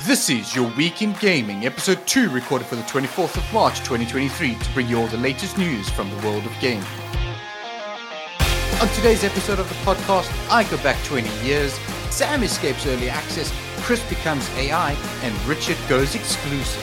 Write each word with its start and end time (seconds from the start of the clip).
This 0.00 0.30
is 0.30 0.56
your 0.56 0.70
Week 0.70 1.02
in 1.02 1.12
Gaming, 1.20 1.66
episode 1.66 2.04
2, 2.06 2.30
recorded 2.30 2.66
for 2.66 2.76
the 2.76 2.82
24th 2.82 3.36
of 3.36 3.52
March 3.52 3.80
2023, 3.80 4.54
to 4.54 4.70
bring 4.72 4.88
you 4.88 4.98
all 4.98 5.06
the 5.06 5.18
latest 5.18 5.58
news 5.58 5.90
from 5.90 6.08
the 6.08 6.16
world 6.26 6.46
of 6.46 6.52
gaming. 6.60 6.82
On 8.80 8.88
today's 8.94 9.22
episode 9.22 9.58
of 9.58 9.68
the 9.68 9.74
podcast, 9.84 10.32
I 10.50 10.64
go 10.64 10.78
back 10.78 10.96
20 11.04 11.28
years, 11.46 11.74
Sam 12.10 12.42
escapes 12.42 12.86
early 12.86 13.10
access, 13.10 13.52
Chris 13.82 14.02
becomes 14.08 14.48
AI, 14.56 14.92
and 15.22 15.46
Richard 15.46 15.76
goes 15.90 16.14
exclusive. 16.14 16.82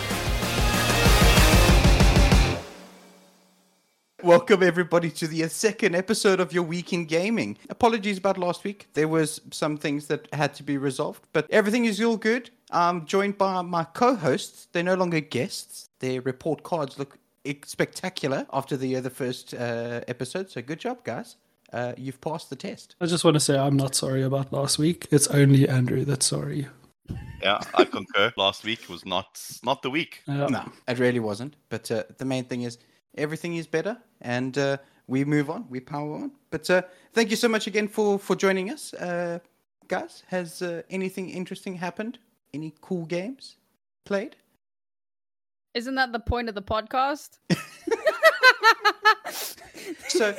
Welcome 4.21 4.62
everybody 4.62 5.10
to 5.12 5.28
the 5.28 5.48
second 5.48 5.96
episode 5.96 6.39
of 6.39 6.54
your 6.54 6.64
week 6.64 6.94
in 6.94 7.05
gaming. 7.05 7.57
Apologies 7.70 8.20
about 8.20 8.38
last 8.38 8.64
week. 8.64 8.88
There 8.94 9.07
was 9.07 9.41
some 9.50 9.78
things 9.78 10.05
that 10.07 10.28
had 10.34 10.54
to 10.55 10.64
be 10.64 10.78
resolved, 10.78 11.26
but 11.34 11.48
everything 11.50 11.86
is 11.86 12.00
all 12.00 12.18
good. 12.18 12.52
I'm 12.71 13.05
joined 13.05 13.37
by 13.37 13.61
my 13.61 13.83
co-hosts. 13.83 14.68
They're 14.71 14.83
no 14.83 14.96
longer 14.96 15.19
guests. 15.19 15.89
Their 16.00 16.21
report 16.21 16.64
cards 16.64 17.00
look 17.00 17.18
spectacular 17.65 18.46
after 18.54 18.77
the 18.77 18.97
uh, 18.97 19.01
the 19.01 19.10
first 19.10 19.54
uh, 19.54 20.01
episode. 20.07 20.50
So 20.50 20.61
good 20.61 20.79
job, 20.79 21.04
guys. 21.04 21.36
Uh, 21.71 21.93
you've 21.97 22.19
passed 22.21 22.50
the 22.50 22.55
test. 22.55 22.96
I 23.00 23.05
just 23.05 23.24
want 23.24 23.36
to 23.36 23.39
say 23.39 23.57
I'm 23.57 23.77
not 23.77 23.96
sorry 23.96 24.24
about 24.24 24.51
last 24.51 24.79
week. 24.79 25.07
It's 25.11 25.27
only 25.27 25.68
Andrew 25.68 26.04
that's 26.04 26.25
sorry. 26.25 26.68
Yeah, 27.41 27.60
I 27.74 27.86
concur. 27.86 28.33
last 28.37 28.63
week 28.63 28.89
was 28.89 29.05
not 29.05 29.41
not 29.63 29.82
the 29.82 29.89
week. 29.89 30.21
Yeah. 30.27 30.47
No, 30.47 30.63
it 30.88 30.99
really 30.99 31.19
wasn't. 31.19 31.55
But 31.69 31.89
uh, 31.91 32.03
the 32.17 32.25
main 32.25 32.45
thing 32.45 32.63
is 32.63 32.77
everything 33.17 33.55
is 33.55 33.67
better, 33.67 33.97
and 34.22 34.58
uh, 34.58 34.77
we 35.08 35.25
move 35.25 35.49
on. 35.49 35.66
We 35.69 35.80
power 35.80 36.16
on. 36.16 36.31
But 36.49 36.69
uh, 36.69 36.81
thank 37.13 37.30
you 37.30 37.36
so 37.36 37.47
much 37.47 37.67
again 37.67 37.88
for 37.88 38.19
for 38.19 38.36
joining 38.36 38.69
us, 38.69 38.94
uh, 38.94 39.39
guys. 39.88 40.23
Has 40.27 40.61
uh, 40.61 40.81
anything 40.89 41.30
interesting 41.30 41.75
happened? 41.75 42.19
Any 42.53 42.73
cool 42.81 43.06
games 43.06 43.58
played? 44.06 44.36
Isn't 45.73 45.95
that 45.95 46.11
the 46.11 46.19
point 46.19 46.50
of 46.50 46.56
the 46.56 46.61
podcast? 46.61 47.39
So, 50.08 50.36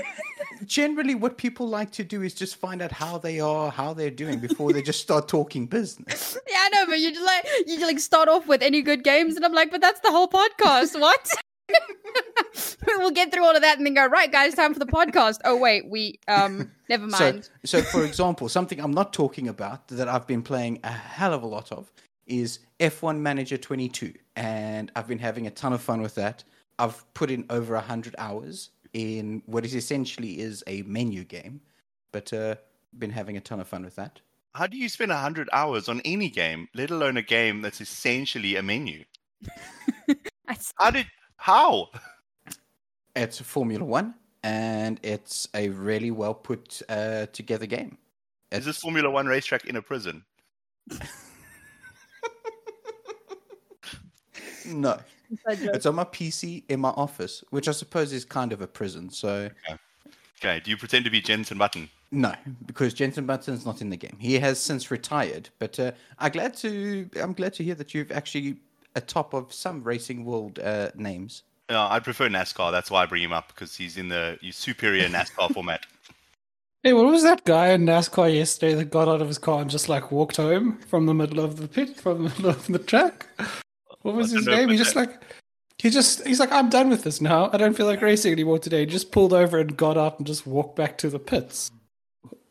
generally, 0.65 1.15
what 1.15 1.39
people 1.39 1.69
like 1.69 1.91
to 1.93 2.05
do 2.05 2.23
is 2.23 2.35
just 2.35 2.57
find 2.57 2.83
out 2.83 2.93
how 2.93 3.19
they 3.19 3.41
are, 3.41 3.71
how 3.71 3.95
they're 3.95 4.11
doing 4.11 4.39
before 4.39 4.73
they 4.73 4.83
just 4.83 5.01
start 5.01 5.29
talking 5.29 5.67
business. 5.67 6.37
yeah, 6.49 6.57
I 6.59 6.69
know, 6.71 6.87
but 6.87 6.99
you 6.99 7.13
just 7.13 7.25
like 7.25 7.47
you 7.67 7.81
like 7.81 7.99
start 8.01 8.29
off 8.29 8.47
with 8.47 8.63
any 8.63 8.83
good 8.83 9.05
games, 9.05 9.37
and 9.37 9.45
I'm 9.45 9.53
like, 9.53 9.71
but 9.71 9.81
that's 9.81 10.01
the 10.01 10.11
whole 10.11 10.29
podcast. 10.29 11.01
What? 11.01 11.29
we'll 12.87 13.11
get 13.11 13.33
through 13.33 13.45
all 13.45 13.55
of 13.55 13.63
that 13.63 13.79
and 13.79 13.87
then 13.87 13.95
go 13.95 14.07
right, 14.07 14.31
guys. 14.31 14.55
Time 14.55 14.73
for 14.73 14.79
the 14.81 14.87
podcast. 14.87 15.39
Oh 15.45 15.57
wait, 15.57 15.89
we 15.89 16.19
um, 16.29 16.71
never 16.89 17.07
mind. 17.07 17.49
so 17.65 17.83
for 17.83 18.05
example, 18.05 18.49
something 18.49 18.81
I'm 18.81 18.93
not 18.93 19.13
talking 19.13 19.49
about 19.49 19.89
that 19.89 20.09
I've 20.09 20.27
been 20.27 20.43
playing 20.43 20.81
a 20.85 20.91
hell 20.91 21.33
of 21.33 21.43
a 21.43 21.47
lot 21.47 21.73
of 21.73 21.91
is 22.27 22.61
F1 22.79 23.19
Manager 23.19 23.57
22, 23.57 24.13
and 24.37 24.93
I've 24.95 25.09
been 25.09 25.19
having 25.19 25.47
a 25.47 25.51
ton 25.51 25.73
of 25.73 25.81
fun 25.81 26.01
with 26.01 26.15
that. 26.15 26.45
I've 26.79 27.03
put 27.15 27.31
in 27.31 27.45
over 27.51 27.75
100 27.75 28.15
hours 28.19 28.71
in 28.93 29.43
what 29.47 29.65
is 29.65 29.75
essentially 29.75 30.41
is 30.41 30.63
a 30.67 30.83
menu 30.83 31.25
game, 31.25 31.61
but 32.13 32.33
uh, 32.33 32.55
been 32.99 33.11
having 33.11 33.37
a 33.37 33.41
ton 33.41 33.61
of 33.61 33.69
fun 33.69 33.85
with 33.85 33.97
that. 33.97 34.21
How 34.55 34.67
do 34.67 34.77
you 34.77 34.89
spend 34.89 35.11
100 35.11 35.49
hours 35.53 35.89
on 35.89 36.01
any 36.05 36.29
game, 36.29 36.69
let 36.75 36.91
alone 36.91 37.17
a 37.17 37.23
game 37.23 37.63
that's 37.63 37.81
essentially 37.81 38.57
a 38.57 38.63
menu? 38.63 39.05
I 40.09 40.53
s- 40.53 40.73
How 40.77 40.91
did 40.91 41.07
how? 41.41 41.89
It's 43.17 43.41
a 43.41 43.45
Formula 43.45 43.85
One, 43.85 44.15
and 44.43 45.01
it's 45.03 45.49
a 45.55 45.71
really 45.71 46.11
well 46.11 46.35
put 46.35 46.83
uh, 46.89 47.27
together 47.33 47.67
game. 47.67 47.99
Is 48.53 48.65
this 48.65 48.79
Formula 48.79 49.11
1 49.11 49.27
racetrack 49.27 49.65
in 49.67 49.77
a 49.77 49.83
prison? 49.83 50.25
No, 54.67 55.01
it's 55.49 55.87
on 55.87 55.97
my 55.97 56.05
PC 56.05 56.63
in 56.69 56.81
my 56.81 56.91
office, 56.91 57.43
which 57.51 57.67
I 57.67 57.73
suppose 57.73 58.13
is 58.13 58.25
kind 58.25 58.53
of 58.53 58.61
a 58.61 58.69
prison. 58.69 59.11
So 59.11 59.51
Okay, 60.39 60.61
do 60.61 60.71
you 60.71 60.77
pretend 60.77 61.05
to 61.05 61.11
be 61.11 61.21
Jenson 61.21 61.59
Button? 61.59 61.89
No, 62.11 62.35
because 62.67 62.95
Jenson 62.95 63.27
Button's 63.27 63.67
not 63.67 63.83
in 63.83 63.91
the 63.91 63.97
game. 63.97 64.17
He 64.19 64.39
has 64.39 64.59
since 64.59 64.91
retired. 64.91 65.51
But 65.59 65.79
uh, 65.79 65.93
I'm 66.19 66.33
glad 66.33 66.55
to 66.59 67.09
I'm 67.21 67.35
glad 67.35 67.53
to 67.55 67.65
hear 67.65 67.75
that 67.75 67.95
you've 67.95 68.11
actually 68.11 68.57
atop 68.95 69.35
of 69.35 69.53
some 69.53 69.83
racing 69.83 70.25
world 70.25 70.59
uh, 70.59 70.91
names. 70.95 71.43
No, 71.69 71.87
I 71.89 72.01
prefer 72.01 72.29
NASCAR. 72.29 72.73
That's 72.73 72.91
why 72.91 73.05
I 73.05 73.07
bring 73.07 73.23
him 73.23 73.33
up 73.33 73.49
because 73.49 73.77
he's 73.77 73.97
in 73.97 74.09
the 74.09 74.39
superior 74.51 75.09
NASCAR 75.09 75.51
format. 75.55 75.87
Hey, 76.83 76.95
what 76.95 77.07
was 77.07 77.23
that 77.23 77.45
guy 77.45 77.69
in 77.69 77.85
NASCAR 77.85 78.35
yesterday 78.35 78.75
that 78.75 78.87
got 78.91 79.07
out 79.07 79.21
of 79.21 79.29
his 79.29 79.39
car 79.39 79.61
and 79.61 79.71
just 79.71 79.89
like 79.89 80.11
walked 80.11 80.37
home 80.37 80.79
from 80.89 81.07
the 81.07 81.15
middle 81.15 81.41
of 81.41 81.59
the 81.59 81.69
pit, 81.69 81.97
from 81.97 82.25
the 82.25 82.31
middle 82.31 82.51
of 82.51 82.67
the 82.67 82.79
track? 82.79 83.27
What 84.03 84.15
was 84.15 84.31
his 84.31 84.47
name? 84.47 84.71
He 84.71 84.77
just 84.77 84.95
that. 84.95 85.01
like 85.01 85.23
he 85.79 85.91
just 85.91 86.27
he's 86.27 86.41
like, 86.41 86.53
I'm 86.53 86.71
done 86.71 86.89
with 86.89 87.05
this 87.05 87.21
now. 87.21 87.51
I 87.53 87.57
don't 87.57 87.77
feel 87.77 87.87
like 87.87 88.03
racing 88.03 88.33
anymore 88.33 88.59
today. 88.59 88.81
He 88.81 88.87
just 88.87 89.13
pulled 89.13 89.33
over 89.33 89.59
and 89.59 89.77
got 89.77 89.97
out 89.97 90.19
and 90.19 90.27
just 90.27 90.47
walked 90.47 90.77
back 90.77 90.99
to 90.99 91.11
the 91.11 91.19
pits. 91.19 91.71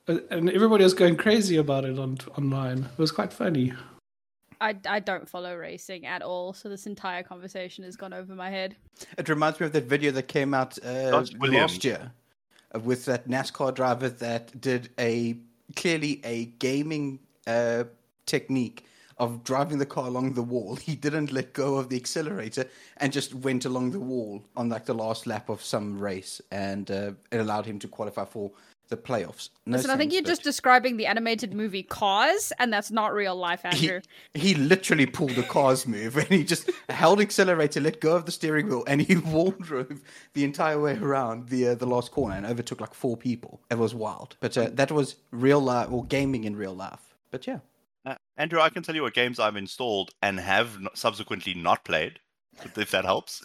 Uh, 0.08 0.20
And 0.32 0.50
everybody 0.50 0.84
was 0.84 0.94
going 0.94 1.18
crazy 1.18 1.58
about 1.58 1.86
it 1.86 2.00
on 2.00 2.20
online. 2.38 2.86
It 2.86 3.00
was 3.00 3.12
quite 3.12 3.34
funny. 3.34 3.74
I 4.62 4.76
I 4.86 5.00
don't 5.00 5.28
follow 5.28 5.56
racing 5.56 6.06
at 6.06 6.22
all, 6.22 6.54
so 6.54 6.70
this 6.70 6.86
entire 6.86 7.24
conversation 7.24 7.84
has 7.84 7.96
gone 7.96 8.14
over 8.14 8.36
my 8.36 8.50
head. 8.50 8.76
It 9.18 9.30
reminds 9.30 9.60
me 9.60 9.66
of 9.66 9.74
that 9.74 9.86
video 9.86 10.12
that 10.12 10.28
came 10.28 10.54
out 10.54 10.78
uh, 10.86 11.24
last 11.40 11.84
year 11.84 12.12
uh, 12.76 12.80
with 12.80 13.06
that 13.06 13.28
NASCAR 13.28 13.74
driver 13.74 14.10
that 14.10 14.60
did 14.60 14.90
a 15.00 15.38
clearly 15.76 16.22
a 16.24 16.46
gaming 16.46 17.20
uh, 17.48 17.86
technique 18.26 18.86
of 19.18 19.44
driving 19.44 19.78
the 19.78 19.86
car 19.86 20.08
along 20.08 20.34
the 20.34 20.42
wall. 20.42 20.76
He 20.82 20.96
didn't 20.96 21.32
let 21.32 21.54
go 21.54 21.76
of 21.76 21.90
the 21.90 21.98
accelerator 21.98 22.66
and 22.98 23.12
just 23.12 23.36
went 23.36 23.66
along 23.66 23.92
the 23.92 24.00
wall 24.00 24.44
on 24.56 24.70
like 24.70 24.86
the 24.86 24.94
last 24.94 25.28
lap 25.28 25.50
of 25.50 25.62
some 25.62 26.00
race, 26.00 26.42
and 26.52 26.90
uh, 26.90 27.12
it 27.32 27.38
allowed 27.38 27.66
him 27.66 27.80
to 27.80 27.88
qualify 27.88 28.26
for 28.26 28.52
the 28.90 28.98
playoffs. 28.98 29.50
No 29.66 29.78
Listen, 29.78 29.92
I 29.92 29.98
think 29.98 30.12
you're 30.12 30.22
but 30.24 30.30
just 30.30 30.44
describing 30.44 30.98
the 30.98 31.06
animated 31.06 31.54
movie 31.54 31.84
Cars, 31.84 32.52
and 32.60 32.74
that's 32.74 32.92
not 32.92 33.14
real 33.14 33.36
life, 33.36 33.62
He, 33.62 33.90
Andrew. 33.90 34.02
he 34.34 34.56
literally 34.56 35.06
pulled 35.06 35.38
a 35.38 35.44
car's 35.44 35.88
move 35.88 36.18
and 36.18 36.28
he 36.28 36.44
just 36.44 36.70
held 36.90 37.22
accelerator, 37.22 37.80
let 37.80 38.02
go 38.02 38.16
of 38.16 38.26
the 38.26 38.32
steering 38.32 38.68
wheel, 38.68 38.84
and 38.88 39.02
he 39.02 39.16
wall 39.34 39.52
drove 39.52 40.02
the 40.34 40.44
entire 40.44 40.80
way 40.80 40.98
around 40.98 41.50
the 41.50 41.70
uh, 41.70 41.76
the 41.76 41.86
last 41.88 42.12
corner 42.12 42.36
and 42.36 42.46
overtook 42.46 42.82
like 42.82 42.94
four 42.94 43.16
people. 43.16 43.62
It 43.70 43.78
was 43.78 43.94
wild, 43.96 44.36
but 44.40 44.58
uh, 44.58 44.70
that 44.74 44.92
was 44.92 45.16
real 45.32 45.60
life 45.62 45.90
or 45.92 46.04
gaming 46.06 46.44
in 46.44 46.56
real 46.56 46.76
life. 46.76 47.16
But 47.32 47.46
yeah, 47.48 47.60
Uh, 48.06 48.16
Andrew, 48.38 48.60
I 48.60 48.70
can 48.70 48.82
tell 48.84 48.96
you 48.96 49.04
what 49.04 49.14
games 49.14 49.40
I've 49.40 49.56
installed 49.56 50.12
and 50.22 50.40
have 50.40 50.76
n- 50.78 50.88
subsequently 50.96 51.54
not 51.54 51.84
played, 51.86 52.20
if 52.76 52.90
that 52.92 53.06
helps. 53.06 53.44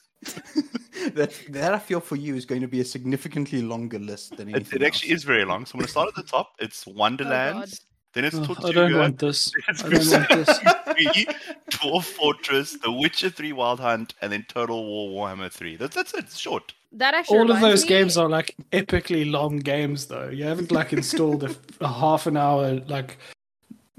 That 1.14 1.32
that 1.50 1.74
I 1.74 1.78
feel 1.78 2.00
for 2.00 2.16
you 2.16 2.34
is 2.34 2.44
going 2.46 2.60
to 2.62 2.68
be 2.68 2.80
a 2.80 2.84
significantly 2.84 3.62
longer 3.62 3.98
list 3.98 4.36
than 4.36 4.48
It, 4.48 4.54
anything. 4.56 4.80
it 4.82 4.86
actually 4.86 5.10
else. 5.12 5.18
is 5.20 5.24
very 5.24 5.44
long. 5.44 5.66
So 5.66 5.72
I'm 5.74 5.78
going 5.80 5.86
to 5.86 5.90
start 5.90 6.08
at 6.08 6.14
the 6.14 6.22
top. 6.22 6.52
It's 6.58 6.84
oh, 6.88 6.92
Wonderlands. 6.92 7.82
then 8.14 8.24
it's 8.24 8.36
Oh, 8.36 8.44
Tortuga. 8.44 8.68
I 8.68 8.72
don't 8.72 8.98
want 8.98 9.18
this. 9.18 9.52
It's 9.68 9.84
I 9.84 9.88
don't 9.88 10.10
want 10.10 10.46
this. 10.46 10.58
3, 10.94 11.26
Dwarf 11.70 12.04
Fortress, 12.04 12.78
The 12.80 12.92
Witcher 12.92 13.28
3 13.30 13.52
Wild 13.52 13.80
Hunt, 13.80 14.14
and 14.22 14.30
then 14.32 14.44
Total 14.48 14.84
War 14.84 15.28
Warhammer 15.28 15.50
3. 15.50 15.76
That's, 15.76 15.96
that's 15.96 16.14
it. 16.14 16.20
It's 16.20 16.38
short. 16.38 16.72
That 16.92 17.14
actually 17.14 17.38
All 17.38 17.50
of 17.50 17.60
those 17.60 17.82
me- 17.82 17.88
games 17.88 18.16
are 18.16 18.28
like 18.28 18.54
epically 18.72 19.28
long 19.28 19.56
games, 19.58 20.06
though. 20.06 20.28
You 20.28 20.44
haven't 20.44 20.70
like 20.70 20.92
installed 20.92 21.42
a, 21.42 21.54
a 21.80 21.88
half 21.92 22.28
an 22.28 22.36
hour. 22.36 22.74
Like 22.86 23.18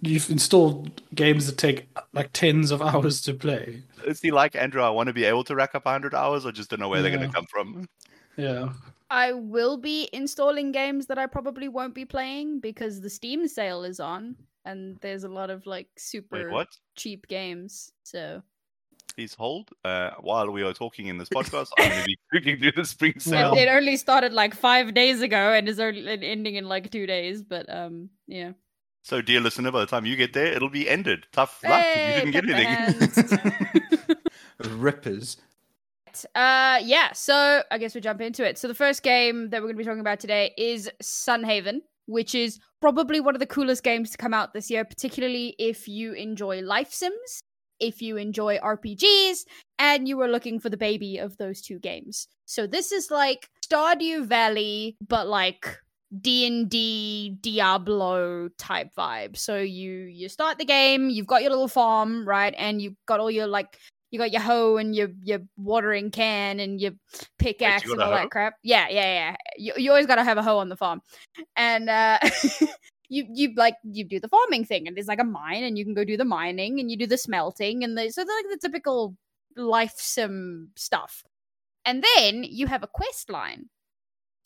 you've 0.05 0.29
installed 0.29 1.01
games 1.13 1.47
that 1.47 1.57
take 1.57 1.87
like 2.13 2.31
tens 2.33 2.71
of 2.71 2.81
hours 2.81 3.21
to 3.21 3.33
play. 3.33 3.83
Is 4.05 4.21
he 4.21 4.31
like 4.31 4.55
Andrew? 4.55 4.81
I 4.81 4.89
want 4.89 5.07
to 5.07 5.13
be 5.13 5.25
able 5.25 5.43
to 5.45 5.55
rack 5.55 5.75
up 5.75 5.85
100 5.85 6.13
hours. 6.13 6.45
I 6.45 6.51
just 6.51 6.69
don't 6.69 6.79
know 6.79 6.89
where 6.89 7.01
they're 7.01 7.15
going 7.15 7.27
to 7.27 7.33
come 7.33 7.45
from. 7.45 7.87
Yeah, 8.37 8.69
I 9.09 9.33
will 9.33 9.77
be 9.77 10.09
installing 10.13 10.71
games 10.71 11.07
that 11.07 11.17
I 11.17 11.27
probably 11.27 11.69
won't 11.69 11.95
be 11.95 12.05
playing 12.05 12.59
because 12.59 13.01
the 13.01 13.09
Steam 13.09 13.47
sale 13.47 13.83
is 13.83 13.99
on, 13.99 14.35
and 14.65 14.97
there's 15.01 15.23
a 15.23 15.29
lot 15.29 15.49
of 15.49 15.65
like 15.65 15.87
super 15.97 16.45
Wait, 16.45 16.51
what? 16.51 16.67
cheap 16.95 17.27
games. 17.27 17.91
So 18.03 18.41
Please 19.15 19.33
hold. 19.33 19.69
Uh, 19.85 20.11
while 20.19 20.51
we 20.51 20.61
are 20.63 20.73
talking 20.73 21.07
in 21.07 21.17
this 21.17 21.29
podcast, 21.33 21.67
I'm 21.79 21.89
going 21.89 22.01
to 22.01 22.05
be 22.05 22.17
clicking 22.31 22.59
through 22.59 22.73
the 22.73 22.85
spring 22.85 23.19
sale. 23.19 23.53
it, 23.53 23.63
it 23.63 23.69
only 23.69 23.95
started 23.95 24.33
like 24.33 24.53
five 24.53 24.93
days 24.93 25.21
ago 25.21 25.53
and 25.53 25.69
is 25.69 25.79
only 25.79 26.05
ending 26.21 26.55
in 26.55 26.67
like 26.67 26.91
two 26.91 27.05
days. 27.05 27.41
But 27.41 27.69
um, 27.73 28.09
yeah. 28.27 28.51
So, 29.05 29.21
dear 29.21 29.39
listener, 29.39 29.71
by 29.71 29.81
the 29.81 29.85
time 29.85 30.07
you 30.07 30.15
get 30.15 30.33
there, 30.33 30.47
it'll 30.47 30.67
be 30.67 30.89
ended. 30.89 31.27
Tough 31.31 31.63
luck. 31.63 31.79
Hey, 31.79 32.17
if 32.17 32.25
you 32.25 32.31
didn't 32.31 32.49
get 32.49 32.57
anything. 32.57 34.15
rippers. 34.79 35.37
Uh, 36.33 36.79
yeah. 36.81 37.11
So 37.13 37.61
I 37.69 37.77
guess 37.77 37.93
we 37.93 38.01
jump 38.01 38.19
into 38.19 38.43
it. 38.43 38.57
So 38.57 38.67
the 38.67 38.73
first 38.73 39.03
game 39.03 39.51
that 39.51 39.61
we're 39.61 39.67
going 39.67 39.75
to 39.75 39.77
be 39.77 39.83
talking 39.83 39.99
about 39.99 40.19
today 40.19 40.55
is 40.57 40.89
Sunhaven, 41.03 41.81
which 42.07 42.33
is 42.33 42.57
probably 42.81 43.19
one 43.19 43.35
of 43.35 43.39
the 43.39 43.45
coolest 43.45 43.83
games 43.83 44.09
to 44.09 44.17
come 44.17 44.33
out 44.33 44.53
this 44.55 44.71
year, 44.71 44.83
particularly 44.83 45.55
if 45.59 45.87
you 45.87 46.13
enjoy 46.13 46.61
life 46.61 46.91
sims, 46.91 47.41
if 47.79 48.01
you 48.01 48.17
enjoy 48.17 48.57
RPGs, 48.57 49.45
and 49.77 50.07
you 50.07 50.17
were 50.17 50.29
looking 50.29 50.59
for 50.59 50.71
the 50.71 50.77
baby 50.77 51.19
of 51.19 51.37
those 51.37 51.61
two 51.61 51.77
games. 51.77 52.27
So 52.45 52.65
this 52.65 52.91
is 52.91 53.11
like 53.11 53.51
Stardew 53.63 54.25
Valley, 54.25 54.97
but 55.07 55.27
like 55.27 55.77
D 56.21 56.45
and 56.45 56.69
D 56.69 57.37
Diablo 57.41 58.49
type 58.57 58.89
vibe. 58.97 59.37
So 59.37 59.57
you 59.57 59.91
you 59.91 60.29
start 60.29 60.57
the 60.57 60.65
game, 60.65 61.09
you've 61.09 61.27
got 61.27 61.41
your 61.41 61.51
little 61.51 61.67
farm, 61.67 62.27
right, 62.27 62.53
and 62.57 62.81
you've 62.81 62.95
got 63.05 63.19
all 63.19 63.31
your 63.31 63.47
like 63.47 63.79
you 64.11 64.19
got 64.19 64.31
your 64.31 64.41
hoe 64.41 64.77
and 64.77 64.95
your 64.95 65.09
your 65.23 65.39
watering 65.57 66.11
can 66.11 66.59
and 66.59 66.79
your 66.79 66.91
pickaxe 67.37 67.83
got 67.83 67.93
and 67.93 68.01
all 68.01 68.11
that 68.11 68.29
crap. 68.29 68.53
Yeah, 68.63 68.87
yeah, 68.89 69.03
yeah. 69.03 69.35
You, 69.57 69.73
you 69.77 69.89
always 69.91 70.05
got 70.05 70.15
to 70.15 70.23
have 70.23 70.37
a 70.37 70.43
hoe 70.43 70.57
on 70.57 70.69
the 70.69 70.77
farm, 70.77 71.01
and 71.55 71.89
uh, 71.89 72.19
you 73.09 73.25
you 73.33 73.53
like 73.55 73.75
you 73.83 74.05
do 74.05 74.19
the 74.19 74.29
farming 74.29 74.65
thing, 74.65 74.87
and 74.87 74.95
there's 74.95 75.07
like 75.07 75.19
a 75.19 75.25
mine, 75.25 75.63
and 75.63 75.77
you 75.77 75.83
can 75.83 75.93
go 75.93 76.05
do 76.05 76.17
the 76.17 76.25
mining, 76.25 76.79
and 76.79 76.89
you 76.89 76.97
do 76.97 77.07
the 77.07 77.17
smelting, 77.17 77.83
and 77.83 77.97
the, 77.97 78.09
so 78.09 78.23
they're 78.23 78.35
like 78.35 78.45
the 78.49 78.67
typical 78.67 79.15
life 79.57 79.95
sim 79.97 80.69
stuff. 80.75 81.23
And 81.83 82.03
then 82.15 82.43
you 82.43 82.67
have 82.67 82.83
a 82.83 82.87
quest 82.87 83.29
line, 83.29 83.69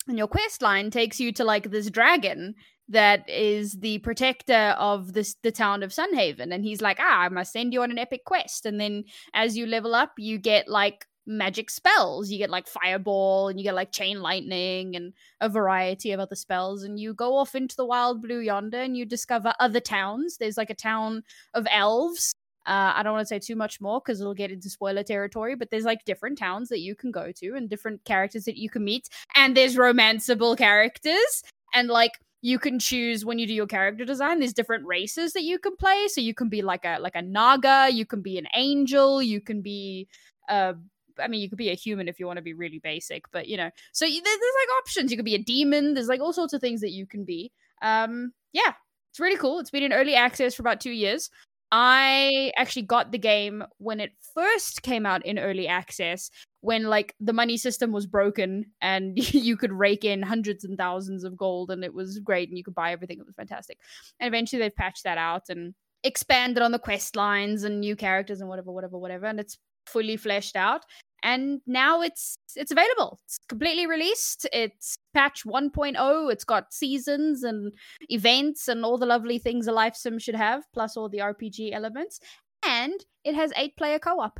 and 0.08 0.18
your 0.18 0.28
quest 0.28 0.62
line 0.62 0.90
takes 0.90 1.20
you 1.20 1.32
to 1.32 1.44
like 1.44 1.70
this 1.70 1.90
dragon 1.90 2.54
that 2.88 3.28
is 3.28 3.74
the 3.74 3.98
protector 3.98 4.74
of 4.76 5.12
this 5.12 5.36
the 5.42 5.52
town 5.52 5.82
of 5.82 5.92
Sunhaven, 5.92 6.52
and 6.52 6.64
he's 6.64 6.80
like, 6.80 6.98
ah, 7.00 7.20
I 7.20 7.28
must 7.28 7.52
send 7.52 7.72
you 7.72 7.82
on 7.82 7.90
an 7.90 7.98
epic 7.98 8.24
quest, 8.24 8.66
and 8.66 8.80
then 8.80 9.04
as 9.32 9.56
you 9.56 9.66
level 9.66 9.94
up, 9.94 10.12
you 10.18 10.38
get 10.38 10.68
like 10.68 11.06
magic 11.26 11.70
spells. 11.70 12.30
You 12.30 12.38
get 12.38 12.50
like 12.50 12.66
fireball, 12.66 13.48
and 13.48 13.58
you 13.58 13.64
get 13.64 13.74
like 13.74 13.92
chain 13.92 14.20
lightning, 14.20 14.96
and 14.96 15.12
a 15.40 15.48
variety 15.48 16.12
of 16.12 16.20
other 16.20 16.34
spells. 16.34 16.82
And 16.82 16.98
you 16.98 17.14
go 17.14 17.36
off 17.36 17.54
into 17.54 17.76
the 17.76 17.86
wild 17.86 18.22
blue 18.22 18.40
yonder, 18.40 18.80
and 18.80 18.96
you 18.96 19.06
discover 19.06 19.54
other 19.60 19.80
towns. 19.80 20.36
There's 20.38 20.56
like 20.56 20.70
a 20.70 20.74
town 20.74 21.22
of 21.54 21.66
elves. 21.70 22.34
Uh, 22.66 22.92
I 22.94 23.02
don't 23.02 23.12
want 23.14 23.22
to 23.22 23.26
say 23.28 23.38
too 23.38 23.56
much 23.56 23.80
more 23.80 24.00
because 24.00 24.20
it'll 24.20 24.34
get 24.34 24.50
into 24.52 24.68
spoiler 24.70 25.02
territory, 25.02 25.54
but 25.56 25.70
there's 25.70 25.84
like 25.84 26.04
different 26.04 26.38
towns 26.38 26.68
that 26.68 26.80
you 26.80 26.94
can 26.94 27.10
go 27.10 27.32
to 27.32 27.54
and 27.56 27.68
different 27.68 28.04
characters 28.04 28.44
that 28.44 28.56
you 28.58 28.68
can 28.70 28.84
meet, 28.84 29.08
and 29.34 29.56
there's 29.56 29.76
romanceable 29.76 30.56
characters, 30.56 31.42
and 31.74 31.88
like 31.88 32.12
you 32.42 32.58
can 32.58 32.78
choose 32.78 33.24
when 33.24 33.38
you 33.38 33.46
do 33.46 33.52
your 33.52 33.66
character 33.66 34.02
design 34.04 34.38
there's 34.38 34.54
different 34.54 34.86
races 34.86 35.34
that 35.34 35.42
you 35.42 35.58
can 35.58 35.76
play 35.76 36.08
so 36.08 36.22
you 36.22 36.32
can 36.32 36.48
be 36.48 36.62
like 36.62 36.86
a 36.86 36.96
like 36.98 37.14
a 37.14 37.20
naga 37.20 37.88
you 37.92 38.06
can 38.06 38.22
be 38.22 38.38
an 38.38 38.46
angel 38.54 39.20
you 39.22 39.42
can 39.42 39.60
be 39.60 40.08
uh 40.48 40.72
I 41.18 41.28
mean, 41.28 41.42
you 41.42 41.50
could 41.50 41.58
be 41.58 41.68
a 41.68 41.74
human 41.74 42.08
if 42.08 42.18
you 42.18 42.26
want 42.26 42.38
to 42.38 42.42
be 42.42 42.54
really 42.54 42.78
basic, 42.78 43.30
but 43.30 43.46
you 43.46 43.58
know, 43.58 43.70
so 43.92 44.06
you, 44.06 44.22
there- 44.22 44.38
there's 44.40 44.54
like 44.62 44.78
options. 44.78 45.10
You 45.10 45.18
could 45.18 45.26
be 45.26 45.34
a 45.34 45.42
demon. 45.42 45.92
There's 45.92 46.08
like 46.08 46.20
all 46.20 46.32
sorts 46.32 46.54
of 46.54 46.62
things 46.62 46.80
that 46.80 46.92
you 46.92 47.06
can 47.06 47.24
be. 47.24 47.52
Um, 47.82 48.32
yeah, 48.54 48.72
it's 49.10 49.20
really 49.20 49.36
cool. 49.36 49.58
It's 49.58 49.70
been 49.70 49.82
in 49.82 49.92
early 49.92 50.14
access 50.14 50.54
for 50.54 50.62
about 50.62 50.80
two 50.80 50.92
years. 50.92 51.28
I 51.72 52.52
actually 52.56 52.82
got 52.82 53.12
the 53.12 53.18
game 53.18 53.64
when 53.78 54.00
it 54.00 54.12
first 54.34 54.82
came 54.82 55.06
out 55.06 55.24
in 55.24 55.38
early 55.38 55.68
access, 55.68 56.30
when 56.62 56.84
like 56.84 57.14
the 57.20 57.32
money 57.32 57.56
system 57.56 57.92
was 57.92 58.06
broken 58.06 58.66
and 58.80 59.16
you 59.34 59.56
could 59.56 59.72
rake 59.72 60.04
in 60.04 60.22
hundreds 60.22 60.64
and 60.64 60.76
thousands 60.76 61.24
of 61.24 61.36
gold, 61.36 61.70
and 61.70 61.84
it 61.84 61.94
was 61.94 62.18
great, 62.18 62.48
and 62.48 62.58
you 62.58 62.64
could 62.64 62.74
buy 62.74 62.92
everything. 62.92 63.18
It 63.18 63.26
was 63.26 63.34
fantastic. 63.36 63.78
And 64.18 64.28
eventually 64.28 64.60
they've 64.60 64.74
patched 64.74 65.04
that 65.04 65.18
out 65.18 65.48
and 65.48 65.74
expanded 66.02 66.62
on 66.62 66.72
the 66.72 66.78
quest 66.78 67.14
lines 67.14 67.62
and 67.62 67.80
new 67.80 67.94
characters 67.94 68.40
and 68.40 68.48
whatever, 68.48 68.72
whatever, 68.72 68.98
whatever, 68.98 69.26
and 69.26 69.38
it's 69.38 69.58
fully 69.86 70.16
fleshed 70.16 70.56
out 70.56 70.82
and 71.22 71.60
now 71.66 72.00
it's 72.00 72.38
it's 72.56 72.70
available 72.70 73.18
it's 73.24 73.38
completely 73.48 73.86
released 73.86 74.46
it's 74.52 74.98
patch 75.14 75.44
1.0 75.44 76.32
it's 76.32 76.44
got 76.44 76.72
seasons 76.72 77.42
and 77.42 77.72
events 78.08 78.68
and 78.68 78.84
all 78.84 78.98
the 78.98 79.06
lovely 79.06 79.38
things 79.38 79.66
a 79.66 79.72
life 79.72 79.94
sim 79.96 80.18
should 80.18 80.34
have 80.34 80.64
plus 80.72 80.96
all 80.96 81.08
the 81.08 81.18
rpg 81.18 81.72
elements 81.72 82.20
and 82.64 83.04
it 83.24 83.34
has 83.34 83.52
eight 83.56 83.76
player 83.76 83.98
co-op 83.98 84.38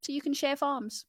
so 0.00 0.12
you 0.12 0.20
can 0.20 0.32
share 0.34 0.56
farms 0.56 1.04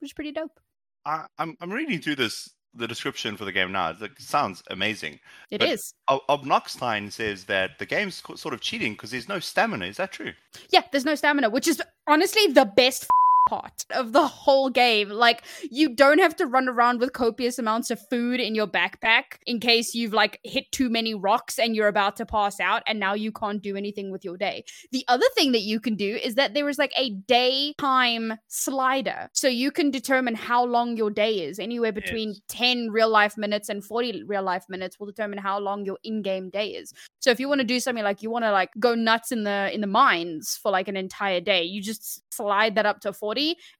which 0.00 0.10
is 0.10 0.14
pretty 0.14 0.32
dope 0.32 0.60
I, 1.06 1.26
I'm 1.38 1.56
I'm 1.60 1.72
reading 1.72 2.00
through 2.00 2.16
this 2.16 2.50
the 2.74 2.86
description 2.86 3.36
for 3.36 3.44
the 3.44 3.50
game 3.50 3.72
now. 3.72 3.90
It 4.00 4.12
sounds 4.20 4.62
amazing. 4.70 5.18
It 5.50 5.60
is. 5.60 5.92
But- 6.06 6.22
Ob- 6.28 6.42
Obnoxtine 6.44 7.10
says 7.10 7.44
that 7.46 7.78
the 7.80 7.86
game's 7.86 8.22
sort 8.36 8.54
of 8.54 8.60
cheating 8.60 8.92
because 8.92 9.10
there's 9.10 9.28
no 9.28 9.40
stamina. 9.40 9.86
Is 9.86 9.96
that 9.96 10.12
true? 10.12 10.32
yeah 10.70 10.82
there's 10.92 11.04
no 11.04 11.14
stamina 11.14 11.48
which 11.50 11.66
is 11.66 11.82
honestly 12.06 12.46
the 12.48 12.64
best 12.76 13.06
part 13.48 13.84
of 13.90 14.12
the 14.12 14.26
whole 14.26 14.70
game. 14.70 15.08
Like 15.08 15.42
you 15.70 15.94
don't 15.94 16.18
have 16.18 16.36
to 16.36 16.46
run 16.46 16.68
around 16.68 17.00
with 17.00 17.12
copious 17.12 17.58
amounts 17.58 17.90
of 17.90 18.00
food 18.08 18.40
in 18.40 18.54
your 18.54 18.66
backpack 18.66 19.38
in 19.46 19.60
case 19.60 19.94
you've 19.94 20.12
like 20.12 20.38
hit 20.44 20.70
too 20.72 20.88
many 20.88 21.14
rocks 21.14 21.58
and 21.58 21.74
you're 21.74 21.88
about 21.88 22.16
to 22.16 22.26
pass 22.26 22.60
out 22.60 22.82
and 22.86 23.00
now 23.00 23.14
you 23.14 23.32
can't 23.32 23.62
do 23.62 23.76
anything 23.76 24.10
with 24.10 24.24
your 24.24 24.36
day. 24.36 24.64
The 24.92 25.04
other 25.08 25.26
thing 25.34 25.52
that 25.52 25.62
you 25.62 25.80
can 25.80 25.96
do 25.96 26.16
is 26.22 26.34
that 26.36 26.54
there 26.54 26.68
is 26.68 26.78
like 26.78 26.92
a 26.96 27.10
day 27.10 27.74
time 27.78 28.34
slider. 28.48 29.28
So 29.32 29.48
you 29.48 29.70
can 29.70 29.90
determine 29.90 30.34
how 30.34 30.64
long 30.64 30.96
your 30.96 31.10
day 31.10 31.40
is. 31.40 31.58
Anywhere 31.58 31.92
between 31.92 32.20
Yes. 32.30 32.40
10 32.48 32.90
real 32.90 33.08
life 33.08 33.36
minutes 33.38 33.68
and 33.68 33.84
40 33.84 34.24
real 34.24 34.42
life 34.42 34.64
minutes 34.68 34.98
will 34.98 35.06
determine 35.06 35.38
how 35.38 35.58
long 35.58 35.84
your 35.84 35.98
in-game 36.04 36.50
day 36.50 36.68
is. 36.68 36.92
So 37.20 37.30
if 37.30 37.40
you 37.40 37.48
want 37.48 37.60
to 37.60 37.66
do 37.66 37.80
something 37.80 38.04
like 38.04 38.22
you 38.22 38.30
want 38.30 38.44
to 38.44 38.52
like 38.52 38.70
go 38.78 38.94
nuts 38.94 39.32
in 39.32 39.44
the 39.44 39.70
in 39.72 39.80
the 39.80 39.86
mines 39.86 40.58
for 40.62 40.70
like 40.70 40.88
an 40.88 40.96
entire 40.96 41.40
day, 41.40 41.62
you 41.62 41.82
just 41.82 42.22
slide 42.32 42.74
that 42.74 42.86
up 42.86 43.00
to 43.00 43.12
40 43.12 43.29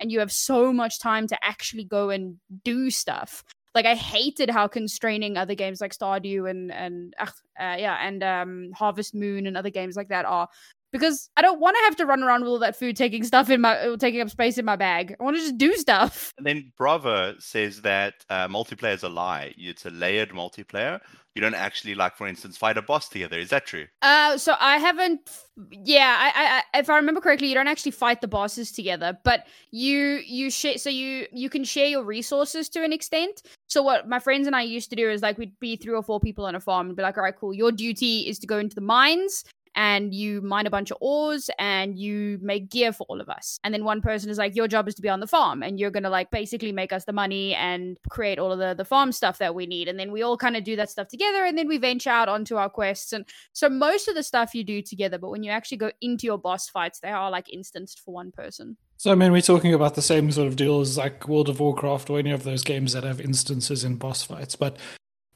and 0.01 0.11
you 0.11 0.19
have 0.21 0.33
so 0.33 0.73
much 0.73 1.01
time 1.01 1.27
to 1.29 1.39
actually 1.45 1.85
go 1.85 2.11
and 2.11 2.37
do 2.65 2.91
stuff. 2.91 3.45
Like 3.75 3.87
I 3.87 3.95
hated 3.95 4.51
how 4.51 4.67
constraining 4.67 5.37
other 5.37 5.55
games 5.55 5.81
like 5.81 5.97
Stardew 5.97 6.51
and 6.51 6.73
and 6.73 7.15
uh, 7.19 7.27
yeah, 7.59 7.99
and 8.01 8.23
um 8.23 8.71
Harvest 8.75 9.15
Moon 9.15 9.47
and 9.47 9.57
other 9.57 9.71
games 9.71 9.97
like 9.97 10.09
that 10.09 10.25
are 10.25 10.49
because 10.93 11.31
I 11.37 11.43
don't 11.43 11.61
want 11.61 11.77
to 11.77 11.83
have 11.85 11.97
to 11.97 12.07
run 12.07 12.23
around 12.23 12.43
with 12.43 12.49
all 12.49 12.59
that 12.61 12.77
food 12.77 12.97
taking 12.97 13.25
stuff 13.25 13.51
in 13.51 13.61
my 13.61 13.77
uh, 13.79 13.97
taking 13.97 14.21
up 14.21 14.31
space 14.31 14.59
in 14.59 14.65
my 14.65 14.77
bag. 14.77 15.17
I 15.19 15.23
want 15.23 15.37
to 15.37 15.43
just 15.43 15.59
do 15.59 15.75
stuff. 15.75 16.33
And 16.41 16.47
then 16.47 16.73
Bravo 16.79 17.35
says 17.39 17.83
that 17.83 18.25
uh, 18.31 18.49
multiplayer 18.49 18.95
is 18.95 19.03
a 19.03 19.11
lie. 19.11 19.53
It's 19.59 19.85
a 19.85 19.91
layered 19.91 20.31
multiplayer. 20.31 21.01
You 21.35 21.43
don't 21.43 21.55
actually, 21.55 21.95
like, 21.95 22.17
for 22.17 22.27
instance, 22.27 22.57
fight 22.57 22.79
a 22.79 22.83
boss 22.83 23.11
together. 23.11 23.39
Is 23.39 23.51
that 23.51 23.67
true? 23.67 23.87
Uh, 24.01 24.39
so 24.39 24.55
I 24.59 24.79
haven't. 24.79 25.31
Yeah, 25.71 26.17
I, 26.19 26.29
I, 26.29 26.63
I, 26.75 26.79
if 26.79 26.89
I 26.89 26.97
remember 26.97 27.21
correctly, 27.21 27.49
you 27.49 27.55
don't 27.55 27.69
actually 27.69 27.93
fight 27.93 28.23
the 28.23 28.27
bosses 28.27 28.73
together, 28.73 29.19
but 29.23 29.47
you, 29.71 30.23
you 30.25 30.51
share. 30.51 30.79
So 30.79 30.89
you, 30.89 31.27
you 31.31 31.51
can 31.51 31.63
share 31.63 31.87
your 31.87 32.05
resources 32.05 32.71
to 32.71 32.83
an 32.83 32.93
extent. 32.93 33.43
So 33.69 33.83
what 33.83 34.09
my 34.09 34.19
friends 34.19 34.47
and 34.47 34.57
I 34.57 34.63
used 34.63 34.89
to 34.91 34.97
do 34.97 35.11
is 35.11 35.21
like 35.21 35.37
we'd 35.37 35.59
be 35.61 35.77
three 35.77 35.95
or 35.95 36.03
four 36.03 36.21
people 36.21 36.47
on 36.47 36.55
a 36.55 36.61
farm 36.61 36.89
and 36.89 36.97
be 36.97 37.03
like, 37.03 37.19
all 37.19 37.23
right, 37.23 37.37
cool. 37.37 37.53
Your 37.53 37.71
duty 37.71 38.21
is 38.21 38.39
to 38.39 38.47
go 38.47 38.59
into 38.59 38.75
the 38.75 38.81
mines 38.81 39.45
and 39.75 40.15
you 40.15 40.41
mine 40.43 40.67
a 40.67 40.71
bunch 40.71 40.91
of 40.91 40.99
ores 41.01 41.51
and 41.59 41.99
you 41.99 42.39
make 42.43 42.71
gear 42.71 42.93
for 42.93 43.07
all 43.09 43.21
of 43.21 43.29
us. 43.29 43.59
And 43.65 43.73
then 43.73 43.85
one 43.85 44.01
person 44.01 44.31
is 44.31 44.39
like, 44.39 44.57
your 44.57 44.69
job 44.69 44.89
is 44.89 44.95
to 44.97 45.03
be 45.03 45.09
on 45.09 45.21
the 45.21 45.27
farm 45.27 45.63
and 45.63 45.79
you're 45.79 45.91
gonna 45.91 46.11
like 46.11 46.31
basically 46.31 46.73
make 46.73 46.93
us 46.93 47.05
the 47.05 47.13
money 47.13 47.55
and 47.55 47.99
create 48.11 48.39
all 48.39 48.53
of 48.53 48.59
the 48.59 48.75
the 48.75 48.85
farm 48.85 49.13
stuff 49.13 49.39
that 49.39 49.55
we 49.55 49.67
need. 49.67 49.89
And 49.89 49.99
then 49.99 50.13
we 50.13 50.23
all 50.23 50.37
kind 50.37 50.57
of 50.57 50.65
do 50.65 50.77
that 50.77 50.91
stuff 50.91 51.09
together 51.09 51.45
and 51.45 51.57
then 51.57 51.69
we 51.69 51.79
venture 51.79 52.11
out 52.11 52.29
onto 52.29 52.57
our 52.57 52.69
quests. 52.69 53.13
And 53.13 53.25
so 53.53 53.69
most 53.69 54.09
of 54.09 54.15
the 54.15 54.23
stuff 54.23 54.55
you 54.55 54.65
do 54.65 54.83
together, 54.83 55.19
but 55.19 55.31
when 55.31 55.43
you 55.43 55.51
actually 55.51 55.79
go 55.79 55.91
into 56.01 56.27
your 56.27 56.39
boss 56.39 56.69
fights, 56.69 57.01
they 57.01 57.11
are 57.11 57.31
like 57.31 57.53
instanced 57.53 58.01
for 58.01 58.15
one 58.15 58.33
person. 58.33 58.77
So 58.97 59.11
I 59.11 59.15
mean, 59.15 59.33
we're 59.33 59.41
talking 59.41 59.73
about 59.73 59.95
the 59.95 60.03
same 60.03 60.31
sort 60.31 60.49
of 60.49 60.57
deal 60.57 60.81
as 60.81 60.99
like 60.99 61.27
World 61.27 61.49
of 61.49 61.61
Warcraft 61.61 62.11
or 62.11 62.19
any 62.19 62.33
of 62.33 62.45
those 62.45 62.63
games 62.63 62.93
that 62.93 63.05
have 63.05 63.21
instances 63.21 63.83
in 63.83 63.97
boss 63.97 64.23
fights, 64.23 64.57
but 64.57 64.77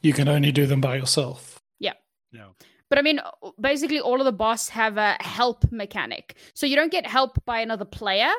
you 0.03 0.13
can 0.13 0.29
only 0.29 0.53
do 0.53 0.67
them 0.67 0.83
by 0.83 0.97
yourself. 0.97 1.59
Yeah. 1.79 1.95
No. 2.31 2.55
But 2.95 3.01
I 3.01 3.03
mean, 3.03 3.21
basically, 3.61 3.99
all 3.99 4.21
of 4.21 4.25
the 4.25 4.31
boss 4.31 4.69
have 4.69 4.99
a 4.99 5.17
help 5.19 5.65
mechanic. 5.73 6.37
So 6.55 6.65
you 6.65 6.77
don't 6.77 6.93
get 6.93 7.05
help 7.05 7.45
by 7.45 7.59
another 7.59 7.85
player, 7.85 8.31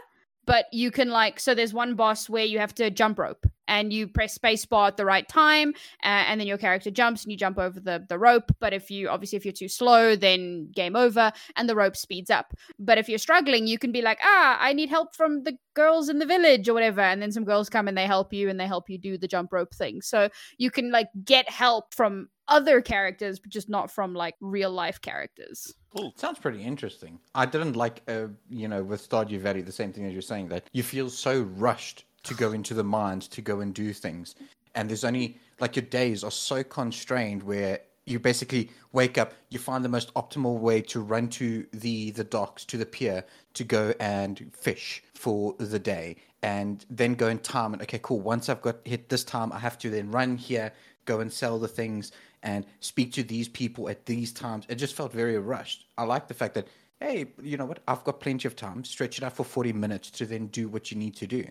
but 0.45 0.67
you 0.71 0.91
can 0.91 1.09
like. 1.09 1.41
So 1.41 1.53
there's 1.53 1.73
one 1.73 1.95
boss 1.95 2.29
where 2.29 2.45
you 2.45 2.59
have 2.59 2.73
to 2.75 2.89
jump 2.89 3.19
rope, 3.19 3.45
and 3.67 3.91
you 3.91 4.07
press 4.07 4.37
spacebar 4.37 4.87
at 4.87 4.95
the 4.95 5.03
right 5.03 5.27
time, 5.27 5.73
uh, 6.05 6.23
and 6.29 6.39
then 6.39 6.47
your 6.47 6.57
character 6.57 6.89
jumps 6.89 7.23
and 7.23 7.33
you 7.33 7.37
jump 7.37 7.59
over 7.59 7.81
the 7.81 8.05
the 8.07 8.17
rope. 8.17 8.49
But 8.61 8.71
if 8.71 8.89
you 8.89 9.09
obviously 9.09 9.35
if 9.35 9.43
you're 9.43 9.51
too 9.51 9.67
slow, 9.67 10.15
then 10.15 10.71
game 10.73 10.95
over, 10.95 11.33
and 11.57 11.67
the 11.67 11.75
rope 11.75 11.97
speeds 11.97 12.29
up. 12.29 12.53
But 12.79 12.97
if 12.97 13.09
you're 13.09 13.17
struggling, 13.17 13.67
you 13.67 13.77
can 13.77 13.91
be 13.91 14.01
like, 14.01 14.19
ah, 14.23 14.57
I 14.61 14.71
need 14.71 14.87
help 14.87 15.17
from 15.17 15.43
the 15.43 15.57
girls 15.73 16.07
in 16.07 16.19
the 16.19 16.25
village 16.25 16.69
or 16.69 16.73
whatever, 16.73 17.01
and 17.01 17.21
then 17.21 17.33
some 17.33 17.43
girls 17.43 17.67
come 17.67 17.89
and 17.89 17.97
they 17.97 18.07
help 18.07 18.31
you 18.31 18.47
and 18.47 18.57
they 18.57 18.67
help 18.67 18.89
you 18.89 18.97
do 18.97 19.17
the 19.17 19.27
jump 19.27 19.51
rope 19.51 19.75
thing. 19.75 20.01
So 20.01 20.29
you 20.57 20.71
can 20.71 20.91
like 20.91 21.09
get 21.25 21.49
help 21.49 21.93
from 21.93 22.29
other 22.47 22.81
characters, 22.81 23.39
but 23.39 23.49
just 23.49 23.69
not 23.69 23.91
from 23.91 24.13
like 24.13 24.35
real 24.41 24.71
life 24.71 25.01
characters. 25.01 25.73
Cool. 25.95 26.13
Sounds 26.17 26.39
pretty 26.39 26.61
interesting. 26.61 27.19
I 27.33 27.45
didn't 27.45 27.75
like, 27.75 28.01
uh, 28.07 28.27
you 28.49 28.67
know, 28.67 28.83
with 28.83 29.07
Stardew 29.07 29.39
Valley, 29.39 29.61
the 29.61 29.71
same 29.71 29.93
thing 29.93 30.05
as 30.05 30.13
you're 30.13 30.21
saying 30.21 30.49
that 30.49 30.69
you 30.73 30.83
feel 30.83 31.09
so 31.09 31.41
rushed 31.41 32.05
to 32.23 32.33
go 32.33 32.51
into 32.51 32.73
the 32.73 32.83
mines 32.83 33.27
to 33.29 33.41
go 33.41 33.61
and 33.61 33.73
do 33.73 33.93
things, 33.93 34.35
and 34.73 34.89
there's 34.89 35.03
only 35.03 35.37
like 35.59 35.75
your 35.75 35.85
days 35.85 36.23
are 36.23 36.31
so 36.31 36.63
constrained 36.63 37.43
where 37.43 37.79
you 38.05 38.19
basically 38.19 38.69
wake 38.91 39.17
up, 39.17 39.33
you 39.49 39.57
find 39.57 39.83
the 39.83 39.89
most 39.89 40.13
optimal 40.13 40.59
way 40.59 40.79
to 40.79 41.01
run 41.01 41.27
to 41.27 41.65
the 41.73 42.11
the 42.11 42.23
docks 42.23 42.65
to 42.65 42.77
the 42.77 42.85
pier 42.85 43.23
to 43.53 43.63
go 43.63 43.93
and 43.99 44.51
fish 44.53 45.03
for 45.13 45.55
the 45.59 45.79
day, 45.79 46.15
and 46.43 46.85
then 46.89 47.15
go 47.15 47.27
and 47.27 47.43
time 47.43 47.73
it. 47.73 47.81
Okay, 47.81 47.99
cool. 48.01 48.19
Once 48.19 48.49
I've 48.49 48.61
got 48.61 48.77
hit 48.85 49.09
this 49.09 49.23
time, 49.23 49.51
I 49.51 49.59
have 49.59 49.77
to 49.79 49.89
then 49.89 50.11
run 50.11 50.37
here, 50.37 50.71
go 51.05 51.19
and 51.19 51.31
sell 51.31 51.57
the 51.57 51.67
things, 51.67 52.11
and 52.45 52.65
speak 52.79 53.11
to 53.13 53.23
these 53.23 53.49
people 53.49 53.89
at 53.89 54.05
these 54.05 54.31
times. 54.31 54.65
It 54.69 54.75
just 54.75 54.95
felt 54.95 55.11
very 55.11 55.37
rushed. 55.37 55.87
I 55.97 56.03
like 56.03 56.27
the 56.27 56.33
fact 56.33 56.53
that, 56.53 56.67
hey, 57.01 57.25
you 57.41 57.57
know 57.57 57.65
what? 57.65 57.79
I've 57.87 58.03
got 58.03 58.21
plenty 58.21 58.47
of 58.47 58.55
time. 58.55 58.85
Stretch 58.85 59.17
it 59.17 59.23
out 59.23 59.33
for 59.33 59.43
40 59.43 59.73
minutes 59.73 60.11
to 60.11 60.25
then 60.25 60.47
do 60.47 60.69
what 60.69 60.91
you 60.91 60.97
need 60.97 61.15
to 61.17 61.27
do. 61.27 61.43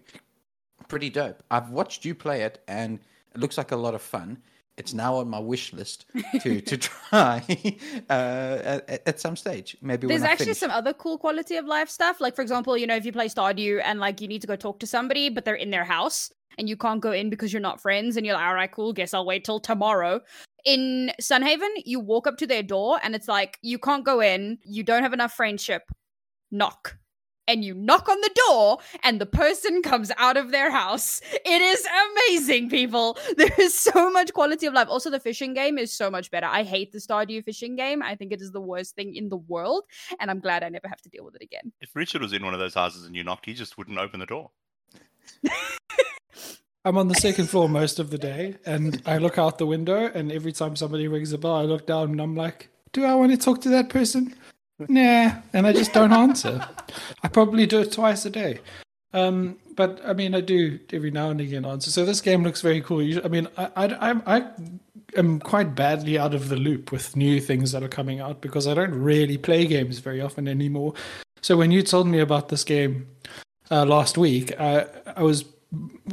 Pretty 0.89 1.11
dope. 1.11 1.43
I've 1.51 1.71
watched 1.71 2.05
you 2.05 2.15
play 2.15 2.43
it, 2.43 2.63
and 2.69 3.01
it 3.35 3.41
looks 3.41 3.59
like 3.59 3.73
a 3.73 3.77
lot 3.77 3.95
of 3.95 4.03
fun. 4.03 4.39
it's 4.77 4.93
now 4.93 5.15
on 5.15 5.29
my 5.29 5.39
wish 5.39 5.73
list 5.73 6.07
to 6.43 6.61
to 6.61 6.77
try 6.89 7.43
uh, 8.11 8.81
at, 8.89 9.03
at 9.07 9.21
some 9.21 9.37
stage. 9.37 9.77
Maybe 9.81 10.07
There's 10.07 10.23
actually 10.23 10.55
some 10.55 10.71
other 10.71 10.93
cool 10.93 11.17
quality 11.17 11.57
of 11.57 11.67
life 11.67 11.89
stuff. 11.89 12.21
Like, 12.21 12.35
for 12.35 12.43
example, 12.43 12.77
you 12.77 12.87
know, 12.87 12.97
if 12.97 13.05
you 13.07 13.13
play 13.13 13.29
Stardew 13.29 13.81
and 13.85 14.01
like 14.01 14.21
you 14.21 14.29
need 14.29 14.41
to 14.41 14.49
go 14.49 14.57
talk 14.57 14.81
to 14.81 14.87
somebody, 14.87 15.29
but 15.29 15.45
they're 15.45 15.55
in 15.55 15.71
their 15.71 15.85
house 15.85 16.33
and 16.59 16.69
you 16.69 16.77
can't 16.77 17.01
go 17.01 17.13
in 17.13 17.31
because 17.31 17.53
you're 17.53 17.69
not 17.71 17.81
friends, 17.81 18.17
and 18.17 18.25
you're 18.25 18.37
like, 18.37 18.47
all 18.47 18.55
right, 18.55 18.71
cool, 18.71 18.93
guess 18.93 19.15
I'll 19.15 19.27
wait 19.27 19.45
till 19.45 19.61
tomorrow. 19.61 20.21
In 20.65 21.13
Sunhaven, 21.21 21.71
you 21.85 22.01
walk 22.01 22.27
up 22.27 22.39
to 22.39 22.47
their 22.47 22.63
door 22.63 22.99
and 23.03 23.15
it's 23.15 23.29
like, 23.29 23.59
you 23.63 23.79
can't 23.79 24.05
go 24.05 24.21
in, 24.21 24.59
you 24.65 24.83
don't 24.83 25.03
have 25.03 25.13
enough 25.13 25.33
friendship, 25.33 25.83
knock. 26.51 26.97
And 27.47 27.63
you 27.63 27.75
knock 27.75 28.09
on 28.09 28.19
the 28.23 28.31
door, 28.49 28.79
and 29.03 29.21
the 29.21 29.27
person 29.27 29.83
comes 29.83 30.11
out 30.17 30.39
of 30.39 30.51
their 30.51 30.71
house. 30.71 31.21
It 31.45 31.61
is 31.61 31.87
amazing, 32.07 32.71
people. 32.71 33.19
There 33.37 33.53
is 33.59 33.79
so 33.79 34.11
much 34.11 34.33
quality 34.33 34.65
of 34.65 34.73
life. 34.73 34.89
Also, 34.89 35.11
the 35.11 35.21
fishing 35.21 35.53
game 35.53 35.77
is 35.77 35.93
so 35.93 36.11
much 36.11 36.31
better. 36.31 36.47
I 36.47 36.63
hate 36.63 36.91
the 36.93 37.01
Stardew 37.01 37.45
fishing 37.45 37.77
game. 37.77 38.03
I 38.03 38.15
think 38.15 38.33
it 38.33 38.41
is 38.41 38.53
the 38.53 38.63
worst 38.63 38.95
thing 38.95 39.15
in 39.15 39.29
the 39.29 39.37
world, 39.37 39.85
and 40.21 40.31
I'm 40.31 40.41
glad 40.41 40.65
I 40.65 40.71
never 40.71 40.89
have 40.89 41.03
to 41.03 41.11
deal 41.11 41.23
with 41.23 41.35
it 41.35 41.43
again. 41.43 41.71
If 41.83 41.95
Richard 41.95 42.23
was 42.23 42.33
in 42.33 42.43
one 42.47 42.55
of 42.55 42.61
those 42.61 42.73
houses 42.73 43.05
and 43.05 43.15
you 43.15 43.23
knocked, 43.23 43.45
he 43.45 43.53
just 43.53 43.77
wouldn't 43.77 43.99
open 43.99 44.21
the 44.21 44.27
door. 44.27 44.53
I'm 46.85 46.99
on 46.99 47.09
the 47.09 47.15
second 47.15 47.49
floor 47.49 47.69
most 47.69 47.99
of 47.99 48.11
the 48.11 48.19
day, 48.19 48.57
and 48.67 49.01
I 49.07 49.17
look 49.17 49.39
out 49.39 49.57
the 49.57 49.67
window, 49.67 50.11
and 50.15 50.31
every 50.31 50.53
time 50.53 50.77
somebody 50.77 51.09
rings 51.09 51.33
a 51.33 51.39
bell, 51.39 51.55
I 51.55 51.63
look 51.63 51.87
down 51.87 52.11
and 52.11 52.21
I'm 52.21 52.37
like, 52.37 52.69
"Do 52.93 53.05
I 53.05 53.15
want 53.15 53.33
to 53.33 53.39
talk 53.39 53.63
to 53.63 53.69
that 53.71 53.89
person?" 53.89 54.35
Nah, 54.89 55.31
and 55.53 55.69
I 55.69 55.73
just 55.73 55.93
don't 55.93 56.13
answer. 56.13 56.67
I 57.23 57.29
probably 57.29 57.65
do 57.65 57.81
it 57.81 57.93
twice 57.93 58.27
a 58.27 58.31
day. 58.31 58.59
Um, 59.13 59.57
but 59.77 60.01
I 60.05 60.13
mean, 60.15 60.35
I 60.35 60.41
do 60.41 60.81
every 60.93 61.13
now 61.13 61.31
and 61.31 61.41
again 61.41 61.65
answer. 61.65 61.93
So 61.93 62.05
this 62.05 62.21
game 62.21 62.43
looks 62.43 62.61
very 62.61 62.81
cool. 62.81 63.01
I 63.25 63.29
mean, 63.29 63.47
I, 63.57 63.71
I, 63.77 64.37
I, 64.37 64.47
am 65.17 65.39
quite 65.39 65.77
badly 65.77 66.19
out 66.19 66.35
of 66.35 66.49
the 66.49 66.57
loop 66.57 66.91
with 66.91 67.15
new 67.15 67.41
things 67.41 67.71
that 67.71 67.85
are 67.85 67.89
coming 67.89 68.19
out 68.19 68.41
because 68.41 68.67
I 68.67 68.75
don't 68.75 68.95
really 68.95 69.39
play 69.39 69.65
games 69.65 70.01
very 70.01 70.21
often 70.21 70.49
anymore. 70.49 70.95
So 71.41 71.57
when 71.57 71.71
you 71.71 71.83
told 71.83 72.09
me 72.09 72.19
about 72.19 72.49
this 72.49 72.65
game 72.65 73.07
uh, 73.71 73.85
last 73.85 74.19
week, 74.19 74.59
I, 74.59 74.87
I 75.17 75.23
was 75.23 75.45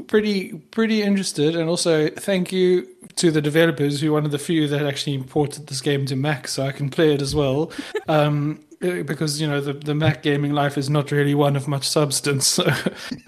pretty 0.07 0.53
pretty 0.71 1.01
interested 1.01 1.55
and 1.55 1.69
also 1.69 2.07
thank 2.09 2.51
you 2.51 2.87
to 3.15 3.31
the 3.31 3.41
developers 3.41 3.99
who 3.99 4.09
are 4.09 4.13
one 4.13 4.25
of 4.25 4.31
the 4.31 4.39
few 4.39 4.67
that 4.67 4.85
actually 4.85 5.13
imported 5.13 5.67
this 5.67 5.81
game 5.81 6.05
to 6.05 6.15
mac 6.15 6.47
so 6.47 6.63
i 6.63 6.71
can 6.71 6.89
play 6.89 7.13
it 7.13 7.21
as 7.21 7.35
well. 7.35 7.71
Um 8.07 8.61
uh, 8.83 9.03
because 9.03 9.39
you 9.39 9.47
know 9.47 9.61
the, 9.61 9.73
the 9.73 9.93
mac 9.93 10.23
gaming 10.23 10.53
life 10.53 10.75
is 10.75 10.89
not 10.89 11.11
really 11.11 11.35
one 11.35 11.55
of 11.55 11.67
much 11.67 11.87
substance 11.87 12.47
so 12.57 12.65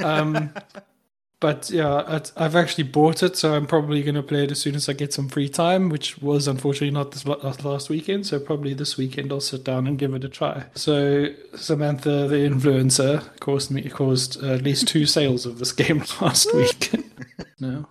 um 0.03 0.51
but 1.43 1.69
yeah 1.69 2.21
i've 2.37 2.55
actually 2.55 2.85
bought 2.85 3.21
it 3.21 3.35
so 3.35 3.53
i'm 3.53 3.67
probably 3.67 4.01
going 4.01 4.15
to 4.15 4.23
play 4.23 4.45
it 4.45 4.51
as 4.51 4.61
soon 4.61 4.75
as 4.75 4.87
i 4.87 4.93
get 4.93 5.11
some 5.11 5.27
free 5.27 5.49
time 5.49 5.89
which 5.89 6.17
was 6.19 6.47
unfortunately 6.47 6.89
not 6.89 7.11
this 7.11 7.25
last 7.25 7.89
weekend 7.89 8.25
so 8.25 8.39
probably 8.39 8.73
this 8.73 8.95
weekend 8.95 9.29
i'll 9.29 9.41
sit 9.41 9.61
down 9.61 9.85
and 9.85 9.99
give 9.99 10.13
it 10.13 10.23
a 10.23 10.29
try. 10.29 10.63
So 10.73 11.27
samantha 11.53 12.29
the 12.29 12.37
influencer 12.37 13.37
caused 13.41 13.71
me 13.71 13.89
caused 13.89 14.41
at 14.41 14.61
least 14.61 14.87
two 14.87 15.05
sales 15.05 15.45
of 15.45 15.59
this 15.59 15.71
game 15.83 16.05
last 16.21 16.47
week 16.55 16.91
no 17.59 17.87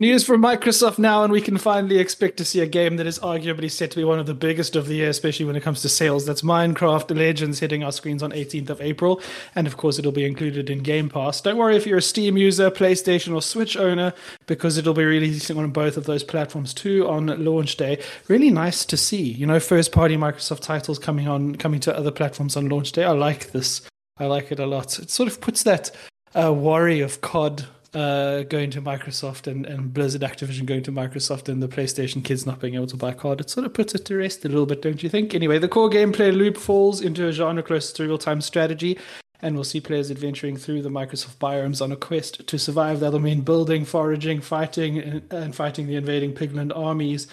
News 0.00 0.24
from 0.24 0.40
Microsoft 0.40 0.98
now, 0.98 1.24
and 1.24 1.30
we 1.30 1.42
can 1.42 1.58
finally 1.58 1.98
expect 1.98 2.38
to 2.38 2.44
see 2.46 2.60
a 2.60 2.66
game 2.66 2.96
that 2.96 3.06
is 3.06 3.18
arguably 3.18 3.70
set 3.70 3.90
to 3.90 3.98
be 3.98 4.04
one 4.04 4.18
of 4.18 4.24
the 4.24 4.32
biggest 4.32 4.74
of 4.74 4.86
the 4.86 4.94
year, 4.94 5.10
especially 5.10 5.44
when 5.44 5.56
it 5.56 5.62
comes 5.62 5.82
to 5.82 5.90
sales. 5.90 6.24
That's 6.24 6.40
Minecraft 6.40 7.14
Legends 7.14 7.58
hitting 7.58 7.84
our 7.84 7.92
screens 7.92 8.22
on 8.22 8.32
18th 8.32 8.70
of 8.70 8.80
April, 8.80 9.20
and 9.54 9.66
of 9.66 9.76
course, 9.76 9.98
it'll 9.98 10.10
be 10.10 10.24
included 10.24 10.70
in 10.70 10.78
Game 10.78 11.10
Pass. 11.10 11.42
Don't 11.42 11.58
worry 11.58 11.76
if 11.76 11.86
you're 11.86 11.98
a 11.98 12.02
Steam 12.02 12.38
user, 12.38 12.70
PlayStation, 12.70 13.34
or 13.34 13.42
Switch 13.42 13.76
owner, 13.76 14.14
because 14.46 14.78
it'll 14.78 14.94
be 14.94 15.04
releasing 15.04 15.58
on 15.58 15.70
both 15.70 15.98
of 15.98 16.06
those 16.06 16.24
platforms 16.24 16.72
too 16.72 17.06
on 17.06 17.26
launch 17.44 17.76
day. 17.76 18.02
Really 18.26 18.48
nice 18.48 18.86
to 18.86 18.96
see, 18.96 19.20
you 19.20 19.46
know, 19.46 19.60
first-party 19.60 20.16
Microsoft 20.16 20.62
titles 20.62 20.98
coming 20.98 21.28
on, 21.28 21.56
coming 21.56 21.80
to 21.80 21.94
other 21.94 22.10
platforms 22.10 22.56
on 22.56 22.70
launch 22.70 22.92
day. 22.92 23.04
I 23.04 23.12
like 23.12 23.52
this. 23.52 23.82
I 24.16 24.24
like 24.24 24.50
it 24.50 24.60
a 24.60 24.66
lot. 24.66 24.98
It 24.98 25.10
sort 25.10 25.28
of 25.28 25.42
puts 25.42 25.62
that 25.64 25.90
uh, 26.34 26.54
worry 26.54 27.00
of 27.00 27.20
COD 27.20 27.66
uh, 27.94 28.42
going 28.44 28.70
to 28.70 28.82
Microsoft 28.82 29.46
and, 29.46 29.66
and 29.66 29.92
Blizzard 29.92 30.22
Activision 30.22 30.66
going 30.66 30.82
to 30.84 30.92
Microsoft 30.92 31.48
and 31.48 31.62
the 31.62 31.68
PlayStation 31.68 32.24
kids 32.24 32.46
not 32.46 32.60
being 32.60 32.74
able 32.74 32.86
to 32.86 32.96
buy 32.96 33.12
COD, 33.12 33.40
it 33.40 33.50
sort 33.50 33.66
of 33.66 33.74
puts 33.74 33.94
it 33.94 34.04
to 34.06 34.16
rest 34.16 34.44
a 34.44 34.48
little 34.48 34.66
bit, 34.66 34.82
don't 34.82 35.02
you 35.02 35.08
think? 35.08 35.34
Anyway, 35.34 35.58
the 35.58 35.68
core 35.68 35.90
gameplay 35.90 36.34
loop 36.34 36.56
falls 36.56 37.00
into 37.00 37.26
a 37.26 37.32
genre 37.32 37.62
close 37.62 37.92
to 37.92 38.04
real 38.04 38.18
time 38.18 38.40
strategy, 38.40 38.98
and 39.42 39.54
we'll 39.54 39.64
see 39.64 39.80
players 39.80 40.10
adventuring 40.10 40.56
through 40.56 40.82
the 40.82 40.88
Microsoft 40.88 41.36
biomes 41.36 41.82
on 41.82 41.92
a 41.92 41.96
quest 41.96 42.46
to 42.46 42.58
survive. 42.58 43.00
That'll 43.00 43.20
mean 43.20 43.40
building, 43.40 43.84
foraging, 43.84 44.40
fighting, 44.40 44.98
and, 44.98 45.32
and 45.32 45.54
fighting 45.54 45.86
the 45.86 45.96
invading 45.96 46.34
piglin 46.34 46.76
armies. 46.76 47.26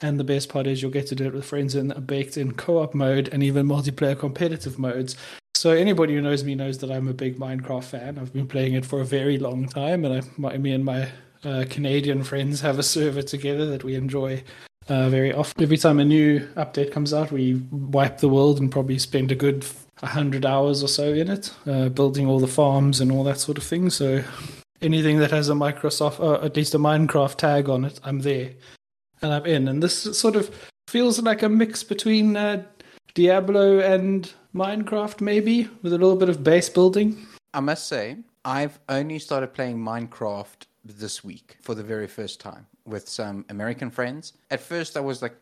And 0.00 0.20
the 0.20 0.24
best 0.24 0.48
part 0.48 0.66
is 0.66 0.82
you'll 0.82 0.90
get 0.90 1.06
to 1.08 1.14
do 1.14 1.26
it 1.26 1.32
with 1.32 1.46
friends 1.46 1.74
in 1.74 1.88
baked 2.06 2.36
in 2.36 2.52
co 2.52 2.82
op 2.82 2.94
mode 2.94 3.28
and 3.32 3.42
even 3.42 3.66
multiplayer 3.66 4.18
competitive 4.18 4.78
modes. 4.78 5.16
So 5.64 5.70
anybody 5.70 6.12
who 6.12 6.20
knows 6.20 6.44
me 6.44 6.54
knows 6.54 6.76
that 6.80 6.90
I'm 6.90 7.08
a 7.08 7.14
big 7.14 7.38
Minecraft 7.38 7.84
fan. 7.84 8.18
I've 8.18 8.34
been 8.34 8.46
playing 8.46 8.74
it 8.74 8.84
for 8.84 9.00
a 9.00 9.04
very 9.06 9.38
long 9.38 9.66
time, 9.66 10.04
and 10.04 10.22
I, 10.22 10.28
my, 10.36 10.58
me 10.58 10.72
and 10.72 10.84
my 10.84 11.08
uh, 11.42 11.64
Canadian 11.70 12.22
friends 12.22 12.60
have 12.60 12.78
a 12.78 12.82
server 12.82 13.22
together 13.22 13.64
that 13.70 13.82
we 13.82 13.94
enjoy 13.94 14.44
uh, 14.90 15.08
very 15.08 15.32
often. 15.32 15.62
Every 15.62 15.78
time 15.78 16.00
a 16.00 16.04
new 16.04 16.40
update 16.56 16.92
comes 16.92 17.14
out, 17.14 17.32
we 17.32 17.54
wipe 17.70 18.18
the 18.18 18.28
world 18.28 18.60
and 18.60 18.70
probably 18.70 18.98
spend 18.98 19.32
a 19.32 19.34
good 19.34 19.64
hundred 20.02 20.44
hours 20.44 20.82
or 20.82 20.88
so 20.88 21.14
in 21.14 21.30
it, 21.30 21.50
uh, 21.66 21.88
building 21.88 22.26
all 22.26 22.40
the 22.40 22.46
farms 22.46 23.00
and 23.00 23.10
all 23.10 23.24
that 23.24 23.38
sort 23.38 23.56
of 23.56 23.64
thing. 23.64 23.88
So 23.88 24.22
anything 24.82 25.18
that 25.20 25.30
has 25.30 25.48
a 25.48 25.54
Microsoft, 25.54 26.20
or 26.20 26.44
at 26.44 26.58
least 26.58 26.74
a 26.74 26.78
Minecraft 26.78 27.36
tag 27.36 27.70
on 27.70 27.86
it, 27.86 27.98
I'm 28.04 28.18
there 28.18 28.50
and 29.22 29.32
I'm 29.32 29.46
in. 29.46 29.68
And 29.68 29.82
this 29.82 30.18
sort 30.18 30.36
of 30.36 30.54
feels 30.88 31.22
like 31.22 31.42
a 31.42 31.48
mix 31.48 31.82
between 31.82 32.36
uh, 32.36 32.64
Diablo 33.14 33.78
and 33.78 34.32
Minecraft, 34.52 35.20
maybe, 35.20 35.68
with 35.82 35.92
a 35.92 35.98
little 35.98 36.16
bit 36.16 36.28
of 36.28 36.42
base 36.42 36.68
building. 36.68 37.26
I 37.54 37.60
must 37.60 37.86
say, 37.86 38.16
I've 38.44 38.80
only 38.88 39.20
started 39.20 39.54
playing 39.54 39.78
Minecraft 39.78 40.66
this 40.84 41.22
week 41.22 41.56
for 41.62 41.76
the 41.76 41.82
very 41.84 42.08
first 42.08 42.40
time 42.40 42.66
with 42.84 43.08
some 43.08 43.44
American 43.50 43.88
friends. 43.88 44.32
At 44.50 44.60
first, 44.60 44.96
I 44.96 45.00
was 45.00 45.22
like, 45.22 45.36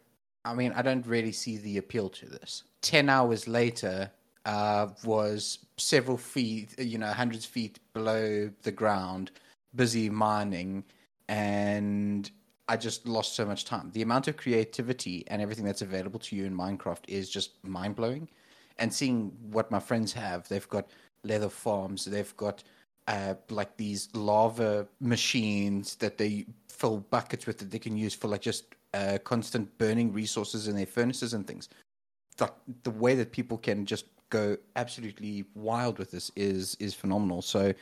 I 0.45 0.53
mean, 0.53 0.73
I 0.77 0.83
don't 0.83 1.07
really 1.07 1.33
see 1.33 1.57
the 1.57 1.79
appeal 1.79 2.11
to 2.11 2.27
this. 2.27 2.65
10 2.83 3.09
hours 3.09 3.49
later, 3.49 4.11
uh, 4.45 4.89
was 5.03 5.61
several 5.79 6.19
feet, 6.19 6.79
you 6.79 6.99
know, 6.99 7.07
hundreds 7.07 7.47
of 7.47 7.51
feet 7.53 7.79
below 7.95 8.51
the 8.65 8.73
ground, 8.73 9.31
busy 9.75 10.11
mining, 10.11 10.85
and 11.29 12.31
I 12.73 12.77
just 12.79 13.07
lost 13.07 13.35
so 13.35 13.45
much 13.45 13.67
time. 13.67 13.91
The 13.93 14.01
amount 14.01 14.29
of 14.29 14.39
creativity 14.39 15.25
and 15.27 15.43
everything 15.43 15.67
that's 15.67 15.83
available 15.83 16.19
to 16.21 16.35
you 16.35 16.47
in 16.47 16.57
Minecraft 16.57 17.05
is 17.07 17.29
just 17.29 17.63
mind 17.63 17.97
blowing. 17.97 18.31
And 18.79 18.91
seeing 18.91 19.31
what 19.51 19.71
my 19.71 19.79
friends 19.79 20.11
have, 20.15 20.49
they've 20.49 20.69
got 20.71 20.87
leather 21.23 21.51
farms, 21.51 22.07
they've 22.07 22.35
got 22.39 22.65
uh, 23.09 23.35
like 23.51 23.77
these 23.77 24.09
lava 24.15 24.87
machines 25.01 25.97
that 25.97 26.17
they 26.17 26.47
fill 26.71 27.01
buckets 27.11 27.47
with 27.47 27.59
that 27.59 27.71
they 27.71 27.79
can 27.79 27.95
use 27.95 28.15
for 28.15 28.29
like 28.29 28.41
just 28.41 28.75
uh, 28.95 29.19
constant 29.23 29.77
burning 29.77 30.11
resources 30.11 30.67
in 30.67 30.75
their 30.75 30.87
furnaces 30.87 31.35
and 31.35 31.47
things. 31.47 31.69
The, 32.39 32.91
way 32.91 33.15
that 33.17 33.33
people 33.33 33.59
can 33.59 33.85
just 33.85 34.07
go 34.31 34.57
absolutely 34.77 35.45
wild 35.55 35.99
with 35.99 36.11
this 36.11 36.33
is 36.37 36.75
is 36.81 36.95
phenomenal. 36.95 37.43
So 37.43 37.75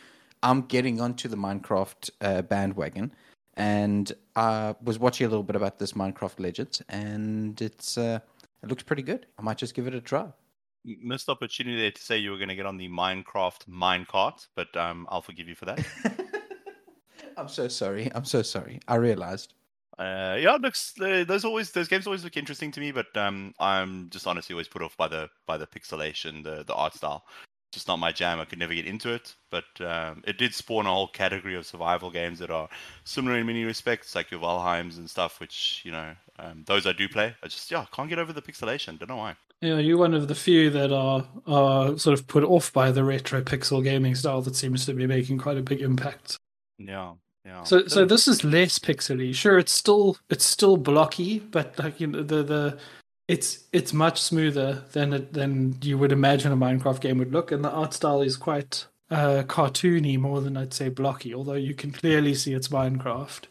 I'm 0.42 0.62
getting 0.62 1.00
onto 1.00 1.28
the 1.28 1.37
Minecraft 1.37 2.11
uh, 2.20 2.42
bandwagon 2.42 3.12
and 3.60 4.10
I 4.36 4.74
was 4.82 4.98
watching 4.98 5.26
a 5.26 5.28
little 5.28 5.42
bit 5.42 5.54
about 5.54 5.78
this 5.78 5.92
Minecraft 5.92 6.40
Legends, 6.40 6.80
and 6.88 7.60
it's 7.60 7.98
uh, 7.98 8.20
it 8.62 8.68
looks 8.70 8.82
pretty 8.82 9.02
good. 9.02 9.26
I 9.38 9.42
might 9.42 9.58
just 9.58 9.74
give 9.74 9.86
it 9.86 9.94
a 9.94 10.00
try. 10.00 10.28
Missed 10.82 11.28
opportunity 11.28 11.76
there 11.76 11.90
to 11.90 12.00
say 12.00 12.16
you 12.16 12.30
were 12.30 12.38
going 12.38 12.48
to 12.48 12.54
get 12.54 12.64
on 12.64 12.78
the 12.78 12.88
Minecraft 12.88 13.68
minecart, 13.68 14.46
but 14.56 14.74
um, 14.78 15.06
I'll 15.10 15.20
forgive 15.20 15.46
you 15.46 15.54
for 15.54 15.66
that. 15.66 15.84
I'm 17.36 17.48
so 17.48 17.68
sorry. 17.68 18.10
I'm 18.14 18.24
so 18.24 18.40
sorry. 18.40 18.80
I 18.88 18.94
realized. 18.94 19.52
Uh, 19.98 20.38
yeah, 20.40 20.54
it 20.54 20.62
looks 20.62 20.94
uh, 20.98 21.24
those 21.24 21.44
always 21.44 21.70
those 21.72 21.88
games 21.88 22.06
always 22.06 22.24
look 22.24 22.38
interesting 22.38 22.72
to 22.72 22.80
me, 22.80 22.92
but 22.92 23.14
um, 23.14 23.52
I'm 23.60 24.08
just 24.08 24.26
honestly 24.26 24.54
always 24.54 24.68
put 24.68 24.80
off 24.80 24.96
by 24.96 25.08
the 25.08 25.28
by 25.44 25.58
the 25.58 25.66
pixelation, 25.66 26.42
the 26.44 26.64
the 26.64 26.74
art 26.74 26.94
style. 26.94 27.26
Just 27.72 27.86
not 27.86 27.98
my 27.98 28.10
jam. 28.10 28.40
I 28.40 28.44
could 28.44 28.58
never 28.58 28.74
get 28.74 28.86
into 28.86 29.12
it, 29.12 29.34
but 29.48 29.64
um, 29.80 30.24
it 30.26 30.38
did 30.38 30.54
spawn 30.54 30.86
a 30.86 30.90
whole 30.90 31.06
category 31.06 31.54
of 31.54 31.64
survival 31.64 32.10
games 32.10 32.40
that 32.40 32.50
are 32.50 32.68
similar 33.04 33.38
in 33.38 33.46
many 33.46 33.64
respects, 33.64 34.14
like 34.14 34.30
your 34.32 34.40
Valheims 34.40 34.98
and 34.98 35.08
stuff. 35.08 35.38
Which 35.38 35.82
you 35.84 35.92
know, 35.92 36.14
um, 36.40 36.64
those 36.66 36.86
I 36.86 36.92
do 36.92 37.08
play. 37.08 37.34
I 37.42 37.46
just 37.46 37.70
yeah 37.70 37.86
can't 37.92 38.08
get 38.08 38.18
over 38.18 38.32
the 38.32 38.42
pixelation. 38.42 38.98
Don't 38.98 39.08
know 39.08 39.16
why. 39.16 39.36
Yeah, 39.60 39.78
you're 39.78 39.98
one 39.98 40.14
of 40.14 40.26
the 40.26 40.34
few 40.34 40.70
that 40.70 40.90
are 40.90 41.26
are 41.46 41.98
sort 41.98 42.18
of 42.18 42.26
put 42.26 42.44
off 42.44 42.72
by 42.72 42.90
the 42.90 43.04
retro 43.04 43.42
pixel 43.42 43.84
gaming 43.84 44.14
style 44.14 44.40
that 44.42 44.56
seems 44.56 44.86
to 44.86 44.94
be 44.94 45.06
making 45.06 45.38
quite 45.38 45.58
a 45.58 45.62
big 45.62 45.80
impact. 45.80 46.38
Yeah, 46.78 47.12
yeah. 47.44 47.62
So 47.64 47.86
so 47.86 48.04
this 48.04 48.26
is 48.26 48.42
less 48.42 48.78
pixely. 48.78 49.34
Sure, 49.34 49.58
it's 49.58 49.72
still 49.72 50.16
it's 50.30 50.46
still 50.46 50.76
blocky, 50.76 51.40
but 51.40 51.78
like 51.78 52.00
you 52.00 52.06
know 52.06 52.22
the 52.22 52.42
the 52.42 52.78
it's 53.30 53.60
it's 53.72 53.92
much 53.92 54.20
smoother 54.20 54.82
than 54.90 55.12
it, 55.12 55.32
than 55.32 55.76
you 55.82 55.96
would 55.96 56.10
imagine 56.10 56.50
a 56.50 56.56
Minecraft 56.56 57.00
game 57.00 57.18
would 57.18 57.32
look, 57.32 57.52
and 57.52 57.64
the 57.64 57.70
art 57.70 57.94
style 57.94 58.22
is 58.22 58.37
quite 58.37 58.87
uh, 59.08 59.44
cartoony 59.46 60.18
more 60.18 60.40
than 60.40 60.56
I'd 60.56 60.75
say 60.75 60.88
blocky. 60.88 61.32
Although 61.32 61.52
you 61.68 61.75
can 61.75 61.92
clearly 61.92 62.34
see 62.34 62.54
it's 62.54 62.68
Minecraft. 62.68 63.44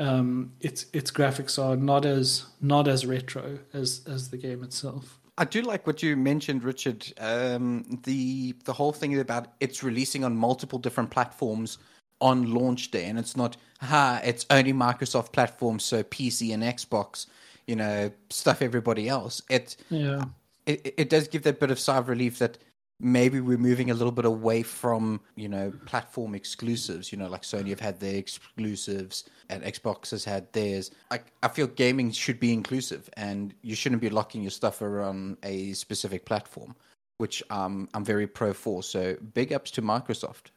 um, 0.00 0.52
its 0.60 0.86
its 0.92 1.12
graphics 1.12 1.62
are 1.62 1.76
not 1.76 2.04
as 2.04 2.46
not 2.60 2.88
as 2.88 3.06
retro 3.06 3.60
as 3.72 4.02
as 4.08 4.30
the 4.30 4.36
game 4.36 4.64
itself. 4.64 5.20
I 5.38 5.44
do 5.44 5.62
like 5.62 5.86
what 5.86 6.02
you 6.02 6.16
mentioned, 6.16 6.64
Richard. 6.64 7.06
Um, 7.20 8.00
the 8.02 8.56
the 8.64 8.72
whole 8.72 8.92
thing 8.92 9.20
about 9.20 9.52
it's 9.60 9.84
releasing 9.84 10.24
on 10.24 10.36
multiple 10.36 10.80
different 10.80 11.10
platforms 11.10 11.78
on 12.20 12.52
launch 12.52 12.90
day, 12.90 13.04
and 13.04 13.16
it's 13.16 13.36
not 13.36 13.56
ha, 13.80 14.20
it's 14.24 14.44
only 14.50 14.72
Microsoft 14.72 15.32
platforms, 15.32 15.84
so 15.84 16.02
PC 16.02 16.52
and 16.52 16.64
Xbox, 16.64 17.26
you 17.70 17.76
know, 17.76 18.10
stuff 18.30 18.62
everybody 18.62 19.08
else. 19.08 19.40
It 19.48 19.76
Yeah. 19.90 20.24
it, 20.66 20.94
it 20.96 21.08
does 21.08 21.28
give 21.28 21.44
that 21.44 21.60
bit 21.60 21.70
of 21.70 21.78
sigh 21.78 21.98
of 21.98 22.08
relief 22.08 22.38
that 22.40 22.58
maybe 22.98 23.40
we're 23.40 23.56
moving 23.58 23.90
a 23.90 23.94
little 23.94 24.12
bit 24.12 24.24
away 24.24 24.62
from 24.62 25.20
you 25.34 25.48
know 25.48 25.72
platform 25.86 26.34
exclusives 26.34 27.10
you 27.10 27.16
know 27.16 27.28
like 27.28 27.42
sony 27.42 27.70
have 27.70 27.80
had 27.80 27.98
their 27.98 28.16
exclusives 28.16 29.24
and 29.48 29.62
xbox 29.62 30.10
has 30.10 30.22
had 30.22 30.52
theirs 30.52 30.90
i, 31.10 31.18
I 31.42 31.48
feel 31.48 31.66
gaming 31.66 32.12
should 32.12 32.38
be 32.38 32.52
inclusive 32.52 33.08
and 33.16 33.54
you 33.62 33.74
shouldn't 33.74 34.02
be 34.02 34.10
locking 34.10 34.42
your 34.42 34.50
stuff 34.50 34.82
around 34.82 35.38
a 35.42 35.72
specific 35.72 36.26
platform 36.26 36.76
which 37.16 37.42
um, 37.48 37.88
i'm 37.94 38.04
very 38.04 38.26
pro 38.26 38.52
for 38.52 38.82
so 38.82 39.16
big 39.32 39.50
ups 39.50 39.70
to 39.72 39.82
microsoft 39.82 40.50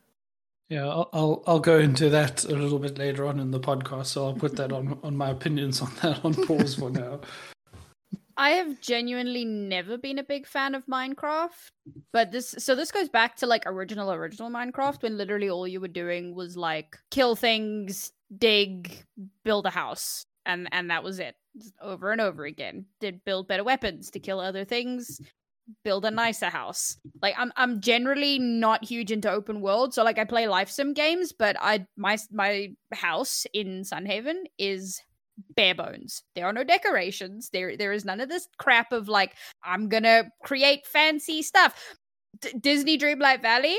Yeah, 0.74 0.88
I'll, 0.88 1.44
I'll 1.46 1.60
go 1.60 1.78
into 1.78 2.10
that 2.10 2.46
a 2.46 2.56
little 2.56 2.80
bit 2.80 2.98
later 2.98 3.28
on 3.28 3.40
in 3.40 3.52
the 3.52 3.60
podcast, 3.60 4.08
so 4.08 4.26
I'll 4.26 4.34
put 4.34 4.56
that 4.56 4.72
on 4.72 4.98
on 5.04 5.16
my 5.16 5.30
opinions 5.30 5.80
on 5.84 5.92
that 6.02 6.26
on 6.26 6.34
pause 6.34 6.74
for 6.74 6.90
now. 6.90 7.20
I 8.38 8.50
have 8.54 8.82
genuinely 8.82 9.46
never 9.46 10.00
been 10.00 10.18
a 10.18 10.24
big 10.24 10.48
fan 10.48 10.74
of 10.74 10.88
Minecraft, 10.88 11.70
but 12.12 12.32
this 12.32 12.56
so 12.58 12.74
this 12.74 12.92
goes 12.92 13.08
back 13.08 13.36
to 13.36 13.46
like 13.46 13.68
original 13.68 14.12
original 14.12 14.50
Minecraft 14.50 15.04
when 15.04 15.16
literally 15.16 15.48
all 15.48 15.68
you 15.68 15.80
were 15.80 15.88
doing 15.88 16.34
was 16.34 16.58
like 16.58 16.98
kill 17.12 17.36
things, 17.36 18.12
dig, 18.36 19.06
build 19.46 19.68
a 19.68 19.70
house, 19.70 20.26
and 20.44 20.68
and 20.72 20.90
that 20.90 21.04
was 21.04 21.20
it. 21.20 21.36
Over 21.84 22.12
and 22.12 22.20
over 22.20 22.46
again. 22.46 22.88
Did 23.00 23.24
build 23.26 23.48
better 23.48 23.64
weapons 23.64 24.10
to 24.10 24.20
kill 24.20 24.40
other 24.40 24.66
things, 24.66 25.22
build 25.84 26.06
a 26.06 26.08
mm-hmm. 26.08 26.16
nicer 26.18 26.50
house. 26.50 26.98
Like 27.22 27.36
I'm 27.38 27.52
I'm 27.56 27.82
generally 27.82 28.40
not 28.40 28.84
huge 28.84 29.12
into 29.12 29.30
open 29.30 29.62
world, 29.62 29.94
so 29.94 30.04
like 30.04 30.20
I 30.20 30.26
play 30.26 30.48
life 30.48 30.70
sim 30.70 30.94
games, 30.94 31.32
but 31.32 31.56
I 31.60 31.86
my 31.98 32.18
my 32.32 32.70
house 32.94 33.46
in 33.54 33.84
Sunhaven 33.84 34.44
is 34.58 35.02
bare 35.56 35.76
bones. 35.76 36.24
There 36.36 36.46
are 36.46 36.54
no 36.54 36.64
decorations. 36.64 37.50
There 37.52 37.78
there 37.78 37.94
is 37.94 38.06
none 38.06 38.22
of 38.22 38.30
this 38.30 38.48
crap 38.58 38.92
of 38.92 39.08
like 39.08 39.36
I'm 39.64 39.90
gonna 39.90 40.26
create 40.44 40.86
fancy 40.86 41.42
stuff. 41.42 41.96
D- 42.42 42.54
Disney 42.60 42.98
Dreamlight 42.98 43.42
Valley. 43.42 43.78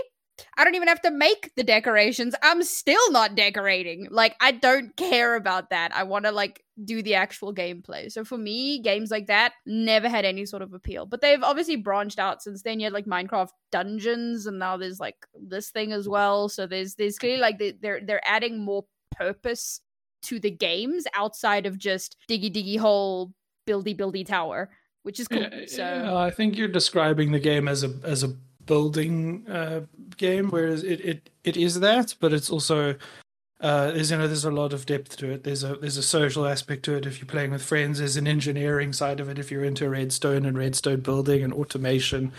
I 0.57 0.65
don't 0.65 0.75
even 0.75 0.89
have 0.89 1.03
to 1.03 1.11
make 1.11 1.53
the 1.57 1.63
decorations. 1.63 2.35
I'm 2.43 2.63
still 2.63 3.11
not 3.13 3.35
decorating. 3.35 4.09
Like 4.11 4.37
I 4.41 4.53
don't 4.53 4.97
care 4.97 5.37
about 5.37 5.71
that. 5.71 5.95
I 5.95 6.03
want 6.05 6.25
to 6.25 6.33
like 6.33 6.63
do 6.83 7.03
the 7.03 7.15
actual 7.15 7.55
gameplay. 7.55 8.11
So 8.11 8.25
for 8.25 8.37
me, 8.37 8.81
games 8.81 9.11
like 9.11 9.29
that 9.29 9.53
never 9.65 10.09
had 10.09 10.25
any 10.25 10.45
sort 10.47 10.63
of 10.63 10.73
appeal. 10.73 11.07
But 11.07 11.21
they've 11.21 11.43
obviously 11.43 11.77
branched 11.77 12.19
out 12.19 12.43
since 12.43 12.63
then. 12.63 12.81
You 12.81 12.87
had 12.87 12.93
like 12.93 13.07
Minecraft 13.07 13.51
Dungeons, 13.71 14.47
and 14.47 14.59
now 14.59 14.77
there's 14.77 15.01
like 15.01 15.17
this 15.35 15.71
thing 15.71 15.93
as 15.93 16.09
well. 16.09 16.49
So 16.49 16.67
there's 16.67 16.95
there's 16.97 17.19
clearly 17.19 17.41
like 17.41 17.59
they, 17.59 17.73
they're 17.81 18.01
they're 18.05 18.27
adding 18.27 18.65
more 18.65 18.85
purpose 19.13 19.81
to 20.23 20.41
the 20.41 20.51
games 20.51 21.05
outside 21.15 21.67
of 21.67 21.79
just 21.79 22.17
diggy 22.29 22.53
diggy 22.53 22.79
hole, 22.79 23.33
buildy 23.67 23.97
buildy 23.97 24.27
tower, 24.27 24.71
which 25.03 25.21
is 25.21 25.29
cool. 25.29 25.43
Yeah, 25.43 25.67
so 25.67 25.83
yeah, 25.83 26.17
I 26.17 26.31
think 26.31 26.57
you're 26.57 26.69
describing 26.69 27.33
the 27.33 27.39
game 27.39 27.69
as 27.69 27.85
a 27.85 27.93
as 28.03 28.25
a 28.25 28.35
building 28.67 29.47
uh, 29.49 29.83
game, 30.17 30.51
whereas 30.51 30.83
it, 30.83 31.01
it, 31.01 31.31
it 31.45 31.57
is 31.57 31.81
that, 31.81 32.15
but 32.21 32.33
it's 32.33 32.51
also 32.51 32.97
uh, 33.61 33.93
there's 33.93 34.11
you 34.11 34.19
know 34.19 34.27
there's 34.27 34.45
a 34.45 34.51
lot 34.51 34.73
of 34.73 34.85
depth 34.85 35.17
to 35.17 35.31
it. 35.31 35.45
There's 35.45 35.65
a 35.65 35.77
there's 35.77 35.97
a 35.97 36.03
social 36.03 36.47
aspect 36.47 36.85
to 36.85 36.97
it 36.97 37.07
if 37.07 37.19
you're 37.19 37.27
playing 37.27 37.53
with 37.53 37.63
friends. 37.63 37.99
There's 37.99 38.17
an 38.17 38.27
engineering 38.27 38.93
side 38.93 39.21
of 39.21 39.29
it 39.29 39.39
if 39.39 39.51
you're 39.51 39.65
into 39.65 39.89
redstone 39.89 40.45
and 40.45 40.59
redstone 40.59 41.01
building 41.01 41.43
and 41.43 41.53
automation. 41.53 42.33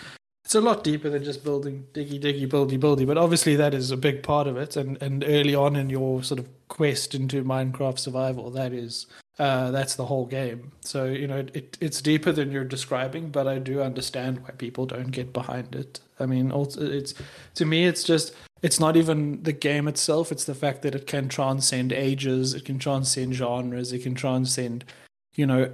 It's 0.44 0.54
a 0.54 0.62
lot 0.62 0.84
deeper 0.84 1.10
than 1.10 1.24
just 1.24 1.44
building 1.44 1.88
diggy 1.94 2.22
diggy 2.22 2.48
buildy 2.48 2.80
buildy, 2.80 3.08
but 3.08 3.18
obviously 3.18 3.56
that 3.56 3.74
is 3.74 3.90
a 3.90 3.98
big 3.98 4.22
part 4.22 4.46
of 4.46 4.58
it. 4.58 4.76
And 4.76 5.02
and 5.02 5.24
early 5.26 5.56
on 5.56 5.76
in 5.76 5.90
your 5.90 6.22
sort 6.22 6.40
of 6.40 6.48
quest 6.68 7.16
into 7.16 7.44
Minecraft 7.44 7.98
survival, 7.98 8.52
that 8.52 8.72
is 8.72 9.08
uh, 9.38 9.72
that's 9.72 9.96
the 9.96 10.06
whole 10.06 10.26
game. 10.26 10.72
So 10.82 11.06
you 11.06 11.28
know 11.28 11.46
it, 11.54 11.78
it's 11.82 12.02
deeper 12.02 12.32
than 12.32 12.52
you're 12.52 12.64
describing, 12.64 13.30
but 13.30 13.48
I 13.48 13.60
do 13.60 13.82
understand 13.82 14.42
why 14.44 14.52
people 14.52 14.86
don't 14.86 15.12
get 15.12 15.34
behind 15.34 15.76
it. 15.76 16.00
I 16.20 16.26
mean, 16.26 16.52
also 16.52 16.90
it's 16.90 17.14
to 17.56 17.66
me, 17.66 17.86
it's 17.86 18.04
just 18.04 18.34
it's 18.62 18.80
not 18.80 18.96
even 18.96 19.44
the 19.44 19.54
game 19.54 19.88
itself; 19.88 20.32
it's 20.32 20.46
the 20.46 20.56
fact 20.56 20.82
that 20.84 20.96
it 20.96 21.08
can 21.08 21.28
transcend 21.28 21.92
ages, 21.92 22.54
it 22.54 22.66
can 22.66 22.80
transcend 22.80 23.36
genres, 23.36 23.92
it 23.92 24.04
can 24.04 24.16
transcend, 24.16 24.86
you 25.36 25.46
know, 25.46 25.72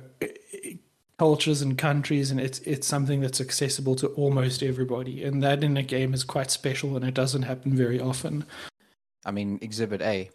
cultures 1.20 1.62
and 1.62 1.78
countries, 1.78 2.32
and 2.32 2.40
it's 2.42 2.60
it's 2.60 2.88
something 2.88 3.22
that's 3.22 3.40
accessible 3.40 3.96
to 3.98 4.08
almost 4.08 4.64
everybody, 4.64 5.24
and 5.24 5.44
that 5.44 5.64
in 5.64 5.78
a 5.78 5.84
game 5.84 6.16
is 6.16 6.24
quite 6.24 6.50
special, 6.50 6.96
and 6.96 7.06
it 7.06 7.14
doesn't 7.14 7.44
happen 7.44 7.76
very 7.76 8.00
often. 8.00 8.44
I 9.24 9.30
mean, 9.30 9.60
Exhibit 9.62 10.02
A. 10.02 10.32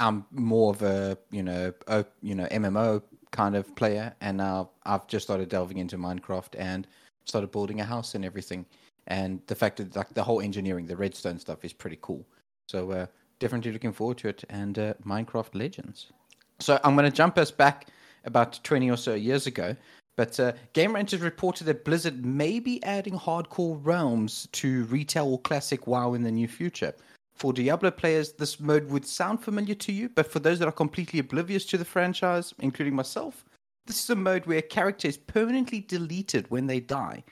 I'm 0.00 0.24
more 0.32 0.70
of 0.72 0.82
a 0.82 1.16
you 1.30 1.42
know 1.42 1.72
a, 1.86 2.04
you 2.22 2.34
know 2.34 2.46
MMO 2.46 3.02
kind 3.30 3.54
of 3.54 3.74
player, 3.76 4.14
and 4.20 4.36
now 4.38 4.70
I've 4.84 5.06
just 5.06 5.24
started 5.24 5.48
delving 5.48 5.78
into 5.78 5.96
Minecraft 5.96 6.58
and 6.58 6.86
started 7.24 7.52
building 7.52 7.80
a 7.80 7.84
house 7.84 8.14
and 8.14 8.24
everything. 8.24 8.66
And 9.06 9.40
the 9.46 9.54
fact 9.54 9.76
that 9.78 9.94
like 9.96 10.12
the 10.14 10.22
whole 10.22 10.40
engineering, 10.40 10.86
the 10.86 10.96
redstone 10.96 11.38
stuff 11.38 11.64
is 11.64 11.72
pretty 11.72 11.98
cool. 12.00 12.26
So 12.68 12.90
uh, 12.90 13.06
definitely 13.38 13.72
looking 13.72 13.92
forward 13.92 14.18
to 14.18 14.28
it. 14.28 14.44
And 14.48 14.78
uh, 14.78 14.94
Minecraft 15.04 15.54
Legends. 15.54 16.12
So 16.58 16.78
I'm 16.84 16.94
going 16.94 17.10
to 17.10 17.16
jump 17.16 17.38
us 17.38 17.50
back 17.50 17.88
about 18.24 18.60
20 18.62 18.90
or 18.90 18.96
so 18.96 19.14
years 19.14 19.46
ago. 19.46 19.74
But 20.16 20.38
uh, 20.38 20.52
Game 20.74 20.94
Rangers 20.94 21.20
reported 21.20 21.64
that 21.64 21.84
Blizzard 21.84 22.24
may 22.24 22.60
be 22.60 22.82
adding 22.84 23.18
hardcore 23.18 23.80
realms 23.82 24.48
to 24.52 24.84
retail 24.84 25.28
or 25.28 25.40
classic 25.40 25.86
WoW 25.86 26.14
in 26.14 26.22
the 26.22 26.30
near 26.30 26.48
future. 26.48 26.92
For 27.40 27.54
Diablo 27.54 27.90
players, 27.90 28.32
this 28.32 28.60
mode 28.60 28.90
would 28.90 29.06
sound 29.06 29.42
familiar 29.42 29.74
to 29.74 29.92
you, 29.92 30.10
but 30.10 30.30
for 30.30 30.40
those 30.40 30.58
that 30.58 30.68
are 30.68 30.72
completely 30.72 31.20
oblivious 31.20 31.64
to 31.66 31.78
the 31.78 31.86
franchise, 31.86 32.52
including 32.58 32.94
myself, 32.94 33.46
this 33.86 34.04
is 34.04 34.10
a 34.10 34.14
mode 34.14 34.44
where 34.44 34.58
a 34.58 34.62
character 34.62 35.08
is 35.08 35.16
permanently 35.16 35.80
deleted 35.80 36.50
when 36.50 36.66
they 36.66 36.80
die. 36.80 37.24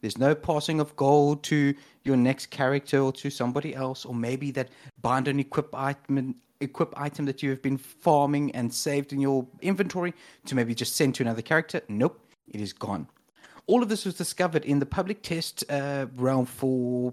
There's 0.00 0.16
no 0.16 0.34
passing 0.34 0.80
of 0.80 0.96
gold 0.96 1.42
to 1.44 1.74
your 2.04 2.16
next 2.16 2.46
character 2.46 3.00
or 3.00 3.12
to 3.12 3.28
somebody 3.28 3.74
else, 3.74 4.06
or 4.06 4.14
maybe 4.14 4.50
that 4.52 4.70
bind 5.02 5.28
and 5.28 5.38
equip 5.38 5.74
item, 5.74 6.36
equip 6.62 6.98
item 6.98 7.26
that 7.26 7.42
you 7.42 7.50
have 7.50 7.60
been 7.60 7.76
farming 7.76 8.52
and 8.52 8.72
saved 8.72 9.12
in 9.12 9.20
your 9.20 9.46
inventory 9.60 10.14
to 10.46 10.54
maybe 10.54 10.74
just 10.74 10.96
send 10.96 11.14
to 11.16 11.22
another 11.22 11.42
character. 11.42 11.82
Nope, 11.86 12.18
it 12.48 12.62
is 12.62 12.72
gone. 12.72 13.08
All 13.66 13.82
of 13.82 13.90
this 13.90 14.06
was 14.06 14.14
discovered 14.14 14.64
in 14.64 14.78
the 14.78 14.86
public 14.86 15.22
test 15.22 15.70
uh, 15.70 16.06
realm 16.16 16.46
for 16.46 17.12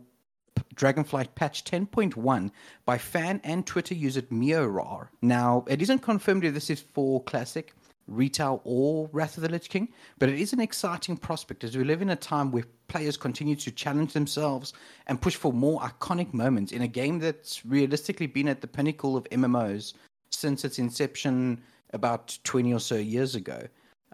Dragonflight 0.76 1.36
patch 1.36 1.64
10.1 1.64 2.52
by 2.86 2.98
fan 2.98 3.42
and 3.44 3.66
Twitter 3.66 3.94
user 3.96 4.22
Miorar. 4.24 5.08
Now, 5.22 5.66
it 5.68 5.82
isn't 5.82 6.00
confirmed 6.00 6.46
if 6.46 6.54
this 6.54 6.70
is 6.70 6.82
for 6.82 7.24
Classic, 7.24 7.74
Retail, 8.08 8.62
or 8.64 9.10
Wrath 9.12 9.38
of 9.38 9.44
the 9.44 9.50
Lich 9.50 9.70
King, 9.70 9.90
but 10.18 10.30
it 10.30 10.40
is 10.40 10.54
an 10.54 10.60
exciting 10.60 11.18
prospect 11.18 11.64
as 11.64 11.76
we 11.76 11.84
live 11.84 12.02
in 12.02 12.10
a 12.10 12.16
time 12.16 12.52
where 12.52 12.64
players 12.88 13.18
continue 13.18 13.56
to 13.56 13.72
challenge 13.72 14.14
themselves 14.14 14.74
and 15.08 15.22
push 15.22 15.36
for 15.36 15.52
more 15.52 15.82
iconic 15.82 16.34
moments 16.34 16.72
in 16.72 16.82
a 16.82 16.88
game 16.88 17.20
that's 17.20 17.66
realistically 17.66 18.28
been 18.28 18.48
at 18.48 18.62
the 18.62 18.68
pinnacle 18.68 19.18
of 19.18 19.26
MMOs 19.26 19.94
since 20.32 20.64
its 20.64 20.80
inception 20.80 21.62
about 21.94 22.38
20 22.44 22.74
or 22.74 22.80
so 22.80 22.96
years 22.96 23.36
ago. 23.36 23.62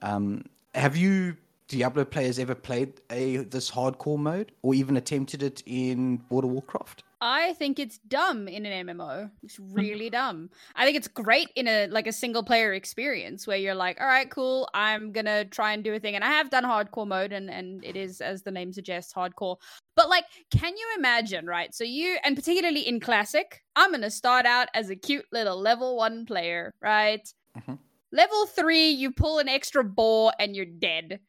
Um, 0.02 0.46
have 0.76 0.98
you 0.98 1.38
Diablo 1.74 2.06
players 2.06 2.38
ever 2.38 2.54
played 2.54 3.02
a 3.10 3.38
this 3.38 3.72
hardcore 3.72 4.20
mode 4.20 4.52
or 4.62 4.76
even 4.76 4.96
attempted 4.96 5.42
it 5.42 5.64
in 5.66 6.22
World 6.30 6.46
of 6.46 6.52
Warcraft? 6.52 7.04
I 7.20 7.54
think 7.54 7.80
it's 7.80 7.98
dumb 7.98 8.48
in 8.48 8.68
an 8.68 8.86
MMO. 8.86 9.32
It's 9.42 9.60
really 9.60 10.12
dumb. 10.12 10.52
I 10.76 10.86
think 10.86 10.98
it's 10.98 11.08
great 11.08 11.50
in 11.56 11.68
a 11.68 11.88
like 11.88 12.06
a 12.06 12.12
single 12.12 12.44
player 12.44 12.74
experience 12.74 13.48
where 13.48 13.58
you're 13.58 13.74
like, 13.74 14.00
all 14.00 14.06
right, 14.06 14.30
cool, 14.30 14.70
I'm 14.76 15.12
gonna 15.12 15.46
try 15.46 15.74
and 15.74 15.84
do 15.84 15.96
a 15.96 16.00
thing. 16.00 16.14
And 16.14 16.24
I 16.24 16.28
have 16.28 16.52
done 16.52 16.64
hardcore 16.64 17.08
mode 17.08 17.34
and 17.34 17.50
and 17.50 17.84
it 17.84 17.96
is 17.96 18.22
as 18.22 18.44
the 18.44 18.52
name 18.52 18.72
suggests, 18.72 19.12
hardcore. 19.12 19.58
But 19.96 20.10
like, 20.10 20.26
can 20.52 20.78
you 20.78 20.88
imagine, 20.96 21.48
right? 21.48 21.74
So 21.74 21.84
you 21.84 22.18
and 22.24 22.36
particularly 22.36 22.88
in 22.88 23.00
classic, 23.00 23.64
I'm 23.76 23.92
gonna 23.92 24.12
start 24.12 24.46
out 24.46 24.68
as 24.76 24.92
a 24.92 24.96
cute 24.96 25.26
little 25.32 25.60
level 25.60 25.98
one 25.98 26.28
player, 26.28 26.72
right? 26.82 27.28
Mm-hmm. 27.58 27.76
Level 28.12 28.46
three, 28.46 28.90
you 28.90 29.10
pull 29.10 29.40
an 29.40 29.50
extra 29.50 29.84
boar 29.84 30.34
and 30.38 30.56
you're 30.56 30.66
dead. 30.66 31.20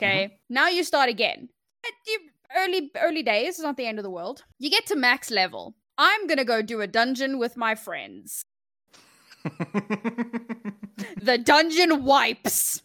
Uh-huh. 0.00 0.06
Okay. 0.06 0.38
Now 0.48 0.68
you 0.68 0.84
start 0.84 1.08
again. 1.08 1.48
At 1.84 1.92
the 2.06 2.18
early 2.56 2.90
early 3.00 3.22
days, 3.22 3.48
it's 3.50 3.60
not 3.60 3.76
the 3.76 3.86
end 3.86 3.98
of 3.98 4.02
the 4.02 4.10
world. 4.10 4.44
You 4.58 4.70
get 4.70 4.86
to 4.86 4.96
max 4.96 5.30
level. 5.30 5.74
I'm 5.98 6.26
gonna 6.26 6.44
go 6.44 6.62
do 6.62 6.80
a 6.80 6.86
dungeon 6.86 7.38
with 7.38 7.56
my 7.56 7.74
friends. 7.74 8.44
The 11.20 11.38
dungeon 11.38 12.04
wipes. 12.04 12.82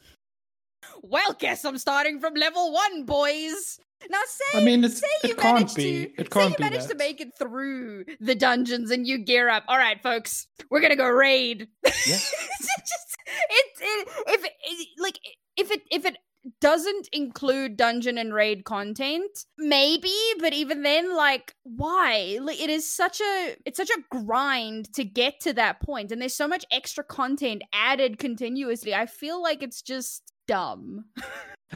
Well, 1.02 1.34
guess 1.38 1.66
I'm 1.66 1.78
starting 1.78 2.20
from 2.20 2.34
level 2.36 2.72
one, 2.74 3.06
boys. 3.06 3.80
Now 4.10 4.20
say 4.26 4.60
I 4.60 4.64
mean, 4.64 4.88
say 4.88 5.08
you 5.24 5.32
it 5.32 5.38
can't 5.38 5.56
managed 5.56 5.76
be. 5.76 6.06
to 6.06 6.22
It 6.22 6.30
can't 6.30 6.52
say 6.52 6.56
you 6.58 6.70
managed 6.70 6.90
to 6.90 6.96
make 6.96 7.20
it 7.20 7.38
through 7.38 8.06
the 8.22 8.36
dungeons 8.36 8.92
and 8.92 9.06
you 9.06 9.18
gear 9.18 9.50
up. 9.50 9.64
All 9.68 9.78
right, 9.78 10.02
folks, 10.02 10.48
we're 10.70 10.80
gonna 10.80 10.96
go 10.96 11.10
raid. 11.10 11.68
Yeah. 11.84 11.92
it's 11.94 12.06
just 12.08 13.18
it, 13.28 13.66
it 13.82 14.08
if 14.28 14.46
it, 14.46 14.88
like 15.00 15.20
if 15.58 15.72
it 15.72 15.82
if 15.92 16.06
it 16.06 16.18
doesn't 16.62 17.10
include 17.12 17.78
dungeon 17.78 18.18
and 18.18 18.34
raid 18.34 18.64
content 18.64 19.46
maybe 19.58 20.14
but 20.40 20.54
even 20.54 20.84
then 20.84 21.16
like 21.16 21.56
why 21.64 22.38
it 22.50 22.70
is 22.70 22.90
such 22.90 23.22
a 23.22 23.56
it's 23.66 23.78
such 23.78 23.90
a 23.90 24.02
grind 24.10 24.92
to 24.94 25.04
get 25.04 25.40
to 25.40 25.54
that 25.54 25.82
point 25.82 26.12
and 26.12 26.22
there's 26.22 26.36
so 26.36 26.48
much 26.48 26.66
extra 26.72 27.04
content 27.04 27.62
added 27.74 28.18
continuously 28.18 28.94
i 28.94 29.06
feel 29.06 29.42
like 29.42 29.64
it's 29.64 29.82
just 29.82 30.34
dumb 30.48 31.06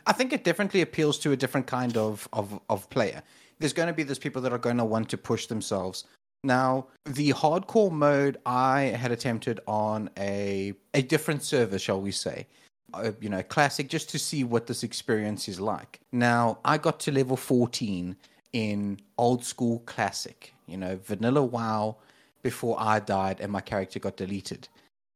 I 0.07 0.13
think 0.13 0.33
it 0.33 0.43
definitely 0.43 0.81
appeals 0.81 1.19
to 1.19 1.31
a 1.31 1.38
different 1.38 1.67
kind 1.67 1.97
of, 1.97 2.27
of, 2.33 2.59
of 2.69 2.89
player. 2.89 3.21
There's 3.59 3.73
going 3.73 3.88
to 3.88 3.93
be 3.93 4.03
those 4.03 4.19
people 4.19 4.41
that 4.41 4.53
are 4.53 4.57
going 4.57 4.77
to 4.77 4.86
want 4.86 5.09
to 5.09 5.17
push 5.17 5.47
themselves. 5.47 6.05
Now, 6.43 6.88
the 7.05 7.29
hardcore 7.29 7.91
mode 7.91 8.38
I 8.45 8.81
had 8.81 9.12
attempted 9.12 9.62
on 9.65 10.09
a 10.17 10.73
a 10.93 11.01
different 11.01 11.43
server, 11.43 11.79
shall 11.79 12.01
we 12.01 12.12
say, 12.12 12.47
uh, 12.93 13.12
you 13.19 13.29
know, 13.29 13.43
classic, 13.43 13.89
just 13.89 14.10
to 14.10 14.19
see 14.19 14.43
what 14.43 14.67
this 14.67 14.84
experience 14.84 15.47
is 15.47 15.60
like. 15.60 15.99
Now, 16.12 16.60
I 16.63 16.77
got 16.77 16.99
to 17.01 17.12
level 17.12 17.38
14 17.38 18.15
in 18.53 18.99
old 19.17 19.43
school 19.43 19.79
classic, 19.86 20.53
you 20.67 20.77
know, 20.77 20.99
vanilla 21.03 21.43
WoW 21.43 21.97
before 22.43 22.75
I 22.79 22.99
died 22.99 23.39
and 23.39 23.51
my 23.51 23.62
character 23.62 23.99
got 23.99 24.17
deleted, 24.17 24.67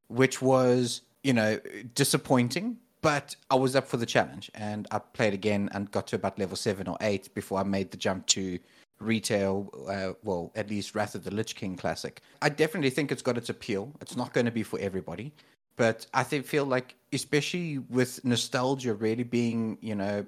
which 0.07 0.41
was, 0.41 1.01
you 1.23 1.33
know, 1.33 1.59
disappointing. 1.93 2.77
But 3.01 3.35
I 3.51 3.55
was 3.55 3.75
up 3.75 3.87
for 3.87 3.97
the 3.97 4.07
challenge 4.07 4.49
and 4.55 4.87
I 4.91 4.99
played 4.99 5.33
again 5.33 5.69
and 5.73 5.89
got 5.91 6.07
to 6.07 6.15
about 6.15 6.39
level 6.39 6.55
seven 6.55 6.87
or 6.87 6.97
eight 7.01 7.33
before 7.35 7.59
I 7.59 7.63
made 7.63 7.91
the 7.91 7.97
jump 7.97 8.25
to 8.27 8.57
retail, 8.99 9.69
uh, 9.87 10.13
well, 10.23 10.51
at 10.55 10.69
least 10.69 10.95
Wrath 10.95 11.13
of 11.13 11.23
the 11.23 11.33
Lich 11.33 11.55
King 11.55 11.77
Classic. 11.77 12.21
I 12.41 12.49
definitely 12.49 12.89
think 12.89 13.11
it's 13.11 13.21
got 13.21 13.37
its 13.37 13.49
appeal. 13.49 13.93
It's 14.01 14.15
not 14.15 14.33
going 14.33 14.45
to 14.45 14.51
be 14.51 14.63
for 14.63 14.79
everybody, 14.79 15.31
but 15.77 16.05
I 16.13 16.23
think 16.23 16.45
feel 16.45 16.65
like, 16.65 16.95
especially 17.13 17.79
with 17.89 18.23
nostalgia 18.25 18.93
really 18.93 19.23
being, 19.23 19.77
you 19.81 19.95
know, 19.95 20.25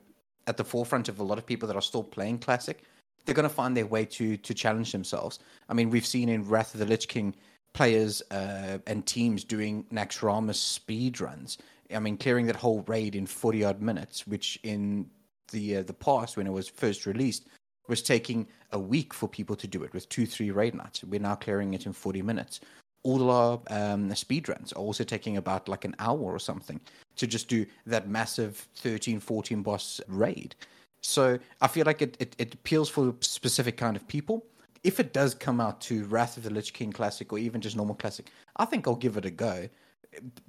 at 0.47 0.57
the 0.57 0.63
forefront 0.63 1.09
of 1.09 1.19
a 1.19 1.23
lot 1.23 1.37
of 1.37 1.45
people 1.45 1.67
that 1.67 1.75
are 1.75 1.81
still 1.81 2.03
playing 2.03 2.39
Classic, 2.39 2.81
they're 3.25 3.35
going 3.35 3.47
to 3.47 3.53
find 3.53 3.75
their 3.75 3.85
way 3.85 4.05
to 4.05 4.37
to 4.37 4.53
challenge 4.53 4.91
themselves. 4.91 5.39
I 5.67 5.73
mean, 5.73 5.89
we've 5.89 6.05
seen 6.05 6.29
in 6.29 6.47
Wrath 6.47 6.73
of 6.73 6.79
the 6.79 6.85
Lich 6.85 7.07
King 7.07 7.35
players 7.73 8.23
uh, 8.31 8.79
and 8.87 9.05
teams 9.05 9.43
doing 9.43 9.85
Naxxramas 9.91 10.55
speed 10.55 11.21
runs. 11.21 11.57
I 11.93 11.99
mean, 11.99 12.17
clearing 12.17 12.47
that 12.47 12.55
whole 12.55 12.81
raid 12.87 13.15
in 13.15 13.27
forty 13.27 13.63
odd 13.63 13.81
minutes, 13.81 14.25
which 14.25 14.59
in 14.63 15.09
the 15.51 15.77
uh, 15.77 15.83
the 15.83 15.93
past 15.93 16.37
when 16.37 16.47
it 16.47 16.53
was 16.53 16.67
first 16.67 17.05
released 17.05 17.47
was 17.87 18.01
taking 18.01 18.47
a 18.71 18.79
week 18.79 19.13
for 19.13 19.27
people 19.27 19.55
to 19.55 19.67
do 19.67 19.83
it 19.83 19.93
with 19.93 20.07
two 20.09 20.25
three 20.25 20.51
raid 20.51 20.75
nights. 20.75 21.03
We're 21.03 21.19
now 21.19 21.35
clearing 21.35 21.73
it 21.73 21.85
in 21.85 21.93
forty 21.93 22.21
minutes. 22.21 22.61
All 23.03 23.29
our 23.31 23.61
um, 23.69 24.13
speed 24.15 24.49
runs 24.49 24.73
are 24.73 24.79
also 24.79 25.03
taking 25.03 25.37
about 25.37 25.69
like 25.69 25.85
an 25.85 25.95
hour 25.99 26.19
or 26.19 26.39
something 26.39 26.79
to 27.15 27.27
just 27.27 27.47
do 27.47 27.65
that 27.85 28.09
massive 28.09 28.67
13, 28.75 29.19
14 29.19 29.61
boss 29.61 30.01
raid. 30.07 30.55
So 31.01 31.39
I 31.61 31.67
feel 31.67 31.85
like 31.85 32.01
it, 32.01 32.17
it, 32.19 32.35
it 32.37 32.53
appeals 32.53 32.89
for 32.89 33.09
a 33.09 33.13
specific 33.21 33.77
kind 33.77 33.95
of 33.95 34.07
people. 34.07 34.45
If 34.83 34.99
it 34.99 35.13
does 35.13 35.33
come 35.33 35.59
out 35.59 35.81
to 35.81 36.05
Wrath 36.05 36.37
of 36.37 36.43
the 36.43 36.49
Lich 36.49 36.73
King 36.73 36.91
Classic 36.91 37.31
or 37.31 37.39
even 37.39 37.61
just 37.61 37.75
normal 37.75 37.95
Classic, 37.95 38.29
I 38.55 38.65
think 38.65 38.87
I'll 38.87 38.95
give 38.95 39.17
it 39.17 39.25
a 39.25 39.31
go. 39.31 39.69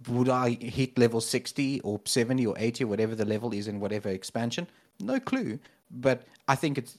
Would 0.08 0.28
I 0.28 0.50
hit 0.50 0.98
level 0.98 1.20
60 1.20 1.80
or 1.80 2.00
70 2.04 2.46
or 2.46 2.54
80 2.58 2.84
or 2.84 2.86
whatever 2.86 3.14
the 3.14 3.24
level 3.24 3.52
is 3.52 3.68
in 3.68 3.80
whatever 3.80 4.08
expansion? 4.08 4.66
No 5.00 5.20
clue. 5.20 5.58
But 5.90 6.22
I 6.48 6.54
think 6.54 6.78
it's 6.78 6.98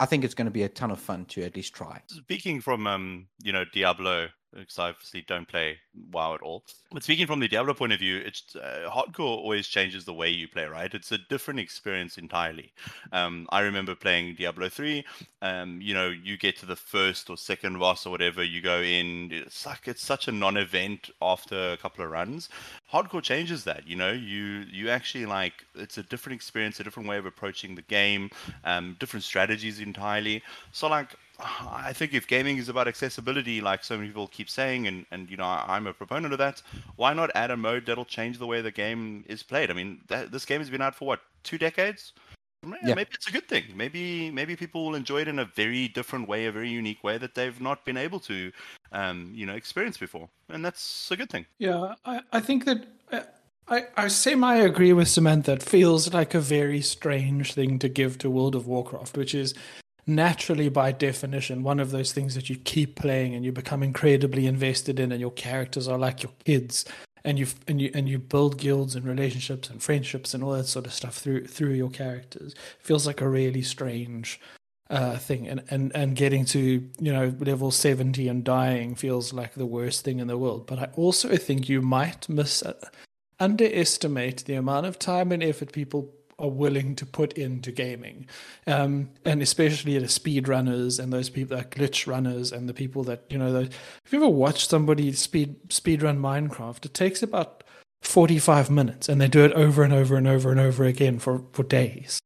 I 0.00 0.06
think 0.06 0.24
it's 0.24 0.34
going 0.34 0.46
to 0.46 0.52
be 0.52 0.62
a 0.62 0.68
ton 0.68 0.92
of 0.92 1.00
fun 1.00 1.24
to 1.26 1.42
at 1.42 1.56
least 1.56 1.74
try. 1.74 2.00
Speaking 2.06 2.60
from 2.60 2.86
um, 2.86 3.26
you 3.42 3.52
know, 3.52 3.64
Diablo, 3.72 4.28
because 4.54 4.78
I 4.78 4.88
obviously 4.88 5.22
don't 5.26 5.46
play 5.46 5.78
WoW 6.12 6.34
at 6.34 6.42
all. 6.42 6.64
But 6.90 7.02
speaking 7.02 7.26
from 7.26 7.40
the 7.40 7.48
Diablo 7.48 7.74
point 7.74 7.92
of 7.92 7.98
view, 7.98 8.16
it's 8.18 8.56
uh, 8.56 8.88
hardcore 8.90 9.36
always 9.36 9.68
changes 9.68 10.04
the 10.04 10.14
way 10.14 10.30
you 10.30 10.48
play, 10.48 10.64
right? 10.64 10.92
It's 10.92 11.12
a 11.12 11.18
different 11.18 11.60
experience 11.60 12.18
entirely. 12.18 12.72
Um, 13.12 13.46
I 13.50 13.60
remember 13.60 13.94
playing 13.94 14.36
Diablo 14.36 14.68
three. 14.68 15.04
Um, 15.42 15.80
you 15.80 15.94
know, 15.94 16.08
you 16.08 16.36
get 16.36 16.56
to 16.58 16.66
the 16.66 16.76
first 16.76 17.30
or 17.30 17.36
second 17.36 17.78
boss 17.78 18.06
or 18.06 18.10
whatever, 18.10 18.42
you 18.42 18.60
go 18.60 18.80
in. 18.80 19.30
It's 19.32 19.66
like 19.66 19.86
it's 19.86 20.02
such 20.02 20.28
a 20.28 20.32
non-event 20.32 21.10
after 21.20 21.72
a 21.72 21.76
couple 21.76 22.04
of 22.04 22.10
runs. 22.10 22.48
Hardcore 22.92 23.22
changes 23.22 23.64
that. 23.64 23.86
You 23.86 23.96
know, 23.96 24.12
you 24.12 24.64
you 24.70 24.88
actually 24.88 25.26
like 25.26 25.64
it's 25.74 25.98
a 25.98 26.02
different 26.02 26.36
experience, 26.36 26.80
a 26.80 26.84
different 26.84 27.08
way 27.08 27.18
of 27.18 27.26
approaching 27.26 27.74
the 27.74 27.82
game, 27.82 28.30
um, 28.64 28.96
different 28.98 29.24
strategies 29.24 29.80
entirely. 29.80 30.42
So 30.72 30.88
like 30.88 31.14
I 31.40 31.92
think 31.92 32.14
if 32.14 32.26
gaming 32.26 32.58
is 32.58 32.68
about 32.68 32.88
accessibility, 32.88 33.60
like 33.60 33.84
so 33.84 33.96
many 33.96 34.08
people 34.08 34.26
keep 34.26 34.50
saying, 34.50 34.88
and, 34.88 35.06
and 35.12 35.30
you 35.30 35.36
know 35.36 35.44
I, 35.44 35.64
I'm 35.68 35.86
a 35.86 35.94
proponent 35.94 36.32
of 36.32 36.38
that, 36.38 36.62
why 36.96 37.12
not 37.12 37.30
add 37.34 37.50
a 37.50 37.56
mode 37.56 37.86
that'll 37.86 38.04
change 38.04 38.38
the 38.38 38.46
way 38.46 38.60
the 38.60 38.72
game 38.72 39.24
is 39.28 39.42
played? 39.42 39.70
I 39.70 39.74
mean, 39.74 40.00
that, 40.08 40.32
this 40.32 40.44
game 40.44 40.60
has 40.60 40.68
been 40.68 40.82
out 40.82 40.94
for 40.94 41.06
what 41.06 41.20
two 41.44 41.56
decades? 41.58 42.12
Yeah, 42.64 42.72
Yeah. 42.82 42.94
Maybe 42.94 43.10
it's 43.14 43.28
a 43.28 43.32
good 43.32 43.46
thing. 43.46 43.64
Maybe 43.76 44.32
maybe 44.32 44.56
people 44.56 44.84
will 44.84 44.96
enjoy 44.96 45.20
it 45.20 45.28
in 45.28 45.38
a 45.38 45.44
very 45.44 45.86
different 45.86 46.28
way, 46.28 46.46
a 46.46 46.52
very 46.52 46.70
unique 46.70 47.04
way 47.04 47.18
that 47.18 47.36
they've 47.36 47.60
not 47.60 47.84
been 47.84 47.96
able 47.96 48.18
to, 48.20 48.50
um, 48.90 49.30
you 49.32 49.46
know, 49.46 49.54
experience 49.54 49.96
before, 49.96 50.28
and 50.48 50.64
that's 50.64 51.10
a 51.12 51.16
good 51.16 51.30
thing. 51.30 51.46
Yeah, 51.58 51.94
I, 52.04 52.20
I 52.32 52.40
think 52.40 52.64
that 52.64 52.84
uh, 53.12 53.20
I, 53.68 53.84
I 53.96 54.08
semi 54.08 54.56
agree 54.56 54.92
with 54.92 55.06
Samantha. 55.06 55.52
It 55.52 55.62
feels 55.62 56.12
like 56.12 56.34
a 56.34 56.40
very 56.40 56.80
strange 56.80 57.54
thing 57.54 57.78
to 57.78 57.88
give 57.88 58.18
to 58.18 58.30
World 58.30 58.56
of 58.56 58.66
Warcraft, 58.66 59.16
which 59.16 59.36
is 59.36 59.54
naturally, 60.08 60.68
by 60.68 60.92
definition, 60.92 61.62
one 61.62 61.80
of 61.80 61.90
those 61.90 62.12
things 62.12 62.34
that 62.34 62.48
you 62.48 62.56
keep 62.56 62.96
playing 62.96 63.34
and 63.34 63.44
you 63.44 63.52
become 63.52 63.82
incredibly 63.82 64.46
invested 64.46 64.98
in, 64.98 65.12
and 65.12 65.20
your 65.20 65.32
characters 65.32 65.86
are 65.86 65.98
like 65.98 66.22
your 66.22 66.32
kids. 66.44 66.84
And 67.24 67.38
you 67.38 67.46
and 67.66 67.80
you 67.80 67.90
and 67.94 68.08
you 68.08 68.18
build 68.18 68.58
guilds 68.58 68.94
and 68.94 69.04
relationships 69.04 69.68
and 69.68 69.82
friendships 69.82 70.32
and 70.32 70.42
all 70.42 70.52
that 70.52 70.66
sort 70.66 70.86
of 70.86 70.94
stuff 70.94 71.16
through 71.16 71.46
through 71.46 71.74
your 71.74 71.90
characters. 71.90 72.54
feels 72.80 73.06
like 73.06 73.20
a 73.20 73.28
really 73.28 73.60
strange 73.60 74.40
uh, 74.88 75.18
thing, 75.18 75.46
and, 75.48 75.62
and 75.68 75.94
and 75.94 76.16
getting 76.16 76.44
to 76.46 76.88
you 76.98 77.12
know 77.12 77.34
level 77.40 77.70
seventy 77.70 78.28
and 78.28 78.44
dying 78.44 78.94
feels 78.94 79.32
like 79.32 79.54
the 79.54 79.66
worst 79.66 80.04
thing 80.04 80.20
in 80.20 80.28
the 80.28 80.38
world. 80.38 80.66
But 80.66 80.78
I 80.78 80.88
also 80.94 81.36
think 81.36 81.68
you 81.68 81.82
might 81.82 82.28
miss 82.28 82.62
underestimate 83.40 84.44
the 84.44 84.54
amount 84.54 84.86
of 84.86 84.98
time 84.98 85.32
and 85.32 85.42
effort 85.42 85.72
people 85.72 86.12
are 86.38 86.48
willing 86.48 86.94
to 86.96 87.04
put 87.06 87.32
into 87.32 87.72
gaming, 87.72 88.26
um, 88.66 89.10
and 89.24 89.42
especially 89.42 89.98
the 89.98 90.08
speed 90.08 90.48
runners 90.48 90.98
and 90.98 91.12
those 91.12 91.30
people 91.30 91.56
that 91.56 91.70
glitch 91.70 92.06
runners 92.06 92.52
and 92.52 92.68
the 92.68 92.74
people 92.74 93.02
that 93.04 93.24
you 93.28 93.38
know. 93.38 93.52
Those, 93.52 93.68
if 94.04 94.12
you 94.12 94.18
ever 94.18 94.28
watched 94.28 94.70
somebody 94.70 95.12
speed 95.12 95.72
speed 95.72 96.02
run 96.02 96.18
Minecraft, 96.18 96.84
it 96.84 96.94
takes 96.94 97.22
about 97.22 97.64
forty 98.02 98.38
five 98.38 98.70
minutes, 98.70 99.08
and 99.08 99.20
they 99.20 99.28
do 99.28 99.44
it 99.44 99.52
over 99.52 99.82
and 99.82 99.92
over 99.92 100.16
and 100.16 100.28
over 100.28 100.50
and 100.50 100.60
over 100.60 100.84
again 100.84 101.18
for 101.18 101.42
for 101.52 101.62
days 101.62 102.20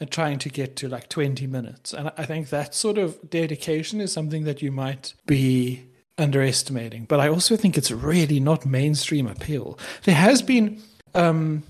and 0.00 0.10
trying 0.10 0.38
to 0.38 0.48
get 0.48 0.76
to 0.76 0.88
like 0.88 1.08
20 1.08 1.46
minutes. 1.46 1.92
And 1.92 2.12
I 2.16 2.24
think 2.24 2.50
that 2.50 2.74
sort 2.74 2.98
of 2.98 3.18
dedication 3.28 4.00
is 4.00 4.12
something 4.12 4.44
that 4.44 4.62
you 4.62 4.70
might 4.70 5.14
be 5.26 5.88
underestimating. 6.16 7.04
But 7.06 7.20
I 7.20 7.28
also 7.28 7.56
think 7.56 7.76
it's 7.76 7.90
really 7.90 8.40
not 8.40 8.64
mainstream 8.64 9.26
appeal. 9.26 9.78
There 10.04 10.14
has 10.14 10.42
been. 10.42 10.80
Um, 11.14 11.64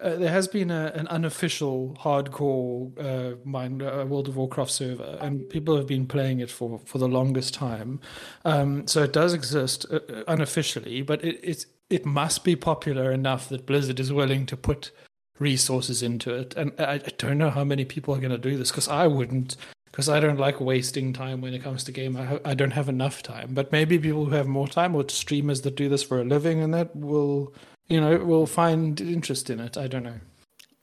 uh, 0.00 0.16
there 0.16 0.30
has 0.30 0.48
been 0.48 0.70
a, 0.70 0.92
an 0.94 1.06
unofficial 1.08 1.96
hardcore 2.00 2.92
uh, 2.98 3.36
mind, 3.44 3.82
uh, 3.82 4.04
World 4.08 4.28
of 4.28 4.36
Warcraft 4.36 4.70
server, 4.70 5.18
and 5.20 5.48
people 5.48 5.76
have 5.76 5.86
been 5.86 6.06
playing 6.06 6.40
it 6.40 6.50
for, 6.50 6.80
for 6.84 6.98
the 6.98 7.08
longest 7.08 7.54
time. 7.54 8.00
Um, 8.44 8.86
so 8.86 9.02
it 9.02 9.12
does 9.12 9.34
exist 9.34 9.86
uh, 9.90 9.96
uh, 10.08 10.24
unofficially, 10.28 11.02
but 11.02 11.24
it, 11.24 11.40
it's 11.42 11.66
it 11.90 12.04
must 12.04 12.44
be 12.44 12.54
popular 12.54 13.10
enough 13.12 13.48
that 13.48 13.66
Blizzard 13.66 13.98
is 13.98 14.12
willing 14.12 14.44
to 14.46 14.56
put 14.56 14.90
resources 15.38 16.02
into 16.02 16.34
it. 16.34 16.54
And 16.56 16.72
I, 16.78 16.94
I 16.94 17.12
don't 17.16 17.38
know 17.38 17.50
how 17.50 17.64
many 17.64 17.84
people 17.84 18.14
are 18.14 18.20
going 18.20 18.30
to 18.30 18.38
do 18.38 18.56
this 18.56 18.70
because 18.70 18.88
I 18.88 19.06
wouldn't, 19.06 19.56
because 19.86 20.08
I 20.08 20.20
don't 20.20 20.38
like 20.38 20.60
wasting 20.60 21.12
time 21.12 21.40
when 21.40 21.54
it 21.54 21.62
comes 21.62 21.84
to 21.84 21.92
game. 21.92 22.16
I, 22.16 22.24
ha- 22.24 22.38
I 22.44 22.54
don't 22.54 22.72
have 22.72 22.88
enough 22.88 23.22
time. 23.22 23.54
But 23.54 23.72
maybe 23.72 23.98
people 23.98 24.26
who 24.26 24.32
have 24.32 24.46
more 24.46 24.68
time 24.68 24.94
or 24.94 25.08
streamers 25.08 25.62
that 25.62 25.76
do 25.76 25.88
this 25.88 26.02
for 26.02 26.20
a 26.20 26.24
living 26.24 26.62
and 26.62 26.74
that 26.74 26.94
will, 26.94 27.54
you 27.88 28.00
know, 28.00 28.18
will 28.18 28.46
find 28.46 29.00
interest 29.00 29.50
in 29.50 29.60
it. 29.60 29.76
I 29.76 29.86
don't 29.86 30.02
know. 30.02 30.20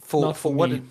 For 0.01 0.21
Not 0.21 0.37
for 0.37 0.49
for 0.49 0.53
what 0.53 0.71
it, 0.71 0.83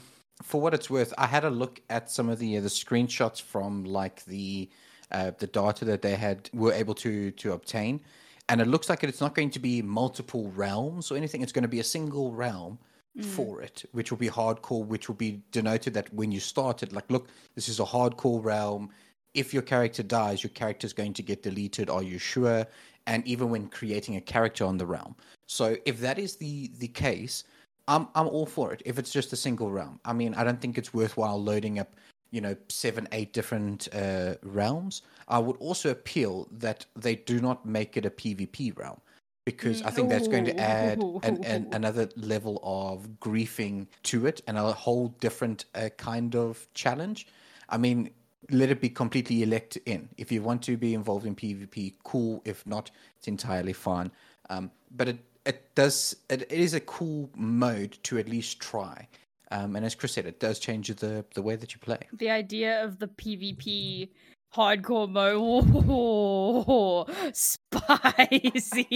for 0.43 0.61
what 0.61 0.75
it's 0.75 0.91
worth, 0.91 1.13
I 1.19 1.27
had 1.27 1.45
a 1.45 1.51
look 1.51 1.81
at 1.91 2.11
some 2.11 2.29
of 2.29 2.39
the 2.39 2.57
uh, 2.57 2.61
the 2.61 2.69
screenshots 2.69 3.41
from 3.41 3.85
like 3.85 4.25
the 4.25 4.69
uh, 5.11 5.33
the 5.39 5.47
data 5.47 5.85
that 5.85 6.03
they 6.03 6.17
had 6.17 6.51
were 6.53 6.73
able 6.73 6.95
to 6.95 7.31
to 7.31 7.53
obtain, 7.53 8.01
and 8.49 8.61
it 8.61 8.67
looks 8.67 8.89
like 8.89 9.05
it's 9.05 9.21
not 9.21 9.35
going 9.35 9.51
to 9.51 9.59
be 9.61 9.83
multiple 9.83 10.51
realms 10.57 11.11
or 11.11 11.17
anything. 11.17 11.43
It's 11.43 11.53
going 11.53 11.63
to 11.63 11.69
be 11.69 11.81
a 11.81 11.85
single 11.85 12.33
realm 12.33 12.79
for 13.21 13.63
it, 13.63 13.85
which 13.93 14.11
will 14.11 14.19
be 14.19 14.29
hardcore, 14.29 14.85
which 14.85 15.09
will 15.09 15.15
be 15.15 15.41
denoted 15.53 15.95
that 15.95 16.13
when 16.13 16.33
you 16.33 16.41
start 16.41 16.83
it, 16.83 16.93
like, 16.93 17.09
look, 17.11 17.29
this 17.55 17.69
is 17.69 17.79
a 17.79 17.85
hardcore 17.85 18.43
realm. 18.43 18.91
If 19.35 19.55
your 19.55 19.63
character 19.63 20.03
dies, 20.03 20.43
your 20.43 20.51
character 20.51 20.87
is 20.87 20.93
going 20.93 21.13
to 21.15 21.23
get 21.23 21.43
deleted. 21.43 21.91
Are 21.91 22.03
you 22.03 22.19
sure? 22.19 22.67
And 23.07 23.27
even 23.27 23.51
when 23.51 23.69
creating 23.69 24.17
a 24.17 24.21
character 24.21 24.65
on 24.65 24.79
the 24.79 24.87
realm. 24.87 25.15
So 25.47 25.77
if 25.85 26.01
that 26.01 26.19
is 26.19 26.37
the 26.37 26.71
the 26.79 26.89
case, 26.89 27.45
I'm 27.89 28.09
I'm 28.15 28.29
all 28.29 28.47
for 28.47 28.73
it 28.73 28.83
if 28.85 28.99
it's 28.99 29.11
just 29.11 29.33
a 29.33 29.37
single 29.37 29.71
realm. 29.71 30.01
I 30.05 30.13
mean, 30.13 30.35
I 30.35 30.45
don't 30.45 30.61
think 30.61 30.79
it's 30.79 30.95
worthwhile 30.95 31.43
loading 31.43 31.79
up, 31.79 31.95
you 32.31 32.41
know, 32.41 32.57
seven, 32.69 33.07
eight 33.13 33.33
different 33.33 33.89
uh, 33.95 34.37
realms. 34.43 35.03
I 35.29 35.39
would 35.39 35.57
also 35.57 35.91
appeal 35.91 36.49
that 36.53 36.87
they 36.97 37.17
do 37.17 37.41
not 37.41 37.67
make 37.67 37.97
it 37.97 38.07
a 38.07 38.11
PvP 38.11 38.77
realm 38.79 39.01
because 39.45 39.83
I 39.83 39.91
think 39.91 40.09
that's 40.09 40.29
going 40.29 40.47
to 40.47 40.59
add 40.59 41.03
an, 41.23 41.45
an, 41.45 41.69
another 41.73 42.09
level 42.17 42.61
of 42.63 43.07
griefing 43.21 43.87
to 44.05 44.27
it 44.27 44.41
and 44.47 44.57
a 44.57 44.73
whole 44.73 45.09
different 45.21 45.67
uh, 45.75 45.91
kind 45.99 46.35
of 46.35 46.67
challenge. 46.73 47.27
I 47.69 47.77
mean, 47.77 48.11
let 48.51 48.71
it 48.71 48.81
be 48.81 48.89
completely 48.89 49.43
elect 49.43 49.79
in. 49.87 50.09
If 50.17 50.31
you 50.33 50.43
want 50.43 50.63
to 50.63 50.77
be 50.77 50.95
involved 50.95 51.27
in 51.27 51.35
PvP, 51.35 51.95
cool. 52.05 52.43
If 52.45 52.67
not, 52.67 52.91
it's 53.19 53.29
entirely 53.29 53.73
fine. 53.73 54.11
Um, 54.51 54.71
but 54.91 55.09
it 55.09 55.19
it 55.47 55.75
does 55.75 56.17
it, 56.31 56.43
it 56.43 56.53
is 56.53 56.75
a 56.75 56.81
cool 56.81 57.31
mode 57.35 57.99
to 58.05 58.19
at 58.19 58.29
least 58.29 58.61
try. 58.61 59.09
Um, 59.51 59.77
and 59.77 59.85
as 59.85 59.95
Chris 59.95 60.13
said, 60.13 60.27
it 60.27 60.41
does 60.41 60.59
change 60.59 60.89
the 60.89 61.25
the 61.35 61.43
way 61.43 61.57
that 61.57 61.73
you 61.75 61.81
play. 61.81 62.01
The 62.13 62.31
idea 62.31 62.85
of 62.85 62.99
the 62.99 63.09
PvP 63.09 64.09
hardcore 64.55 65.11
mode, 65.11 65.65
oh, 65.89 67.07
spicy. 67.35 68.87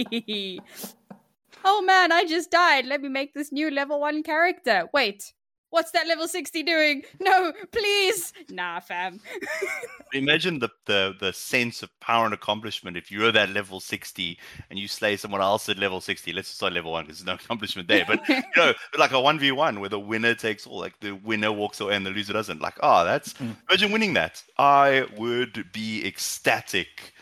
oh 1.65 1.81
man, 1.81 2.11
I 2.11 2.25
just 2.25 2.51
died. 2.51 2.85
Let 2.85 3.01
me 3.01 3.09
make 3.09 3.33
this 3.33 3.51
new 3.51 3.69
level 3.69 3.99
one 3.99 4.23
character. 4.23 4.85
Wait, 4.93 5.33
What's 5.71 5.91
that 5.91 6.07
level 6.07 6.27
60 6.27 6.63
doing? 6.63 7.03
No, 7.19 7.53
please. 7.71 8.33
Nah, 8.49 8.79
fam. 8.79 9.19
Imagine 10.13 10.57
the, 10.57 10.69
the 10.85 11.13
the 11.19 11.31
sense 11.31 11.83
of 11.83 11.99
power 11.99 12.25
and 12.25 12.33
accomplishment 12.33 12.97
if 12.97 13.11
you're 13.11 13.31
that 13.31 13.51
level 13.51 13.79
60 13.79 14.39
and 14.69 14.79
you 14.79 14.87
slay 14.87 15.15
someone 15.15 15.41
else 15.41 15.69
at 15.69 15.77
level 15.77 16.01
60. 16.01 16.33
Let's 16.33 16.47
start 16.47 16.73
level 16.73 16.93
one 16.93 17.05
because 17.05 17.19
there's 17.19 17.27
no 17.27 17.33
accomplishment 17.43 17.87
there. 17.87 18.03
But 18.07 18.27
you 18.27 18.41
know, 18.57 18.73
like 18.97 19.11
a 19.11 19.15
1v1 19.15 19.79
where 19.79 19.89
the 19.89 19.99
winner 19.99 20.33
takes 20.33 20.65
all, 20.65 20.79
like 20.79 20.99
the 21.01 21.11
winner 21.11 21.51
walks 21.51 21.79
away 21.79 21.95
and 21.95 22.05
the 22.05 22.09
loser 22.09 22.33
doesn't. 22.33 22.61
Like, 22.61 22.77
oh, 22.81 23.05
that's 23.05 23.33
mm. 23.33 23.55
imagine 23.69 23.91
winning 23.91 24.13
that. 24.13 24.43
I 24.57 25.05
would 25.17 25.71
be 25.71 26.05
ecstatic, 26.05 27.13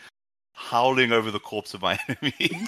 howling 0.53 1.11
over 1.11 1.31
the 1.31 1.39
corpse 1.39 1.73
of 1.73 1.81
my 1.81 1.99
enemy. 2.07 2.67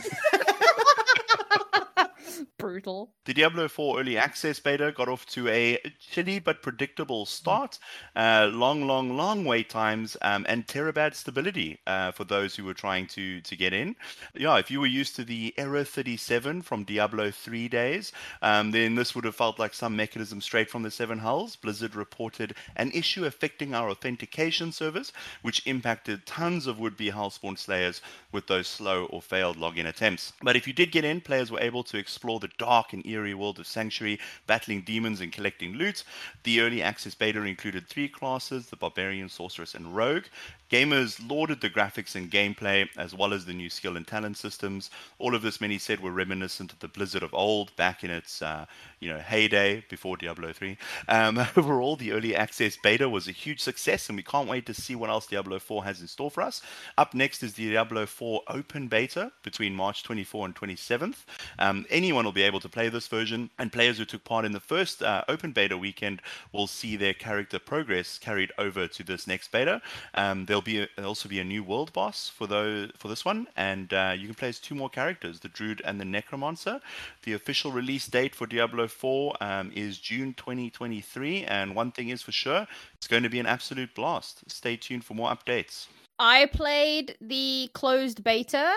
Brutal. 2.59 3.11
The 3.25 3.33
Diablo 3.33 3.67
4 3.67 4.01
early 4.01 4.17
access 4.17 4.59
beta 4.59 4.91
got 4.91 5.07
off 5.07 5.25
to 5.27 5.47
a 5.47 5.79
chilly 5.99 6.39
but 6.39 6.61
predictable 6.61 7.25
start. 7.25 7.79
Uh, 8.15 8.49
long, 8.51 8.85
long, 8.85 9.15
long 9.17 9.45
wait 9.45 9.69
times 9.69 10.17
um, 10.21 10.45
and 10.47 10.67
terabad 10.67 11.15
stability 11.15 11.79
uh, 11.87 12.11
for 12.11 12.25
those 12.25 12.55
who 12.55 12.65
were 12.65 12.73
trying 12.73 13.07
to 13.07 13.41
to 13.41 13.55
get 13.55 13.73
in. 13.73 13.95
Yeah, 14.35 14.57
if 14.57 14.69
you 14.69 14.79
were 14.79 14.87
used 14.87 15.15
to 15.15 15.23
the 15.23 15.53
Error 15.57 15.83
37 15.83 16.61
from 16.61 16.83
Diablo 16.83 17.31
3 17.31 17.67
days, 17.69 18.11
um, 18.41 18.71
then 18.71 18.95
this 18.95 19.15
would 19.15 19.25
have 19.25 19.35
felt 19.35 19.57
like 19.57 19.73
some 19.73 19.95
mechanism 19.95 20.41
straight 20.41 20.69
from 20.69 20.83
the 20.83 20.91
Seven 20.91 21.19
Hells. 21.19 21.55
Blizzard 21.55 21.95
reported 21.95 22.55
an 22.75 22.91
issue 22.91 23.25
affecting 23.25 23.73
our 23.73 23.89
authentication 23.89 24.71
service, 24.71 25.13
which 25.41 25.65
impacted 25.65 26.25
tons 26.25 26.67
of 26.67 26.79
would-be 26.79 27.11
Hellspawn 27.11 27.57
slayers 27.57 28.01
with 28.33 28.47
those 28.47 28.67
slow 28.67 29.05
or 29.05 29.21
failed 29.21 29.57
login 29.57 29.87
attempts. 29.87 30.33
But 30.41 30.57
if 30.57 30.67
you 30.67 30.73
did 30.73 30.91
get 30.91 31.05
in, 31.05 31.21
players 31.21 31.51
were 31.51 31.61
able 31.61 31.83
to 31.85 31.97
explore 31.97 32.39
the 32.39 32.48
dark 32.57 32.93
and 32.93 33.05
eerie 33.05 33.33
world 33.33 33.59
of 33.59 33.67
Sanctuary, 33.67 34.19
battling 34.47 34.81
demons 34.81 35.21
and 35.21 35.31
collecting 35.31 35.73
loot. 35.73 36.03
The 36.43 36.62
early 36.62 36.81
access 36.81 37.15
beta 37.15 37.41
included 37.43 37.88
three 37.88 38.07
classes 38.07 38.67
the 38.67 38.75
Barbarian, 38.75 39.29
Sorceress, 39.29 39.75
and 39.75 39.95
Rogue. 39.95 40.25
Gamers 40.69 41.19
lauded 41.27 41.62
the 41.62 41.69
graphics 41.69 42.15
and 42.15 42.29
gameplay, 42.29 42.88
as 42.97 43.15
well 43.15 43.34
as 43.34 43.45
the 43.45 43.53
new 43.53 43.69
skill 43.69 43.97
and 43.97 44.05
talent 44.05 44.38
systems. 44.38 44.91
All 45.17 45.34
of 45.34 45.41
this, 45.41 45.60
many 45.60 45.77
said, 45.77 45.99
were 45.99 46.12
reminiscent 46.12 46.71
of 46.71 46.79
the 46.79 46.88
Blizzard 46.88 47.23
of 47.23 47.34
old, 47.34 47.75
back 47.75 48.03
in 48.03 48.12
its 48.12 48.41
uh, 48.41 48.65
you 48.99 49.10
know 49.10 49.19
heyday 49.19 49.84
before 49.89 50.17
Diablo 50.17 50.53
3. 50.53 50.77
Um, 51.08 51.39
overall, 51.58 51.95
the 51.95 52.12
early 52.12 52.36
access 52.36 52.77
beta 52.77 53.10
was 53.10 53.27
a 53.27 53.32
huge 53.32 53.62
success, 53.62 54.10
and 54.10 54.15
we 54.15 54.23
can't 54.23 54.47
wait 54.47 54.65
to 54.67 54.73
see 54.73 54.95
what 54.95 55.10
else 55.10 55.25
Diablo 55.25 55.58
4 55.60 55.84
has 55.86 56.01
in 56.01 56.08
store 56.08 56.29
for 56.29 56.41
us. 56.41 56.62
Up 56.97 57.13
next 57.13 57.41
is 57.41 57.53
the 57.53 57.69
Diablo 57.69 58.05
4 58.05 58.43
open 58.47 58.88
beta 58.88 59.32
between 59.43 59.73
March 59.73 60.03
24 60.03 60.45
and 60.45 60.55
27th. 60.55 61.25
Um, 61.58 61.86
anyone 61.89 62.25
will 62.25 62.32
be 62.32 62.43
able 62.43 62.60
to 62.60 62.69
play 62.69 62.89
this 62.89 63.08
version, 63.08 63.49
and 63.58 63.71
players 63.71 63.97
who 63.97 64.05
took 64.05 64.23
part 64.23 64.45
in 64.45 64.51
the 64.51 64.60
first 64.60 65.01
uh, 65.01 65.23
open 65.27 65.51
beta 65.51 65.77
weekend 65.77 66.21
will 66.51 66.67
see 66.67 66.95
their 66.95 67.13
character 67.13 67.58
progress 67.58 68.19
carried 68.19 68.51
over 68.58 68.88
to 68.88 69.03
this 69.03 69.25
next 69.25 69.51
beta. 69.51 69.82
Um, 70.13 70.45
there'll 70.59 70.87
be 70.87 70.89
a, 70.97 71.05
also 71.05 71.29
be 71.29 71.39
a 71.39 71.43
new 71.43 71.63
world 71.63 71.93
boss 71.93 72.29
for 72.29 72.47
those 72.47 72.91
for 72.97 73.07
this 73.07 73.23
one, 73.23 73.47
and 73.55 73.93
uh, 73.93 74.13
you 74.17 74.27
can 74.27 74.35
play 74.35 74.49
as 74.49 74.59
two 74.59 74.75
more 74.75 74.89
characters, 74.89 75.39
the 75.39 75.47
Druid 75.47 75.81
and 75.85 75.99
the 75.99 76.05
Necromancer. 76.05 76.79
The 77.23 77.33
official 77.33 77.71
release 77.71 78.07
date 78.07 78.35
for 78.35 78.47
Diablo 78.47 78.87
4 78.87 79.37
um, 79.41 79.71
is 79.73 79.97
June 79.99 80.33
2023, 80.33 81.45
and 81.45 81.75
one 81.75 81.91
thing 81.91 82.09
is 82.09 82.21
for 82.21 82.31
sure, 82.31 82.67
it's 82.95 83.07
going 83.07 83.23
to 83.23 83.29
be 83.29 83.39
an 83.39 83.45
absolute 83.45 83.93
blast. 83.95 84.43
Stay 84.47 84.75
tuned 84.75 85.05
for 85.05 85.13
more 85.13 85.29
updates. 85.29 85.87
I 86.17 86.47
played 86.47 87.17
the 87.21 87.69
closed 87.73 88.23
beta. 88.23 88.73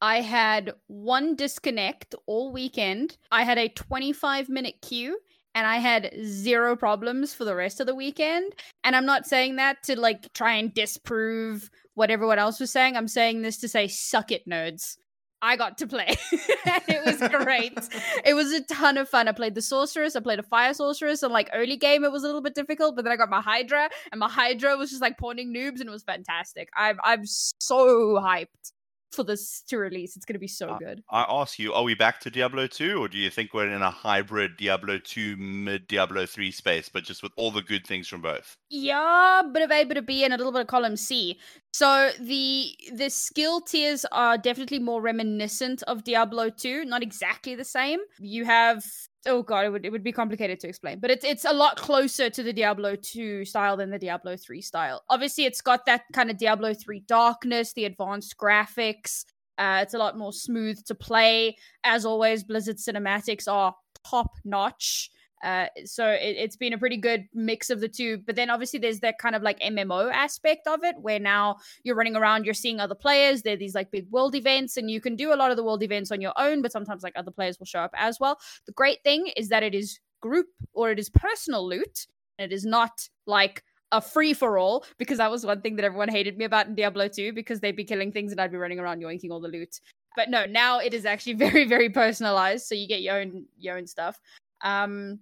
I 0.00 0.20
had 0.20 0.74
one 0.86 1.34
disconnect 1.34 2.14
all 2.26 2.52
weekend. 2.52 3.16
I 3.32 3.42
had 3.42 3.58
a 3.58 3.68
25 3.68 4.48
minute 4.48 4.76
queue 4.82 5.18
and 5.54 5.66
I 5.66 5.76
had 5.76 6.12
zero 6.24 6.76
problems 6.76 7.34
for 7.34 7.44
the 7.44 7.54
rest 7.54 7.80
of 7.80 7.86
the 7.86 7.94
weekend. 7.94 8.52
And 8.82 8.96
I'm 8.96 9.06
not 9.06 9.26
saying 9.26 9.56
that 9.56 9.82
to 9.84 9.98
like 9.98 10.32
try 10.32 10.54
and 10.54 10.72
disprove 10.72 11.70
what 11.94 12.10
everyone 12.10 12.38
else 12.38 12.60
was 12.60 12.72
saying. 12.72 12.96
I'm 12.96 13.08
saying 13.08 13.42
this 13.42 13.58
to 13.58 13.68
say, 13.68 13.88
suck 13.88 14.32
it, 14.32 14.48
nerds. 14.48 14.96
I 15.44 15.56
got 15.56 15.76
to 15.78 15.86
play. 15.86 16.16
it 16.32 17.04
was 17.04 17.28
great. 17.28 17.78
it 18.24 18.32
was 18.32 18.50
a 18.52 18.62
ton 18.62 18.96
of 18.96 19.10
fun. 19.10 19.28
I 19.28 19.32
played 19.32 19.54
the 19.54 19.60
sorceress. 19.60 20.16
I 20.16 20.20
played 20.20 20.38
a 20.38 20.42
fire 20.42 20.72
sorceress. 20.72 21.22
And 21.22 21.34
like 21.34 21.50
early 21.52 21.76
game, 21.76 22.02
it 22.02 22.10
was 22.10 22.22
a 22.22 22.26
little 22.26 22.40
bit 22.40 22.54
difficult, 22.54 22.96
but 22.96 23.04
then 23.04 23.12
I 23.12 23.16
got 23.16 23.28
my 23.28 23.42
Hydra, 23.42 23.90
and 24.10 24.18
my 24.18 24.30
Hydra 24.30 24.76
was 24.78 24.88
just 24.88 25.02
like 25.02 25.18
pawning 25.18 25.52
noobs, 25.52 25.80
and 25.80 25.88
it 25.88 25.92
was 25.92 26.02
fantastic. 26.02 26.70
I'm 26.74 26.98
I'm 27.04 27.26
so 27.26 28.18
hyped 28.22 28.72
for 29.14 29.24
this 29.24 29.62
to 29.68 29.78
release. 29.78 30.16
It's 30.16 30.24
going 30.24 30.34
to 30.34 30.40
be 30.40 30.48
so 30.48 30.76
good. 30.78 31.02
I 31.10 31.24
ask 31.28 31.58
you, 31.58 31.72
are 31.72 31.82
we 31.82 31.94
back 31.94 32.20
to 32.20 32.30
Diablo 32.30 32.66
2 32.66 32.98
or 33.02 33.08
do 33.08 33.18
you 33.18 33.30
think 33.30 33.54
we're 33.54 33.70
in 33.70 33.82
a 33.82 33.90
hybrid 33.90 34.56
Diablo 34.56 34.98
2 34.98 35.36
mid 35.36 35.86
Diablo 35.86 36.26
3 36.26 36.50
space 36.50 36.88
but 36.88 37.04
just 37.04 37.22
with 37.22 37.32
all 37.36 37.50
the 37.50 37.62
good 37.62 37.86
things 37.86 38.08
from 38.08 38.22
both? 38.22 38.56
Yeah, 38.70 39.40
a 39.40 39.48
bit 39.48 39.62
of 39.62 39.70
A, 39.70 39.84
bit 39.84 39.96
of 39.96 40.06
B 40.06 40.24
and 40.24 40.34
a 40.34 40.36
little 40.36 40.52
bit 40.52 40.62
of 40.62 40.66
column 40.66 40.96
C. 40.96 41.38
So 41.72 42.10
the 42.20 42.70
the 42.92 43.10
skill 43.10 43.60
tiers 43.60 44.04
are 44.12 44.38
definitely 44.38 44.78
more 44.78 45.00
reminiscent 45.00 45.82
of 45.84 46.04
Diablo 46.04 46.50
2, 46.50 46.84
not 46.84 47.02
exactly 47.02 47.54
the 47.54 47.64
same. 47.64 48.00
You 48.20 48.44
have 48.44 48.84
oh 49.26 49.42
god, 49.42 49.66
it 49.66 49.70
would 49.70 49.84
it 49.84 49.90
would 49.90 50.04
be 50.04 50.12
complicated 50.12 50.60
to 50.60 50.68
explain, 50.68 51.00
but 51.00 51.10
it's 51.10 51.24
it's 51.24 51.44
a 51.44 51.52
lot 51.52 51.76
closer 51.76 52.30
to 52.30 52.42
the 52.42 52.52
Diablo 52.52 52.96
2 52.96 53.44
style 53.44 53.76
than 53.76 53.90
the 53.90 53.98
Diablo 53.98 54.36
3 54.36 54.60
style. 54.60 55.02
Obviously, 55.10 55.44
it's 55.44 55.60
got 55.60 55.86
that 55.86 56.02
kind 56.12 56.30
of 56.30 56.38
Diablo 56.38 56.74
3 56.74 57.00
darkness, 57.06 57.72
the 57.72 57.84
advanced 57.84 58.36
graphics. 58.36 59.24
Uh, 59.56 59.80
it's 59.82 59.94
a 59.94 59.98
lot 59.98 60.18
more 60.18 60.32
smooth 60.32 60.84
to 60.84 60.94
play. 60.94 61.56
As 61.84 62.04
always, 62.04 62.42
Blizzard 62.42 62.76
cinematics 62.76 63.46
are 63.46 63.74
top 64.04 64.32
notch. 64.44 65.10
Uh, 65.44 65.66
so 65.84 66.08
it, 66.08 66.38
has 66.38 66.56
been 66.56 66.72
a 66.72 66.78
pretty 66.78 66.96
good 66.96 67.28
mix 67.34 67.70
of 67.70 67.80
the 67.80 67.88
two. 67.88 68.18
But 68.18 68.34
then 68.34 68.50
obviously 68.50 68.80
there's 68.80 69.00
that 69.00 69.18
kind 69.18 69.36
of 69.36 69.42
like 69.42 69.60
MMO 69.60 70.10
aspect 70.10 70.66
of 70.66 70.82
it 70.82 70.96
where 70.98 71.20
now 71.20 71.56
you're 71.84 71.94
running 71.94 72.16
around, 72.16 72.44
you're 72.44 72.54
seeing 72.54 72.80
other 72.80 72.94
players. 72.94 73.42
There 73.42 73.54
are 73.54 73.58
these 73.58 73.74
like 73.74 73.90
big 73.90 74.10
world 74.10 74.34
events, 74.34 74.76
and 74.76 74.90
you 74.90 75.00
can 75.00 75.14
do 75.14 75.32
a 75.32 75.36
lot 75.36 75.50
of 75.50 75.56
the 75.56 75.64
world 75.64 75.82
events 75.82 76.10
on 76.10 76.20
your 76.20 76.32
own, 76.36 76.62
but 76.62 76.72
sometimes 76.72 77.02
like 77.02 77.12
other 77.14 77.30
players 77.30 77.58
will 77.58 77.66
show 77.66 77.80
up 77.80 77.92
as 77.94 78.18
well. 78.18 78.38
The 78.66 78.72
great 78.72 79.02
thing 79.04 79.28
is 79.36 79.50
that 79.50 79.62
it 79.62 79.74
is 79.74 80.00
group 80.24 80.46
or 80.72 80.90
it 80.90 80.98
is 80.98 81.10
personal 81.10 81.68
loot. 81.68 82.06
And 82.38 82.50
it 82.50 82.54
is 82.54 82.64
not 82.64 83.08
like 83.26 83.62
a 83.92 84.00
free 84.00 84.32
for 84.32 84.58
all 84.58 84.84
because 84.98 85.18
that 85.18 85.30
was 85.30 85.46
one 85.46 85.60
thing 85.60 85.76
that 85.76 85.84
everyone 85.84 86.08
hated 86.08 86.38
me 86.38 86.46
about 86.46 86.66
in 86.66 86.74
Diablo 86.74 87.06
2 87.06 87.32
because 87.32 87.60
they'd 87.60 87.76
be 87.76 87.84
killing 87.84 88.10
things 88.10 88.32
and 88.32 88.40
I'd 88.40 88.50
be 88.50 88.56
running 88.56 88.80
around 88.80 89.00
yoinking 89.00 89.30
all 89.30 89.40
the 89.40 89.48
loot. 89.48 89.80
But 90.16 90.30
no, 90.30 90.46
now 90.46 90.78
it 90.78 90.94
is 90.94 91.04
actually 91.04 91.34
very 91.46 91.66
very 91.68 91.90
personalized 91.90 92.66
so 92.66 92.74
you 92.74 92.88
get 92.88 93.02
your 93.02 93.20
own 93.20 93.44
your 93.58 93.76
own 93.76 93.86
stuff. 93.86 94.18
Um 94.62 95.20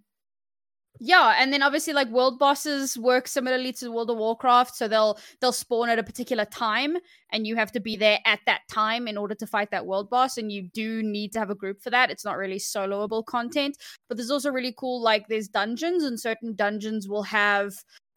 yeah, 1.01 1.37
and 1.39 1.53
then 1.53 1.63
obviously 1.63 1.93
like 1.93 2.09
world 2.09 2.39
bosses 2.39 2.97
work 2.99 3.27
similarly 3.27 3.73
to 3.75 3.91
World 3.91 4.11
of 4.11 4.19
Warcraft, 4.19 4.77
so 4.77 4.89
they'll 4.89 5.19
they'll 5.41 5.53
spawn 5.53 5.89
at 5.89 5.99
a 5.99 6.03
particular 6.03 6.45
time 6.45 6.97
and 7.31 7.47
you 7.47 7.57
have 7.57 7.73
to 7.73 7.81
be 7.81 7.97
there 7.97 8.21
at 8.25 8.41
that 8.47 8.61
time 8.71 9.09
in 9.09 9.17
order 9.17 9.35
to 9.35 9.47
fight 9.47 9.71
that 9.71 9.87
world 9.87 10.11
boss 10.11 10.37
and 10.37 10.53
you 10.53 10.63
do 10.63 11.03
need 11.03 11.33
to 11.33 11.39
have 11.39 11.51
a 11.51 11.55
group 11.55 11.83
for 11.83 11.91
that. 11.91 12.11
It's 12.11 12.25
not 12.25 12.37
really 12.37 12.59
soloable 12.59 13.25
content, 13.25 13.79
but 14.09 14.17
there's 14.17 14.31
also 14.31 14.51
really 14.51 14.75
cool 14.79 15.03
like 15.03 15.29
there's 15.29 15.49
dungeons 15.49 16.05
and 16.05 16.21
certain 16.21 16.55
dungeons 16.55 17.09
will 17.09 17.25
have 17.25 17.73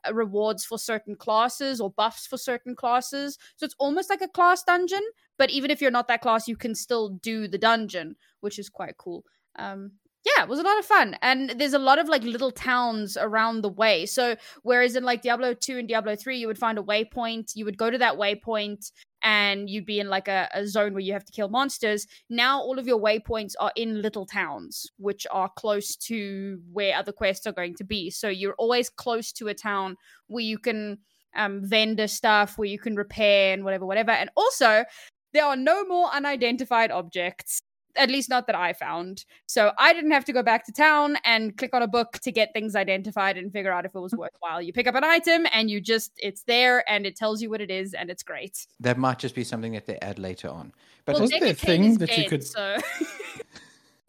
uh, 0.08 0.14
rewards 0.14 0.66
for 0.66 0.78
certain 0.78 1.16
classes 1.16 1.80
or 1.80 1.90
buffs 1.90 2.28
for 2.28 2.38
certain 2.38 2.76
classes. 2.76 3.38
So 3.56 3.66
it's 3.66 3.76
almost 3.80 4.10
like 4.10 4.22
a 4.22 4.28
class 4.28 4.64
dungeon, 4.64 5.02
but 5.38 5.50
even 5.50 5.72
if 5.72 5.82
you're 5.82 5.92
not 5.92 6.08
that 6.10 6.22
class, 6.22 6.48
you 6.48 6.58
can 6.58 6.76
still 6.76 7.10
do 7.10 7.48
the 7.48 7.58
dungeon, 7.58 8.16
which 8.42 8.60
is 8.60 8.70
quite 8.70 8.98
cool. 8.98 9.24
Um, 9.58 9.94
Yeah, 10.26 10.42
it 10.42 10.50
was 10.50 10.58
a 10.60 10.64
lot 10.64 10.80
of 10.80 10.86
fun. 10.86 11.16
And 11.22 11.52
there's 11.52 11.74
a 11.74 11.80
lot 11.80 12.00
of 12.00 12.10
like 12.10 12.24
little 12.24 12.50
towns 12.50 13.16
around 13.16 13.62
the 13.62 13.70
way. 13.70 14.08
So 14.08 14.36
whereas 14.64 14.96
in 14.96 15.04
like 15.04 15.22
Diablo 15.22 15.54
2 15.54 15.78
and 15.78 15.88
Diablo 15.88 16.16
3, 16.16 16.38
you 16.38 16.48
would 16.48 16.58
find 16.58 16.80
a 16.80 16.82
waypoint, 16.82 17.52
you 17.56 17.64
would 17.64 17.78
go 17.78 17.92
to 17.92 17.98
that 18.00 18.16
waypoint 18.18 18.92
and 19.22 19.70
you'd 19.70 19.86
be 19.86 20.00
in 20.00 20.10
like 20.10 20.28
a, 20.28 20.50
a 20.54 20.66
zone 20.66 20.94
where 20.94 21.02
you 21.02 21.14
have 21.14 21.26
to 21.26 21.32
kill 21.32 21.50
monsters. 21.50 22.08
Now 22.28 22.60
all 22.60 22.80
of 22.80 22.88
your 22.88 23.00
waypoints 23.00 23.54
are 23.60 23.72
in 23.76 24.02
little 24.02 24.26
towns, 24.26 24.92
which 24.98 25.28
are 25.30 25.50
close 25.56 25.96
to 25.98 26.60
where 26.74 26.98
other 26.98 27.12
quests 27.12 27.46
are 27.46 27.54
going 27.54 27.76
to 27.76 27.84
be. 27.84 28.10
So 28.10 28.28
you're 28.28 28.56
always 28.58 28.90
close 28.90 29.32
to 29.34 29.48
a 29.50 29.54
town 29.54 29.96
where 30.26 30.44
you 30.44 30.58
can 30.58 30.98
um, 31.36 31.62
vendor 31.64 32.08
stuff, 32.08 32.58
where 32.58 32.68
you 32.68 32.80
can 32.80 32.96
repair 32.96 33.54
and 33.54 33.64
whatever, 33.64 33.86
whatever. 33.86 34.12
And 34.12 34.32
also, 34.36 34.86
there 35.34 35.46
are 35.46 35.58
no 35.58 35.86
more 35.86 36.10
unidentified 36.12 36.92
objects 36.92 37.62
at 37.97 38.10
least 38.10 38.29
not 38.29 38.47
that 38.47 38.55
I 38.55 38.73
found. 38.73 39.25
So 39.47 39.71
I 39.77 39.93
didn't 39.93 40.12
have 40.12 40.25
to 40.25 40.34
go 40.34 40.43
back 40.43 40.65
to 40.65 40.71
town 40.71 41.17
and 41.23 41.58
click 41.58 41.73
on 41.73 41.81
a 41.81 41.88
book 41.88 42.13
to 42.23 42.31
get 42.31 42.53
things 42.53 42.75
identified 42.75 43.38
and 43.38 43.51
figure 43.51 43.71
out 43.71 43.86
if 43.86 43.95
it 43.95 43.99
was 43.99 44.13
worthwhile. 44.17 44.62
You 44.62 44.73
pick 44.73 44.88
up 44.88 44.95
an 44.95 45.03
item 45.03 45.45
and 45.53 45.69
you 45.69 45.81
just 45.81 46.12
it's 46.17 46.43
there 46.43 46.84
and 46.89 47.05
it 47.05 47.15
tells 47.15 47.41
you 47.41 47.49
what 47.49 47.62
it 47.62 47.71
is 47.71 47.93
and 47.93 48.10
it's 48.10 48.23
great. 48.23 48.65
That 48.79 48.97
might 48.97 49.19
just 49.19 49.36
be 49.36 49.43
something 49.43 49.73
that 49.73 49.86
they 49.86 49.97
add 49.99 50.19
later 50.19 50.49
on. 50.49 50.73
But 51.05 51.13
well, 51.13 51.21
wasn't 51.21 51.41
there 51.41 51.51
a 51.51 51.53
thing 51.53 51.84
is 51.86 51.97
that 51.99 52.17
you 52.17 52.27
could- 52.29 52.43
So 52.43 52.77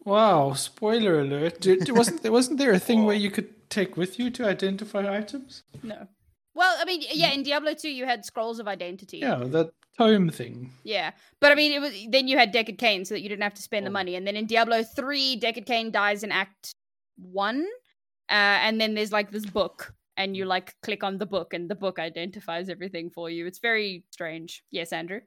Wow! 0.05 0.53
Spoiler 0.53 1.19
alert! 1.19 1.59
Did, 1.59 1.83
did- 1.85 1.97
wasn't 1.97 2.23
there 2.23 2.31
wasn't 2.31 2.59
there 2.59 2.71
a 2.71 2.79
thing 2.79 3.03
where 3.05 3.15
you 3.15 3.29
could 3.29 3.69
take 3.69 3.97
with 3.97 4.17
you 4.17 4.29
to 4.31 4.45
identify 4.47 5.15
items? 5.17 5.63
no. 5.83 6.07
Well, 6.55 6.75
I 6.79 6.85
mean, 6.85 7.03
yeah, 7.11 7.33
in 7.33 7.43
Diablo 7.43 7.75
2 7.75 7.87
you 7.87 8.05
had 8.05 8.25
scrolls 8.25 8.57
of 8.59 8.67
identity. 8.67 9.19
Yeah, 9.19 9.43
that 9.47 9.71
tome 9.97 10.29
thing. 10.29 10.71
Yeah. 10.83 11.11
But 11.39 11.51
I 11.51 11.55
mean, 11.55 11.71
it 11.71 11.79
was 11.81 11.93
then 12.09 12.27
you 12.27 12.37
had 12.37 12.53
Deckard 12.53 12.77
Cain 12.77 13.05
so 13.05 13.13
that 13.15 13.21
you 13.21 13.29
didn't 13.29 13.43
have 13.43 13.53
to 13.55 13.61
spend 13.61 13.85
the 13.85 13.89
Oh. 13.89 13.93
money. 13.93 14.15
And 14.15 14.25
then 14.27 14.35
in 14.35 14.45
Diablo 14.45 14.83
3, 14.83 15.39
Deckard 15.39 15.65
Cain 15.65 15.91
dies 15.91 16.23
in 16.23 16.31
Act 16.31 16.71
1. 17.17 17.65
Uh, 18.29 18.33
and 18.33 18.79
then 18.79 18.93
there's 18.93 19.11
like 19.11 19.31
this 19.31 19.45
book 19.45 19.93
and 20.17 20.35
you 20.35 20.45
like 20.45 20.73
click 20.81 21.03
on 21.03 21.17
the 21.17 21.25
book 21.25 21.53
and 21.53 21.69
the 21.69 21.75
book 21.75 21.99
identifies 21.99 22.69
everything 22.69 23.09
for 23.09 23.29
you. 23.29 23.45
It's 23.45 23.59
very 23.59 24.03
strange. 24.11 24.63
Yes, 24.71 24.91
Andrew. 24.91 25.21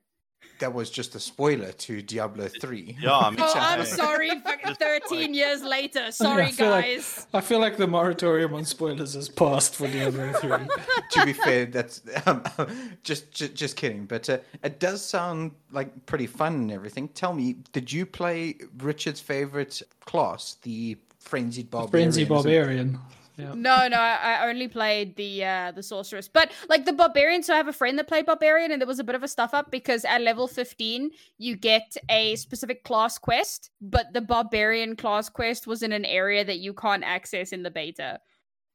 That 0.60 0.72
was 0.74 0.90
just 0.90 1.14
a 1.14 1.20
spoiler 1.20 1.72
to 1.72 2.02
Diablo 2.02 2.48
3. 2.48 2.96
Yeah, 3.00 3.16
I 3.16 3.30
mean, 3.30 3.40
Oh, 3.40 3.52
I'm 3.56 3.84
sorry. 3.84 4.30
13 4.78 5.34
years 5.34 5.62
later. 5.62 6.00
I 6.06 6.10
Sorry, 6.10 6.52
feel 6.52 6.70
like- 6.70 6.84
guys. 6.84 7.26
I 7.32 7.40
feel 7.40 7.58
like 7.60 7.76
the 7.76 7.86
moratorium 7.86 8.54
on 8.54 8.64
spoilers 8.64 9.14
has 9.14 9.28
passed 9.28 9.74
for 9.74 9.86
Diablo 9.88 10.32
3. 10.34 10.50
to 11.12 11.24
be 11.24 11.32
fair, 11.32 11.66
that's 11.66 12.02
um, 12.26 12.42
just, 13.02 13.30
just 13.32 13.54
just 13.54 13.76
kidding. 13.76 14.06
But 14.06 14.28
uh, 14.28 14.38
it 14.62 14.78
does 14.80 15.04
sound 15.04 15.52
like 15.72 16.06
pretty 16.06 16.26
fun 16.26 16.54
and 16.54 16.72
everything. 16.72 17.08
Tell 17.08 17.32
me, 17.32 17.56
did 17.72 17.92
you 17.92 18.04
play 18.06 18.56
Richard's 18.78 19.20
favorite 19.20 19.80
class, 20.04 20.56
the 20.62 20.96
frenzied 21.18 21.70
barbarian? 21.70 22.06
Frenzy 22.08 22.24
Barbarian. 22.24 22.98
Yeah. 23.40 23.54
No, 23.54 23.88
no, 23.88 23.96
I 23.98 24.48
only 24.48 24.68
played 24.68 25.16
the 25.16 25.44
uh 25.44 25.72
the 25.72 25.82
sorceress. 25.82 26.28
But 26.28 26.52
like 26.68 26.84
the 26.84 26.92
barbarian, 26.92 27.42
so 27.42 27.54
I 27.54 27.56
have 27.56 27.68
a 27.68 27.72
friend 27.72 27.98
that 27.98 28.08
played 28.08 28.26
barbarian 28.26 28.70
and 28.70 28.80
there 28.80 28.86
was 28.86 28.98
a 28.98 29.04
bit 29.04 29.14
of 29.14 29.22
a 29.22 29.28
stuff 29.28 29.54
up 29.54 29.70
because 29.70 30.04
at 30.04 30.20
level 30.20 30.46
15 30.48 31.10
you 31.38 31.56
get 31.56 31.96
a 32.08 32.36
specific 32.36 32.84
class 32.84 33.18
quest, 33.18 33.70
but 33.80 34.12
the 34.12 34.20
barbarian 34.20 34.96
class 34.96 35.28
quest 35.28 35.66
was 35.66 35.82
in 35.82 35.92
an 35.92 36.04
area 36.04 36.44
that 36.44 36.58
you 36.58 36.74
can't 36.74 37.04
access 37.04 37.52
in 37.52 37.62
the 37.62 37.70
beta. 37.70 38.20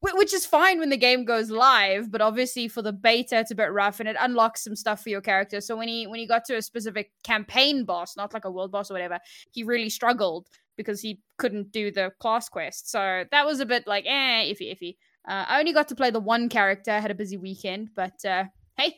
Which 0.02 0.34
is 0.36 0.46
fine 0.46 0.78
when 0.78 0.90
the 0.90 0.98
game 0.98 1.26
goes 1.26 1.50
live, 1.50 2.12
but 2.12 2.22
obviously 2.22 2.68
for 2.68 2.84
the 2.84 2.94
beta 2.94 3.40
it's 3.40 3.50
a 3.50 3.56
bit 3.56 3.72
rough 3.72 4.00
and 4.00 4.08
it 4.08 4.16
unlocks 4.20 4.64
some 4.64 4.76
stuff 4.76 5.02
for 5.02 5.10
your 5.10 5.22
character. 5.22 5.62
So 5.62 5.76
when 5.76 5.88
he 5.88 6.06
when 6.06 6.20
he 6.20 6.28
got 6.28 6.46
to 6.46 6.58
a 6.58 6.62
specific 6.62 7.12
campaign 7.24 7.86
boss, 7.86 8.16
not 8.16 8.34
like 8.34 8.46
a 8.46 8.52
world 8.52 8.72
boss 8.72 8.92
or 8.92 8.94
whatever, 8.94 9.20
he 9.52 9.64
really 9.64 9.90
struggled 9.90 10.48
because 10.78 11.02
he 11.02 11.20
couldn't 11.38 11.72
do 11.72 11.92
the 11.92 12.12
class 12.20 12.50
quest. 12.50 12.90
So 12.92 13.24
that 13.32 13.46
was 13.46 13.60
a 13.60 13.66
bit 13.66 13.88
like, 13.88 14.06
eh, 14.06 14.52
iffy, 14.54 14.74
iffy. 14.76 14.98
Uh, 15.28 15.46
I 15.48 15.60
only 15.60 15.74
got 15.74 15.88
to 15.90 15.96
play 15.96 16.12
the 16.12 16.20
one 16.20 16.50
character. 16.50 16.92
I 16.92 17.00
had 17.00 17.12
a 17.12 17.16
busy 17.16 17.38
weekend, 17.38 17.90
but 17.96 18.24
uh, 18.26 18.46
hey, 18.78 18.98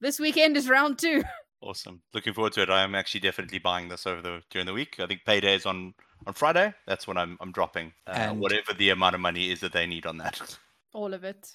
this 0.00 0.20
weekend 0.20 0.56
is 0.56 0.68
round 0.68 0.98
two. 0.98 1.22
Awesome. 1.60 2.02
Looking 2.14 2.34
forward 2.34 2.52
to 2.52 2.62
it. 2.62 2.70
I 2.70 2.84
am 2.84 2.94
actually 2.94 3.18
definitely 3.18 3.58
buying 3.58 3.88
this 3.88 4.06
over 4.06 4.22
the 4.22 4.42
during 4.48 4.64
the 4.66 4.72
week. 4.72 5.00
I 5.00 5.08
think 5.08 5.22
payday 5.26 5.56
is 5.56 5.66
on 5.66 5.92
on 6.24 6.32
Friday. 6.34 6.72
That's 6.86 7.08
when 7.08 7.16
I'm 7.16 7.36
I'm 7.40 7.50
dropping 7.50 7.92
uh, 8.06 8.10
And- 8.14 8.38
whatever 8.40 8.72
the 8.74 8.90
amount 8.90 9.16
of 9.16 9.20
money 9.20 9.50
is 9.50 9.58
that 9.62 9.72
they 9.72 9.84
need 9.84 10.06
on 10.06 10.18
that. 10.18 10.56
All 10.94 11.12
of 11.12 11.24
it. 11.24 11.50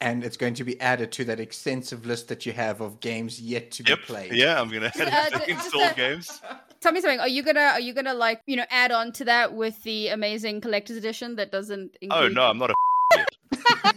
And 0.00 0.24
it's 0.24 0.38
going 0.38 0.54
to 0.54 0.64
be 0.64 0.80
added 0.80 1.12
to 1.12 1.24
that 1.26 1.40
extensive 1.40 2.06
list 2.06 2.28
that 2.28 2.46
you 2.46 2.52
have 2.54 2.80
of 2.80 3.00
games 3.00 3.38
yet 3.38 3.70
to 3.72 3.84
Yep. 3.86 3.98
be 3.98 4.04
played. 4.06 4.32
Yeah, 4.32 4.58
I'm 4.58 4.70
gonna 4.70 4.90
Uh, 4.98 5.28
d- 5.44 5.52
install 5.52 5.82
just, 5.82 5.96
games. 5.96 6.40
Tell 6.84 6.92
me 6.92 7.00
something. 7.00 7.18
Are 7.18 7.28
you 7.28 7.42
gonna 7.42 7.60
are 7.60 7.80
you 7.80 7.94
gonna 7.94 8.12
like 8.12 8.42
you 8.44 8.56
know 8.56 8.66
add 8.68 8.92
on 8.92 9.10
to 9.12 9.24
that 9.24 9.54
with 9.54 9.82
the 9.84 10.08
amazing 10.08 10.60
collector's 10.60 10.98
edition 10.98 11.34
that 11.36 11.50
doesn't? 11.50 11.96
Oh 12.10 12.28
no, 12.28 12.42
I'm 12.42 12.58
not 12.58 12.72
a. 12.72 13.94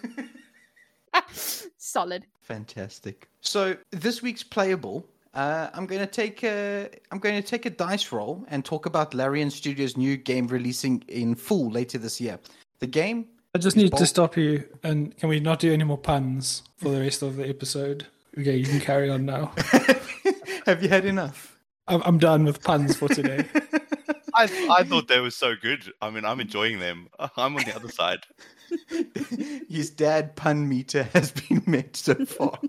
Solid. 1.77 2.25
Fantastic. 2.43 3.27
So 3.41 3.75
this 3.91 4.21
week's 4.21 4.41
playable. 4.41 5.05
Uh, 5.33 5.69
I'm 5.73 5.85
going 5.85 5.99
to 5.99 6.07
take 6.07 6.45
a 6.45 6.89
I'm 7.11 7.19
going 7.19 7.35
to 7.35 7.45
take 7.45 7.65
a 7.65 7.69
dice 7.69 8.13
roll 8.13 8.45
and 8.47 8.63
talk 8.63 8.85
about 8.85 9.13
Larian 9.13 9.51
Studios' 9.51 9.97
new 9.97 10.15
game 10.15 10.47
releasing 10.47 11.03
in 11.09 11.35
full 11.35 11.69
later 11.69 11.97
this 11.97 12.21
year. 12.21 12.39
The 12.79 12.87
game. 12.87 13.25
I 13.53 13.57
just 13.57 13.75
need 13.75 13.91
bold. 13.91 13.99
to 13.99 14.05
stop 14.05 14.37
you. 14.37 14.63
And 14.83 15.13
can 15.17 15.27
we 15.27 15.41
not 15.41 15.59
do 15.59 15.73
any 15.73 15.83
more 15.83 15.97
puns 15.97 16.63
for 16.77 16.87
the 16.87 17.01
rest 17.01 17.21
of 17.21 17.35
the 17.35 17.49
episode? 17.49 18.07
Okay, 18.39 18.55
you 18.55 18.65
can 18.65 18.79
carry 18.79 19.09
on 19.09 19.25
now. 19.25 19.51
have 20.65 20.81
you 20.81 20.87
had 20.87 21.03
enough? 21.03 21.56
I'm, 21.87 22.01
I'm 22.03 22.17
done 22.17 22.45
with 22.45 22.63
puns 22.63 22.95
for 22.95 23.07
today. 23.07 23.45
I 24.33 24.43
I 24.69 24.83
thought 24.83 25.07
they 25.07 25.19
were 25.19 25.31
so 25.31 25.55
good. 25.55 25.91
I 26.01 26.09
mean, 26.09 26.25
I'm 26.25 26.39
enjoying 26.39 26.79
them. 26.79 27.07
I'm 27.37 27.55
on 27.55 27.63
the 27.63 27.75
other 27.75 27.89
side. 27.89 28.25
His 29.69 29.89
dad 29.89 30.35
pun 30.35 30.67
meter 30.67 31.03
has 31.13 31.31
been 31.31 31.63
met 31.65 31.95
so 31.95 32.13
far. 32.25 32.59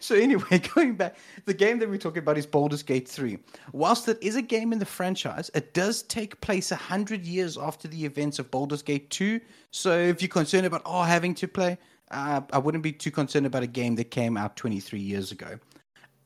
so 0.00 0.14
anyway, 0.16 0.58
going 0.74 0.96
back, 0.96 1.16
the 1.46 1.54
game 1.54 1.78
that 1.78 1.88
we're 1.88 1.96
talking 1.96 2.18
about 2.18 2.36
is 2.36 2.46
Baldur's 2.46 2.82
Gate 2.82 3.08
3. 3.08 3.38
Whilst 3.72 4.08
it 4.08 4.18
is 4.20 4.36
a 4.36 4.42
game 4.42 4.72
in 4.72 4.80
the 4.80 4.86
franchise, 4.86 5.50
it 5.54 5.72
does 5.72 6.02
take 6.02 6.40
place 6.40 6.72
100 6.72 7.24
years 7.24 7.56
after 7.56 7.88
the 7.88 8.04
events 8.04 8.38
of 8.38 8.50
Baldur's 8.50 8.82
Gate 8.82 9.08
2. 9.10 9.40
So 9.70 9.96
if 9.96 10.20
you're 10.20 10.28
concerned 10.28 10.66
about, 10.66 10.82
oh, 10.84 11.02
having 11.02 11.34
to 11.36 11.48
play, 11.48 11.78
uh, 12.10 12.40
I 12.52 12.58
wouldn't 12.58 12.82
be 12.82 12.92
too 12.92 13.10
concerned 13.10 13.46
about 13.46 13.62
a 13.62 13.68
game 13.68 13.94
that 13.96 14.10
came 14.10 14.36
out 14.36 14.56
23 14.56 14.98
years 15.00 15.32
ago. 15.32 15.58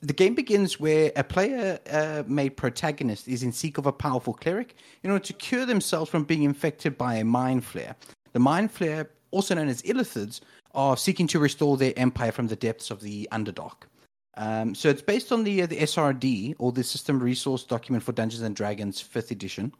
The 0.01 0.13
game 0.13 0.37
begins 0.37 0.79
where 0.79 1.11
a 1.17 1.25
player 1.25 1.81
uh, 1.91 2.23
made 2.27 2.51
protagonist 2.57 3.27
is 3.27 3.43
in 3.43 3.51
seek 3.51 3.79
of 3.79 3.87
a 3.87 3.93
powerful 3.93 4.33
cleric 4.33 4.77
in 5.03 5.11
order 5.11 5.25
to 5.25 5.33
cure 5.33 5.67
themselves 5.67 6.09
from 6.09 6.23
being 6.23 6.45
infected 6.45 6.97
by 6.97 7.17
a 7.17 7.25
mind 7.25 7.65
flayer. 7.65 7.97
The 8.33 8.39
mind 8.39 8.73
flayer, 8.73 9.09
also 9.33 9.57
known 9.57 9.69
as 9.69 9.83
illithids, 9.83 10.41
are 10.73 10.97
seeking 10.97 11.27
to 11.29 11.41
restore 11.41 11.77
their 11.77 11.93
empire 11.97 12.31
from 12.31 12.47
the 12.47 12.55
depths 12.55 12.93
of 12.93 13.01
the 13.01 13.29
Underdark. 13.33 13.89
Um, 14.37 14.73
so 14.77 14.89
it's 14.89 15.03
based 15.03 15.33
on 15.33 15.43
the 15.43 15.63
uh, 15.63 15.67
the 15.67 15.79
SRD 15.79 16.55
or 16.61 16.71
the 16.71 16.85
System 16.85 17.19
Resource 17.19 17.65
Document 17.65 18.05
for 18.05 18.13
Dungeons 18.13 18.43
and 18.43 18.55
Dragons 18.55 19.01
Fifth 19.01 19.33
Edition. 19.33 19.73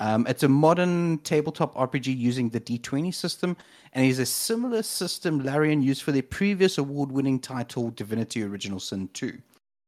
Um, 0.00 0.26
it's 0.28 0.42
a 0.42 0.48
modern 0.48 1.18
tabletop 1.18 1.76
RPG 1.76 2.16
using 2.16 2.48
the 2.48 2.60
D20 2.60 3.14
system, 3.14 3.56
and 3.92 4.04
is 4.04 4.18
a 4.18 4.26
similar 4.26 4.82
system 4.82 5.44
Larian 5.44 5.80
used 5.80 6.02
for 6.02 6.10
their 6.10 6.22
previous 6.22 6.76
award-winning 6.78 7.38
title 7.38 7.90
Divinity: 7.90 8.42
Original 8.42 8.80
Sin 8.80 9.08
2. 9.12 9.38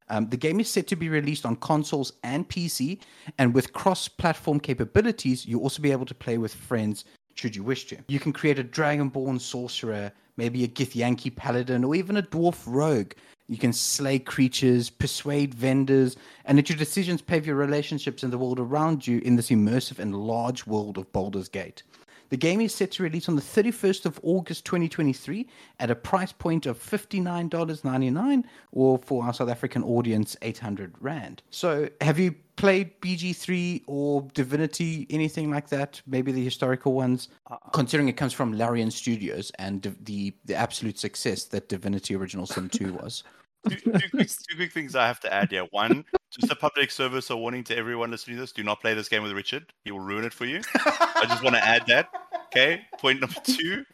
Um, 0.09 0.29
the 0.29 0.37
game 0.37 0.61
is 0.61 0.71
set 0.71 0.87
to 0.89 0.97
be 0.97 1.09
released 1.09 1.47
on 1.47 1.57
consoles 1.57 2.13
and 2.23 2.49
PC, 2.49 3.01
and 3.39 3.55
with 3.55 3.73
cross-platform 3.73 4.61
capabilities, 4.61 5.47
you'll 5.47 5.63
also 5.63 5.83
be 5.83 5.93
able 5.93 6.07
to 6.07 6.15
play 6.15 6.39
with 6.39 6.55
friends 6.55 7.05
should 7.35 7.57
you 7.57 7.63
wish 7.63 7.87
to. 7.87 7.97
You 8.09 8.21
can 8.21 8.33
create 8.33 8.59
a 8.59 8.65
Dragonborn 8.65 9.41
sorcerer, 9.41 10.13
maybe 10.37 10.65
a 10.65 10.69
Githyanki 10.69 11.35
paladin, 11.35 11.85
or 11.85 11.95
even 11.95 12.17
a 12.17 12.23
dwarf 12.23 12.63
rogue. 12.67 13.13
You 13.49 13.59
can 13.59 13.73
slay 13.73 14.19
creatures, 14.19 14.89
persuade 14.89 15.55
vendors, 15.55 16.17
and 16.45 16.57
let 16.57 16.69
your 16.69 16.79
decisions 16.79 17.21
pave 17.21 17.47
your 17.47 17.57
relationships 17.57 18.23
in 18.23 18.31
the 18.31 18.39
world 18.39 18.61
around 18.61 19.07
you 19.07 19.19
in 19.21 19.37
this 19.37 19.51
immersive 19.51 19.99
and 19.99 20.15
large 20.15 20.67
world 20.67 20.97
of 20.97 21.13
Baldur's 21.13 21.49
Gate. 21.49 21.83
The 22.33 22.39
game 22.39 22.63
is 22.63 22.75
set 22.75 22.93
to 22.93 23.03
release 23.03 23.29
on 23.29 23.37
the 23.37 23.43
31st 23.43 24.07
of 24.07 24.19
August 24.23 24.65
2023 24.65 25.47
at 25.81 25.91
a 25.91 25.95
price 25.95 26.33
point 26.33 26.65
of 26.65 26.79
$59.99 26.79 28.45
or 28.73 28.97
for 28.97 29.25
our 29.25 29.35
South 29.35 29.51
African 29.51 29.85
audience 29.85 30.35
800 30.41 30.95
rand. 30.99 31.43
So, 31.51 31.91
have 32.01 32.19
you 32.19 32.35
played 32.57 32.99
BG3 33.03 33.83
or 33.87 34.23
Divinity 34.33 35.07
anything 35.11 35.51
like 35.51 35.69
that? 35.69 36.01
Maybe 36.07 36.33
the 36.33 36.43
historical 36.43 36.95
ones, 36.95 37.29
uh, 37.51 37.57
considering 37.75 38.09
it 38.09 38.17
comes 38.17 38.33
from 38.33 38.55
Larian 38.55 38.91
Studios 38.91 39.53
and 39.59 39.83
the 39.83 39.95
the, 40.03 40.35
the 40.47 40.55
absolute 40.55 40.99
success 40.99 41.45
that 41.45 41.69
Divinity 41.69 42.17
Original 42.17 42.47
Sin 42.47 42.71
2 42.71 42.95
was. 43.03 43.25
Two, 43.69 43.77
two, 43.77 43.91
quick, 44.11 44.29
two 44.29 44.57
quick 44.57 44.73
things 44.73 44.97
I 44.97 45.07
have 45.07 45.21
to 45.21 45.33
add 45.33 45.51
here. 45.51 45.67
One, 45.71 46.05
just 46.31 46.51
a 46.51 46.57
public 46.57 46.91
service 46.91 47.31
or 47.31 47.39
warning 47.41 47.65
to 47.65 47.77
everyone 47.77 48.11
listening 48.11 48.37
to 48.37 48.43
this: 48.43 48.53
do 48.53 48.63
not 48.63 48.81
play 48.81 48.95
this 48.95 49.09
game 49.09 49.23
with 49.23 49.33
Richard. 49.33 49.73
He 49.85 49.91
will 49.93 50.01
ruin 50.01 50.25
it 50.25 50.33
for 50.33 50.45
you. 50.47 50.61
I 50.75 51.25
just 51.29 51.43
want 51.43 51.57
to 51.57 51.65
add 51.65 51.85
that. 51.87 52.09
Okay. 52.47 52.83
Point 52.99 53.21
number 53.21 53.41
two. 53.45 53.85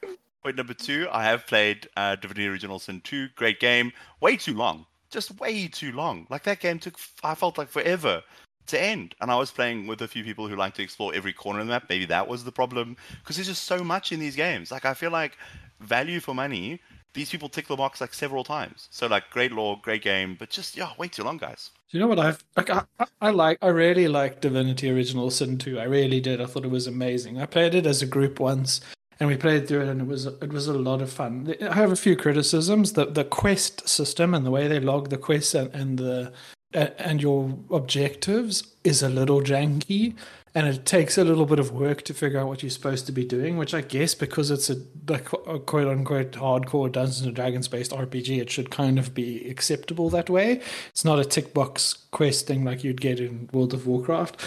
Point 0.43 0.57
number 0.57 0.75
two. 0.75 1.09
I 1.12 1.25
have 1.25 1.47
played 1.47 1.89
uh, 1.97 2.16
Divinity 2.16 2.49
Original 2.49 2.79
Sin 2.79 3.01
2. 3.03 3.29
Great 3.37 3.61
game. 3.61 3.93
Way 4.21 4.37
too 4.37 4.55
long. 4.55 4.87
Just 5.11 5.39
way 5.41 5.69
too 5.69 5.93
long. 5.93 6.27
Like 6.31 6.43
that 6.45 6.61
game 6.61 6.79
took. 6.79 6.97
I 7.23 7.35
felt 7.35 7.59
like 7.59 7.69
forever. 7.69 8.23
to 8.69 8.81
end. 8.81 9.14
And 9.21 9.31
I 9.31 9.37
was 9.37 9.51
playing 9.51 9.87
with 9.87 10.03
a 10.03 10.09
few 10.09 10.23
people 10.23 10.47
who 10.49 10.55
like 10.57 10.75
to 10.75 10.83
explore 10.83 11.14
every 11.14 11.33
corner 11.33 11.61
of 11.61 11.66
the 11.66 11.73
map. 11.73 11.85
Maybe 11.89 12.05
that 12.07 12.29
was 12.29 12.45
the 12.45 12.53
problem 12.53 12.97
because 13.21 13.37
there's 13.37 13.49
just 13.49 13.64
so 13.64 13.83
much 13.83 14.12
in 14.12 14.21
these 14.21 14.37
games. 14.37 14.71
Like 14.71 14.85
I 14.85 14.95
feel 14.95 15.11
like 15.11 15.37
value 15.81 16.21
for 16.21 16.35
money. 16.35 16.81
These 17.15 17.31
people 17.31 17.49
tick 17.49 17.67
the 17.67 17.77
box 17.77 18.01
like 18.01 18.15
several 18.15 18.45
times. 18.45 18.89
So 18.91 19.07
like 19.07 19.31
great 19.31 19.53
lore, 19.53 19.79
great 19.83 20.03
game, 20.03 20.37
but 20.39 20.51
just 20.51 20.77
yeah, 20.77 20.91
way 20.99 21.09
too 21.09 21.25
long, 21.25 21.39
guys. 21.39 21.71
Do 21.91 21.97
you 21.97 22.03
know 22.03 22.09
what 22.09 22.19
I've 22.19 22.45
like? 22.57 22.71
I, 22.71 22.83
I, 22.99 23.07
I 23.21 23.31
like. 23.31 23.59
I 23.63 23.69
really 23.69 24.09
like 24.09 24.41
Divinity 24.41 24.91
Original 24.91 25.31
Sin 25.31 25.59
2. 25.59 25.81
I 25.81 25.85
really 25.85 26.21
did. 26.21 26.41
I 26.41 26.47
thought 26.47 26.65
it 26.65 26.71
was 26.71 26.87
amazing. 26.87 27.41
I 27.41 27.47
played 27.47 27.75
it 27.75 27.87
as 27.87 28.03
a 28.03 28.07
group 28.07 28.41
once, 28.41 28.81
and 29.19 29.29
we 29.29 29.37
played 29.37 29.67
through 29.67 29.83
it, 29.83 29.89
and 29.89 30.03
it 30.03 30.07
was 30.07 30.27
it 30.27 30.53
was 30.53 30.69
a 30.69 30.75
lot 30.75 31.01
of 31.01 31.11
fun. 31.11 31.55
I 31.63 31.75
have 31.75 31.93
a 31.93 31.97
few 31.97 32.15
criticisms. 32.15 32.93
The 32.93 33.07
the 33.07 33.25
quest 33.25 33.89
system 33.89 34.35
and 34.35 34.45
the 34.45 34.51
way 34.51 34.69
they 34.69 34.81
log 34.81 35.09
the 35.09 35.19
quests 35.19 35.55
and, 35.55 35.75
and 35.75 35.99
the 35.99 36.33
and 36.75 37.23
your 37.23 37.59
objectives 37.71 38.75
is 38.85 39.03
a 39.03 39.09
little 39.09 39.41
janky 39.41 40.15
and 40.55 40.67
it 40.67 40.85
takes 40.85 41.19
a 41.19 41.25
little 41.25 41.47
bit 41.47 41.59
of 41.59 41.73
work 41.73 42.03
to 42.03 42.15
figure 42.15 42.41
out 42.41 42.49
what 42.49 42.63
you're 42.63 42.71
supposed 42.71 43.07
to 43.07 43.13
be 43.13 43.25
doing 43.25 43.57
which 43.57 43.75
i 43.75 43.81
guess 43.81 44.15
because 44.15 44.51
it's 44.51 44.71
a, 44.71 44.77
a 45.09 45.59
quote 45.59 45.89
unquote 45.89 46.33
hardcore 46.33 46.91
dungeons 46.91 47.23
and 47.23 47.35
dragons 47.35 47.69
based 47.69 47.93
rpg 47.93 48.39
it 48.41 48.51
should 48.51 48.71
kind 48.71 48.99
of 48.99 49.15
be 49.15 49.49
acceptable 49.49 50.11
that 50.11 50.31
way. 50.31 50.61
It's 50.91 51.05
not 51.05 51.19
a 51.19 51.25
tick 51.25 51.55
box 51.55 51.95
quest 52.11 52.47
thing 52.47 52.65
like 52.65 52.85
you'd 52.85 53.01
get 53.01 53.21
in 53.21 53.49
world 53.53 53.75
of 53.75 53.87
warcraft. 53.87 54.45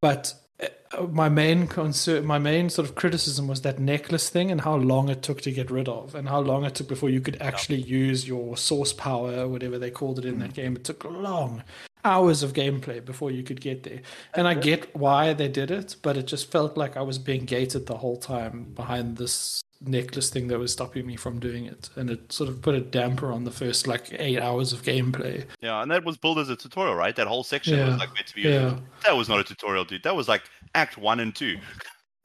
But 0.00 0.34
uh, 0.60 1.06
my 1.10 1.28
main 1.28 1.66
concern, 1.66 2.24
my 2.26 2.38
main 2.38 2.70
sort 2.70 2.88
of 2.88 2.94
criticism 2.94 3.48
was 3.48 3.62
that 3.62 3.78
necklace 3.78 4.28
thing 4.28 4.50
and 4.50 4.60
how 4.60 4.76
long 4.76 5.08
it 5.08 5.22
took 5.22 5.40
to 5.42 5.50
get 5.50 5.70
rid 5.70 5.88
of, 5.88 6.14
and 6.14 6.28
how 6.28 6.40
long 6.40 6.64
it 6.64 6.74
took 6.74 6.88
before 6.88 7.10
you 7.10 7.20
could 7.20 7.40
actually 7.40 7.80
use 7.80 8.26
your 8.26 8.56
source 8.56 8.92
power, 8.92 9.48
whatever 9.48 9.78
they 9.78 9.90
called 9.90 10.18
it 10.18 10.24
in 10.24 10.38
that 10.38 10.50
mm. 10.50 10.54
game. 10.54 10.76
It 10.76 10.84
took 10.84 11.04
long 11.04 11.62
hours 12.04 12.42
of 12.42 12.52
gameplay 12.52 13.04
before 13.04 13.30
you 13.30 13.42
could 13.42 13.60
get 13.60 13.82
there. 13.82 14.00
And 14.34 14.46
I 14.46 14.54
get 14.54 14.94
why 14.94 15.32
they 15.32 15.48
did 15.48 15.70
it, 15.70 15.96
but 16.02 16.16
it 16.16 16.26
just 16.26 16.50
felt 16.50 16.76
like 16.76 16.96
I 16.96 17.02
was 17.02 17.18
being 17.18 17.44
gated 17.44 17.86
the 17.86 17.96
whole 17.96 18.16
time 18.16 18.64
behind 18.74 19.16
this 19.16 19.62
necklace 19.86 20.30
thing 20.30 20.48
that 20.48 20.58
was 20.58 20.72
stopping 20.72 21.06
me 21.06 21.16
from 21.16 21.38
doing 21.40 21.66
it. 21.66 21.90
And 21.96 22.08
it 22.10 22.32
sort 22.32 22.48
of 22.48 22.62
put 22.62 22.74
a 22.74 22.80
damper 22.80 23.30
on 23.32 23.44
the 23.44 23.50
first 23.50 23.86
like 23.86 24.06
eight 24.18 24.38
hours 24.40 24.72
of 24.72 24.82
gameplay. 24.82 25.44
Yeah 25.60 25.82
and 25.82 25.90
that 25.90 26.04
was 26.04 26.16
built 26.16 26.38
as 26.38 26.48
a 26.48 26.56
tutorial 26.56 26.94
right? 26.94 27.14
That 27.16 27.26
whole 27.26 27.44
section 27.44 27.78
Yeah. 27.78 27.88
was 27.88 27.98
like 27.98 28.14
meant 28.14 28.26
to 28.28 28.34
be 28.34 28.42
Yeah. 28.42 28.78
that 29.04 29.16
was 29.16 29.28
not 29.28 29.40
a 29.40 29.44
tutorial 29.44 29.84
dude. 29.84 30.02
That 30.02 30.16
was 30.16 30.28
like 30.28 30.42
act 30.74 30.96
one 30.98 31.20
and 31.20 31.34
two. 31.34 31.58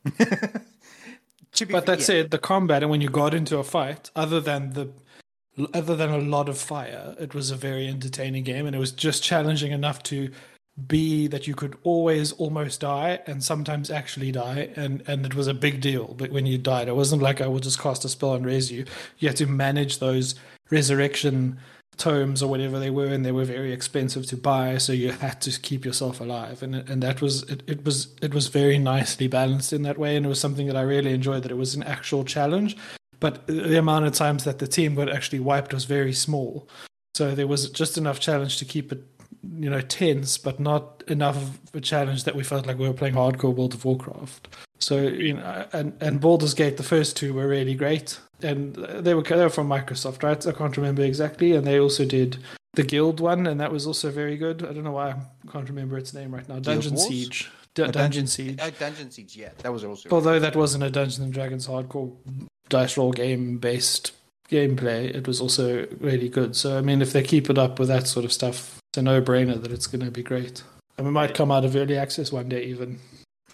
But 1.62 1.68
fair- 1.70 1.82
that 1.82 2.02
said 2.02 2.32
the 2.32 2.38
combat 2.38 2.84
and 2.84 2.90
when 2.92 3.02
you 3.02 3.10
got 3.10 3.34
into 3.34 3.58
a 3.58 3.64
fight 3.64 4.12
other 4.16 4.40
than 4.40 4.74
the 4.74 4.92
other 5.74 5.96
than 5.96 6.10
a 6.10 6.18
lot 6.18 6.50
of 6.50 6.58
fire 6.58 7.16
it 7.20 7.34
was 7.34 7.52
a 7.52 7.56
very 7.56 7.88
entertaining 7.88 8.44
game 8.44 8.66
and 8.66 8.76
it 8.76 8.80
was 8.80 8.92
just 8.92 9.24
challenging 9.24 9.72
enough 9.72 10.02
to 10.04 10.30
be 10.88 11.28
that 11.28 11.48
you 11.48 11.56
could 11.56 11.78
always 11.84 12.32
almost 12.34 12.80
die 12.80 13.20
and 13.28 13.44
sometimes 13.44 13.92
actually 13.92 14.32
die 14.32 14.70
and 14.76 15.04
and 15.08 15.26
it 15.26 15.36
was 15.36 15.48
a 15.48 15.54
big 15.54 15.82
deal 15.82 16.16
but 16.18 16.32
when 16.32 16.46
you 16.46 16.58
died 16.58 16.88
it 16.88 16.96
wasn't 16.96 17.22
like 17.22 17.42
i 17.42 17.48
would 17.48 17.64
just 17.64 17.80
cast 17.80 18.06
a 18.06 18.10
spell 18.10 18.34
and 18.34 18.46
raise 18.46 18.72
you. 18.72 18.86
You 19.18 19.28
had 19.28 19.38
to 19.38 19.48
manage 19.48 20.00
those 20.00 20.36
resurrection 20.70 21.60
tomes 21.98 22.42
or 22.42 22.50
whatever 22.50 22.80
they 22.80 22.90
were 22.90 23.08
and 23.08 23.26
they 23.26 23.32
were 23.32 23.44
very 23.44 23.74
expensive 23.74 24.26
to 24.26 24.38
buy 24.38 24.78
so 24.78 24.94
you 24.94 25.12
had 25.12 25.42
to 25.42 25.60
keep 25.60 25.84
yourself 25.84 26.22
alive 26.22 26.64
and 26.64 26.74
and 26.74 27.04
that 27.04 27.22
was 27.22 27.44
it, 27.44 27.62
it 27.68 27.84
was 27.84 28.08
it 28.22 28.34
was 28.34 28.48
very 28.48 28.80
nicely 28.80 29.28
balanced 29.28 29.74
in 29.74 29.82
that 29.82 29.98
way 29.98 30.16
and 30.16 30.26
it 30.26 30.30
was 30.30 30.40
something 30.40 30.66
that 30.68 30.78
i 30.78 30.82
really 30.82 31.12
enjoyed 31.12 31.44
that 31.44 31.52
it 31.52 31.58
was 31.58 31.76
an 31.76 31.84
actual 31.84 32.24
challenge 32.24 32.78
but 33.20 33.46
the 33.48 33.78
amount 33.78 34.06
of 34.06 34.14
times 34.14 34.44
that 34.44 34.60
the 34.60 34.68
team 34.68 34.96
got 34.96 35.10
actually 35.10 35.40
wiped 35.40 35.74
was 35.74 35.86
very 35.86 36.14
small. 36.14 36.68
So 37.16 37.36
there 37.36 37.48
was 37.48 37.70
just 37.70 37.98
enough 37.98 38.20
challenge 38.20 38.58
to 38.58 38.66
keep 38.66 38.92
it 38.92 39.04
you 39.58 39.70
know 39.70 39.80
tense 39.80 40.38
but 40.38 40.60
not 40.60 41.02
enough 41.08 41.38
of 41.38 41.60
a 41.74 41.80
challenge 41.80 42.26
that 42.26 42.36
we 42.36 42.44
felt 42.44 42.68
like 42.68 42.78
we 42.78 42.88
were 42.88 42.94
playing 42.94 43.14
hardcore 43.16 43.56
world 43.56 43.74
of 43.74 43.86
warcraft. 43.86 44.48
So 44.80 44.98
you 45.02 45.34
know 45.36 45.66
and 45.74 45.94
and 46.02 46.20
Baldur's 46.20 46.54
Gate 46.54 46.78
the 46.78 46.84
first 46.84 47.16
two 47.18 47.34
were 47.34 47.48
really 47.48 47.76
great. 47.76 48.20
And 48.42 48.76
they 48.76 49.14
were 49.14 49.24
they 49.24 49.36
were 49.36 49.50
from 49.50 49.68
Microsoft 49.70 50.24
right? 50.24 50.46
I 50.48 50.52
can't 50.52 50.76
remember 50.78 51.04
exactly. 51.04 51.54
And 51.54 51.66
they 51.68 51.80
also 51.80 52.06
did 52.06 52.38
the 52.74 52.84
guild 52.84 53.20
one 53.20 53.48
and 53.48 53.60
that 53.60 53.72
was 53.72 53.86
also 53.88 54.12
very 54.12 54.38
good. 54.38 54.64
I 54.64 54.72
don't 54.74 54.84
know 54.84 54.92
why 54.94 55.10
I 55.12 55.52
can't 55.52 55.68
remember 55.68 55.98
its 55.98 56.14
name 56.14 56.34
right 56.34 56.48
now. 56.48 56.60
Dungeon 56.60 56.98
Siege. 56.98 57.50
D- 57.76 57.84
Uh, 57.84 57.92
Dungeon 57.92 58.28
Siege. 58.28 58.60
Uh, 58.60 58.72
Dungeon 58.80 59.12
Siege, 59.12 59.38
yeah, 59.38 59.52
that 59.60 59.72
was 59.72 59.84
also. 59.84 60.10
although 60.12 60.40
that 60.40 60.56
wasn't 60.56 60.84
a 60.84 60.90
Dungeons 60.90 61.20
and 61.20 61.32
Dragons 61.34 61.68
hardcore 61.68 62.12
dice 62.70 62.98
roll 62.98 63.12
game 63.12 63.58
based 63.58 64.14
gameplay, 64.50 65.14
it 65.14 65.28
was 65.28 65.42
also 65.42 65.88
really 66.00 66.30
good. 66.30 66.56
So 66.56 66.78
I 66.78 66.82
mean, 66.82 67.02
if 67.02 67.14
they 67.14 67.24
keep 67.24 67.50
it 67.50 67.58
up 67.58 67.80
with 67.80 67.88
that 67.90 68.08
sort 68.08 68.26
of 68.26 68.32
stuff, 68.34 68.80
it's 68.92 68.98
a 68.98 69.02
no 69.02 69.22
brainer 69.22 69.62
that 69.62 69.72
it's 69.72 69.88
going 69.88 70.04
to 70.06 70.12
be 70.12 70.24
great. 70.24 70.64
And 70.98 71.06
we 71.06 71.12
might 71.14 71.34
come 71.36 71.52
out 71.52 71.66
of 71.66 71.76
early 71.76 71.98
access 71.98 72.32
one 72.32 72.50
day, 72.50 72.64
even. 72.64 73.00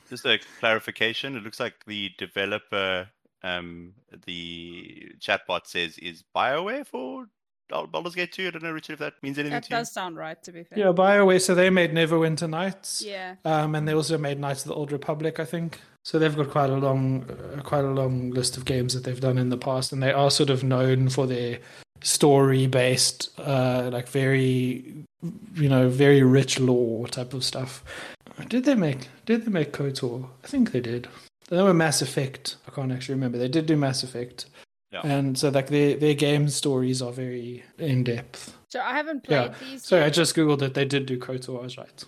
just 0.10 0.26
a 0.26 0.40
clarification 0.60 1.36
it 1.36 1.44
looks 1.44 1.60
like 1.60 1.74
the 1.88 2.12
developer 2.18 3.08
um 3.44 3.94
the 4.26 5.12
chatbot 5.20 5.66
says 5.66 5.98
is 5.98 6.24
bioware 6.36 6.86
for 6.86 7.26
Bal- 7.70 7.88
Baldur's 7.88 8.14
Gate 8.16 8.32
2 8.32 8.48
I 8.48 8.50
don't 8.52 8.64
know 8.64 8.72
Richard 8.72 8.94
if 8.94 9.00
that 9.00 9.14
means 9.24 9.38
anything 9.40 9.54
That 9.56 9.64
to 9.64 9.70
you 9.70 9.76
does 9.78 9.92
sound 9.92 10.16
right, 10.18 10.42
to 10.44 10.52
be 10.52 10.64
fair. 10.64 10.78
Yeah, 10.78 10.86
Bioware. 10.94 11.42
So 11.42 11.56
they 11.56 11.70
made 11.72 11.92
Neverwinter 11.92 12.48
Nights. 12.50 13.02
Yeah. 13.04 13.36
Um, 13.44 13.74
and 13.76 13.88
they 13.88 13.94
also 13.96 14.18
made 14.20 14.40
Knights 14.40 14.62
of 14.62 14.68
the 14.70 14.76
Old 14.76 14.92
Republic, 14.92 15.40
I 15.40 15.46
think. 15.46 15.80
So 16.06 16.20
they've 16.20 16.36
got 16.36 16.52
quite 16.52 16.70
a 16.70 16.76
long, 16.76 17.26
uh, 17.30 17.62
quite 17.64 17.84
a 17.84 17.90
long 17.90 18.30
list 18.30 18.58
of 18.58 18.66
games 18.66 18.94
that 18.94 19.04
they've 19.04 19.20
done 19.20 19.40
in 19.40 19.50
the 19.50 19.58
past, 19.58 19.92
and 19.92 20.04
they 20.04 20.12
are 20.14 20.30
sort 20.30 20.52
of 20.52 20.64
known 20.64 21.10
for 21.10 21.26
their 21.26 21.58
story-based, 22.04 23.30
uh, 23.40 23.90
like 23.92 24.08
very, 24.10 24.94
you 25.56 25.68
know, 25.68 25.90
very 25.90 26.22
rich 26.22 26.60
lore 26.60 27.08
type 27.08 27.34
of 27.34 27.44
stuff. 27.44 27.84
Did 28.50 28.66
they 28.66 28.76
make? 28.76 29.08
Did 29.26 29.46
they 29.46 29.52
make 29.52 29.72
KOTOR? 29.72 30.28
I 30.44 30.48
think 30.48 30.72
they 30.72 30.80
did. 30.80 31.08
They 31.50 31.62
were 31.64 31.74
Mass 31.74 32.02
Effect. 32.04 32.58
I 32.68 32.72
can't 32.72 32.92
actually 32.92 33.16
remember. 33.16 33.40
They 33.40 33.48
did 33.48 33.66
do 33.66 33.76
Mass 33.76 34.04
Effect. 34.04 34.46
Yeah. 34.92 35.02
And 35.04 35.38
so, 35.38 35.50
like 35.50 35.68
their 35.68 35.96
their 35.96 36.14
game 36.14 36.50
stories 36.50 37.02
are 37.02 37.12
very 37.12 37.64
in 37.80 38.04
depth. 38.04 38.56
So 38.70 38.80
I 38.80 38.94
haven't 38.94 39.26
Yeah. 39.28 39.48
played 39.48 39.72
these. 39.72 39.84
Sorry, 39.86 40.04
I 40.04 40.10
just 40.10 40.36
googled 40.36 40.62
it. 40.62 40.74
They 40.76 40.86
did 40.86 41.06
do 41.08 41.18
KOTOR. 41.18 41.60
I 41.60 41.64
was 41.64 41.78
right. 41.78 42.04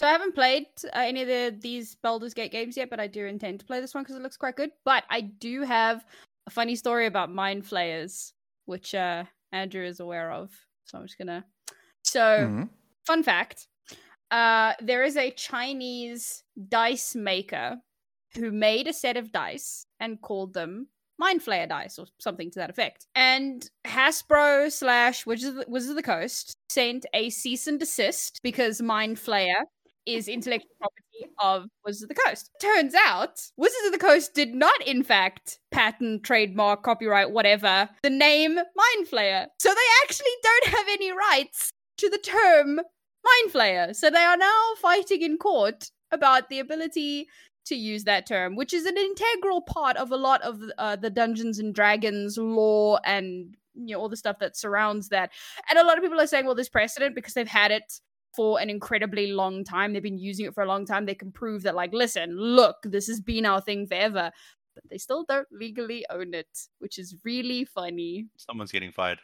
So 0.00 0.06
I 0.06 0.12
haven't 0.12 0.34
played 0.34 0.64
uh, 0.82 0.88
any 0.94 1.20
of 1.20 1.28
the, 1.28 1.54
these 1.60 1.94
Baldur's 1.96 2.32
Gate 2.32 2.50
games 2.50 2.74
yet, 2.74 2.88
but 2.88 2.98
I 2.98 3.06
do 3.06 3.26
intend 3.26 3.60
to 3.60 3.66
play 3.66 3.82
this 3.82 3.94
one 3.94 4.02
because 4.02 4.16
it 4.16 4.22
looks 4.22 4.38
quite 4.38 4.56
good. 4.56 4.70
But 4.82 5.04
I 5.10 5.20
do 5.20 5.60
have 5.60 6.06
a 6.46 6.50
funny 6.50 6.74
story 6.74 7.04
about 7.04 7.30
mind 7.30 7.66
flayers, 7.66 8.32
which 8.64 8.94
uh, 8.94 9.24
Andrew 9.52 9.84
is 9.84 10.00
aware 10.00 10.32
of. 10.32 10.52
So 10.86 10.96
I'm 10.96 11.04
just 11.04 11.18
gonna. 11.18 11.44
So 12.02 12.20
Mhm. 12.22 12.70
fun 13.06 13.22
fact: 13.22 13.68
uh, 14.30 14.72
there 14.80 15.04
is 15.04 15.18
a 15.18 15.32
Chinese 15.32 16.44
dice 16.70 17.14
maker 17.14 17.76
who 18.36 18.52
made 18.52 18.86
a 18.86 18.94
set 18.94 19.18
of 19.18 19.32
dice 19.32 19.84
and 20.00 20.22
called 20.22 20.54
them 20.54 20.88
Mind 21.18 21.42
Flayer 21.42 21.68
dice 21.68 21.98
or 21.98 22.06
something 22.18 22.50
to 22.52 22.58
that 22.60 22.70
effect. 22.70 23.06
And 23.14 23.68
Hasbro 23.86 24.72
slash 24.72 25.26
Wizards 25.26 25.50
of 25.50 25.54
the, 25.56 25.70
Wizards 25.70 25.90
of 25.90 25.96
the 25.96 26.02
Coast 26.02 26.54
sent 26.70 27.04
a 27.12 27.28
cease 27.28 27.66
and 27.66 27.78
desist 27.78 28.40
because 28.42 28.80
Mind 28.80 29.18
Flayer 29.18 29.64
is 30.06 30.28
intellectual 30.28 30.70
property 30.78 31.32
of 31.42 31.68
Wizards 31.84 32.04
of 32.04 32.08
the 32.08 32.14
Coast. 32.14 32.50
Turns 32.60 32.94
out, 32.94 33.40
Wizards 33.56 33.86
of 33.86 33.92
the 33.92 33.98
Coast 33.98 34.34
did 34.34 34.54
not, 34.54 34.82
in 34.86 35.02
fact, 35.02 35.58
patent, 35.70 36.24
trademark, 36.24 36.82
copyright, 36.82 37.30
whatever, 37.30 37.88
the 38.02 38.10
name 38.10 38.54
Mind 38.54 39.08
Flayer. 39.10 39.46
So 39.58 39.68
they 39.68 40.04
actually 40.04 40.26
don't 40.42 40.66
have 40.66 40.86
any 40.88 41.12
rights 41.12 41.70
to 41.98 42.08
the 42.08 42.18
term 42.18 42.76
Mind 42.76 43.52
Flayer. 43.52 43.94
So 43.94 44.10
they 44.10 44.22
are 44.22 44.36
now 44.36 44.72
fighting 44.80 45.22
in 45.22 45.36
court 45.36 45.90
about 46.10 46.48
the 46.48 46.58
ability 46.58 47.28
to 47.66 47.74
use 47.74 48.04
that 48.04 48.26
term, 48.26 48.56
which 48.56 48.72
is 48.72 48.86
an 48.86 48.96
integral 48.96 49.62
part 49.62 49.96
of 49.96 50.10
a 50.10 50.16
lot 50.16 50.42
of 50.42 50.60
uh, 50.78 50.96
the 50.96 51.10
Dungeons 51.10 51.58
and 51.58 51.74
Dragons 51.74 52.36
lore 52.38 53.00
and 53.04 53.56
you 53.74 53.94
know 53.94 54.00
all 54.00 54.08
the 54.08 54.16
stuff 54.16 54.38
that 54.40 54.56
surrounds 54.56 55.10
that. 55.10 55.30
And 55.68 55.78
a 55.78 55.84
lot 55.84 55.96
of 55.96 56.02
people 56.02 56.20
are 56.20 56.26
saying, 56.26 56.46
well, 56.46 56.54
there's 56.54 56.68
precedent 56.68 57.14
because 57.14 57.34
they've 57.34 57.46
had 57.46 57.70
it 57.70 58.00
for 58.34 58.60
an 58.60 58.70
incredibly 58.70 59.32
long 59.32 59.64
time. 59.64 59.92
They've 59.92 60.02
been 60.02 60.18
using 60.18 60.46
it 60.46 60.54
for 60.54 60.62
a 60.62 60.66
long 60.66 60.86
time. 60.86 61.06
They 61.06 61.14
can 61.14 61.32
prove 61.32 61.62
that, 61.62 61.74
like, 61.74 61.92
listen, 61.92 62.36
look, 62.36 62.76
this 62.84 63.06
has 63.08 63.20
been 63.20 63.44
our 63.46 63.60
thing 63.60 63.86
forever. 63.86 64.30
But 64.74 64.84
they 64.88 64.98
still 64.98 65.24
don't 65.28 65.48
legally 65.50 66.06
own 66.10 66.32
it, 66.32 66.46
which 66.78 66.96
is 66.98 67.16
really 67.24 67.64
funny. 67.64 68.26
someone's 68.36 68.70
getting 68.70 68.92
fired 68.92 69.18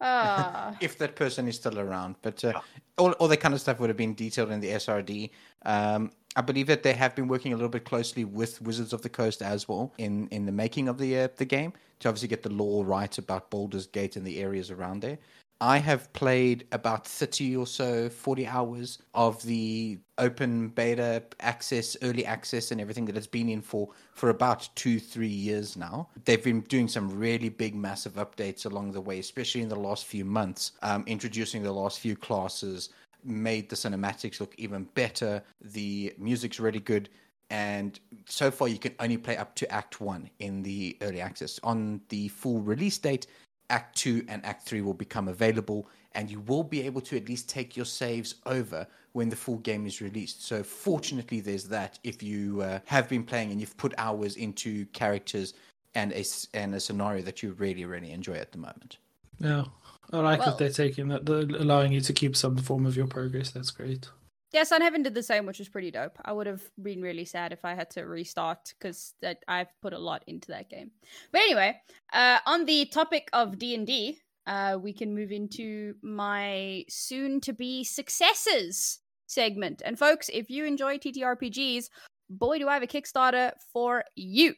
Ah, 0.00 0.76
if 0.80 0.98
that 0.98 1.16
person 1.16 1.48
is 1.48 1.56
still 1.56 1.78
around. 1.78 2.16
But 2.22 2.44
uh, 2.44 2.48
Yeah. 2.54 2.60
all, 2.98 3.12
all 3.12 3.28
that 3.28 3.38
kind 3.38 3.54
of 3.54 3.60
stuff 3.60 3.80
would 3.80 3.88
have 3.88 3.96
been 3.96 4.14
detailed 4.14 4.50
in 4.50 4.60
the 4.60 4.68
SRD. 4.68 5.30
Um, 5.64 6.10
I 6.36 6.42
believe 6.42 6.66
that 6.66 6.82
they 6.82 6.92
have 6.92 7.14
been 7.14 7.28
working 7.28 7.52
a 7.52 7.56
little 7.56 7.68
bit 7.70 7.84
closely 7.84 8.24
with 8.24 8.60
Wizards 8.60 8.92
of 8.92 9.02
the 9.02 9.08
Coast 9.08 9.40
as 9.40 9.68
well 9.68 9.94
in, 9.98 10.28
in 10.28 10.44
the 10.46 10.52
making 10.52 10.88
of 10.88 10.98
the 10.98 11.18
uh, 11.20 11.28
the 11.36 11.44
game 11.44 11.72
to 12.00 12.08
obviously 12.08 12.28
get 12.28 12.42
the 12.42 12.50
law 12.52 12.82
right 12.84 13.16
about 13.16 13.50
Baldur's 13.50 13.86
Gate 13.86 14.16
and 14.16 14.26
the 14.26 14.40
areas 14.40 14.70
around 14.70 15.00
there. 15.00 15.16
I 15.60 15.78
have 15.78 16.12
played 16.12 16.66
about 16.72 17.06
30 17.06 17.56
or 17.56 17.66
so, 17.66 18.08
40 18.08 18.46
hours 18.46 18.98
of 19.14 19.42
the 19.42 19.98
open 20.18 20.68
beta 20.68 21.22
access, 21.40 21.96
early 22.02 22.26
access, 22.26 22.70
and 22.70 22.80
everything 22.80 23.04
that 23.06 23.16
it's 23.16 23.26
been 23.26 23.48
in 23.48 23.62
for 23.62 23.88
for 24.12 24.30
about 24.30 24.68
two, 24.74 24.98
three 24.98 25.26
years 25.26 25.76
now. 25.76 26.08
They've 26.24 26.42
been 26.42 26.60
doing 26.62 26.88
some 26.88 27.16
really 27.16 27.48
big, 27.48 27.74
massive 27.74 28.14
updates 28.14 28.66
along 28.66 28.92
the 28.92 29.00
way, 29.00 29.18
especially 29.18 29.62
in 29.62 29.68
the 29.68 29.76
last 29.76 30.06
few 30.06 30.24
months, 30.24 30.72
um, 30.82 31.04
introducing 31.06 31.62
the 31.62 31.72
last 31.72 32.00
few 32.00 32.16
classes, 32.16 32.90
made 33.24 33.68
the 33.68 33.76
cinematics 33.76 34.40
look 34.40 34.54
even 34.58 34.84
better. 34.94 35.42
The 35.60 36.14
music's 36.18 36.60
really 36.60 36.80
good. 36.80 37.08
And 37.50 37.98
so 38.26 38.50
far, 38.50 38.68
you 38.68 38.78
can 38.78 38.94
only 39.00 39.18
play 39.18 39.36
up 39.36 39.54
to 39.56 39.70
Act 39.70 40.00
1 40.00 40.30
in 40.40 40.62
the 40.62 40.96
early 41.02 41.20
access. 41.20 41.60
On 41.62 42.00
the 42.08 42.28
full 42.28 42.60
release 42.60 42.98
date, 42.98 43.26
Act 43.70 43.96
2 43.98 44.24
and 44.28 44.44
Act 44.44 44.66
3 44.66 44.80
will 44.82 44.94
become 44.94 45.28
available, 45.28 45.88
and 46.12 46.30
you 46.30 46.40
will 46.40 46.62
be 46.62 46.82
able 46.82 47.00
to 47.02 47.16
at 47.16 47.28
least 47.28 47.48
take 47.48 47.76
your 47.76 47.86
saves 47.86 48.36
over 48.46 48.86
when 49.12 49.28
the 49.28 49.36
full 49.36 49.58
game 49.58 49.86
is 49.86 50.00
released. 50.00 50.44
So, 50.44 50.62
fortunately, 50.62 51.40
there's 51.40 51.64
that 51.64 51.98
if 52.04 52.22
you 52.22 52.62
uh, 52.62 52.80
have 52.84 53.08
been 53.08 53.24
playing 53.24 53.52
and 53.52 53.60
you've 53.60 53.76
put 53.76 53.94
hours 53.98 54.36
into 54.36 54.86
characters 54.86 55.54
and 55.94 56.12
a, 56.12 56.24
and 56.52 56.74
a 56.74 56.80
scenario 56.80 57.22
that 57.22 57.42
you 57.42 57.52
really, 57.52 57.84
really 57.84 58.10
enjoy 58.10 58.34
at 58.34 58.52
the 58.52 58.58
moment. 58.58 58.98
Yeah, 59.38 59.64
I 60.12 60.18
like 60.18 60.40
Well- 60.40 60.50
that 60.50 60.58
they're 60.58 60.86
taking 60.86 61.08
that, 61.08 61.26
they're 61.26 61.40
allowing 61.40 61.92
you 61.92 62.00
to 62.00 62.12
keep 62.12 62.36
some 62.36 62.56
form 62.56 62.86
of 62.86 62.96
your 62.96 63.06
progress. 63.06 63.50
That's 63.50 63.70
great. 63.70 64.08
Yeah, 64.54 64.62
Sun 64.62 64.82
Haven 64.82 65.02
did 65.02 65.14
the 65.14 65.22
same, 65.24 65.46
which 65.46 65.58
was 65.58 65.68
pretty 65.68 65.90
dope. 65.90 66.16
I 66.24 66.32
would 66.32 66.46
have 66.46 66.62
been 66.80 67.02
really 67.02 67.24
sad 67.24 67.52
if 67.52 67.64
I 67.64 67.74
had 67.74 67.90
to 67.90 68.02
restart 68.02 68.72
because 68.78 69.14
that 69.20 69.38
I've 69.48 69.66
put 69.82 69.92
a 69.92 69.98
lot 69.98 70.22
into 70.28 70.46
that 70.52 70.70
game. 70.70 70.92
But 71.32 71.40
anyway, 71.40 71.80
uh, 72.12 72.38
on 72.46 72.64
the 72.64 72.86
topic 72.86 73.28
of 73.32 73.58
D 73.58 73.74
and 73.74 73.84
D, 73.84 74.20
uh, 74.46 74.78
we 74.80 74.92
can 74.92 75.12
move 75.12 75.32
into 75.32 75.94
my 76.02 76.84
soon-to-be 76.88 77.82
successes 77.82 79.00
segment. 79.26 79.82
And 79.84 79.98
folks, 79.98 80.30
if 80.32 80.48
you 80.48 80.64
enjoy 80.66 80.98
TTRPGs, 80.98 81.88
boy, 82.30 82.60
do 82.60 82.68
I 82.68 82.74
have 82.74 82.84
a 82.84 82.86
Kickstarter 82.86 83.54
for 83.72 84.04
you 84.14 84.54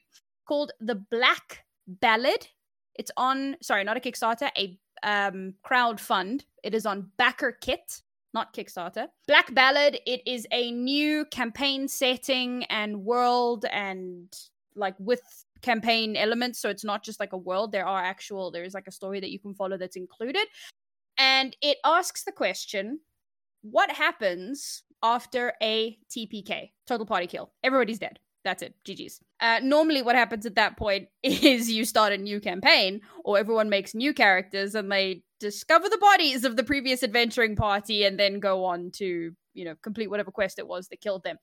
called 0.47 0.73
the 0.79 0.97
Black 1.11 1.65
Ballad. 1.87 2.47
It's 2.97 3.11
on, 3.17 3.57
sorry, 3.63 3.83
not 3.83 3.97
a 3.97 4.01
Kickstarter, 4.01 4.51
a 4.59 4.79
um, 5.03 5.55
crowd 5.63 5.99
fund. 5.99 6.45
It 6.63 6.75
is 6.75 6.85
on 6.85 7.11
Backer 7.17 7.57
Kit 7.63 8.03
not 8.37 8.53
Kickstarter. 8.53 9.09
Black 9.27 9.55
Ballad, 9.55 9.99
it 10.07 10.21
is 10.27 10.47
a 10.53 10.71
new 10.71 11.25
campaign 11.25 11.89
setting 11.89 12.65
and 12.65 13.03
world 13.03 13.65
and 13.73 14.31
like 14.75 14.95
with 14.99 15.23
campaign 15.63 16.17
elements. 16.17 16.61
So 16.61 16.69
it's 16.69 16.85
not 16.85 17.03
just 17.03 17.19
like 17.19 17.33
a 17.33 17.39
world, 17.39 17.73
there 17.73 17.87
are 17.87 18.03
actual, 18.03 18.51
there 18.51 18.63
is 18.63 18.75
like 18.75 18.89
a 18.89 18.93
story 18.93 19.21
that 19.21 19.31
you 19.31 19.41
can 19.41 19.55
follow 19.55 19.79
that's 19.79 19.97
included. 19.97 20.47
And 21.17 21.57
it 21.63 21.79
asks 21.83 22.25
the 22.25 22.33
question 22.33 23.01
what 23.63 23.91
happens 23.91 24.83
after 25.03 25.55
a 25.63 25.99
TPK, 26.15 26.73
total 26.87 27.07
party 27.07 27.27
kill? 27.27 27.53
Everybody's 27.65 27.99
dead. 27.99 28.19
That's 28.45 28.63
it. 28.63 28.75
GG's. 28.87 29.19
Uh, 29.41 29.61
normally, 29.63 30.03
what 30.03 30.15
happens 30.15 30.47
at 30.47 30.55
that 30.55 30.77
point 30.77 31.09
is 31.23 31.71
you 31.71 31.85
start 31.85 32.13
a 32.13 32.19
new 32.19 32.39
campaign, 32.39 33.01
or 33.25 33.39
everyone 33.39 33.69
makes 33.71 33.95
new 33.95 34.15
characters 34.15 34.77
and 34.77 34.93
they 34.93 35.23
discover 35.41 35.89
the 35.89 35.99
bodies 35.99 36.45
of 36.45 36.57
the 36.57 36.65
previous 36.65 37.03
adventuring 37.03 37.57
party 37.57 38.05
and 38.05 38.19
then 38.19 38.41
go 38.41 38.65
on 38.65 38.91
to, 38.93 39.33
you 39.55 39.65
know, 39.65 39.75
complete 39.83 40.09
whatever 40.09 40.31
quest 40.31 40.59
it 40.59 40.67
was 40.67 40.89
that 40.89 41.01
killed 41.01 41.25
them. 41.25 41.37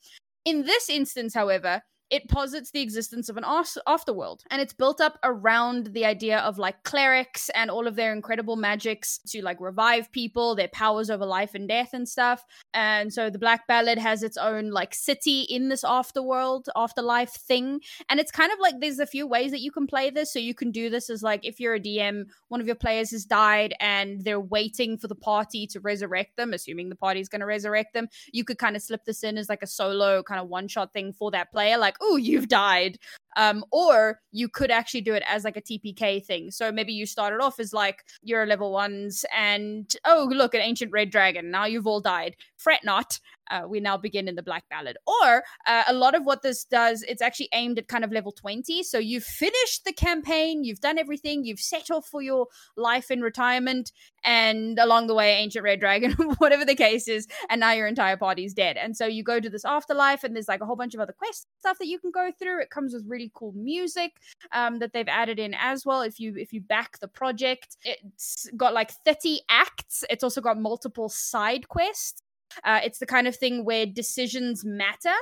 In 0.46 0.64
this 0.64 0.89
instance, 0.89 1.34
however, 1.34 1.82
it 2.14 2.30
posits 2.30 2.70
the 2.70 2.82
existence 2.82 3.28
of 3.28 3.38
an 3.38 3.43
afterworld 3.43 4.41
and 4.51 4.61
it's 4.61 4.72
built 4.72 5.01
up 5.01 5.18
around 5.24 5.88
the 5.93 6.05
idea 6.05 6.38
of 6.41 6.59
like 6.59 6.84
clerics 6.84 7.49
and 7.55 7.72
all 7.72 7.88
of 7.88 7.95
their 7.95 8.14
incredible 8.14 8.55
magics 8.55 9.18
to 9.26 9.41
like 9.41 9.59
revive 9.59 10.11
people 10.11 10.53
their 10.53 10.68
powers 10.68 11.09
over 11.09 11.26
life 11.26 11.55
and 11.55 11.68
death 11.68 11.89
and 11.91 12.07
stuff. 12.07 12.45
And 12.72 13.11
so 13.11 13.32
the 13.32 13.39
black 13.39 13.66
ballad 13.66 13.97
has 13.97 14.22
its 14.22 14.38
own 14.38 14.70
like 14.70 14.93
city 14.93 15.47
in 15.49 15.70
this 15.70 15.84
afterworld 15.84 16.66
afterlife 16.76 17.32
thing. 17.32 17.80
And 18.09 18.20
it's 18.20 18.32
kind 18.32 18.51
of 18.51 18.59
like 18.59 18.76
there's 18.80 18.99
a 18.99 19.07
few 19.07 19.26
ways 19.26 19.49
that 19.49 19.61
you 19.61 19.72
can 19.72 19.88
play 19.88 20.11
this. 20.11 20.32
So 20.32 20.38
you 20.38 20.53
can 20.53 20.70
do 20.70 20.91
this 20.91 21.09
as 21.09 21.24
like 21.24 21.43
if 21.43 21.59
you're 21.59 21.74
a 21.74 21.80
dm 21.80 22.26
one 22.49 22.61
of 22.61 22.68
your 22.68 22.76
players 22.76 23.09
has 23.09 23.26
died 23.26 23.74
and 23.80 24.24
they're 24.24 24.39
waiting 24.39 24.99
for 24.99 25.07
the 25.07 25.16
party 25.16 25.66
to 25.66 25.80
resurrect 25.80 26.38
them 26.38 26.53
assuming 26.53 26.89
the 26.89 26.95
party's 26.95 27.28
going 27.28 27.39
to 27.39 27.47
resurrect 27.47 27.95
them. 27.95 28.07
You 28.32 28.45
could 28.45 28.59
kind 28.59 28.76
of 28.76 28.84
slip 28.84 29.03
this 29.03 29.24
in 29.24 29.39
as 29.39 29.49
like 29.49 29.64
a 29.64 29.68
solo 29.68 30.22
kind 30.22 30.39
of 30.39 30.47
one 30.47 30.68
shot 30.68 30.93
thing 30.93 31.11
for 31.11 31.32
that 31.32 31.51
player 31.51 31.80
like 31.80 31.97
oh 32.04 32.18
you've 32.18 32.47
died. 32.47 32.97
Um 33.36 33.66
or 33.72 34.20
you 34.32 34.47
could 34.47 34.70
actually 34.70 35.01
do 35.01 35.14
it 35.16 35.24
as 35.28 35.43
like 35.43 35.58
a 35.58 35.62
tpk 35.62 36.26
thing. 36.26 36.51
So 36.51 36.72
maybe 36.72 36.93
you 36.93 37.06
started 37.06 37.41
off 37.41 37.60
as 37.60 37.74
like 37.74 38.04
you're 38.22 38.45
level 38.45 38.72
ones 38.72 39.26
and 39.36 39.91
oh 40.06 40.28
look 40.32 40.54
an 40.54 40.62
ancient 40.62 40.91
red 40.91 41.10
dragon. 41.10 41.49
Now 41.49 41.66
you've 41.66 41.88
all 41.88 42.01
died. 42.01 42.36
Fret 42.58 42.84
not 42.84 43.20
uh, 43.52 43.64
we 43.68 43.80
now 43.80 43.98
begin 43.98 44.28
in 44.28 44.36
the 44.36 44.44
black 44.44 44.64
ballad. 44.70 44.98
Or 45.08 45.44
uh, 45.68 45.84
a 45.88 45.94
lot 45.94 46.16
of 46.16 46.26
what 46.26 46.41
this 46.41 46.64
does 46.64 47.04
it's 47.04 47.22
actually 47.22 47.50
aimed 47.54 47.78
at 47.78 47.88
kind 47.88 48.04
of 48.04 48.12
level 48.12 48.32
20 48.32 48.84
so 48.84 48.98
you've 48.98 49.24
finished 49.24 49.86
the 49.86 49.94
campaign 49.94 50.64
you've 50.64 50.80
done 50.80 50.98
everything 50.98 51.46
you've 51.46 51.60
set 51.60 51.91
off 51.91 52.08
for 52.08 52.22
your 52.22 52.48
life 52.78 53.12
in 53.12 53.22
retirement 53.22 53.91
and 54.24 54.80
along 54.80 55.08
the 55.08 55.14
way 55.14 55.34
ancient 55.34 55.64
red 55.64 55.80
dragon 55.80 56.12
whatever 56.38 56.66
the 56.66 56.76
case 56.76 57.08
is 57.08 57.28
and 57.50 57.60
now 57.60 57.72
your 57.72 57.88
entire 57.88 58.18
party's 58.18 58.54
dead. 58.54 58.78
And 58.78 58.96
so 58.96 59.06
you 59.06 59.24
go 59.24 59.39
to 59.39 59.50
this 59.50 59.66
afterlife 59.66 60.24
and 60.24 60.36
there's 60.36 60.48
like 60.48 60.62
a 60.62 60.66
whole 60.66 60.76
bunch 60.76 60.94
of 60.94 61.00
other 61.00 61.14
quest 61.14 61.48
stuff 61.60 61.78
that 61.80 61.88
you 61.88 62.00
can 62.00 62.12
go 62.12 62.32
through. 62.38 62.62
It 62.62 62.70
comes 62.70 62.94
with 62.94 63.04
really 63.08 63.32
cool 63.34 63.54
music 63.54 64.14
um, 64.52 64.80
that 64.80 64.94
they've 64.94 65.08
added 65.08 65.39
in 65.39 65.54
as 65.54 65.86
well. 65.86 66.02
If 66.02 66.20
you 66.20 66.36
if 66.36 66.52
you 66.52 66.62
back 66.62 67.00
the 67.00 67.08
project 67.08 67.78
it's 67.84 68.50
got 68.58 68.74
like 68.74 68.91
30 69.06 69.41
acts. 69.50 70.04
It's 70.10 70.24
also 70.24 70.41
got 70.41 70.60
multiple 70.60 71.10
side 71.10 71.68
quests 71.68 72.22
uh, 72.64 72.80
it's 72.84 72.99
the 72.99 73.06
kind 73.06 73.28
of 73.28 73.36
thing 73.36 73.66
where 73.66 73.86
decisions 73.86 74.64
matter. 74.66 75.14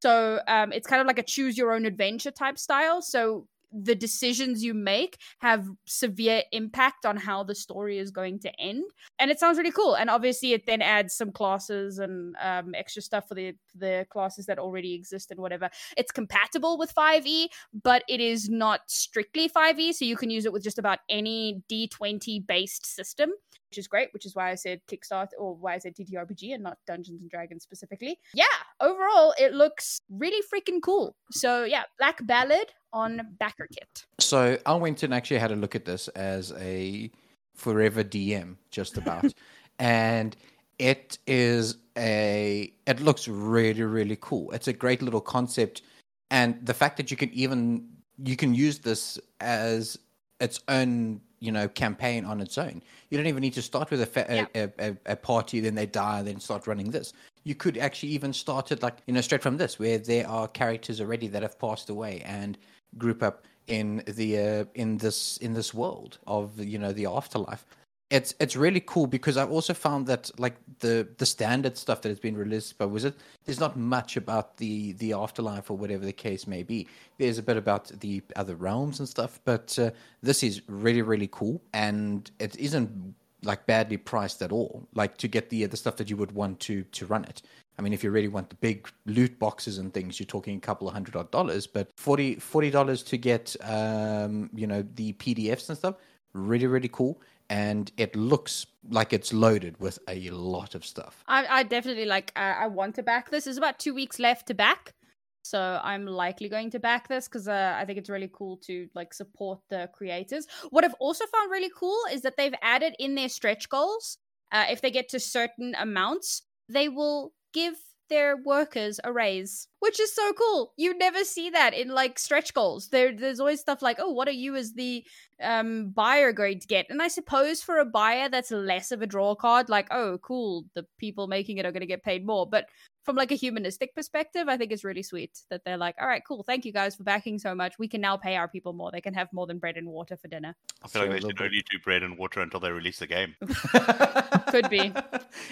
So 0.00 0.40
um, 0.48 0.72
it's 0.72 0.86
kind 0.86 1.00
of 1.00 1.06
like 1.06 1.18
a 1.18 1.22
choose 1.22 1.56
your 1.56 1.72
own 1.72 1.86
adventure 1.86 2.30
type 2.30 2.58
style. 2.58 3.00
So 3.00 3.46
the 3.74 3.94
decisions 3.94 4.62
you 4.62 4.72
make 4.72 5.18
have 5.40 5.68
severe 5.84 6.42
impact 6.52 7.04
on 7.04 7.16
how 7.16 7.42
the 7.42 7.54
story 7.54 7.98
is 7.98 8.10
going 8.10 8.38
to 8.38 8.60
end. 8.60 8.84
And 9.18 9.30
it 9.30 9.40
sounds 9.40 9.58
really 9.58 9.72
cool. 9.72 9.94
And 9.94 10.08
obviously 10.08 10.52
it 10.52 10.66
then 10.66 10.80
adds 10.80 11.14
some 11.14 11.32
classes 11.32 11.98
and 11.98 12.36
um, 12.40 12.74
extra 12.74 13.02
stuff 13.02 13.26
for 13.28 13.34
the 13.34 13.54
the 13.74 14.06
classes 14.10 14.46
that 14.46 14.58
already 14.58 14.94
exist 14.94 15.32
and 15.32 15.40
whatever. 15.40 15.68
It's 15.96 16.12
compatible 16.12 16.78
with 16.78 16.94
5e 16.94 17.48
but 17.82 18.04
it 18.08 18.20
is 18.20 18.48
not 18.48 18.80
strictly 18.86 19.48
5e 19.48 19.94
so 19.94 20.04
you 20.04 20.16
can 20.16 20.30
use 20.30 20.44
it 20.44 20.52
with 20.52 20.62
just 20.62 20.78
about 20.78 21.00
any 21.08 21.62
d20 21.70 22.46
based 22.46 22.86
system 22.86 23.30
which 23.74 23.78
is 23.78 23.88
great 23.88 24.08
which 24.12 24.24
is 24.24 24.36
why 24.36 24.50
i 24.52 24.54
said 24.54 24.80
kickstart 24.86 25.28
or 25.36 25.56
why 25.56 25.74
i 25.74 25.78
said 25.78 25.96
ttrpg 25.96 26.54
and 26.54 26.62
not 26.62 26.78
dungeons 26.86 27.20
and 27.20 27.28
dragons 27.28 27.64
specifically 27.64 28.16
yeah 28.32 28.44
overall 28.80 29.34
it 29.36 29.52
looks 29.52 30.00
really 30.10 30.40
freaking 30.52 30.80
cool 30.80 31.16
so 31.32 31.64
yeah 31.64 31.82
black 31.98 32.24
ballad 32.24 32.70
on 32.92 33.20
backer 33.40 33.66
kit 33.76 34.06
So 34.20 34.56
I 34.64 34.74
went 34.74 35.02
and 35.02 35.12
actually 35.12 35.40
had 35.40 35.50
a 35.50 35.56
look 35.56 35.74
at 35.74 35.84
this 35.84 36.06
as 36.08 36.52
a 36.52 37.10
forever 37.54 38.04
DM, 38.04 38.56
just 38.70 38.96
about, 38.96 39.26
and 39.80 40.36
it 40.78 41.18
is 41.26 41.76
a. 41.98 42.72
It 42.86 43.00
looks 43.00 43.26
really, 43.26 43.82
really 43.82 44.16
cool. 44.20 44.52
It's 44.52 44.68
a 44.68 44.72
great 44.72 45.02
little 45.02 45.20
concept, 45.20 45.82
and 46.30 46.64
the 46.64 46.74
fact 46.74 46.96
that 46.98 47.10
you 47.10 47.16
can 47.16 47.30
even 47.30 47.88
you 48.22 48.36
can 48.36 48.54
use 48.54 48.78
this 48.78 49.18
as 49.40 49.98
its 50.40 50.60
own 50.68 51.20
you 51.44 51.52
know 51.52 51.68
campaign 51.68 52.24
on 52.24 52.40
its 52.40 52.56
own. 52.58 52.82
You 53.10 53.18
don't 53.18 53.26
even 53.26 53.42
need 53.42 53.54
to 53.54 53.62
start 53.62 53.90
with 53.90 54.00
a 54.02 54.06
fa- 54.06 54.26
a, 54.28 54.62
a, 54.62 54.72
a, 54.78 54.96
a 55.06 55.16
party, 55.16 55.60
then 55.60 55.74
they 55.74 55.86
die, 55.86 56.22
then 56.22 56.40
start 56.40 56.66
running 56.66 56.90
this. 56.90 57.12
You 57.44 57.54
could 57.54 57.76
actually 57.76 58.10
even 58.10 58.32
start 58.32 58.72
it 58.72 58.82
like 58.82 58.96
you 59.06 59.14
know 59.14 59.20
straight 59.20 59.42
from 59.42 59.56
this, 59.58 59.78
where 59.78 59.98
there 59.98 60.26
are 60.28 60.48
characters 60.48 61.00
already 61.00 61.28
that 61.28 61.42
have 61.42 61.58
passed 61.58 61.90
away 61.90 62.22
and 62.24 62.56
group 62.96 63.22
up 63.22 63.44
in 63.66 64.02
the 64.06 64.38
uh, 64.38 64.64
in 64.74 64.98
this 64.98 65.36
in 65.38 65.52
this 65.52 65.74
world 65.74 66.18
of 66.26 66.58
you 66.58 66.78
know 66.78 66.92
the 66.92 67.06
afterlife. 67.06 67.66
It's 68.14 68.32
it's 68.38 68.54
really 68.54 68.80
cool 68.80 69.08
because 69.08 69.36
I've 69.36 69.50
also 69.50 69.74
found 69.74 70.06
that 70.06 70.30
like 70.38 70.54
the 70.78 71.08
the 71.18 71.26
standard 71.26 71.76
stuff 71.76 72.00
that 72.02 72.10
has 72.10 72.20
been 72.20 72.36
released 72.36 72.78
by 72.78 72.84
Wizard, 72.84 73.14
there's 73.44 73.58
not 73.58 73.76
much 73.76 74.16
about 74.16 74.56
the 74.56 74.92
the 74.92 75.12
afterlife 75.14 75.68
or 75.68 75.76
whatever 75.76 76.04
the 76.04 76.12
case 76.12 76.46
may 76.46 76.62
be. 76.62 76.86
There's 77.18 77.38
a 77.38 77.42
bit 77.42 77.56
about 77.56 77.88
the 78.00 78.22
other 78.36 78.54
realms 78.54 79.00
and 79.00 79.08
stuff, 79.08 79.40
but 79.44 79.76
uh, 79.80 79.90
this 80.22 80.44
is 80.44 80.62
really 80.68 81.02
really 81.02 81.28
cool 81.32 81.60
and 81.72 82.30
it 82.38 82.56
isn't 82.56 83.14
like 83.42 83.66
badly 83.66 83.96
priced 83.96 84.42
at 84.42 84.52
all. 84.52 84.86
Like 84.94 85.16
to 85.18 85.26
get 85.26 85.50
the 85.50 85.66
the 85.66 85.76
stuff 85.76 85.96
that 85.96 86.08
you 86.08 86.16
would 86.16 86.32
want 86.32 86.60
to 86.60 86.84
to 86.84 87.06
run 87.06 87.24
it. 87.24 87.42
I 87.78 87.82
mean, 87.82 87.92
if 87.92 88.04
you 88.04 88.12
really 88.12 88.28
want 88.28 88.48
the 88.50 88.56
big 88.56 88.88
loot 89.06 89.36
boxes 89.40 89.78
and 89.78 89.92
things, 89.92 90.20
you're 90.20 90.26
talking 90.26 90.56
a 90.56 90.60
couple 90.60 90.86
of 90.86 90.94
hundred 90.94 91.16
odd 91.16 91.32
dollars. 91.32 91.66
But 91.66 91.88
40 91.96 92.70
dollars 92.70 93.02
to 93.02 93.16
get, 93.16 93.56
um, 93.62 94.50
you 94.54 94.68
know, 94.68 94.84
the 94.94 95.14
PDFs 95.14 95.68
and 95.68 95.76
stuff, 95.76 95.96
really, 96.34 96.68
really 96.68 96.88
cool. 96.88 97.20
And 97.50 97.92
it 97.96 98.16
looks 98.16 98.66
like 98.88 99.12
it's 99.12 99.32
loaded 99.32 99.78
with 99.78 99.98
a 100.08 100.30
lot 100.30 100.74
of 100.74 100.84
stuff. 100.84 101.22
I, 101.28 101.46
I 101.46 101.62
definitely 101.62 102.06
like. 102.06 102.32
Uh, 102.36 102.54
I 102.58 102.66
want 102.68 102.94
to 102.96 103.02
back 103.02 103.30
this. 103.30 103.44
There's 103.44 103.58
about 103.58 103.78
two 103.78 103.94
weeks 103.94 104.18
left 104.18 104.46
to 104.48 104.54
back, 104.54 104.94
so 105.42 105.78
I'm 105.82 106.06
likely 106.06 106.48
going 106.48 106.70
to 106.70 106.78
back 106.78 107.08
this 107.08 107.28
because 107.28 107.48
uh, 107.48 107.76
I 107.78 107.84
think 107.84 107.98
it's 107.98 108.08
really 108.08 108.30
cool 108.32 108.56
to 108.64 108.88
like 108.94 109.12
support 109.12 109.60
the 109.68 109.90
creators. 109.92 110.46
What 110.70 110.84
I've 110.84 110.96
also 110.98 111.26
found 111.26 111.50
really 111.50 111.70
cool 111.76 111.98
is 112.10 112.22
that 112.22 112.36
they've 112.36 112.54
added 112.62 112.94
in 112.98 113.14
their 113.14 113.28
stretch 113.28 113.68
goals. 113.68 114.18
Uh, 114.50 114.64
if 114.70 114.80
they 114.80 114.90
get 114.90 115.08
to 115.10 115.20
certain 115.20 115.74
amounts, 115.78 116.42
they 116.68 116.88
will 116.88 117.32
give 117.52 117.74
their 118.08 118.36
workers 118.36 119.00
a 119.04 119.12
raise. 119.12 119.68
Which 119.84 120.00
is 120.00 120.14
so 120.14 120.32
cool. 120.32 120.72
You 120.78 120.96
never 120.96 121.24
see 121.24 121.50
that 121.50 121.74
in 121.74 121.88
like 121.88 122.18
stretch 122.18 122.54
goals. 122.54 122.88
There, 122.88 123.12
there's 123.14 123.38
always 123.38 123.60
stuff 123.60 123.82
like, 123.82 123.98
oh, 124.00 124.10
what 124.10 124.28
are 124.28 124.30
you 124.30 124.56
as 124.56 124.72
the 124.72 125.04
um 125.42 125.90
buyer 125.90 126.32
going 126.32 126.60
to 126.60 126.66
get? 126.66 126.86
And 126.88 127.02
I 127.02 127.08
suppose 127.08 127.62
for 127.62 127.78
a 127.78 127.84
buyer, 127.84 128.30
that's 128.30 128.50
less 128.50 128.92
of 128.92 129.02
a 129.02 129.06
draw 129.06 129.34
card. 129.34 129.68
Like, 129.68 129.88
oh, 129.90 130.16
cool, 130.22 130.64
the 130.72 130.86
people 130.96 131.26
making 131.26 131.58
it 131.58 131.66
are 131.66 131.72
going 131.72 131.82
to 131.82 131.86
get 131.86 132.02
paid 132.02 132.24
more. 132.24 132.48
But 132.48 132.66
from 133.04 133.16
like 133.16 133.30
a 133.30 133.34
humanistic 133.34 133.94
perspective, 133.94 134.48
I 134.48 134.56
think 134.56 134.72
it's 134.72 134.84
really 134.84 135.02
sweet 135.02 135.38
that 135.50 135.62
they're 135.64 135.76
like, 135.76 135.94
all 136.00 136.06
right, 136.06 136.22
cool, 136.26 136.42
thank 136.42 136.64
you 136.64 136.72
guys 136.72 136.96
for 136.96 137.04
backing 137.04 137.38
so 137.38 137.54
much. 137.54 137.78
We 137.78 137.86
can 137.86 138.00
now 138.00 138.16
pay 138.16 138.36
our 138.36 138.48
people 138.48 138.72
more. 138.72 138.90
They 138.90 139.02
can 139.02 139.14
have 139.14 139.28
more 139.32 139.46
than 139.46 139.58
bread 139.58 139.76
and 139.76 139.88
water 139.88 140.16
for 140.16 140.28
dinner. 140.28 140.56
I 140.82 140.88
feel 140.88 141.02
Sure, 141.02 141.10
like 141.10 141.20
they 141.20 141.28
should 141.28 141.40
only 141.42 141.62
do 141.70 141.78
bread 141.84 142.02
and 142.02 142.16
water 142.16 142.40
until 142.40 142.60
they 142.60 142.70
release 142.70 142.98
the 143.00 143.06
game. 143.06 143.36
Could 144.48 144.70
be. 144.70 144.92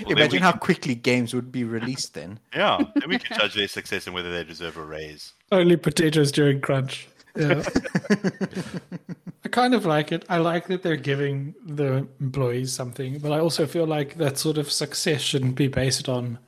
we 0.07 0.13
Imagine 0.13 0.43
how 0.43 0.53
quickly 0.53 0.95
games 0.95 1.35
would 1.35 1.53
be 1.53 1.65
released 1.65 2.15
then. 2.15 2.39
Yeah, 2.55 2.79
then 2.95 3.09
we 3.09 3.19
can 3.19 3.37
judge 3.37 3.55
their 3.55 3.69
success 3.69 4.07
and 4.07 4.15
whether 4.15 4.22
they 4.31 4.45
deserve 4.45 4.77
a 4.77 4.85
raise. 4.85 5.33
Only 5.51 5.77
potatoes 5.77 6.33
during 6.33 6.61
crunch. 6.61 7.09
Yeah. 7.37 7.65
I 9.45 9.49
kind 9.49 9.75
of 9.75 9.87
like 9.87 10.13
it. 10.13 10.25
I 10.29 10.39
like 10.39 10.67
that 10.69 10.83
they're 10.83 10.97
giving 10.97 11.55
the 11.65 12.07
employees 12.21 12.73
something, 12.73 13.19
but 13.19 13.33
I 13.33 13.39
also 13.39 13.67
feel 13.67 13.87
like 13.87 14.17
that 14.17 14.39
sort 14.39 14.59
of 14.59 14.71
success 14.71 15.21
shouldn't 15.21 15.57
be 15.57 15.69
based 15.69 16.09
on 16.09 16.39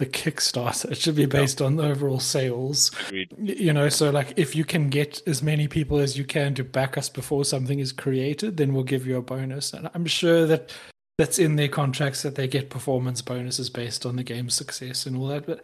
the 0.00 0.06
Kickstarter. 0.06 0.90
It 0.90 0.96
should 0.96 1.14
be 1.14 1.26
based 1.26 1.60
on 1.60 1.76
the 1.76 1.84
overall 1.84 2.20
sales. 2.20 2.90
Agreed. 3.06 3.34
You 3.38 3.72
know, 3.72 3.90
so 3.90 4.10
like 4.10 4.32
if 4.36 4.56
you 4.56 4.64
can 4.64 4.88
get 4.88 5.20
as 5.26 5.42
many 5.42 5.68
people 5.68 5.98
as 5.98 6.16
you 6.16 6.24
can 6.24 6.54
to 6.54 6.64
back 6.64 6.96
us 6.96 7.10
before 7.10 7.44
something 7.44 7.78
is 7.78 7.92
created, 7.92 8.56
then 8.56 8.72
we'll 8.72 8.84
give 8.84 9.06
you 9.06 9.18
a 9.18 9.22
bonus. 9.22 9.74
And 9.74 9.90
I'm 9.94 10.06
sure 10.06 10.46
that 10.46 10.72
that's 11.18 11.38
in 11.38 11.56
their 11.56 11.68
contracts 11.68 12.22
that 12.22 12.34
they 12.34 12.48
get 12.48 12.70
performance 12.70 13.20
bonuses 13.20 13.68
based 13.68 14.06
on 14.06 14.16
the 14.16 14.24
game's 14.24 14.54
success 14.54 15.04
and 15.04 15.18
all 15.18 15.26
that. 15.26 15.44
But 15.44 15.62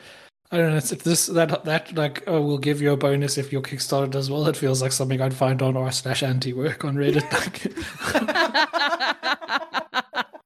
I 0.51 0.59
don't 0.59 0.71
know. 0.71 0.77
If 0.77 1.03
this 1.03 1.27
that 1.27 1.65
that 1.65 1.95
like 1.95 2.23
oh 2.27 2.41
we'll 2.41 2.59
give 2.59 2.81
you 2.81 2.93
a 2.93 2.97
bonus 2.97 3.37
if 3.37 3.53
your 3.53 3.63
Kickstarter 3.63 4.11
does 4.11 4.31
well. 4.31 4.47
It 4.47 4.57
feels 4.57 4.81
like 4.81 4.93
something 4.93 5.21
I'd 5.21 5.35
find 5.35 5.61
on 5.63 5.77
r 5.77 5.91
slash 5.91 6.23
anti 6.23 6.53
work 6.53 6.85
on 6.85 6.95
Reddit. 6.95 7.27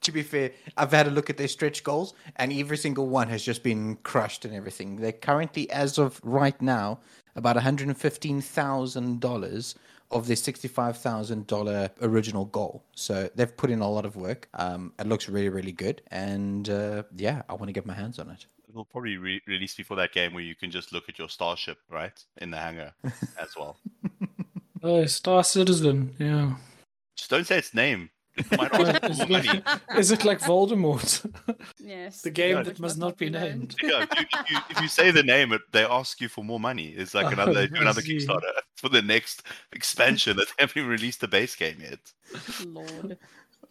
To 0.02 0.12
be 0.12 0.22
fair, 0.22 0.52
I've 0.78 0.92
had 0.92 1.08
a 1.08 1.10
look 1.10 1.28
at 1.28 1.36
their 1.36 1.46
stretch 1.46 1.84
goals, 1.84 2.14
and 2.36 2.50
every 2.54 2.78
single 2.78 3.06
one 3.06 3.28
has 3.28 3.44
just 3.44 3.62
been 3.62 3.96
crushed 3.96 4.46
and 4.46 4.54
everything. 4.54 4.96
They're 4.96 5.12
currently, 5.12 5.70
as 5.70 5.98
of 5.98 6.18
right 6.24 6.58
now, 6.62 7.00
about 7.36 7.56
$115,000 7.56 9.74
of 10.10 10.26
their 10.26 10.36
$65,000 10.36 11.90
original 12.00 12.46
goal. 12.46 12.82
So 12.94 13.28
they've 13.34 13.54
put 13.54 13.70
in 13.70 13.80
a 13.80 13.90
lot 13.90 14.06
of 14.06 14.16
work. 14.16 14.48
Um, 14.54 14.94
it 14.98 15.06
looks 15.06 15.28
really, 15.28 15.50
really 15.50 15.72
good. 15.72 16.00
And 16.10 16.70
uh, 16.70 17.02
yeah, 17.14 17.42
I 17.48 17.52
want 17.52 17.66
to 17.66 17.72
get 17.72 17.84
my 17.84 17.94
hands 17.94 18.18
on 18.18 18.30
it. 18.30 18.46
It'll 18.70 18.84
probably 18.84 19.16
re- 19.16 19.42
release 19.46 19.74
before 19.74 19.96
that 19.98 20.12
game 20.12 20.32
where 20.32 20.42
you 20.44 20.54
can 20.54 20.70
just 20.70 20.92
look 20.92 21.08
at 21.08 21.18
your 21.18 21.28
starship, 21.28 21.78
right, 21.90 22.12
in 22.38 22.50
the 22.50 22.56
hangar 22.56 22.92
as 23.40 23.56
well. 23.58 23.78
oh, 24.82 25.04
Star 25.06 25.42
Citizen. 25.44 26.14
Yeah. 26.18 26.54
Just 27.16 27.30
don't 27.30 27.46
say 27.46 27.58
its 27.58 27.74
name. 27.74 28.10
It 28.36 28.50
might 28.56 28.72
is, 29.10 29.18
for 29.18 29.24
it 29.24 29.30
like, 29.30 29.64
is 29.98 30.10
it 30.12 30.24
like 30.24 30.38
Voldemort? 30.40 31.28
yes. 31.78 32.22
the 32.22 32.30
game 32.30 32.58
Yeah. 32.58 32.62
that 32.62 32.78
must 32.78 32.96
not 32.96 33.18
be 33.18 33.28
named. 33.28 33.74
Yeah, 33.82 34.04
if 34.04 34.18
you, 34.20 34.26
if, 34.38 34.50
you, 34.50 34.58
if 34.70 34.80
you 34.80 34.88
say 34.88 35.10
the 35.10 35.24
name, 35.24 35.52
it, 35.52 35.62
they 35.72 35.84
ask 35.84 36.20
you 36.20 36.28
for 36.28 36.44
more 36.44 36.60
money. 36.60 36.90
It's 36.96 37.12
like 37.12 37.26
Oh, 37.26 37.30
another 37.30 37.52
they 37.54 37.66
do 37.66 37.76
I 37.78 37.80
another. 37.82 38.02
Kickstarter 38.02 38.52
for 38.76 38.88
the 38.88 39.02
next 39.02 39.42
expansion 39.72 40.36
that 40.36 40.46
they 40.56 40.62
haven't 40.62 40.86
released 40.86 41.20
the 41.20 41.28
base 41.28 41.56
game 41.56 41.78
yet. 41.80 41.98
Lord. 42.66 43.18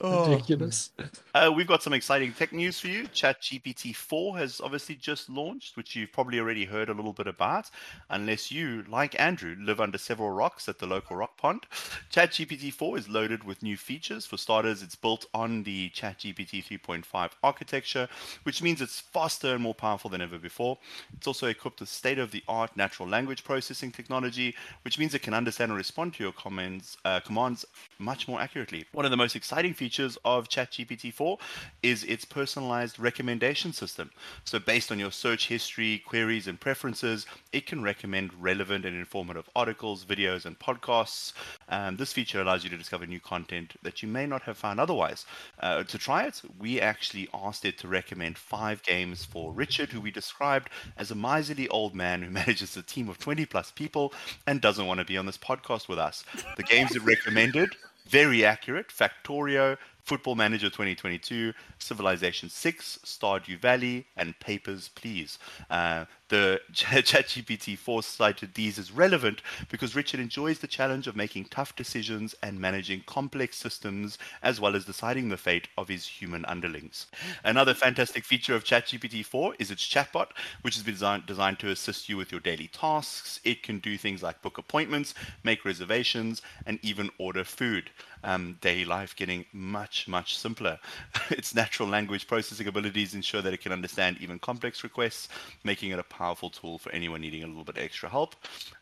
Ridiculous. 0.02 0.92
Uh, 1.34 1.52
we've 1.54 1.68
got 1.68 1.84
some 1.84 1.94
exciting 1.94 2.32
tech 2.32 2.54
news 2.54 2.80
for 2.80 2.88
you. 2.88 3.04
ChatGPT 3.10 3.94
4 3.94 4.38
has 4.38 4.62
obviously 4.62 4.96
just 4.96 5.30
launched, 5.30 5.76
which 5.76 5.96
you've 5.96 6.14
probably 6.14 6.40
already 6.40 6.66
heard 6.66 6.90
a 6.90 6.94
little 6.94 7.12
bit 7.12 7.28
about, 7.28 7.70
unless 8.10 8.50
you, 8.50 8.84
like 8.88 9.20
Andrew, 9.20 9.58
live 9.60 9.82
under 9.82 9.98
several 9.98 10.32
rocks 10.32 10.70
at 10.70 10.80
the 10.80 10.88
local 10.88 11.18
rock 11.18 11.38
pond. 11.38 11.66
ChatGPT 12.12 12.72
4 12.72 12.98
is 12.98 13.10
loaded 13.10 13.44
with 13.44 13.62
new 13.62 13.76
features. 13.76 14.26
For 14.26 14.38
starters, 14.38 14.82
it's 14.82 14.96
built 14.96 15.26
on 15.34 15.64
the 15.64 15.90
ChatGPT 15.90 16.64
3.5 16.64 17.32
architecture, 17.44 18.08
which 18.44 18.64
means 18.64 18.82
it's 18.82 19.02
faster 19.02 19.54
and 19.54 19.62
more 19.62 19.76
powerful 19.76 20.10
than 20.10 20.22
ever 20.22 20.40
before. 20.40 20.78
It's 21.18 21.28
also 21.28 21.48
equipped 21.48 21.82
with 21.82 21.90
state 21.90 22.20
of 22.20 22.32
the 22.32 22.44
art 22.48 22.76
natural 22.78 23.10
language 23.10 23.44
processing 23.44 23.92
technology, 23.92 24.56
which 24.84 24.98
means 24.98 25.14
it 25.14 25.22
can 25.22 25.34
understand 25.34 25.72
and 25.72 25.78
respond 25.78 26.14
to 26.14 26.24
your 26.24 26.32
comments, 26.32 26.96
uh, 27.04 27.20
commands 27.20 27.66
much 28.00 28.28
more 28.28 28.40
accurately. 28.40 28.86
One 28.94 29.04
of 29.06 29.12
the 29.12 29.18
most 29.18 29.36
exciting 29.36 29.74
features 29.74 29.89
of 29.98 30.50
ChatGPT 30.50 31.12
4 31.12 31.38
is 31.82 32.04
its 32.04 32.26
personalized 32.26 33.00
recommendation 33.00 33.74
system. 33.74 34.12
So, 34.44 34.60
based 34.60 34.92
on 34.92 35.00
your 35.00 35.12
search 35.12 35.48
history, 35.48 36.04
queries, 36.06 36.48
and 36.48 36.60
preferences, 36.60 37.26
it 37.52 37.66
can 37.66 37.82
recommend 37.82 38.32
relevant 38.40 38.86
and 38.86 38.96
informative 38.96 39.50
articles, 39.56 40.06
videos, 40.06 40.46
and 40.46 40.60
podcasts. 40.60 41.34
Um, 41.70 41.98
this 41.98 42.14
feature 42.14 42.42
allows 42.42 42.64
you 42.64 42.70
to 42.70 42.78
discover 42.78 43.08
new 43.08 43.20
content 43.20 43.74
that 43.82 44.04
you 44.04 44.08
may 44.08 44.28
not 44.28 44.44
have 44.44 44.58
found 44.58 44.80
otherwise. 44.80 45.26
Uh, 45.60 45.84
to 45.84 45.98
try 45.98 46.26
it, 46.26 46.42
we 46.60 46.80
actually 46.80 47.28
asked 47.34 47.66
it 47.66 47.78
to 47.80 47.88
recommend 47.88 48.38
five 48.38 48.84
games 48.84 49.26
for 49.26 49.52
Richard, 49.52 49.90
who 49.90 50.02
we 50.02 50.12
described 50.12 50.70
as 50.98 51.10
a 51.10 51.16
miserly 51.16 51.68
old 51.70 51.96
man 51.96 52.22
who 52.22 52.30
manages 52.40 52.78
a 52.78 52.84
team 52.84 53.10
of 53.10 53.18
20 53.18 53.46
plus 53.48 53.72
people 53.72 54.14
and 54.46 54.62
doesn't 54.62 54.86
want 54.86 55.00
to 55.00 55.06
be 55.06 55.18
on 55.18 55.26
this 55.26 55.38
podcast 55.38 55.88
with 55.88 55.98
us. 55.98 56.24
The 56.58 56.64
games 56.64 56.96
it 56.96 57.04
recommended 57.04 57.76
very 58.10 58.44
accurate. 58.44 58.88
Factorio, 58.88 59.78
Football 60.04 60.36
Manager 60.36 60.70
2022, 60.70 61.54
Civilization 61.78 62.50
6, 62.50 63.00
Stardew 63.06 63.60
Valley, 63.60 64.08
and 64.18 64.38
Papers, 64.40 64.90
Please. 64.96 65.38
Uh, 65.70 66.06
the 66.30 66.62
ChatGPT 66.74 67.78
4 67.78 68.04
cited 68.04 68.54
these 68.54 68.80
as 68.80 68.92
relevant 68.92 69.42
because 69.70 69.96
Richard 69.96 70.20
enjoys 70.20 70.60
the 70.60 70.68
challenge 70.68 71.08
of 71.08 71.16
making 71.16 71.46
tough 71.46 71.76
decisions 71.76 72.36
and 72.42 72.60
managing 72.60 73.04
complex 73.06 73.58
systems, 73.58 74.18
as 74.42 74.60
well 74.60 74.76
as 74.76 74.86
deciding 74.86 75.30
the 75.30 75.38
fate 75.38 75.68
of 75.78 75.88
his 75.88 76.06
human 76.06 76.46
underlings. 76.46 77.08
Another 77.44 77.74
fantastic 77.74 78.24
feature 78.24 78.56
of 78.56 78.64
ChatGPT 78.64 79.26
4 79.26 79.56
is 79.60 79.72
its 79.72 79.86
chatbot, 79.88 80.30
which 80.62 80.76
has 80.76 80.84
been 80.84 80.94
designed, 80.94 81.26
designed 81.26 81.60
to 81.60 81.70
assist 81.70 82.10
you 82.10 82.18
with 82.18 82.32
your 82.32 82.42
daily 82.42 82.68
tasks. 82.68 83.40
It 83.44 83.64
can 83.64 83.80
do 83.80 83.98
things 83.98 84.24
like 84.24 84.42
book 84.42 84.58
appointments, 84.58 85.14
make 85.44 85.66
reservations, 85.66 86.42
and 86.66 86.80
even 86.82 87.10
order 87.18 87.44
food. 87.44 87.90
Um, 88.22 88.58
daily 88.60 88.84
life 88.84 89.16
getting 89.16 89.46
much, 89.54 90.06
much 90.08 90.38
simpler. 90.38 90.78
its 91.30 91.56
natural 91.56 91.88
language 91.88 92.28
processing 92.28 92.68
abilities 92.68 93.14
ensure 93.14 93.42
that 93.42 93.54
it 93.54 93.62
can 93.62 93.72
understand 93.72 94.18
even 94.20 94.40
complex 94.40 94.84
requests, 94.84 95.30
making 95.64 95.92
it 95.92 96.00
a 96.00 96.04
powerful 96.20 96.50
tool 96.50 96.78
for 96.78 96.92
anyone 96.92 97.22
needing 97.22 97.44
a 97.44 97.48
little 97.48 97.64
bit 97.64 97.78
extra 97.78 98.10
help. 98.10 98.36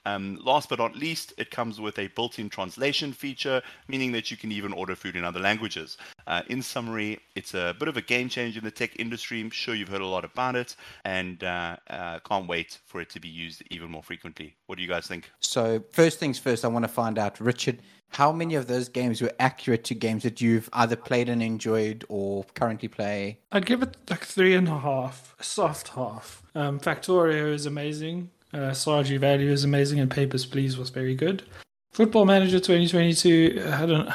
Um, 0.05 0.39
last 0.43 0.69
but 0.69 0.79
not 0.79 0.95
least, 0.95 1.33
it 1.37 1.51
comes 1.51 1.79
with 1.79 1.99
a 1.99 2.07
built 2.07 2.39
in 2.39 2.49
translation 2.49 3.13
feature, 3.13 3.61
meaning 3.87 4.11
that 4.13 4.31
you 4.31 4.37
can 4.37 4.51
even 4.51 4.73
order 4.73 4.95
food 4.95 5.15
in 5.15 5.23
other 5.23 5.39
languages. 5.39 5.97
Uh, 6.25 6.41
in 6.47 6.63
summary, 6.63 7.19
it's 7.35 7.53
a 7.53 7.75
bit 7.79 7.87
of 7.87 7.95
a 7.95 8.01
game 8.01 8.27
changer 8.27 8.57
in 8.57 8.65
the 8.65 8.71
tech 8.71 8.99
industry. 8.99 9.39
I'm 9.39 9.51
sure 9.51 9.75
you've 9.75 9.93
heard 9.95 10.01
a 10.01 10.13
lot 10.17 10.25
about 10.25 10.55
it, 10.55 10.75
and 11.05 11.43
uh, 11.43 11.75
uh, 11.89 12.19
can't 12.27 12.47
wait 12.47 12.79
for 12.85 13.01
it 13.01 13.09
to 13.11 13.19
be 13.19 13.29
used 13.29 13.61
even 13.69 13.91
more 13.91 14.03
frequently. 14.03 14.55
What 14.65 14.77
do 14.77 14.81
you 14.81 14.89
guys 14.89 15.05
think? 15.05 15.29
So, 15.39 15.83
first 15.91 16.19
things 16.19 16.39
first, 16.39 16.65
I 16.65 16.69
want 16.69 16.85
to 16.85 16.89
find 17.01 17.19
out, 17.19 17.39
Richard, 17.39 17.77
how 18.09 18.31
many 18.31 18.55
of 18.55 18.67
those 18.67 18.89
games 18.89 19.21
were 19.21 19.31
accurate 19.39 19.83
to 19.85 19.95
games 19.95 20.23
that 20.23 20.41
you've 20.41 20.69
either 20.73 20.95
played 20.95 21.29
and 21.29 21.41
enjoyed 21.43 22.05
or 22.09 22.45
currently 22.55 22.87
play? 22.87 23.39
I'd 23.51 23.65
give 23.65 23.83
it 23.83 23.97
like 24.09 24.23
three 24.23 24.55
and 24.55 24.67
a 24.67 24.79
half, 24.79 25.35
a 25.39 25.43
soft 25.43 25.89
half. 25.89 26.41
Um, 26.55 26.79
Factorio 26.79 27.53
is 27.53 27.65
amazing. 27.65 28.29
Uh, 28.53 28.71
Stardew 28.71 29.19
Valley 29.19 29.47
is 29.47 29.63
amazing, 29.63 29.99
and 29.99 30.09
Papers, 30.09 30.45
Please 30.45 30.77
was 30.77 30.89
very 30.89 31.15
good. 31.15 31.43
Football 31.91 32.25
Manager 32.25 32.59
2022, 32.59 33.63
I 33.73 33.85
don't. 33.85 34.09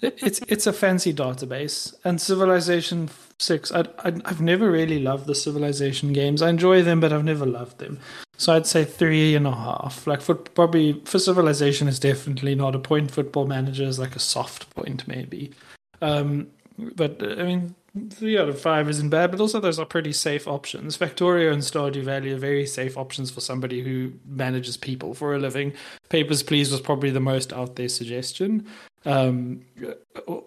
It's 0.00 0.40
it's 0.48 0.66
a 0.66 0.72
fancy 0.72 1.12
database, 1.12 1.94
and 2.04 2.20
Civilization 2.20 3.10
Six. 3.38 3.72
I, 3.72 3.80
I 3.98 4.12
I've 4.24 4.40
never 4.40 4.70
really 4.70 5.00
loved 5.00 5.26
the 5.26 5.34
Civilization 5.34 6.12
games. 6.12 6.42
I 6.42 6.50
enjoy 6.50 6.82
them, 6.82 7.00
but 7.00 7.12
I've 7.12 7.24
never 7.24 7.46
loved 7.46 7.78
them. 7.78 7.98
So 8.36 8.54
I'd 8.54 8.66
say 8.66 8.84
three 8.84 9.34
and 9.34 9.46
a 9.46 9.54
half. 9.54 10.06
Like 10.06 10.20
for 10.20 10.34
probably 10.34 11.00
for 11.04 11.18
Civilization 11.18 11.88
is 11.88 11.98
definitely 11.98 12.54
not 12.54 12.74
a 12.74 12.78
point. 12.78 13.10
Football 13.10 13.46
Manager 13.46 13.84
is 13.84 13.98
like 13.98 14.16
a 14.16 14.20
soft 14.20 14.74
point 14.74 15.06
maybe. 15.08 15.52
Um, 16.00 16.48
but 16.78 17.22
uh, 17.22 17.36
I 17.38 17.44
mean, 17.44 17.74
three 18.10 18.38
out 18.38 18.48
of 18.48 18.60
five 18.60 18.88
isn't 18.88 19.10
bad. 19.10 19.30
But 19.30 19.40
also, 19.40 19.60
those 19.60 19.78
are 19.78 19.86
pretty 19.86 20.12
safe 20.12 20.48
options. 20.48 20.96
Factorio 20.96 21.52
and 21.52 21.62
Stardew 21.62 22.02
Valley 22.02 22.32
are 22.32 22.38
very 22.38 22.66
safe 22.66 22.96
options 22.96 23.30
for 23.30 23.40
somebody 23.40 23.82
who 23.82 24.12
manages 24.26 24.76
people 24.76 25.14
for 25.14 25.34
a 25.34 25.38
living. 25.38 25.72
Papers, 26.08 26.42
Please 26.42 26.70
was 26.70 26.80
probably 26.80 27.10
the 27.10 27.20
most 27.20 27.52
out 27.52 27.76
there 27.76 27.88
suggestion, 27.88 28.66
um, 29.04 29.62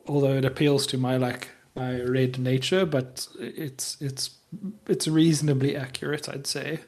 although 0.07 0.37
it 0.37 0.45
appeals 0.45 0.87
to 0.87 0.97
my 0.97 1.17
like 1.17 1.49
my 1.75 2.01
red 2.01 2.39
nature. 2.39 2.85
But 2.85 3.27
it's 3.39 3.97
it's 3.99 4.31
it's 4.87 5.07
reasonably 5.07 5.75
accurate, 5.75 6.29
I'd 6.29 6.47
say. 6.47 6.79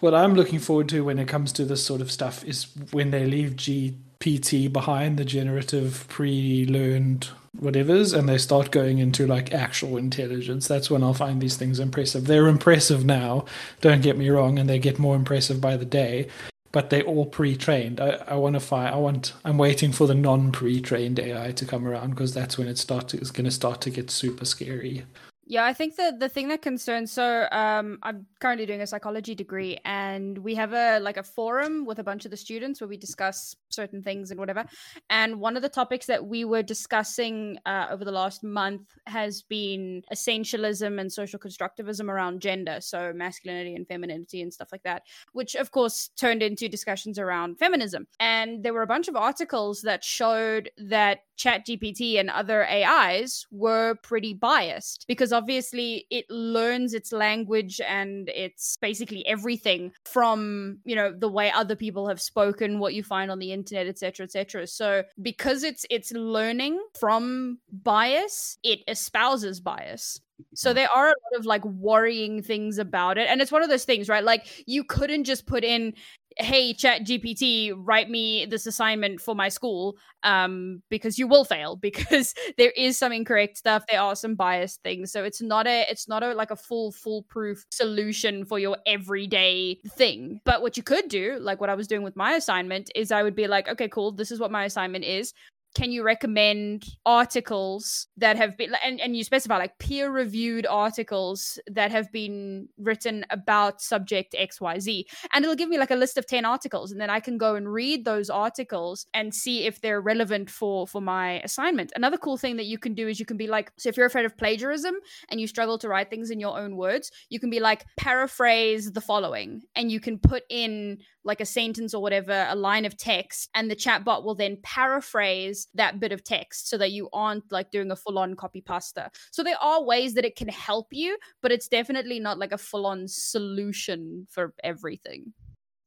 What 0.00 0.14
I'm 0.14 0.34
looking 0.34 0.58
forward 0.58 0.88
to 0.90 1.04
when 1.04 1.18
it 1.18 1.28
comes 1.28 1.52
to 1.52 1.64
this 1.64 1.84
sort 1.84 2.00
of 2.00 2.12
stuff 2.12 2.44
is 2.44 2.66
when 2.92 3.10
they 3.12 3.24
leave 3.24 3.52
GPT 3.56 4.70
behind 4.70 5.16
the 5.16 5.24
generative 5.24 6.04
pre-learned 6.08 7.30
whatevers 7.60 8.16
and 8.16 8.28
they 8.28 8.38
start 8.38 8.70
going 8.70 8.98
into 8.98 9.26
like 9.26 9.52
actual 9.52 9.96
intelligence 9.96 10.68
that's 10.68 10.90
when 10.90 11.02
i'll 11.02 11.14
find 11.14 11.40
these 11.40 11.56
things 11.56 11.80
impressive 11.80 12.26
they're 12.26 12.48
impressive 12.48 13.04
now 13.04 13.44
don't 13.80 14.02
get 14.02 14.18
me 14.18 14.28
wrong 14.28 14.58
and 14.58 14.68
they 14.68 14.78
get 14.78 14.98
more 14.98 15.16
impressive 15.16 15.58
by 15.60 15.76
the 15.76 15.84
day 15.84 16.28
but 16.76 16.90
they're 16.90 17.04
all 17.04 17.24
pre-trained. 17.24 18.02
I, 18.02 18.22
I 18.28 18.34
want 18.34 18.52
to 18.52 18.60
find 18.60 18.94
i 18.94 18.98
want 18.98 19.32
i'm 19.46 19.56
waiting 19.56 19.92
for 19.92 20.06
the 20.06 20.14
non-pre-trained 20.14 21.18
ai 21.18 21.52
to 21.52 21.64
come 21.64 21.88
around 21.88 22.10
because 22.10 22.34
that's 22.34 22.58
when 22.58 22.68
it 22.68 22.76
starts 22.76 23.14
it's 23.14 23.30
going 23.30 23.46
to 23.46 23.50
start 23.50 23.80
to 23.80 23.90
get 23.90 24.10
super 24.10 24.44
scary 24.44 25.04
Yeah, 25.48 25.64
I 25.64 25.74
think 25.74 25.94
the 25.94 26.12
the 26.18 26.28
thing 26.28 26.48
that 26.48 26.60
concerns 26.60 27.12
so 27.12 27.46
um 27.52 28.00
I'm 28.02 28.26
currently 28.40 28.66
doing 28.66 28.80
a 28.80 28.86
psychology 28.86 29.32
degree 29.36 29.78
and 29.84 30.36
we 30.38 30.56
have 30.56 30.72
a 30.72 30.98
like 30.98 31.16
a 31.16 31.22
forum 31.22 31.86
with 31.86 32.00
a 32.00 32.02
bunch 32.02 32.24
of 32.24 32.32
the 32.32 32.36
students 32.36 32.80
where 32.80 32.88
we 32.88 32.96
discuss 32.96 33.54
certain 33.68 34.02
things 34.02 34.32
and 34.32 34.40
whatever. 34.40 34.64
And 35.08 35.38
one 35.38 35.54
of 35.54 35.62
the 35.62 35.68
topics 35.68 36.06
that 36.06 36.26
we 36.26 36.44
were 36.44 36.64
discussing 36.64 37.58
uh, 37.64 37.86
over 37.90 38.04
the 38.04 38.10
last 38.10 38.42
month 38.42 38.98
has 39.06 39.42
been 39.42 40.02
essentialism 40.12 40.98
and 41.00 41.12
social 41.12 41.38
constructivism 41.38 42.08
around 42.08 42.40
gender, 42.40 42.78
so 42.80 43.12
masculinity 43.14 43.76
and 43.76 43.86
femininity 43.86 44.42
and 44.42 44.52
stuff 44.52 44.70
like 44.72 44.82
that, 44.82 45.02
which 45.32 45.54
of 45.54 45.70
course 45.70 46.08
turned 46.16 46.42
into 46.42 46.68
discussions 46.68 47.20
around 47.20 47.56
feminism. 47.58 48.08
And 48.18 48.64
there 48.64 48.74
were 48.74 48.82
a 48.82 48.86
bunch 48.88 49.06
of 49.06 49.14
articles 49.14 49.82
that 49.82 50.02
showed 50.02 50.70
that 50.76 51.20
ChatGPT 51.38 52.18
and 52.18 52.30
other 52.30 52.66
AIs 52.66 53.46
were 53.50 53.94
pretty 54.02 54.32
biased 54.34 55.04
because 55.06 55.32
obviously 55.36 56.06
it 56.10 56.24
learns 56.30 56.94
its 56.94 57.12
language 57.12 57.80
and 57.86 58.30
it's 58.30 58.78
basically 58.78 59.26
everything 59.26 59.92
from, 60.04 60.78
you 60.84 60.96
know, 60.96 61.12
the 61.12 61.28
way 61.28 61.50
other 61.52 61.76
people 61.76 62.08
have 62.08 62.20
spoken, 62.20 62.78
what 62.78 62.94
you 62.94 63.02
find 63.02 63.30
on 63.30 63.38
the 63.38 63.52
internet, 63.52 63.86
etc., 63.86 64.24
etc. 64.24 64.66
So 64.66 65.04
because 65.20 65.62
it's 65.62 65.84
it's 65.90 66.12
learning 66.12 66.80
from 66.98 67.58
bias, 67.70 68.58
it 68.62 68.80
espouses 68.88 69.60
bias. 69.60 70.20
So 70.54 70.72
there 70.72 70.88
are 70.94 71.06
a 71.06 71.08
lot 71.08 71.38
of 71.38 71.46
like 71.46 71.64
worrying 71.64 72.42
things 72.42 72.78
about 72.78 73.18
it. 73.18 73.26
And 73.28 73.40
it's 73.40 73.52
one 73.52 73.62
of 73.62 73.70
those 73.70 73.84
things, 73.84 74.08
right? 74.08 74.24
Like 74.24 74.64
you 74.66 74.84
couldn't 74.84 75.24
just 75.24 75.46
put 75.46 75.64
in 75.64 75.94
hey 76.38 76.74
chat 76.74 77.02
gpt 77.02 77.72
write 77.76 78.10
me 78.10 78.44
this 78.44 78.66
assignment 78.66 79.20
for 79.20 79.34
my 79.34 79.48
school 79.48 79.96
um 80.22 80.82
because 80.90 81.18
you 81.18 81.26
will 81.26 81.44
fail 81.44 81.76
because 81.86 82.34
there 82.58 82.72
is 82.76 82.98
some 82.98 83.12
incorrect 83.12 83.56
stuff 83.56 83.84
there 83.88 84.00
are 84.00 84.16
some 84.16 84.34
biased 84.34 84.82
things. 84.82 85.12
So 85.12 85.24
it's 85.24 85.42
not 85.42 85.66
a 85.66 85.86
it's 85.90 86.08
not 86.08 86.22
a 86.22 86.34
like 86.34 86.50
a 86.50 86.56
full 86.56 86.92
foolproof 86.92 87.64
solution 87.70 88.44
for 88.44 88.58
your 88.58 88.76
everyday 88.86 89.78
thing. 89.96 90.40
But 90.44 90.62
what 90.62 90.76
you 90.76 90.82
could 90.82 91.08
do 91.08 91.38
like 91.40 91.60
what 91.60 91.70
i 91.70 91.74
was 91.74 91.86
doing 91.86 92.02
with 92.02 92.16
my 92.16 92.32
assignment 92.32 92.90
is 92.94 93.12
i 93.12 93.22
would 93.22 93.34
be 93.34 93.46
like 93.46 93.68
okay 93.68 93.88
cool 93.88 94.12
this 94.12 94.30
is 94.30 94.40
what 94.40 94.50
my 94.50 94.64
assignment 94.64 95.04
is 95.04 95.32
can 95.76 95.92
you 95.92 96.02
recommend 96.02 96.86
articles 97.04 98.06
that 98.16 98.36
have 98.38 98.56
been 98.56 98.72
and, 98.82 98.98
and 98.98 99.14
you 99.14 99.22
specify 99.22 99.58
like 99.58 99.78
peer 99.78 100.10
reviewed 100.10 100.66
articles 100.66 101.58
that 101.66 101.90
have 101.90 102.10
been 102.10 102.66
written 102.78 103.26
about 103.28 103.82
subject 103.82 104.34
xyz 104.34 105.04
and 105.34 105.44
it'll 105.44 105.54
give 105.54 105.68
me 105.68 105.76
like 105.76 105.90
a 105.90 105.96
list 105.96 106.16
of 106.16 106.26
10 106.26 106.46
articles 106.46 106.90
and 106.90 107.00
then 107.00 107.10
i 107.10 107.20
can 107.20 107.36
go 107.36 107.56
and 107.56 107.70
read 107.70 108.06
those 108.06 108.30
articles 108.30 109.06
and 109.12 109.34
see 109.34 109.66
if 109.66 109.82
they're 109.82 110.00
relevant 110.00 110.48
for 110.48 110.86
for 110.86 111.00
my 111.00 111.40
assignment. 111.40 111.92
Another 111.94 112.16
cool 112.16 112.36
thing 112.36 112.56
that 112.56 112.66
you 112.66 112.78
can 112.78 112.94
do 112.94 113.08
is 113.08 113.20
you 113.20 113.26
can 113.26 113.36
be 113.36 113.46
like 113.46 113.70
so 113.76 113.88
if 113.88 113.96
you're 113.96 114.06
afraid 114.06 114.24
of 114.24 114.36
plagiarism 114.36 114.94
and 115.28 115.40
you 115.40 115.46
struggle 115.46 115.78
to 115.78 115.88
write 115.88 116.10
things 116.10 116.30
in 116.30 116.40
your 116.40 116.58
own 116.58 116.76
words 116.76 117.10
you 117.28 117.38
can 117.38 117.50
be 117.50 117.60
like 117.60 117.84
paraphrase 117.96 118.92
the 118.92 119.00
following 119.00 119.62
and 119.74 119.92
you 119.92 120.00
can 120.00 120.18
put 120.18 120.42
in 120.48 120.98
like 121.26 121.40
a 121.40 121.46
sentence 121.46 121.92
or 121.92 122.00
whatever, 122.00 122.46
a 122.48 122.54
line 122.54 122.84
of 122.84 122.96
text, 122.96 123.50
and 123.54 123.70
the 123.70 123.76
chatbot 123.76 124.24
will 124.24 124.34
then 124.34 124.56
paraphrase 124.62 125.68
that 125.74 126.00
bit 126.00 126.12
of 126.12 126.24
text 126.24 126.68
so 126.68 126.78
that 126.78 126.92
you 126.92 127.08
aren't 127.12 127.50
like 127.50 127.70
doing 127.70 127.90
a 127.90 127.96
full 127.96 128.18
on 128.18 128.34
copy 128.36 128.60
pasta. 128.60 129.10
So 129.32 129.42
there 129.42 129.60
are 129.60 129.82
ways 129.82 130.14
that 130.14 130.24
it 130.24 130.36
can 130.36 130.48
help 130.48 130.88
you, 130.92 131.18
but 131.42 131.52
it's 131.52 131.68
definitely 131.68 132.20
not 132.20 132.38
like 132.38 132.52
a 132.52 132.58
full 132.58 132.86
on 132.86 133.08
solution 133.08 134.26
for 134.30 134.54
everything. 134.62 135.32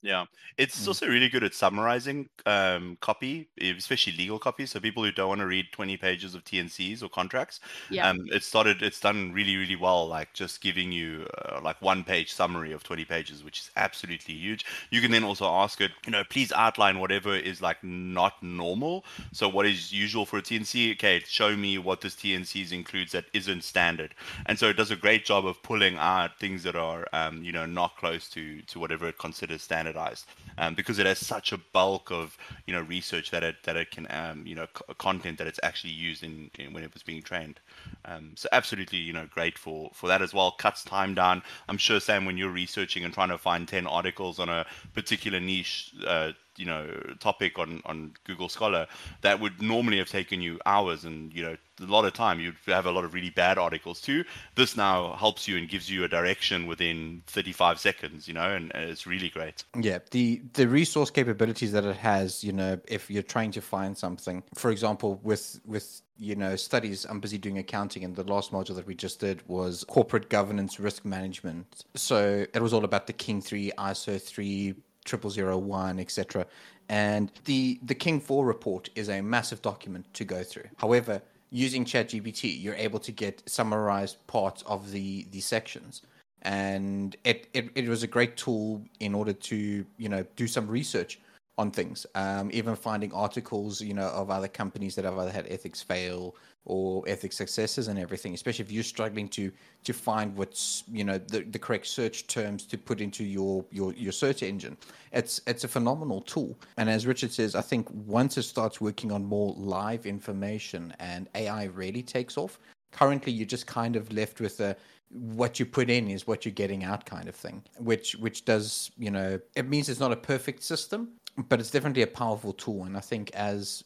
Yeah, 0.02 0.28
it's 0.58 0.88
Mm. 0.88 0.88
also 0.88 1.08
really 1.08 1.28
good 1.28 1.43
at 1.43 1.54
summarizing 1.54 2.30
um, 2.45 2.95
copy, 3.02 3.50
especially 3.60 4.14
legal 4.14 4.39
copy. 4.39 4.66
So 4.66 4.80
people 4.80 5.04
who 5.04 5.12
don't 5.12 5.28
want 5.28 5.39
to 5.41 5.45
read 5.45 5.74
twenty 5.74 5.97
pages 5.97 6.34
of 6.36 6.45
TNCs 6.45 7.04
or 7.04 7.10
contracts, 7.10 7.60
Yeah. 7.89 8.08
um, 8.08 8.18
it 8.32 8.43
started. 8.43 8.82
It's 8.82 9.02
done 9.02 9.34
really, 9.34 9.58
really 9.58 9.76
well. 9.76 10.08
Like 10.08 10.34
just 10.34 10.62
giving 10.62 10.93
you 10.93 11.28
uh, 11.43 11.60
like 11.62 11.82
one 11.82 12.06
page 12.06 12.32
summary 12.32 12.72
of 12.72 12.82
twenty 12.82 13.04
pages, 13.04 13.43
which 13.43 13.60
is 13.60 13.72
absolutely 13.76 14.36
huge. 14.36 14.66
You 14.89 15.02
can 15.02 15.12
then 15.12 15.26
also 15.26 15.45
ask 15.45 15.82
it, 15.82 15.91
you 16.06 16.12
know, 16.14 16.24
please 16.24 16.54
outline 16.54 17.00
whatever 17.00 17.36
is 17.36 17.62
like 17.62 17.84
not 17.84 18.41
normal. 18.41 19.06
So 19.34 19.50
what 19.50 19.66
is 19.66 19.91
usual 19.91 20.26
for 20.26 20.38
a 20.38 20.41
TNC? 20.41 20.93
Okay, 20.93 21.20
show 21.28 21.58
me 21.58 21.78
what 21.78 22.00
this 22.00 22.16
TNCs 22.16 22.72
includes 22.72 23.12
that 23.12 23.26
isn't 23.34 23.66
standard. 23.66 24.16
And 24.45 24.58
so 24.58 24.70
it 24.70 24.78
does 24.78 24.91
a 24.91 24.95
great 24.95 25.26
job 25.26 25.45
of 25.45 25.62
pulling 25.62 25.97
out 25.97 26.39
things 26.39 26.64
that 26.64 26.76
are, 26.78 27.06
um, 27.12 27.43
you 27.43 27.52
know, 27.52 27.66
not 27.66 27.97
close 27.97 28.30
to 28.30 28.62
to 28.62 28.80
whatever 28.80 29.08
it 29.10 29.18
considers 29.18 29.62
standardized, 29.89 30.25
um, 30.57 30.75
because 30.75 30.99
it 30.99 31.05
has 31.05 31.19
such 31.19 31.51
a 31.51 31.57
bulk 31.73 32.11
of, 32.11 32.37
you 32.65 32.73
know, 32.73 32.81
research 32.81 33.31
that 33.31 33.43
it 33.43 33.55
that 33.63 33.75
it 33.75 33.91
can, 33.91 34.07
um, 34.09 34.45
you 34.45 34.55
know, 34.55 34.67
c- 34.75 34.93
content 34.97 35.37
that 35.37 35.47
it's 35.47 35.59
actually 35.63 35.93
used 35.93 36.23
in, 36.23 36.49
in 36.57 36.73
when 36.73 36.83
it 36.83 36.93
was 36.93 37.03
being 37.03 37.21
trained. 37.21 37.59
Um, 38.05 38.31
so 38.35 38.47
absolutely, 38.51 38.99
you 38.99 39.13
know, 39.13 39.27
great 39.33 39.57
for 39.57 39.91
for 39.93 40.07
that 40.07 40.21
as 40.21 40.33
well. 40.33 40.51
Cuts 40.51 40.83
time 40.83 41.13
down. 41.15 41.41
I'm 41.67 41.77
sure 41.77 41.99
Sam, 41.99 42.25
when 42.25 42.37
you're 42.37 42.49
researching 42.49 43.03
and 43.03 43.13
trying 43.13 43.29
to 43.29 43.37
find 43.37 43.67
ten 43.67 43.87
articles 43.87 44.39
on 44.39 44.49
a 44.49 44.65
particular 44.93 45.39
niche. 45.39 45.93
Uh, 46.05 46.31
you 46.60 46.66
know 46.66 46.86
topic 47.20 47.57
on 47.57 47.82
on 47.86 48.14
google 48.26 48.49
scholar 48.49 48.86
that 49.22 49.39
would 49.39 49.62
normally 49.62 49.97
have 49.97 50.10
taken 50.10 50.41
you 50.41 50.60
hours 50.66 51.05
and 51.05 51.34
you 51.34 51.41
know 51.41 51.55
a 51.82 51.86
lot 51.86 52.05
of 52.05 52.14
time. 52.14 52.39
You'd 52.39 52.55
have 52.68 52.86
a 52.86 52.91
lot 52.91 53.05
of 53.05 53.14
really 53.14 53.30
bad 53.30 53.57
articles 53.57 54.01
too. 54.01 54.26
This 54.55 54.76
now 54.76 55.14
helps 55.14 55.47
you 55.47 55.57
and 55.57 55.70
gives 55.70 55.89
you 55.89 56.03
a 56.03 56.07
direction 56.07 56.68
within 56.68 57.24
35 57.28 57.80
seconds 57.80 58.28
you 58.28 58.34
know 58.34 58.49
and, 58.49 58.72
and 58.76 58.89
it's 58.89 59.07
really 59.07 59.30
great. 59.30 59.64
Yeah, 59.80 59.99
the 60.12 60.41
the 60.53 60.68
resource 60.68 61.10
capabilities 61.10 61.72
that 61.72 61.86
it 61.86 61.95
has, 61.97 62.43
you 62.43 62.51
know, 62.51 62.80
if 62.88 63.10
you're 63.10 63.24
trying 63.24 63.51
to 63.51 63.62
find 63.62 63.97
something, 63.97 64.43
for 64.55 64.72
example, 64.72 65.20
with 65.24 65.60
with 65.66 66.01
you 66.18 66.36
know 66.36 66.55
studies, 66.55 67.05
I'm 67.05 67.20
busy 67.20 67.38
doing 67.38 67.57
accounting, 67.57 68.03
and 68.03 68.16
the 68.16 68.24
last 68.24 68.51
module 68.51 68.76
that 68.76 68.86
we 68.86 68.95
just 68.95 69.20
did 69.20 69.41
was 69.47 69.86
corporate 69.86 70.30
governance 70.30 70.80
risk 70.80 71.05
management. 71.05 71.86
So 71.95 72.45
it 72.53 72.62
was 72.62 72.74
all 72.74 72.86
about 72.86 73.07
the 73.07 73.14
King 73.14 73.41
three, 73.41 73.72
ISO 73.78 74.22
three, 74.22 74.76
triple 75.06 75.30
zero 75.30 75.58
one, 75.58 76.00
etc. 76.00 76.45
And 76.89 77.32
the 77.45 77.80
the 77.84 77.95
King 77.95 78.20
four 78.20 78.45
report 78.45 78.89
is 78.95 79.10
a 79.10 79.22
massive 79.22 79.62
document 79.62 80.12
to 80.14 80.26
go 80.26 80.43
through. 80.43 80.70
However, 80.78 81.22
using 81.52 81.86
ChatGPT, 81.86 82.62
you're 82.62 82.76
able 82.76 83.00
to 83.00 83.12
get 83.12 83.43
summarized 83.45 84.26
parts 84.28 84.64
of 84.64 84.91
the 84.91 85.26
the 85.32 85.41
sections 85.41 86.02
and 86.43 87.18
it, 87.24 87.47
it, 87.54 87.70
it 87.76 87.88
was 87.88 88.04
a 88.04 88.08
great 88.08 88.38
tool 88.38 88.84
in 89.00 89.14
order 89.14 89.34
to 89.34 89.86
you 89.97 90.10
know 90.10 90.26
do 90.36 90.47
some 90.47 90.68
research 90.68 91.20
on 91.58 91.72
things 91.72 92.06
um, 92.16 92.50
even 92.54 92.76
finding 92.76 93.12
articles 93.14 93.82
you 93.82 93.93
know 93.93 94.08
of 94.10 94.30
other 94.30 94.47
companies 94.47 94.95
that 94.95 95.06
have 95.06 95.18
either 95.18 95.32
had 95.32 95.45
ethics 95.50 95.82
fail 95.82 96.36
or 96.66 97.03
ethics 97.07 97.36
successes 97.36 97.88
and 97.88 97.97
everything 97.97 98.34
especially 98.34 98.64
if 98.64 98.72
you're 98.72 98.84
struggling 98.84 99.28
to 99.28 99.51
to 99.84 99.93
find 99.93 100.36
what's 100.36 100.84
you 100.91 101.03
know 101.03 101.18
the, 101.18 101.41
the 101.41 101.60
correct 101.60 101.88
search 101.88 102.28
terms 102.28 102.66
to 102.66 102.78
put 102.78 103.01
into 103.01 103.24
your, 103.24 103.66
your 103.72 103.93
your 103.93 104.12
search 104.12 104.43
engine. 104.43 104.78
It's 105.12 105.41
it's 105.47 105.64
a 105.64 105.68
phenomenal 105.68 106.22
tool. 106.22 106.57
And 106.78 106.89
as 106.89 107.07
richard 107.07 107.32
says 107.32 107.55
i 107.55 107.62
think 107.62 107.88
once 107.91 108.38
it 108.38 108.43
starts 108.43 108.82
working 108.82 109.12
on 109.12 109.26
more 109.26 109.53
live 109.57 110.05
information 110.05 110.93
and 110.99 111.28
ai 111.36 111.66
really 111.66 112.03
takes 112.03 112.38
off 112.38 112.60
currently 112.91 113.32
you're 113.32 113.45
just 113.45 113.68
kind 113.68 113.95
of 113.95 114.12
left 114.12 114.39
with 114.41 114.60
a 114.60 114.76
what 115.10 115.60
you 115.60 115.66
put 115.66 115.89
in 115.89 116.10
is 116.10 116.28
what 116.28 116.45
you're 116.45 116.53
getting 116.53 116.84
out 116.84 117.05
kind 117.05 117.28
of 117.28 117.36
thing 117.36 117.64
which 117.78 118.16
which 118.18 118.45
does 118.45 118.91
you 118.97 119.12
know 119.12 119.39
it 119.55 119.68
means 119.68 119.89
it's 119.89 119.99
not 119.99 120.12
a 120.12 120.16
perfect 120.16 120.62
system 120.64 121.10
but 121.47 121.60
it's 121.60 121.72
definitely 121.72 122.01
a 122.01 122.07
powerful 122.07 122.53
tool. 122.53 122.84
And 122.84 122.97
i 122.97 122.99
think 122.99 123.32
as 123.34 123.84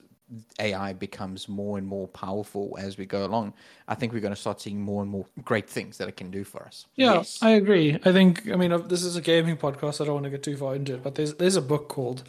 ai 0.59 0.93
becomes 0.93 1.47
more 1.47 1.77
and 1.77 1.85
more 1.87 2.07
powerful 2.09 2.75
as 2.79 2.97
we 2.97 3.05
go 3.05 3.25
along 3.25 3.53
i 3.87 3.95
think 3.95 4.13
we're 4.13 4.19
going 4.19 4.33
to 4.33 4.39
start 4.39 4.59
seeing 4.61 4.81
more 4.81 5.01
and 5.01 5.11
more 5.11 5.25
great 5.43 5.69
things 5.69 5.97
that 5.97 6.07
it 6.07 6.17
can 6.17 6.31
do 6.31 6.43
for 6.43 6.63
us 6.63 6.85
Yeah, 6.95 7.15
Yes. 7.15 7.39
I 7.41 7.51
agree. 7.51 7.97
I 8.05 8.11
think 8.11 8.49
I 8.49 8.55
mean 8.55 8.71
uh, 8.71 8.77
this 8.77 9.03
is 9.03 9.15
a 9.15 9.21
gaming 9.21 9.57
podcast. 9.57 10.01
I 10.01 10.05
don't 10.05 10.15
want 10.15 10.25
to 10.25 10.29
get 10.29 10.43
too 10.43 10.57
far 10.57 10.75
into 10.75 10.95
it, 10.95 11.03
but 11.03 11.15
there's 11.15 11.33
there's 11.35 11.55
a 11.55 11.61
book 11.61 11.89
called 11.89 12.23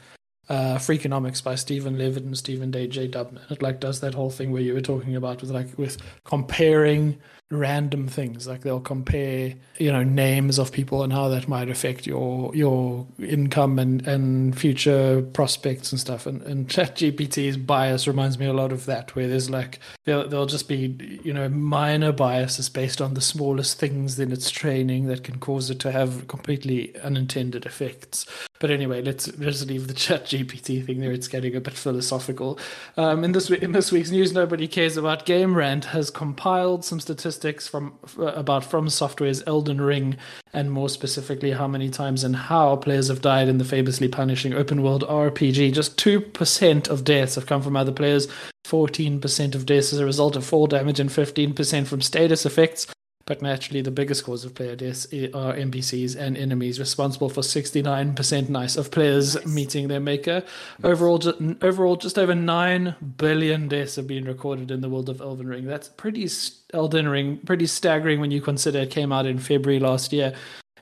uh, 0.49 0.77
Freakonomics 0.77 1.43
by 1.43 1.55
Steven 1.55 1.97
Levitt 1.97 2.25
and 2.25 2.37
Stephen 2.37 2.71
Day 2.71 2.87
J. 2.87 3.09
Dubner. 3.09 3.51
It 3.51 3.63
like 3.63 3.81
does 3.81 4.01
that 4.01 4.15
whole 4.15 4.31
thing 4.31 4.53
where 4.53 4.63
you 4.63 4.75
were 4.75 4.81
talking 4.81 5.17
about 5.17 5.41
with 5.41 5.51
like 5.51 5.77
with 5.79 5.97
comparing 6.25 7.19
random 7.59 8.09
things 8.09 8.47
like 8.47 8.63
they'll 8.63 8.81
compare 8.81 9.55
you 9.79 9.91
know 9.91 10.03
names 10.03 10.59
of 10.59 10.73
people 10.73 11.03
and 11.03 11.13
how 11.13 11.29
that 11.29 11.49
might 11.49 11.69
affect 11.69 12.07
your 12.07 12.55
your 12.55 13.07
income 13.19 13.79
and 13.79 14.07
and 14.07 14.59
future 14.59 15.23
prospects 15.33 15.93
and 15.93 16.01
stuff 16.01 16.27
and 16.27 16.43
and 16.43 16.69
chat 16.75 16.97
gpt's 16.97 17.57
bias 17.57 18.07
reminds 18.07 18.39
me 18.39 18.47
a 18.47 18.53
lot 18.53 18.73
of 18.73 18.87
that 18.87 19.15
where 19.15 19.29
there's 19.29 19.51
like 19.51 19.79
there'll, 20.05 20.29
there'll 20.29 20.47
just 20.47 20.69
be 20.69 21.21
you 21.23 21.33
know 21.33 21.49
minor 21.49 22.13
biases 22.13 22.69
based 22.69 23.01
on 23.01 23.15
the 23.15 23.21
smallest 23.21 23.79
things 23.79 24.19
in 24.19 24.33
its 24.33 24.51
training 24.51 25.07
that 25.07 25.25
can 25.25 25.39
cause 25.39 25.71
it 25.71 25.79
to 25.81 25.91
have 25.91 26.27
completely 26.29 26.97
unintended 27.01 27.67
effects 27.67 28.27
but 28.65 28.71
anyway, 28.71 29.03
let's 29.03 29.37
let's 29.37 29.63
leave 29.67 29.89
the 29.89 29.93
Chat 30.05 30.25
GPT 30.25 30.87
thing 30.87 30.99
there. 31.01 31.13
It's 31.13 31.29
getting 31.29 31.55
a 31.55 31.61
bit 31.61 31.75
philosophical. 31.75 32.59
Um, 32.97 33.23
in 33.23 33.33
this 33.33 33.51
in 33.51 33.73
this 33.73 33.93
week's 33.93 34.11
news, 34.11 34.33
nobody 34.33 34.67
cares 34.67 34.97
about. 34.97 35.27
Game 35.27 35.55
Rant 35.55 35.85
has 35.85 36.09
compiled 36.09 36.83
some 36.83 36.99
statistics 36.99 37.35
from 37.69 37.99
about 38.19 38.65
From 38.65 38.89
Software's 38.89 39.43
Elden 39.47 39.81
Ring, 39.81 40.17
and 40.53 40.71
more 40.71 40.89
specifically, 40.89 41.53
how 41.53 41.69
many 41.69 41.91
times 41.91 42.25
and 42.25 42.35
how 42.35 42.77
players 42.77 43.09
have 43.09 43.21
died 43.21 43.49
in 43.49 43.59
the 43.59 43.65
famously 43.65 44.09
punishing 44.09 44.55
open 44.55 44.83
world 44.83 45.05
RPG. 45.05 45.73
Just 45.73 45.99
two 45.99 46.21
percent 46.21 46.89
of 46.89 47.05
deaths 47.05 47.35
have 47.35 47.47
come 47.47 47.63
from 47.63 47.77
other 47.77 47.93
players. 47.93 48.29
14% 48.67 49.55
of 49.55 49.67
deaths 49.67 49.93
as 49.93 49.99
a 49.99 50.07
result 50.07 50.37
of 50.37 50.47
fall 50.47 50.67
damage 50.67 50.99
and 50.99 51.11
15% 51.11 51.87
from 51.87 52.01
status 52.01 52.47
effects. 52.47 52.87
But 53.27 53.41
naturally, 53.41 53.81
the 53.81 53.91
biggest 53.91 54.25
cause 54.25 54.45
of 54.45 54.55
player 54.55 54.77
deaths 54.77 55.07
are 55.07 55.55
NPCs 55.55 56.15
and 56.17 56.37
enemies, 56.37 56.79
responsible 56.79 57.31
for 57.31 57.41
69% 57.41 58.49
nice 58.49 58.77
of 58.77 58.91
players 58.91 59.35
nice. 59.35 59.47
meeting 59.47 59.89
their 59.89 60.01
maker. 60.01 60.43
Nice. 60.79 60.93
Overall, 60.93 61.19
ju- 61.19 61.57
overall, 61.63 61.97
just 61.97 62.19
over 62.19 62.35
9 62.35 62.95
billion 63.17 63.69
deaths 63.69 63.97
have 63.97 64.07
been 64.07 64.25
recorded 64.25 64.71
in 64.71 64.83
the 64.83 64.89
world 64.91 65.09
of 65.09 65.21
Elden 65.21 65.47
Ring. 65.47 65.65
That's 65.65 65.89
pretty 65.89 66.29
Elden 66.75 67.09
Ring, 67.09 67.39
pretty 67.47 67.67
staggering 67.67 68.21
when 68.21 68.31
you 68.31 68.43
consider 68.43 68.81
it 68.81 68.91
came 68.91 69.13
out 69.13 69.27
in 69.27 69.39
February 69.39 69.81
last 69.81 70.13
year 70.13 70.35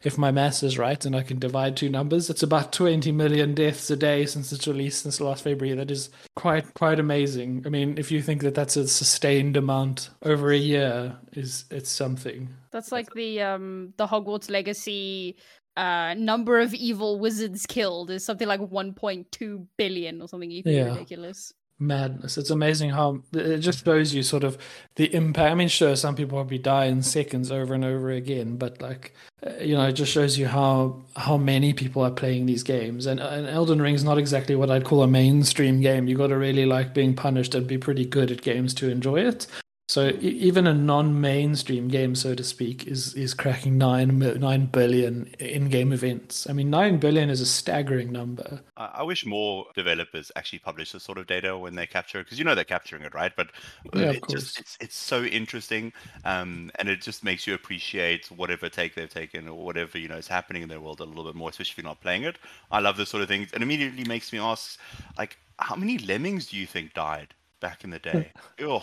if 0.02 0.18
my 0.18 0.30
maths 0.30 0.62
is 0.62 0.78
right 0.78 1.04
and 1.04 1.14
I 1.14 1.22
can 1.22 1.38
divide 1.38 1.76
two 1.76 1.88
numbers, 1.88 2.30
it's 2.30 2.42
about 2.42 2.72
20 2.72 3.12
million 3.12 3.54
deaths 3.54 3.90
a 3.90 3.96
day 3.96 4.26
since 4.26 4.52
its 4.52 4.66
release 4.66 4.98
since 4.98 5.20
last 5.20 5.44
February. 5.44 5.76
That 5.76 5.90
is 5.90 6.10
quite 6.36 6.74
quite 6.74 6.98
amazing. 6.98 7.62
I 7.66 7.68
mean, 7.68 7.98
if 7.98 8.10
you 8.10 8.22
think 8.22 8.42
that 8.42 8.54
that's 8.54 8.76
a 8.76 8.88
sustained 8.88 9.56
amount 9.56 10.10
over 10.22 10.50
a 10.50 10.56
year, 10.56 11.16
is 11.32 11.64
it's 11.70 11.90
something. 11.90 12.48
That's 12.70 12.92
like 12.92 13.12
the 13.14 13.42
um 13.42 13.94
the 13.96 14.06
Hogwarts 14.06 14.50
Legacy 14.50 15.36
uh 15.76 16.14
number 16.14 16.60
of 16.60 16.74
evil 16.74 17.18
wizards 17.18 17.64
killed 17.66 18.10
is 18.10 18.24
something 18.24 18.46
like 18.46 18.60
1.2 18.60 19.66
billion 19.78 20.20
or 20.20 20.28
something 20.28 20.50
even 20.50 20.74
yeah. 20.74 20.84
ridiculous 20.84 21.54
madness. 21.86 22.38
It's 22.38 22.50
amazing 22.50 22.90
how 22.90 23.22
it 23.32 23.58
just 23.58 23.84
shows 23.84 24.14
you 24.14 24.22
sort 24.22 24.44
of 24.44 24.58
the 24.96 25.14
impact. 25.14 25.50
I 25.50 25.54
mean, 25.54 25.68
sure, 25.68 25.96
some 25.96 26.16
people 26.16 26.38
probably 26.38 26.58
die 26.58 26.86
in 26.86 27.02
seconds 27.02 27.50
over 27.50 27.74
and 27.74 27.84
over 27.84 28.10
again, 28.10 28.56
but 28.56 28.80
like, 28.80 29.14
uh, 29.46 29.52
you 29.60 29.74
know, 29.74 29.86
it 29.86 29.92
just 29.92 30.12
shows 30.12 30.38
you 30.38 30.48
how 30.48 31.02
how 31.16 31.36
many 31.36 31.72
people 31.72 32.02
are 32.02 32.10
playing 32.10 32.46
these 32.46 32.62
games. 32.62 33.06
And, 33.06 33.20
and 33.20 33.46
Elden 33.46 33.82
Ring 33.82 33.94
is 33.94 34.04
not 34.04 34.18
exactly 34.18 34.54
what 34.56 34.70
I'd 34.70 34.84
call 34.84 35.02
a 35.02 35.08
mainstream 35.08 35.80
game. 35.80 36.08
You 36.08 36.16
got 36.16 36.28
to 36.28 36.38
really 36.38 36.66
like 36.66 36.94
being 36.94 37.14
punished 37.14 37.54
and 37.54 37.66
be 37.66 37.78
pretty 37.78 38.04
good 38.04 38.30
at 38.30 38.42
games 38.42 38.74
to 38.74 38.88
enjoy 38.88 39.20
it. 39.20 39.46
So 39.92 40.16
even 40.22 40.66
a 40.66 40.72
non-mainstream 40.72 41.88
game, 41.88 42.14
so 42.14 42.34
to 42.34 42.42
speak, 42.42 42.86
is 42.86 43.12
is 43.12 43.34
cracking 43.34 43.76
nine 43.76 44.18
nine 44.18 44.64
billion 44.64 45.26
in-game 45.38 45.92
events. 45.92 46.48
I 46.48 46.54
mean, 46.54 46.70
nine 46.70 46.96
billion 46.96 47.28
is 47.28 47.42
a 47.42 47.46
staggering 47.46 48.10
number. 48.10 48.62
I 48.78 49.02
wish 49.02 49.26
more 49.26 49.66
developers 49.74 50.32
actually 50.34 50.60
publish 50.60 50.92
this 50.92 51.02
sort 51.02 51.18
of 51.18 51.26
data 51.26 51.58
when 51.58 51.74
they 51.74 51.86
capture 51.86 52.20
it, 52.20 52.24
because 52.24 52.38
you 52.38 52.44
know 52.46 52.54
they're 52.54 52.64
capturing 52.64 53.02
it, 53.02 53.12
right? 53.12 53.36
But 53.36 53.48
yeah, 53.92 54.12
it 54.12 54.26
just 54.30 54.58
it's 54.58 54.78
it's 54.80 54.96
so 54.96 55.24
interesting, 55.24 55.92
um, 56.24 56.70
and 56.76 56.88
it 56.88 57.02
just 57.02 57.22
makes 57.22 57.46
you 57.46 57.52
appreciate 57.52 58.30
whatever 58.30 58.70
take 58.70 58.94
they've 58.94 59.10
taken 59.10 59.46
or 59.46 59.62
whatever 59.62 59.98
you 59.98 60.08
know 60.08 60.16
is 60.16 60.26
happening 60.26 60.62
in 60.62 60.70
their 60.70 60.80
world 60.80 61.00
a 61.00 61.04
little 61.04 61.24
bit 61.24 61.34
more, 61.34 61.50
especially 61.50 61.72
if 61.72 61.76
you're 61.76 61.90
not 61.90 62.00
playing 62.00 62.22
it. 62.22 62.38
I 62.70 62.80
love 62.80 62.96
this 62.96 63.10
sort 63.10 63.22
of 63.22 63.28
thing. 63.28 63.46
and 63.52 63.62
immediately 63.62 64.04
makes 64.04 64.32
me 64.32 64.38
ask, 64.38 64.80
like, 65.18 65.36
how 65.58 65.76
many 65.76 65.98
lemmings 65.98 66.46
do 66.46 66.56
you 66.56 66.66
think 66.66 66.94
died? 66.94 67.34
Back 67.62 67.84
in 67.84 67.90
the 67.90 67.98
day. 68.10 68.30
oh. 68.60 68.82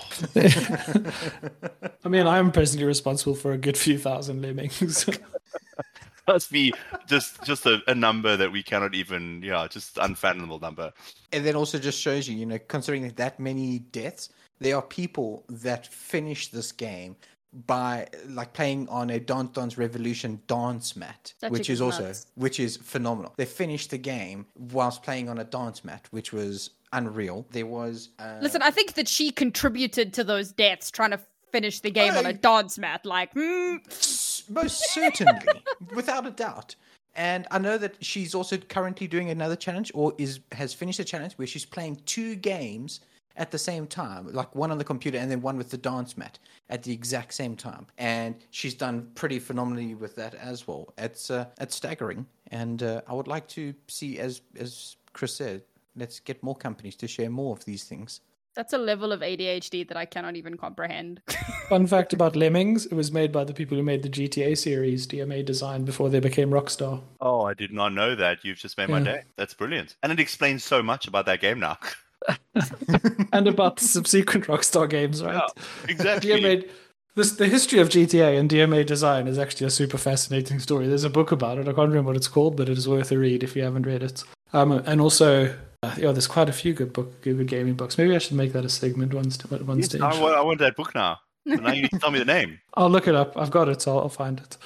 I 2.04 2.10
mean, 2.10 2.26
I'm 2.26 2.52
personally 2.52 2.86
responsible 2.86 3.36
for 3.36 3.52
a 3.52 3.58
good 3.58 3.78
few 3.78 4.00
thousand 4.00 4.42
lemmings. 4.42 5.08
Must 6.28 6.52
be 6.52 6.74
just 7.08 7.44
just 7.44 7.66
a, 7.66 7.82
a, 7.88 7.96
number 7.96 8.38
that 8.38 8.52
we 8.52 8.62
cannot 8.62 8.94
even, 8.94 9.42
yeah, 9.44 9.68
just 9.68 9.98
unfathomable 9.98 10.60
number. 10.60 10.94
And 11.34 11.44
then 11.44 11.56
also 11.56 11.80
just 11.80 12.00
shows 12.00 12.28
you, 12.28 12.38
you 12.38 12.46
know, 12.46 12.60
considering 12.68 13.10
that 13.10 13.40
many 13.40 13.80
deaths, 13.80 14.30
there 14.60 14.76
are 14.76 14.82
people 14.84 15.44
that 15.50 15.88
finish 15.88 16.50
this 16.50 16.72
game 16.72 17.16
by 17.52 18.08
like 18.28 18.54
playing 18.54 18.88
on 18.89 19.10
a 19.10 19.20
Dance 19.20 19.52
Dance 19.54 19.78
Revolution 19.78 20.41
dance 20.47 20.95
mat, 20.95 21.34
which 21.50 21.70
is 21.70 21.82
also 21.82 22.06
nuts. 22.06 22.28
which 22.36 22.60
is 22.60 22.78
phenomenal. 22.78 23.34
They 23.38 23.45
finished 23.45 23.89
the 23.89 23.97
game 23.97 24.45
whilst 24.56 25.04
playing 25.04 25.30
on 25.30 25.39
a 25.39 25.43
dance 25.43 25.84
mat, 25.84 26.08
which 26.12 26.32
was 26.32 26.72
unreal. 26.93 27.45
There 27.52 27.66
was. 27.66 28.10
Uh... 28.20 28.38
Listen, 28.41 28.62
I 28.62 28.72
think 28.72 28.93
that 28.93 29.08
she 29.08 29.32
contributed 29.32 30.14
to 30.14 30.24
those 30.24 30.52
deaths, 30.52 30.91
trying 30.91 31.12
to 31.12 31.20
finish 31.52 31.80
the 31.80 31.91
game 31.91 32.16
on 32.16 32.26
a 32.26 32.34
dance 32.34 32.78
mat. 32.78 33.06
Like, 33.06 33.34
mm. 33.34 34.50
most 34.50 34.93
certainly, 34.93 35.64
without 35.95 36.28
a 36.28 36.32
doubt. 36.32 36.76
And 37.16 37.47
I 37.50 37.58
know 37.58 37.78
that 37.80 38.04
she's 38.06 38.36
also 38.36 38.58
currently 38.58 39.08
doing 39.08 39.30
another 39.30 39.56
challenge, 39.56 39.91
or 39.95 40.14
is 40.20 40.39
has 40.52 40.74
finished 40.74 41.00
a 41.00 41.04
challenge 41.04 41.34
where 41.34 41.47
she's 41.47 41.66
playing 41.66 42.02
two 42.06 42.36
games 42.36 43.00
at 43.36 43.52
the 43.52 43.58
same 43.58 43.88
time, 43.88 44.28
like 44.32 44.54
one 44.56 44.72
on 44.72 44.78
the 44.78 44.84
computer 44.84 45.18
and 45.18 45.32
then 45.32 45.42
one 45.42 45.58
with 45.58 45.70
the 45.70 45.78
dance 45.78 46.18
mat 46.18 46.38
at 46.70 46.84
the 46.84 46.92
exact 46.92 47.34
same 47.34 47.56
time. 47.56 47.88
And 47.98 48.36
she's 48.52 48.74
done 48.74 49.10
pretty 49.16 49.40
phenomenally 49.40 49.96
with 49.96 50.16
that 50.16 50.36
as 50.36 50.68
well. 50.68 50.94
It's 50.98 51.32
uh, 51.32 51.46
it's 51.60 51.76
staggering, 51.76 52.26
and 52.52 52.84
uh, 52.84 53.02
I 53.08 53.14
would 53.14 53.28
like 53.28 53.48
to 53.50 53.74
see, 53.88 54.20
as 54.20 54.42
as 54.60 54.98
Chris 55.14 55.36
said, 55.36 55.64
let's 55.96 56.20
get 56.20 56.42
more 56.44 56.56
companies 56.56 56.96
to 56.98 57.08
share 57.08 57.30
more 57.30 57.56
of 57.56 57.66
these 57.66 57.86
things. 57.86 58.22
That's 58.56 58.74
a 58.74 58.78
level 58.78 59.14
of 59.14 59.22
ADHD 59.22 59.88
that 59.88 59.96
I 59.96 60.06
cannot 60.06 60.36
even 60.36 60.58
comprehend. 60.58 61.22
Fun 61.70 61.88
fact 61.88 62.12
about 62.14 62.36
Lemmings: 62.36 62.88
it 62.88 62.94
was 62.94 63.12
made 63.12 63.32
by 63.32 63.46
the 63.46 63.54
people 63.54 63.78
who 63.78 63.84
made 63.84 64.04
the 64.04 64.10
GTA 64.10 64.58
series, 64.58 65.08
DMA 65.08 65.46
Design, 65.46 65.86
before 65.86 66.10
they 66.10 66.20
became 66.20 66.50
Rockstar. 66.50 67.02
Oh, 67.22 67.42
I 67.44 67.54
did 67.54 67.72
not 67.72 67.94
know 67.94 68.16
that. 68.16 68.44
You've 68.44 68.58
just 68.58 68.78
made 68.78 68.90
yeah. 68.90 69.00
my 69.00 69.06
day. 69.06 69.22
That's 69.38 69.54
brilliant, 69.54 69.96
and 70.04 70.12
it 70.12 70.20
explains 70.20 70.64
so 70.64 70.84
much 70.84 71.08
about 71.08 71.26
that 71.28 71.40
game 71.40 71.60
now. 71.60 71.78
and 73.34 73.48
about 73.48 73.78
the 73.78 73.86
subsequent 73.86 74.46
Rockstar 74.46 74.90
games, 74.90 75.24
right? 75.24 75.36
Yeah, 75.36 75.64
exactly. 75.88 76.30
DMA, 76.32 76.70
this, 77.16 77.34
the 77.34 77.48
history 77.48 77.80
of 77.80 77.90
GTA 77.90 78.40
and 78.40 78.50
DMA 78.50 78.86
design 78.86 79.28
is 79.28 79.38
actually 79.38 79.68
a 79.68 79.72
super 79.72 79.98
fascinating 79.98 80.60
story. 80.60 80.88
There's 80.88 81.04
a 81.04 81.10
book 81.10 81.32
about 81.32 81.58
it. 81.58 81.68
I 81.68 81.74
can't 81.74 81.90
remember 81.90 82.10
what 82.10 82.18
it's 82.18 82.28
called, 82.28 82.56
but 82.56 82.70
it 82.70 82.78
is 82.78 82.88
worth 82.88 83.12
a 83.12 83.18
read 83.18 83.44
if 83.44 83.56
you 83.56 83.64
haven't 83.64 83.86
read 83.86 84.04
it. 84.04 84.24
Um, 84.54 84.72
and 84.72 85.02
also, 85.02 85.56
uh, 85.84 85.96
yeah, 85.98 86.12
there's 86.12 86.28
quite 86.28 86.50
a 86.50 86.54
few 86.54 86.74
good 86.74 86.94
book, 86.94 87.22
good 87.22 87.46
gaming 87.48 87.76
books. 87.76 87.98
Maybe 87.98 88.16
I 88.16 88.20
should 88.20 88.38
make 88.38 88.54
that 88.54 88.66
a 88.66 88.70
segment 88.70 89.14
one, 89.14 89.32
st- 89.32 89.66
one 89.66 89.78
yes, 89.78 89.88
stage. 89.88 90.02
I 90.02 90.20
want, 90.20 90.36
I 90.36 90.42
want 90.42 90.60
that 90.60 90.76
book 90.76 90.94
now. 90.96 91.20
So 91.48 91.56
now 91.56 91.72
you 91.72 91.84
need 91.84 91.92
to 91.92 92.00
tell 92.00 92.12
me 92.12 92.20
the 92.20 92.26
name. 92.26 92.60
I'll 92.76 92.90
look 92.90 93.08
it 93.08 93.16
up. 93.16 93.38
I've 93.38 93.52
got 93.52 93.70
it, 93.70 93.82
so 93.82 93.98
I'll, 93.98 94.04
I'll 94.04 94.10
find 94.10 94.40
it. 94.40 94.58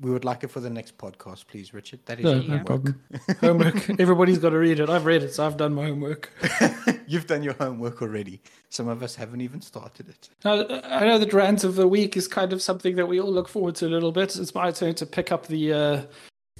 We 0.00 0.10
would 0.10 0.24
like 0.24 0.44
it 0.44 0.48
for 0.48 0.60
the 0.60 0.70
next 0.70 0.96
podcast, 0.96 1.46
please, 1.46 1.74
Richard. 1.74 2.00
That 2.06 2.20
is 2.20 2.24
no, 2.24 2.56
no 2.56 2.64
problem. 2.64 3.02
homework. 3.40 4.00
Everybody's 4.00 4.38
got 4.38 4.50
to 4.50 4.58
read 4.58 4.80
it. 4.80 4.88
I've 4.88 5.04
read 5.04 5.22
it, 5.22 5.34
so 5.34 5.46
I've 5.46 5.58
done 5.58 5.74
my 5.74 5.86
homework. 5.86 6.32
You've 7.06 7.26
done 7.26 7.42
your 7.42 7.52
homework 7.54 8.00
already. 8.00 8.40
Some 8.70 8.88
of 8.88 9.02
us 9.02 9.14
haven't 9.14 9.42
even 9.42 9.60
started 9.60 10.08
it. 10.08 10.30
Now, 10.44 10.66
I 10.84 11.04
know 11.04 11.18
the 11.18 11.26
rant 11.26 11.64
of 11.64 11.74
the 11.74 11.86
week 11.86 12.16
is 12.16 12.26
kind 12.26 12.52
of 12.52 12.62
something 12.62 12.96
that 12.96 13.06
we 13.06 13.20
all 13.20 13.30
look 13.30 13.48
forward 13.48 13.74
to 13.76 13.86
a 13.86 13.88
little 13.88 14.12
bit. 14.12 14.36
It's 14.36 14.54
my 14.54 14.70
turn 14.70 14.94
to 14.94 15.06
pick 15.06 15.30
up 15.30 15.46
the 15.48 15.72
uh, 15.72 16.02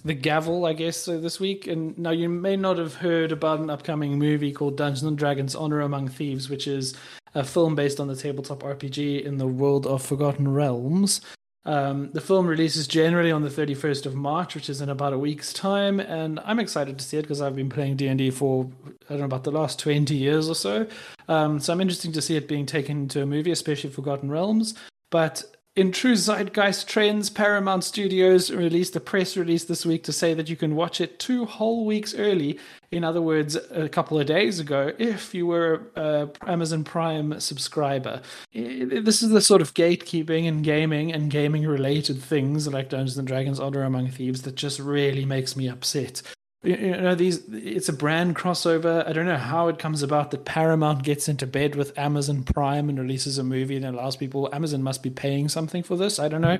the 0.04 0.14
gavel, 0.14 0.66
I 0.66 0.74
guess, 0.74 1.08
uh, 1.08 1.18
this 1.18 1.40
week. 1.40 1.66
And 1.66 1.96
now 1.98 2.10
you 2.10 2.28
may 2.28 2.56
not 2.56 2.78
have 2.78 2.96
heard 2.96 3.32
about 3.32 3.60
an 3.60 3.70
upcoming 3.70 4.18
movie 4.18 4.52
called 4.52 4.76
Dungeons 4.76 5.04
and 5.04 5.16
Dragons: 5.16 5.54
Honor 5.54 5.80
Among 5.80 6.08
Thieves, 6.08 6.50
which 6.50 6.66
is 6.66 6.94
a 7.34 7.44
film 7.44 7.74
based 7.74 8.00
on 8.00 8.08
the 8.08 8.16
tabletop 8.16 8.62
RPG 8.62 9.24
in 9.24 9.38
the 9.38 9.46
world 9.46 9.86
of 9.86 10.02
Forgotten 10.02 10.52
Realms. 10.52 11.20
Um, 11.66 12.10
the 12.12 12.20
film 12.20 12.46
releases 12.46 12.88
generally 12.88 13.30
on 13.30 13.42
the 13.42 13.50
31st 13.50 14.06
of 14.06 14.14
March, 14.14 14.54
which 14.54 14.70
is 14.70 14.80
in 14.80 14.88
about 14.88 15.12
a 15.12 15.18
week's 15.18 15.52
time, 15.52 16.00
and 16.00 16.40
I'm 16.44 16.58
excited 16.58 16.98
to 16.98 17.04
see 17.04 17.18
it 17.18 17.22
because 17.22 17.42
I've 17.42 17.56
been 17.56 17.68
playing 17.68 17.96
D&D 17.96 18.30
for 18.30 18.70
I 18.86 19.10
don't 19.10 19.18
know 19.18 19.24
about 19.24 19.44
the 19.44 19.50
last 19.50 19.78
20 19.78 20.14
years 20.14 20.48
or 20.48 20.54
so. 20.54 20.86
Um, 21.28 21.60
so 21.60 21.72
I'm 21.72 21.80
interested 21.80 22.14
to 22.14 22.22
see 22.22 22.36
it 22.36 22.48
being 22.48 22.66
taken 22.66 23.02
into 23.02 23.22
a 23.22 23.26
movie, 23.26 23.50
especially 23.50 23.90
Forgotten 23.90 24.30
Realms. 24.30 24.74
But 25.10 25.44
in 25.80 25.92
true 25.92 26.14
zeitgeist 26.14 26.86
trends, 26.86 27.30
Paramount 27.30 27.84
Studios 27.84 28.50
released 28.50 28.94
a 28.96 29.00
press 29.00 29.34
release 29.34 29.64
this 29.64 29.86
week 29.86 30.04
to 30.04 30.12
say 30.12 30.34
that 30.34 30.50
you 30.50 30.54
can 30.54 30.76
watch 30.76 31.00
it 31.00 31.18
two 31.18 31.46
whole 31.46 31.86
weeks 31.86 32.14
early. 32.14 32.58
In 32.90 33.02
other 33.02 33.22
words, 33.22 33.56
a 33.70 33.88
couple 33.88 34.20
of 34.20 34.26
days 34.26 34.60
ago, 34.60 34.92
if 34.98 35.34
you 35.34 35.46
were 35.46 35.90
a 35.96 36.28
Amazon 36.46 36.84
Prime 36.84 37.40
subscriber. 37.40 38.20
This 38.52 39.22
is 39.22 39.30
the 39.30 39.40
sort 39.40 39.62
of 39.62 39.72
gatekeeping 39.72 40.46
and 40.46 40.62
gaming 40.62 41.14
and 41.14 41.30
gaming 41.30 41.66
related 41.66 42.20
things 42.20 42.68
like 42.68 42.90
Dungeons 42.90 43.16
and 43.16 43.26
Dragons 43.26 43.58
Honor 43.58 43.82
Among 43.82 44.08
Thieves 44.08 44.42
that 44.42 44.56
just 44.56 44.80
really 44.80 45.24
makes 45.24 45.56
me 45.56 45.66
upset. 45.66 46.20
You 46.62 46.76
know 46.76 47.14
these 47.14 47.42
it's 47.48 47.88
a 47.88 47.92
brand 47.92 48.36
crossover. 48.36 49.06
I 49.06 49.12
don't 49.12 49.26
know 49.26 49.38
how 49.38 49.68
it 49.68 49.78
comes 49.78 50.02
about 50.02 50.30
that 50.30 50.44
paramount 50.44 51.02
gets 51.02 51.28
into 51.28 51.46
bed 51.46 51.74
with 51.74 51.98
amazon 51.98 52.42
prime 52.42 52.88
and 52.88 52.98
releases 52.98 53.38
a 53.38 53.44
movie 53.44 53.76
and 53.76 53.84
allows 53.86 54.16
people 54.16 54.48
amazon 54.52 54.82
must 54.82 55.02
be 55.02 55.10
paying 55.10 55.48
something 55.48 55.82
for 55.82 55.96
this. 55.96 56.18
I 56.18 56.28
don't 56.28 56.42
know. 56.42 56.58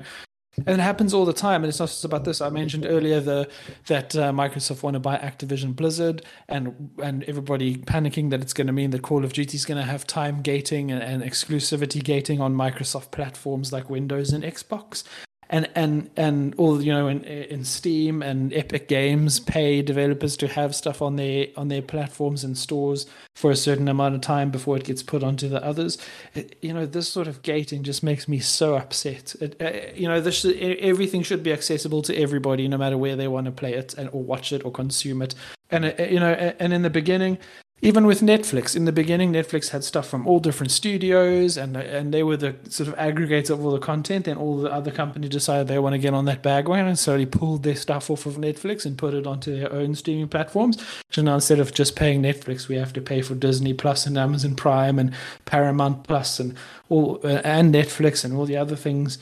And 0.57 0.67
it 0.67 0.83
happens 0.83 1.13
all 1.13 1.23
the 1.23 1.31
time. 1.31 1.63
And 1.63 1.69
it's 1.69 1.79
not 1.79 1.87
just 1.87 2.03
about 2.03 2.25
this. 2.25 2.41
I 2.41 2.49
mentioned 2.49 2.85
earlier 2.85 3.21
the 3.21 3.49
that 3.87 4.15
uh, 4.15 4.33
microsoft 4.33 4.83
want 4.83 4.95
to 4.95 4.99
buy 4.99 5.17
activision 5.17 5.75
blizzard 5.75 6.23
and 6.49 6.89
and 7.01 7.23
everybody 7.25 7.77
panicking 7.77 8.31
that 8.31 8.41
it's 8.41 8.53
going 8.53 8.67
to 8.67 8.73
mean 8.73 8.89
that 8.91 9.01
call 9.01 9.23
of 9.23 9.33
duty 9.33 9.55
is 9.55 9.65
going 9.65 9.79
to 9.79 9.89
have 9.89 10.05
time 10.05 10.41
gating 10.41 10.91
and, 10.91 11.01
and 11.01 11.23
exclusivity 11.23 12.03
gating 12.03 12.41
on 12.41 12.53
microsoft 12.53 13.11
platforms 13.11 13.71
like 13.71 13.89
windows 13.89 14.33
and 14.33 14.43
xbox 14.43 15.03
and 15.51 15.69
and 15.75 16.09
and 16.15 16.55
all 16.55 16.81
you 16.81 16.91
know 16.91 17.07
in 17.07 17.23
in 17.25 17.65
Steam 17.65 18.23
and 18.23 18.53
Epic 18.53 18.87
Games 18.87 19.39
pay 19.39 19.81
developers 19.81 20.37
to 20.37 20.47
have 20.47 20.73
stuff 20.73 21.01
on 21.01 21.17
their 21.17 21.47
on 21.57 21.67
their 21.67 21.81
platforms 21.81 22.43
and 22.43 22.57
stores 22.57 23.05
for 23.35 23.51
a 23.51 23.55
certain 23.55 23.89
amount 23.89 24.15
of 24.15 24.21
time 24.21 24.49
before 24.49 24.77
it 24.77 24.85
gets 24.85 25.03
put 25.03 25.23
onto 25.23 25.49
the 25.49 25.63
others. 25.63 25.97
It, 26.33 26.57
you 26.61 26.73
know, 26.73 26.85
this 26.85 27.09
sort 27.09 27.27
of 27.27 27.41
gating 27.41 27.83
just 27.83 28.01
makes 28.01 28.29
me 28.29 28.39
so 28.39 28.75
upset. 28.75 29.35
It, 29.41 29.61
uh, 29.61 29.93
you 29.93 30.07
know, 30.07 30.21
this 30.21 30.45
everything 30.45 31.21
should 31.21 31.43
be 31.43 31.51
accessible 31.51 32.01
to 32.03 32.15
everybody, 32.15 32.67
no 32.69 32.77
matter 32.77 32.97
where 32.97 33.17
they 33.17 33.27
want 33.27 33.45
to 33.45 33.51
play 33.51 33.73
it 33.73 33.93
and 33.95 34.09
or 34.13 34.23
watch 34.23 34.53
it 34.53 34.63
or 34.63 34.71
consume 34.71 35.21
it. 35.21 35.35
And 35.69 35.85
uh, 35.85 35.93
you 35.99 36.19
know, 36.19 36.31
and 36.31 36.71
in 36.71 36.81
the 36.81 36.89
beginning, 36.89 37.37
even 37.83 38.05
with 38.05 38.21
Netflix, 38.21 38.75
in 38.75 38.85
the 38.85 38.91
beginning, 38.91 39.33
Netflix 39.33 39.69
had 39.69 39.83
stuff 39.83 40.07
from 40.07 40.27
all 40.27 40.39
different 40.39 40.71
studios, 40.71 41.57
and 41.57 41.75
and 41.75 42.13
they 42.13 42.21
were 42.21 42.37
the 42.37 42.55
sort 42.69 42.87
of 42.87 42.95
aggregator 42.95 43.51
of 43.51 43.65
all 43.65 43.71
the 43.71 43.79
content. 43.79 44.27
And 44.27 44.37
all 44.37 44.57
the 44.57 44.71
other 44.71 44.91
companies 44.91 45.31
decided 45.31 45.67
they 45.67 45.79
want 45.79 45.93
to 45.93 45.99
get 45.99 46.13
on 46.13 46.25
that 46.25 46.43
bandwagon, 46.43 46.87
and 46.87 46.99
slowly 46.99 47.25
pulled 47.25 47.63
their 47.63 47.75
stuff 47.75 48.11
off 48.11 48.27
of 48.27 48.35
Netflix 48.35 48.85
and 48.85 48.99
put 48.99 49.15
it 49.15 49.25
onto 49.25 49.57
their 49.57 49.73
own 49.73 49.95
streaming 49.95 50.27
platforms. 50.27 50.77
So 51.09 51.23
now 51.23 51.35
instead 51.35 51.59
of 51.59 51.73
just 51.73 51.95
paying 51.95 52.21
Netflix, 52.21 52.67
we 52.67 52.75
have 52.75 52.93
to 52.93 53.01
pay 53.01 53.23
for 53.23 53.33
Disney 53.33 53.73
Plus 53.73 54.05
and 54.05 54.15
Amazon 54.15 54.55
Prime 54.55 54.99
and 54.99 55.11
Paramount 55.45 56.03
Plus 56.03 56.39
and 56.39 56.55
all 56.87 57.19
uh, 57.23 57.41
and 57.43 57.73
Netflix 57.73 58.23
and 58.23 58.35
all 58.35 58.45
the 58.45 58.57
other 58.57 58.75
things. 58.75 59.17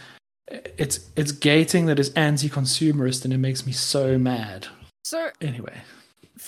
It's 0.77 1.09
it's 1.15 1.31
gating 1.31 1.85
that 1.85 1.99
is 1.99 2.09
anti-consumerist, 2.13 3.23
and 3.23 3.33
it 3.33 3.37
makes 3.37 3.65
me 3.65 3.71
so 3.71 4.17
mad. 4.17 4.67
So 5.05 5.29
anyway 5.39 5.81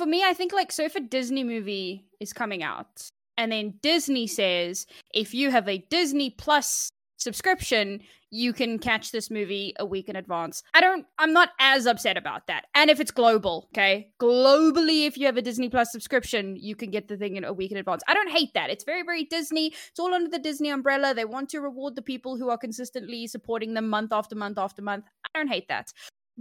for 0.02 0.08
me, 0.08 0.24
I 0.24 0.34
think 0.34 0.52
like 0.52 0.72
so 0.72 0.84
if 0.84 0.96
a 0.96 1.00
Disney 1.00 1.44
movie 1.44 2.08
is 2.20 2.34
coming 2.34 2.64
out 2.64 3.12
and 3.38 3.52
then 3.52 3.76
Disney 3.84 4.26
says 4.26 4.88
if 5.14 5.32
you 5.32 5.52
have 5.52 5.70
a 5.70 5.86
Disney 5.92 6.32
Plus 6.32 6.90
subscription, 7.18 8.00
you 8.32 8.52
can 8.52 8.80
catch 8.80 9.12
this 9.12 9.30
movie 9.30 9.76
a 9.78 9.86
week 9.86 10.10
in 10.10 10.16
advance. 10.16 10.64
I 10.74 10.82
don't 10.82 11.06
I'm 11.20 11.34
not 11.34 11.50
as 11.60 11.86
upset 11.86 12.18
about 12.18 12.48
that. 12.48 12.66
And 12.74 12.90
if 12.90 13.00
it's 13.00 13.12
global, 13.12 13.70
okay? 13.76 14.10
Globally 14.20 15.06
if 15.06 15.20
you 15.20 15.28
have 15.28 15.38
a 15.38 15.42
Disney 15.44 15.70
Plus 15.70 15.92
subscription, 15.92 16.56
you 16.56 16.76
can 16.76 16.90
get 16.90 17.08
the 17.08 17.16
thing 17.16 17.36
in 17.36 17.44
a 17.44 17.54
week 17.54 17.72
in 17.72 17.78
advance. 17.78 18.02
I 18.08 18.16
don't 18.16 18.32
hate 18.32 18.56
that. 18.56 18.72
It's 18.72 18.84
very 18.84 19.04
very 19.04 19.26
Disney. 19.26 19.68
It's 19.68 20.00
all 20.00 20.16
under 20.16 20.32
the 20.32 20.40
Disney 20.40 20.70
umbrella. 20.70 21.14
They 21.14 21.26
want 21.26 21.50
to 21.50 21.62
reward 21.62 21.96
the 21.96 22.02
people 22.02 22.38
who 22.38 22.50
are 22.50 22.58
consistently 22.58 23.28
supporting 23.28 23.76
them 23.76 23.88
month 23.88 24.12
after 24.12 24.36
month 24.36 24.58
after 24.58 24.82
month. 24.82 25.06
I 25.24 25.38
don't 25.38 25.50
hate 25.50 25.68
that. 25.68 25.94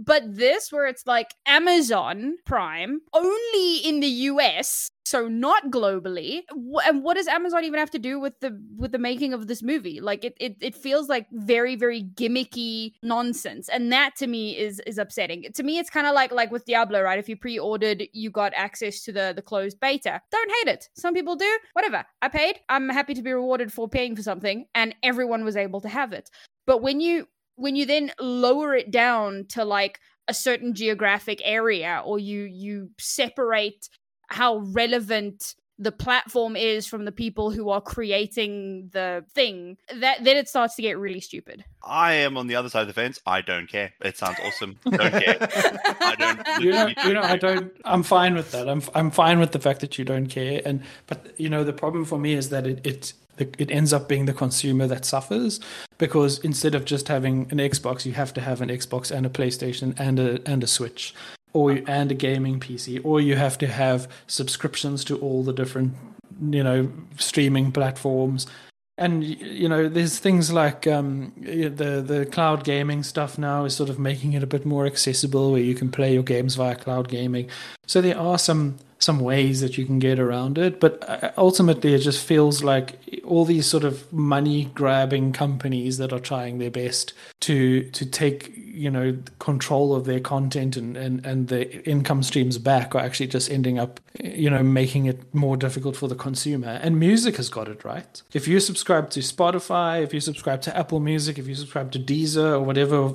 But 0.03 0.35
this, 0.35 0.71
where 0.71 0.87
it's 0.87 1.05
like 1.05 1.35
Amazon 1.45 2.37
Prime, 2.43 3.01
only 3.13 3.77
in 3.77 3.99
the 3.99 4.07
US, 4.07 4.89
so 5.05 5.27
not 5.27 5.69
globally. 5.69 6.41
And 6.85 7.03
what 7.03 7.17
does 7.17 7.27
Amazon 7.27 7.65
even 7.65 7.79
have 7.79 7.91
to 7.91 7.99
do 7.99 8.19
with 8.19 8.39
the 8.39 8.59
with 8.77 8.93
the 8.93 8.97
making 8.97 9.33
of 9.33 9.45
this 9.47 9.61
movie? 9.61 9.99
Like 10.01 10.23
it, 10.23 10.33
it, 10.39 10.55
it 10.59 10.73
feels 10.73 11.07
like 11.07 11.27
very, 11.31 11.75
very 11.75 12.01
gimmicky 12.01 12.93
nonsense, 13.03 13.69
and 13.69 13.91
that 13.91 14.15
to 14.17 14.27
me 14.27 14.57
is 14.57 14.81
is 14.87 14.97
upsetting. 14.97 15.45
To 15.53 15.63
me, 15.63 15.77
it's 15.77 15.89
kind 15.91 16.07
of 16.07 16.15
like 16.15 16.31
like 16.31 16.49
with 16.49 16.65
Diablo, 16.65 17.01
right? 17.01 17.19
If 17.19 17.29
you 17.29 17.35
pre-ordered, 17.35 18.03
you 18.11 18.31
got 18.31 18.53
access 18.55 19.03
to 19.03 19.11
the 19.11 19.33
the 19.35 19.43
closed 19.43 19.79
beta. 19.79 20.21
Don't 20.31 20.51
hate 20.59 20.71
it. 20.73 20.89
Some 20.95 21.13
people 21.13 21.35
do. 21.35 21.59
Whatever. 21.73 22.05
I 22.23 22.29
paid. 22.29 22.59
I'm 22.69 22.89
happy 22.89 23.13
to 23.13 23.21
be 23.21 23.33
rewarded 23.33 23.71
for 23.71 23.87
paying 23.87 24.15
for 24.15 24.23
something, 24.23 24.65
and 24.73 24.95
everyone 25.03 25.45
was 25.45 25.57
able 25.57 25.81
to 25.81 25.89
have 25.89 26.11
it. 26.11 26.31
But 26.65 26.81
when 26.81 27.01
you 27.01 27.27
when 27.55 27.75
you 27.75 27.85
then 27.85 28.11
lower 28.19 28.75
it 28.75 28.91
down 28.91 29.45
to 29.49 29.63
like 29.63 29.99
a 30.27 30.33
certain 30.33 30.73
geographic 30.73 31.41
area 31.43 32.01
or 32.05 32.19
you 32.19 32.43
you 32.43 32.89
separate 32.99 33.89
how 34.29 34.57
relevant 34.57 35.55
the 35.81 35.91
platform 35.91 36.55
is 36.55 36.85
from 36.85 37.05
the 37.05 37.11
people 37.11 37.49
who 37.49 37.69
are 37.69 37.81
creating 37.81 38.87
the 38.93 39.25
thing 39.33 39.77
that 39.95 40.23
then 40.23 40.37
it 40.37 40.47
starts 40.47 40.75
to 40.75 40.81
get 40.83 40.95
really 40.97 41.19
stupid. 41.19 41.65
I 41.83 42.13
am 42.13 42.37
on 42.37 42.45
the 42.45 42.55
other 42.55 42.69
side 42.69 42.81
of 42.81 42.87
the 42.87 42.93
fence. 42.93 43.19
I 43.25 43.41
don't 43.41 43.67
care. 43.67 43.91
It 44.01 44.15
sounds 44.15 44.37
awesome. 44.45 44.77
Don't 44.85 45.11
care. 45.11 45.37
I 45.41 46.15
don't 46.19 46.47
you 46.63 46.71
know, 46.71 46.89
you 47.03 47.13
know 47.15 47.23
i 47.23 47.35
don't 47.35 47.71
i'm 47.83 48.03
fine 48.03 48.35
with 48.35 48.51
that. 48.51 48.69
I'm 48.69 48.83
i'm 48.93 49.09
fine 49.09 49.39
with 49.39 49.53
the 49.53 49.59
fact 49.59 49.79
that 49.79 49.97
you 49.97 50.05
don't 50.05 50.27
care. 50.27 50.61
And 50.63 50.83
but 51.07 51.33
you 51.39 51.49
know 51.49 51.63
the 51.63 51.73
problem 51.73 52.05
for 52.05 52.19
me 52.19 52.33
is 52.33 52.49
that 52.49 52.67
it 52.67 52.85
it 52.85 53.13
it 53.41 53.71
ends 53.71 53.93
up 53.93 54.07
being 54.07 54.25
the 54.25 54.33
consumer 54.33 54.87
that 54.87 55.05
suffers 55.05 55.59
because 55.97 56.39
instead 56.39 56.73
of 56.73 56.83
just 56.83 57.07
having 57.07 57.47
an 57.51 57.59
Xbox, 57.59 58.05
you 58.05 58.13
have 58.13 58.33
to 58.33 58.41
have 58.41 58.59
an 58.59 58.69
Xbox 58.69 59.11
and 59.11 59.25
a 59.25 59.29
PlayStation 59.29 59.97
and 59.99 60.19
a 60.19 60.41
and 60.45 60.63
a 60.63 60.67
Switch, 60.67 61.13
or 61.53 61.79
and 61.87 62.11
a 62.11 62.15
gaming 62.15 62.59
PC, 62.59 62.99
or 63.03 63.21
you 63.21 63.35
have 63.35 63.57
to 63.59 63.67
have 63.67 64.07
subscriptions 64.27 65.05
to 65.05 65.17
all 65.19 65.43
the 65.43 65.53
different 65.53 65.93
you 66.49 66.63
know 66.63 66.91
streaming 67.17 67.71
platforms. 67.71 68.47
And 68.97 69.23
you 69.23 69.69
know, 69.69 69.87
there's 69.87 70.19
things 70.19 70.51
like 70.51 70.87
um, 70.87 71.33
the 71.37 72.03
the 72.05 72.27
cloud 72.31 72.63
gaming 72.63 73.03
stuff 73.03 73.37
now 73.37 73.65
is 73.65 73.75
sort 73.75 73.89
of 73.89 73.99
making 73.99 74.33
it 74.33 74.43
a 74.43 74.47
bit 74.47 74.65
more 74.65 74.85
accessible, 74.85 75.51
where 75.51 75.61
you 75.61 75.75
can 75.75 75.91
play 75.91 76.13
your 76.13 76.23
games 76.23 76.55
via 76.55 76.75
cloud 76.75 77.07
gaming. 77.09 77.47
So 77.87 78.01
there 78.01 78.17
are 78.17 78.37
some 78.37 78.77
some 79.01 79.19
ways 79.19 79.61
that 79.61 79.77
you 79.77 79.85
can 79.85 79.99
get 79.99 80.19
around 80.19 80.57
it, 80.57 80.79
but 80.79 81.03
uh, 81.09 81.31
ultimately 81.37 81.93
it 81.93 81.99
just 81.99 82.23
feels 82.23 82.63
like 82.63 82.99
all 83.25 83.45
these 83.45 83.65
sort 83.65 83.83
of 83.83 84.11
money 84.13 84.65
grabbing 84.75 85.33
companies 85.33 85.97
that 85.97 86.13
are 86.13 86.19
trying 86.19 86.59
their 86.59 86.71
best 86.71 87.13
to 87.41 87.83
to 87.89 88.05
take 88.05 88.51
you 88.55 88.89
know 88.89 89.17
control 89.39 89.93
of 89.95 90.05
their 90.05 90.19
content 90.19 90.77
and 90.77 90.95
and 90.95 91.25
and 91.25 91.47
the 91.47 91.83
income 91.89 92.21
streams 92.23 92.57
back 92.57 92.93
are 92.95 92.99
actually 92.99 93.27
just 93.27 93.49
ending 93.49 93.79
up 93.79 93.99
you 94.23 94.49
know 94.49 94.61
making 94.61 95.05
it 95.05 95.33
more 95.33 95.57
difficult 95.57 95.95
for 95.95 96.07
the 96.07 96.15
consumer. 96.15 96.79
And 96.81 96.99
music 96.99 97.37
has 97.37 97.49
got 97.49 97.67
it 97.67 97.83
right. 97.83 98.21
If 98.33 98.47
you 98.47 98.59
subscribe 98.59 99.09
to 99.11 99.19
Spotify, 99.21 100.03
if 100.03 100.13
you 100.13 100.19
subscribe 100.19 100.61
to 100.63 100.77
Apple 100.77 100.99
Music, 100.99 101.39
if 101.39 101.47
you 101.47 101.55
subscribe 101.55 101.91
to 101.93 101.99
Deezer 101.99 102.51
or 102.53 102.61
whatever 102.61 103.13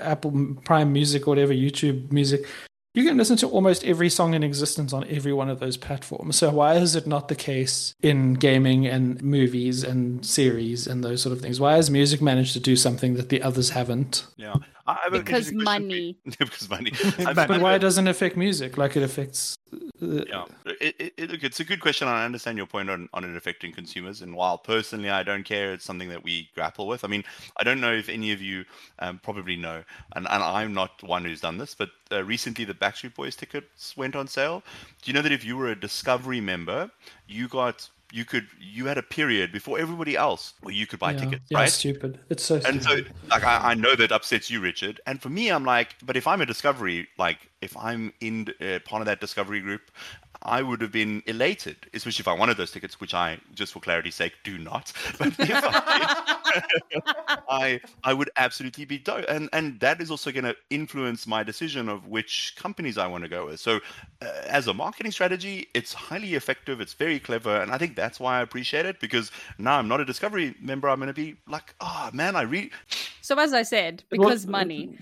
Apple 0.00 0.56
Prime 0.64 0.92
Music 0.92 1.26
or 1.26 1.32
whatever 1.32 1.52
YouTube 1.52 2.10
Music, 2.10 2.46
you 2.92 3.04
can 3.04 3.16
listen 3.16 3.36
to 3.36 3.48
almost 3.48 3.84
every 3.84 4.08
song 4.08 4.34
in 4.34 4.42
existence 4.42 4.92
on 4.92 5.06
every 5.08 5.32
one 5.32 5.48
of 5.48 5.60
those 5.60 5.76
platforms. 5.76 6.36
So 6.36 6.50
why 6.50 6.74
is 6.74 6.96
it 6.96 7.06
not 7.06 7.28
the 7.28 7.36
case 7.36 7.94
in 8.02 8.34
gaming 8.34 8.86
and 8.86 9.22
movies 9.22 9.84
and 9.84 10.24
series 10.26 10.86
and 10.86 11.04
those 11.04 11.22
sort 11.22 11.32
of 11.32 11.40
things? 11.40 11.60
Why 11.60 11.76
has 11.76 11.90
music 11.90 12.20
managed 12.20 12.52
to 12.54 12.60
do 12.60 12.74
something 12.74 13.14
that 13.14 13.28
the 13.28 13.42
others 13.42 13.70
haven't? 13.70 14.26
Yeah. 14.36 14.54
because 15.12 15.52
money. 15.52 16.16
because 16.24 16.68
money. 16.70 16.92
but 17.34 17.60
why 17.60 17.78
doesn't 17.78 18.06
it 18.06 18.10
affect 18.10 18.36
music 18.36 18.78
like 18.78 18.96
it 18.96 19.02
affects? 19.02 19.56
Uh, 19.72 20.24
yeah, 20.26 20.44
it, 20.80 20.94
it, 20.98 21.14
it, 21.16 21.30
look, 21.30 21.44
it's 21.44 21.60
a 21.60 21.64
good 21.64 21.80
question. 21.80 22.08
I 22.08 22.24
understand 22.24 22.56
your 22.56 22.66
point 22.66 22.90
on, 22.90 23.08
on 23.12 23.24
it 23.24 23.36
affecting 23.36 23.72
consumers. 23.72 24.22
And 24.22 24.34
while 24.34 24.58
personally 24.58 25.10
I 25.10 25.22
don't 25.22 25.44
care, 25.44 25.72
it's 25.72 25.84
something 25.84 26.08
that 26.08 26.22
we 26.22 26.48
grapple 26.54 26.86
with. 26.86 27.04
I 27.04 27.08
mean, 27.08 27.24
I 27.58 27.64
don't 27.64 27.80
know 27.80 27.92
if 27.92 28.08
any 28.08 28.32
of 28.32 28.40
you 28.40 28.64
um, 28.98 29.20
probably 29.22 29.56
know, 29.56 29.82
and, 30.16 30.26
and 30.28 30.42
I'm 30.42 30.72
not 30.72 31.02
one 31.02 31.24
who's 31.24 31.40
done 31.40 31.58
this, 31.58 31.74
but 31.74 31.90
uh, 32.10 32.24
recently 32.24 32.64
the 32.64 32.74
Backstreet 32.74 33.14
Boys 33.14 33.36
tickets 33.36 33.96
went 33.96 34.16
on 34.16 34.26
sale. 34.26 34.62
Do 35.02 35.10
you 35.10 35.14
know 35.14 35.22
that 35.22 35.32
if 35.32 35.44
you 35.44 35.56
were 35.56 35.68
a 35.68 35.78
Discovery 35.78 36.40
member, 36.40 36.90
you 37.28 37.48
got 37.48 37.88
you 38.12 38.24
could 38.24 38.46
you 38.58 38.86
had 38.86 38.98
a 38.98 39.02
period 39.02 39.52
before 39.52 39.78
everybody 39.78 40.16
else 40.16 40.54
where 40.62 40.74
you 40.74 40.86
could 40.86 40.98
buy 40.98 41.12
yeah, 41.12 41.18
tickets, 41.18 41.46
yeah, 41.48 41.58
right? 41.58 41.68
Stupid. 41.68 42.18
It's 42.28 42.44
so. 42.44 42.56
And 42.56 42.82
stupid. 42.82 43.06
so, 43.08 43.28
like, 43.28 43.44
I, 43.44 43.70
I, 43.70 43.74
know 43.74 43.94
that 43.94 44.12
upsets 44.12 44.50
you, 44.50 44.60
Richard. 44.60 45.00
And 45.06 45.20
for 45.20 45.28
me, 45.28 45.50
I'm 45.50 45.64
like, 45.64 45.94
but 46.04 46.16
if 46.16 46.26
I'm 46.26 46.40
a 46.40 46.46
discovery, 46.46 47.08
like, 47.18 47.38
if 47.60 47.76
I'm 47.76 48.12
in 48.20 48.48
uh, 48.60 48.80
part 48.84 49.02
of 49.02 49.06
that 49.06 49.20
discovery 49.20 49.60
group, 49.60 49.90
I 50.42 50.62
would 50.62 50.80
have 50.80 50.90
been 50.90 51.22
elated, 51.26 51.76
especially 51.92 52.22
if 52.22 52.28
I 52.28 52.32
wanted 52.32 52.56
those 52.56 52.70
tickets, 52.70 52.98
which 52.98 53.12
I, 53.12 53.38
just 53.54 53.74
for 53.74 53.80
clarity's 53.80 54.14
sake, 54.14 54.32
do 54.42 54.58
not. 54.58 54.92
But 55.18 55.34
if 55.38 55.50
I, 55.50 56.62
did, 56.90 57.02
I, 57.48 57.80
I 58.04 58.14
would 58.14 58.30
absolutely 58.36 58.86
be 58.86 58.98
dope, 58.98 59.26
and 59.28 59.50
and 59.52 59.78
that 59.80 60.00
is 60.00 60.10
also 60.10 60.32
going 60.32 60.44
to 60.44 60.56
influence 60.70 61.26
my 61.26 61.42
decision 61.42 61.88
of 61.88 62.06
which 62.08 62.54
companies 62.56 62.96
I 62.96 63.06
want 63.06 63.22
to 63.24 63.28
go 63.28 63.46
with. 63.46 63.60
So, 63.60 63.80
uh, 64.22 64.30
as 64.46 64.66
a 64.66 64.74
marketing 64.74 65.12
strategy, 65.12 65.68
it's 65.74 65.92
highly 65.92 66.34
effective. 66.34 66.80
It's 66.80 66.94
very 66.94 67.20
clever, 67.20 67.60
and 67.60 67.70
I 67.70 67.78
think 67.78 67.94
that's 67.94 68.18
why 68.18 68.38
I 68.38 68.42
appreciate 68.42 68.86
it 68.86 68.98
because 68.98 69.30
now 69.58 69.78
I'm 69.78 69.88
not 69.88 70.00
a 70.00 70.04
Discovery 70.04 70.54
member. 70.60 70.88
I'm 70.88 70.98
going 70.98 71.08
to 71.08 71.14
be 71.14 71.36
like, 71.46 71.74
oh 71.80 72.10
man, 72.14 72.34
I 72.34 72.42
really. 72.42 72.70
So 73.20 73.38
as 73.38 73.52
I 73.52 73.62
said, 73.62 74.02
because 74.08 74.46
well, 74.46 74.52
money. 74.52 74.96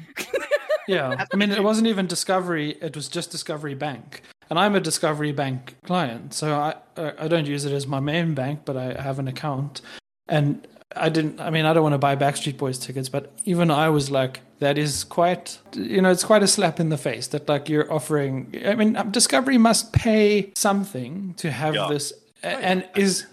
yeah, 0.89 1.24
I 1.32 1.36
mean, 1.36 1.53
it 1.53 1.62
wasn't 1.62 1.86
even 1.86 2.07
Discovery; 2.07 2.76
it 2.82 2.97
was 2.97 3.09
just 3.09 3.30
Discovery 3.30 3.74
Bank 3.74 4.22
and 4.51 4.59
I'm 4.59 4.74
a 4.74 4.80
Discovery 4.80 5.32
Bank 5.32 5.76
client, 5.84 6.34
so 6.34 6.55
I 6.55 6.74
I 6.96 7.28
don't 7.28 7.46
use 7.46 7.64
it 7.64 7.72
as 7.72 7.86
my 7.86 8.01
main 8.01 8.34
bank, 8.34 8.61
but 8.64 8.76
I 8.76 9.01
have 9.01 9.18
an 9.18 9.28
account, 9.28 9.80
and 10.28 10.66
I 10.96 11.09
didn't. 11.11 11.40
I 11.40 11.51
mean, 11.51 11.64
I 11.66 11.72
don't 11.74 11.82
want 11.82 11.92
to 11.94 11.99
buy 11.99 12.16
Backstreet 12.16 12.57
Boys 12.57 12.78
tickets, 12.78 13.09
but 13.09 13.32
even 13.44 13.70
I 13.70 13.88
was 13.90 14.11
like, 14.11 14.40
that 14.61 14.78
is 14.78 15.05
quite. 15.05 15.59
You 15.74 16.01
know, 16.03 16.11
it's 16.11 16.24
quite 16.24 16.42
a 16.42 16.46
slap 16.49 16.80
in 16.80 16.88
the 16.88 16.99
face 16.99 17.28
that 17.28 17.49
like 17.49 17.68
you're 17.68 17.92
offering. 17.92 18.55
I 18.64 18.74
mean, 18.74 18.96
um, 18.96 19.11
Discovery 19.11 19.59
must 19.59 19.92
pay 19.92 20.53
something 20.55 21.34
to 21.38 21.51
have 21.51 21.74
Yeah. 21.74 21.88
this, 21.90 22.12
oh, 22.44 22.49
and 22.49 22.88
is 22.96 23.26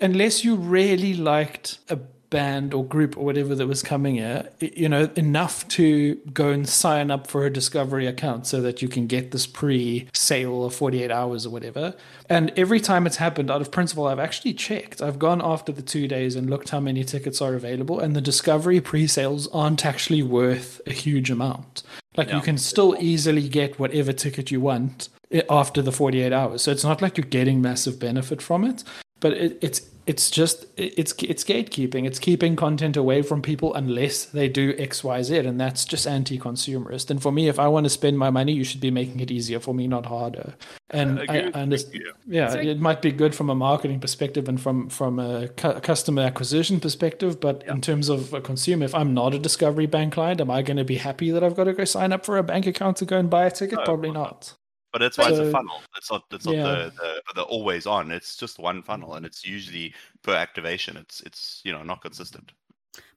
unless 0.00 0.44
you 0.44 0.56
really 0.56 1.14
liked 1.14 1.78
a 1.88 1.98
band 2.36 2.74
or 2.74 2.84
group 2.84 3.16
or 3.16 3.24
whatever 3.24 3.54
that 3.54 3.66
was 3.66 3.82
coming 3.82 4.16
here, 4.16 4.46
you 4.60 4.90
know, 4.90 5.08
enough 5.16 5.66
to 5.68 6.16
go 6.34 6.50
and 6.50 6.68
sign 6.68 7.10
up 7.10 7.26
for 7.26 7.46
a 7.46 7.50
Discovery 7.50 8.06
account 8.06 8.46
so 8.46 8.60
that 8.60 8.82
you 8.82 8.88
can 8.88 9.06
get 9.06 9.30
this 9.30 9.46
pre-sale 9.46 10.66
of 10.66 10.74
48 10.74 11.10
hours 11.10 11.46
or 11.46 11.50
whatever. 11.50 11.94
And 12.28 12.52
every 12.54 12.78
time 12.78 13.06
it's 13.06 13.16
happened, 13.16 13.50
out 13.50 13.62
of 13.62 13.70
principle, 13.70 14.06
I've 14.06 14.18
actually 14.18 14.52
checked. 14.52 15.00
I've 15.00 15.18
gone 15.18 15.40
after 15.42 15.72
the 15.72 15.80
two 15.80 16.06
days 16.06 16.36
and 16.36 16.50
looked 16.50 16.68
how 16.68 16.80
many 16.80 17.04
tickets 17.04 17.40
are 17.40 17.54
available, 17.54 18.00
and 18.00 18.14
the 18.14 18.20
Discovery 18.20 18.82
pre-sales 18.82 19.48
aren't 19.48 19.86
actually 19.86 20.22
worth 20.22 20.82
a 20.86 20.92
huge 20.92 21.30
amount. 21.30 21.84
Like 22.18 22.30
you 22.30 22.42
can 22.42 22.58
still 22.58 22.94
easily 22.98 23.48
get 23.48 23.78
whatever 23.78 24.12
ticket 24.12 24.50
you 24.50 24.60
want 24.60 25.08
eh, 25.30 25.40
after 25.48 25.80
the 25.80 25.92
48 25.92 26.34
hours. 26.34 26.60
So 26.62 26.70
it's 26.70 26.84
not 26.84 27.00
like 27.00 27.16
you're 27.16 27.26
getting 27.26 27.62
massive 27.62 27.98
benefit 27.98 28.42
from 28.42 28.64
it, 28.64 28.84
but 29.20 29.32
it, 29.32 29.58
it's 29.62 29.80
it's 30.06 30.30
just 30.30 30.66
it's 30.76 31.12
it's 31.22 31.42
gatekeeping. 31.42 32.06
It's 32.06 32.18
keeping 32.18 32.54
content 32.54 32.96
away 32.96 33.22
from 33.22 33.42
people 33.42 33.74
unless 33.74 34.24
they 34.26 34.48
do 34.48 34.74
X 34.78 35.02
Y 35.02 35.22
Z, 35.22 35.36
and 35.38 35.60
that's 35.60 35.84
just 35.84 36.06
anti-consumerist. 36.06 37.10
And 37.10 37.20
for 37.20 37.32
me, 37.32 37.48
if 37.48 37.58
I 37.58 37.66
want 37.68 37.84
to 37.84 37.90
spend 37.90 38.16
my 38.18 38.30
money, 38.30 38.52
you 38.52 38.62
should 38.64 38.80
be 38.80 38.90
making 38.92 39.20
it 39.20 39.30
easier 39.30 39.58
for 39.58 39.74
me, 39.74 39.88
not 39.88 40.06
harder. 40.06 40.54
And 40.90 41.18
I 41.20 41.24
I, 41.28 41.36
I 41.38 41.62
understand. 41.62 42.04
Yeah, 42.26 42.50
So- 42.50 42.58
it 42.60 42.78
might 42.80 43.02
be 43.02 43.10
good 43.10 43.34
from 43.34 43.50
a 43.50 43.54
marketing 43.54 43.98
perspective 44.00 44.48
and 44.48 44.60
from 44.60 44.88
from 44.88 45.18
a 45.18 45.48
cu- 45.48 45.80
customer 45.80 46.22
acquisition 46.22 46.78
perspective, 46.78 47.40
but 47.40 47.64
in 47.66 47.80
terms 47.80 48.08
of 48.08 48.32
a 48.32 48.40
consumer, 48.40 48.84
if 48.84 48.94
I'm 48.94 49.12
not 49.12 49.34
a 49.34 49.38
Discovery 49.38 49.86
Bank 49.86 50.12
client, 50.14 50.40
am 50.40 50.50
I 50.50 50.62
going 50.62 50.76
to 50.76 50.84
be 50.84 50.96
happy 50.96 51.30
that 51.32 51.42
I've 51.42 51.56
got 51.56 51.64
to 51.64 51.72
go 51.72 51.84
sign 51.84 52.12
up 52.12 52.24
for 52.24 52.38
a 52.38 52.42
bank 52.44 52.66
account 52.66 52.96
to 52.98 53.04
go 53.04 53.18
and 53.18 53.28
buy 53.28 53.46
a 53.46 53.50
ticket? 53.50 53.78
No, 53.78 53.84
Probably 53.84 54.10
course 54.12 54.14
not. 54.24 54.54
But 54.96 55.02
that's 55.02 55.18
why 55.18 55.28
it's 55.28 55.38
a 55.38 55.50
funnel. 55.50 55.82
It's 55.98 56.10
not. 56.10 56.24
It's 56.32 56.46
not 56.46 56.54
Yeah. 56.54 56.62
the, 56.62 56.92
the 56.96 57.22
the 57.34 57.42
always 57.42 57.86
on. 57.86 58.10
It's 58.10 58.34
just 58.34 58.58
one 58.58 58.82
funnel, 58.82 59.12
and 59.12 59.26
it's 59.26 59.44
usually 59.44 59.92
per 60.22 60.32
activation. 60.32 60.96
It's 60.96 61.20
it's 61.20 61.60
you 61.64 61.72
know 61.72 61.82
not 61.82 62.00
consistent. 62.00 62.52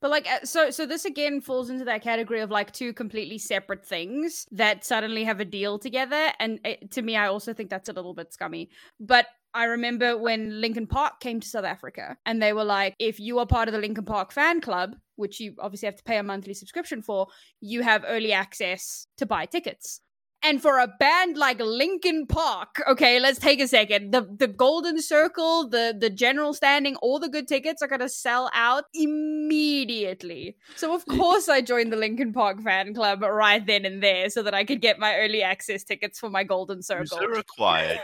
But 0.01 0.11
like, 0.11 0.27
uh, 0.27 0.43
so 0.43 0.71
so 0.71 0.85
this 0.85 1.05
again 1.05 1.39
falls 1.39 1.69
into 1.69 1.85
that 1.85 2.01
category 2.01 2.41
of 2.41 2.51
like 2.51 2.73
two 2.73 2.91
completely 2.91 3.37
separate 3.37 3.85
things 3.85 4.45
that 4.51 4.83
suddenly 4.83 5.23
have 5.23 5.39
a 5.39 5.45
deal 5.45 5.79
together, 5.79 6.33
and 6.37 6.59
it, 6.65 6.91
to 6.91 7.01
me, 7.01 7.15
I 7.15 7.27
also 7.27 7.53
think 7.53 7.69
that's 7.69 7.87
a 7.87 7.93
little 7.93 8.13
bit 8.13 8.33
scummy. 8.33 8.69
But 8.99 9.27
I 9.53 9.63
remember 9.63 10.17
when 10.17 10.59
Linkin 10.59 10.85
Park 10.85 11.21
came 11.21 11.39
to 11.39 11.47
South 11.47 11.63
Africa, 11.63 12.17
and 12.25 12.43
they 12.43 12.51
were 12.51 12.65
like, 12.65 12.93
if 12.99 13.21
you 13.21 13.39
are 13.39 13.47
part 13.47 13.69
of 13.69 13.73
the 13.73 13.79
Linkin 13.79 14.03
Park 14.03 14.33
fan 14.33 14.59
club, 14.59 14.97
which 15.15 15.39
you 15.39 15.55
obviously 15.59 15.85
have 15.85 15.95
to 15.95 16.03
pay 16.03 16.17
a 16.17 16.23
monthly 16.23 16.53
subscription 16.53 17.01
for, 17.01 17.27
you 17.61 17.83
have 17.83 18.03
early 18.05 18.33
access 18.33 19.07
to 19.15 19.25
buy 19.25 19.45
tickets. 19.45 20.01
And 20.41 20.61
for 20.61 20.79
a 20.79 20.87
band 20.87 21.37
like 21.37 21.59
Linkin 21.59 22.25
Park, 22.25 22.81
okay, 22.87 23.19
let's 23.19 23.39
take 23.39 23.59
a 23.59 23.67
second. 23.67 24.11
The 24.11 24.21
the 24.21 24.47
Golden 24.47 25.01
Circle, 25.01 25.69
the 25.69 25.95
the 25.97 26.09
general 26.09 26.53
standing, 26.53 26.95
all 26.97 27.19
the 27.19 27.27
good 27.27 27.47
tickets 27.47 27.81
are 27.81 27.87
gonna 27.87 28.07
sell 28.07 28.49
out 28.53 28.85
immediately. 28.93 30.55
So 30.77 30.95
of 30.95 31.05
course 31.05 31.49
I 31.49 31.59
joined 31.61 31.91
the 31.91 31.97
Linkin 31.97 32.31
Park 32.31 32.61
fan 32.61 32.93
club 32.93 33.21
right 33.21 33.65
then 33.65 33.83
and 33.83 34.01
there 34.01 34.29
so 34.29 34.41
that 34.43 34.53
I 34.53 34.63
could 34.63 34.81
get 34.81 34.97
my 34.97 35.17
early 35.17 35.43
access 35.43 35.83
tickets 35.83 36.19
for 36.19 36.29
my 36.29 36.45
Golden 36.45 36.81
Circle. 36.81 37.21
User 37.21 37.29
required. 37.29 37.99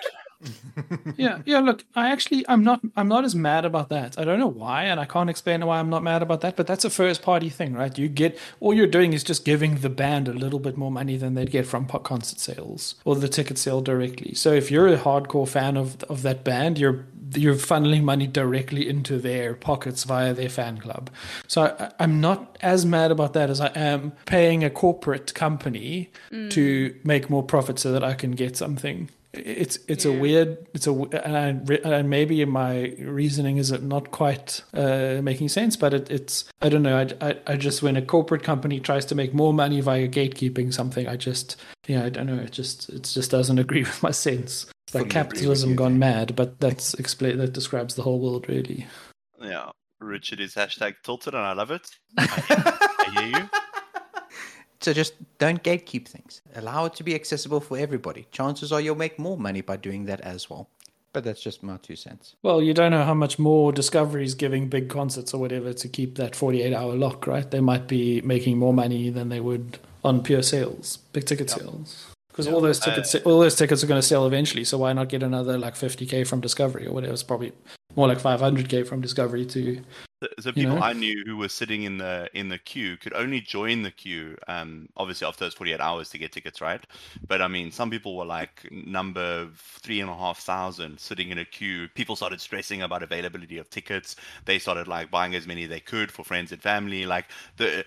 Yeah, 1.18 1.42
yeah. 1.46 1.60
Look, 1.60 1.84
I 1.96 2.12
actually, 2.12 2.46
I'm 2.48 2.64
not, 2.64 2.82
I'm 2.96 3.08
not 3.08 3.24
as 3.24 3.36
mad 3.36 3.66
about 3.66 3.90
that. 3.90 4.18
I 4.20 4.24
don't 4.24 4.40
know 4.40 4.48
why, 4.48 4.84
and 4.84 5.00
I 5.00 5.06
can't 5.06 5.30
explain 5.30 5.66
why 5.66 5.80
I'm 5.80 5.90
not 5.90 6.04
mad 6.04 6.22
about 6.22 6.42
that. 6.42 6.56
But 6.56 6.68
that's 6.68 6.86
a 6.86 6.90
first 6.90 7.22
party 7.22 7.50
thing, 7.50 7.74
right? 7.74 7.98
You 7.98 8.08
get 8.08 8.38
all 8.60 8.74
you're 8.74 8.88
doing 8.88 9.14
is 9.14 9.24
just 9.24 9.46
giving 9.46 9.76
the 9.76 9.90
band 9.90 10.28
a 10.28 10.34
little 10.34 10.60
bit 10.60 10.78
more 10.78 10.92
money 10.92 11.18
than 11.18 11.34
they'd 11.34 11.52
get 11.52 11.66
from 11.66 11.88
concert 11.88 12.40
sales 12.40 12.96
or 13.06 13.16
the 13.16 13.30
ticket 13.30 13.58
sale 13.58 13.82
directly. 13.82 14.34
So 14.34 14.52
if 14.54 14.70
you're 14.70 14.88
a 14.88 14.98
hardcore 14.98 15.48
fan 15.48 15.78
of 15.78 16.04
of 16.04 16.22
that 16.24 16.44
band, 16.44 16.78
you're 16.78 17.06
you're 17.34 17.56
funneling 17.56 18.04
money 18.04 18.28
directly 18.28 18.88
into 18.88 19.18
their 19.18 19.56
pockets 19.56 20.04
via 20.04 20.34
their 20.34 20.50
fan 20.50 20.78
club. 20.78 21.10
So 21.48 21.64
I, 21.64 21.92
I'm 22.00 22.22
not 22.22 22.58
as 22.62 22.86
mad 22.86 23.12
about 23.12 23.34
that 23.34 23.50
as 23.50 23.60
I 23.60 23.68
am 23.70 24.14
paying 24.26 24.64
a 24.64 24.70
corporate 24.70 25.34
company 25.34 26.12
mm. 26.32 26.50
to 26.52 26.96
make 27.04 27.30
more 27.30 27.44
profit 27.44 27.80
so 27.80 27.92
that 27.92 28.04
I 28.04 28.14
can 28.14 28.32
get 28.32 28.56
something 28.56 29.10
it's 29.38 29.78
it's 29.88 30.06
a 30.06 30.12
weird 30.12 30.68
it's 30.74 30.88
a 30.88 30.94
w- 30.94 31.10
and, 31.12 31.70
I, 31.70 31.74
and 31.90 32.10
maybe 32.10 32.44
my 32.46 32.96
reasoning 33.00 33.58
is 33.58 33.72
not 33.82 34.12
quite 34.12 34.62
uh, 34.74 35.20
making 35.22 35.50
sense 35.50 35.76
but 35.76 35.94
it, 35.94 36.10
it's 36.10 36.46
i 36.62 36.70
don't 36.70 36.84
know 36.84 36.98
I, 36.98 37.28
I 37.30 37.38
i 37.48 37.56
just 37.56 37.84
when 37.84 37.96
a 37.96 38.02
corporate 38.02 38.44
company 38.44 38.80
tries 38.80 39.06
to 39.06 39.16
make 39.16 39.34
more 39.34 39.54
money 39.54 39.82
via 39.82 40.08
gatekeeping 40.08 40.74
something 40.74 41.08
i 41.08 41.16
just 41.16 41.56
yeah 41.88 42.04
i 42.06 42.10
don't 42.10 42.28
know 42.28 42.38
it 42.38 42.52
just 42.52 42.90
it 42.90 43.04
just 43.04 43.32
doesn't 43.32 43.60
agree 43.66 43.84
with 43.84 44.02
my 44.04 44.12
sense 44.12 44.66
it's 44.88 44.96
like 44.96 45.10
capitalism 45.10 45.72
you. 45.72 45.76
gone 45.76 46.00
mad 46.00 46.36
but 46.36 46.60
that's 46.60 46.94
explain 46.96 47.38
that 47.38 47.54
describes 47.54 47.96
the 47.96 48.04
whole 48.04 48.20
world 48.20 48.48
really 48.48 48.86
Yeah, 49.42 49.72
Richard 50.00 50.40
is 50.40 50.56
hashtag 50.56 50.96
tilted, 51.04 51.34
and 51.34 51.44
I 51.44 51.54
love 51.54 51.72
it. 51.72 51.88
I 52.18 53.12
hear 53.14 53.28
you. 53.28 53.50
So 54.82 54.93
just 54.93 55.13
don't 55.39 55.63
gatekeep 55.63 56.07
things. 56.07 56.41
Allow 56.55 56.86
it 56.86 56.93
to 56.95 57.03
be 57.03 57.15
accessible 57.15 57.59
for 57.59 57.78
everybody. 57.78 58.28
Chances 58.32 58.71
are 58.71 58.82
you'll 58.82 58.95
make 58.95 59.17
more 59.17 59.38
money 59.38 59.61
by 59.61 59.78
doing 59.78 60.05
that 60.05 60.21
as 60.21 60.49
well. 60.49 60.69
But 61.13 61.23
that's 61.23 61.41
just 61.41 61.63
my 61.63 61.78
two 61.78 61.95
cents. 61.95 62.36
well 62.43 62.61
you 62.61 62.73
don't 62.73 62.91
know 62.91 63.05
how 63.05 63.13
much 63.13 63.39
more 63.39 63.71
discovery 63.71 64.26
is 64.26 64.36
giving 64.36 64.67
big 64.67 64.89
concerts 64.89 65.34
or 65.34 65.39
whatever 65.39 65.71
to 65.71 65.88
keep 65.88 66.15
that 66.15 66.36
48 66.36 66.73
hour 66.73 66.93
lock 66.93 67.26
right 67.26 67.49
they 67.51 67.61
might 67.61 67.88
be 67.88 68.19
making 68.21 68.57
more 68.57 68.73
money 68.73 69.09
than 69.09 69.30
they 69.30 69.39
would 69.39 69.80
on 70.03 70.21
pure 70.21 70.43
sales 70.43 70.97
big 71.13 71.26
ticket 71.26 71.49
sales 71.49 72.07
because 72.28 72.49
all 72.49 72.59
those 72.59 72.82
uh, 72.82 72.86
tickets 72.89 73.15
all 73.23 73.39
those 73.39 73.55
tickets 73.55 73.82
are 73.82 73.88
going 73.88 74.01
to 74.01 74.05
sell 74.05 74.28
eventually 74.28 74.65
so 74.65 74.78
why 74.78 74.91
not 74.91 75.07
get 75.07 75.23
another 75.23 75.57
like 75.57 75.76
50k 75.76 76.28
from 76.28 76.41
discovery 76.41 76.86
or 76.86 76.91
whatever 76.91 77.13
it's 77.13 77.23
probably 77.23 77.53
more 77.95 78.09
like 78.09 78.19
500k 78.19 78.86
from 78.86 78.99
discovery 78.99 79.45
to 79.45 79.82
You 80.38 80.51
people 80.53 80.76
know? 80.76 80.82
I 80.82 80.93
knew 80.93 81.23
who 81.26 81.38
were 81.38 81.49
sitting 81.49 81.84
in 81.84 81.97
the 81.97 82.30
in 82.34 82.49
the 82.49 82.57
queue 82.57 82.97
could 82.97 83.13
only 83.13 83.41
join 83.41 83.84
the 83.84 83.91
queue, 83.91 84.38
um, 84.47 84.89
obviously 84.97 85.28
after 85.28 85.45
those 85.45 85.53
forty 85.53 85.73
eight 85.73 85.80
hours 85.80 86.09
to 86.09 86.17
get 86.17 86.32
tickets, 86.32 86.61
right? 86.61 86.82
But 87.28 87.41
I 87.41 87.47
mean, 87.47 87.71
some 87.71 87.89
people 87.89 88.15
were 88.15 88.26
like 88.26 88.67
number 88.71 89.49
three 89.55 90.01
and 90.01 90.09
a 90.09 90.15
half 90.15 90.39
thousand 90.39 90.99
sitting 90.99 91.30
in 91.30 91.38
a 91.38 91.45
queue. 91.45 91.88
People 91.89 92.15
started 92.15 92.41
stressing 92.41 92.82
about 92.82 93.03
availability 93.03 93.57
of 93.57 93.69
tickets. 93.69 94.15
They 94.45 94.59
started 94.59 94.88
like 94.88 95.11
buying 95.11 95.36
as 95.36 95.47
many 95.47 95.65
they 95.65 95.80
could 95.80 96.11
for 96.11 96.23
friends 96.23 96.51
and 96.51 96.61
family. 96.61 97.05
Like 97.05 97.26
the 97.57 97.86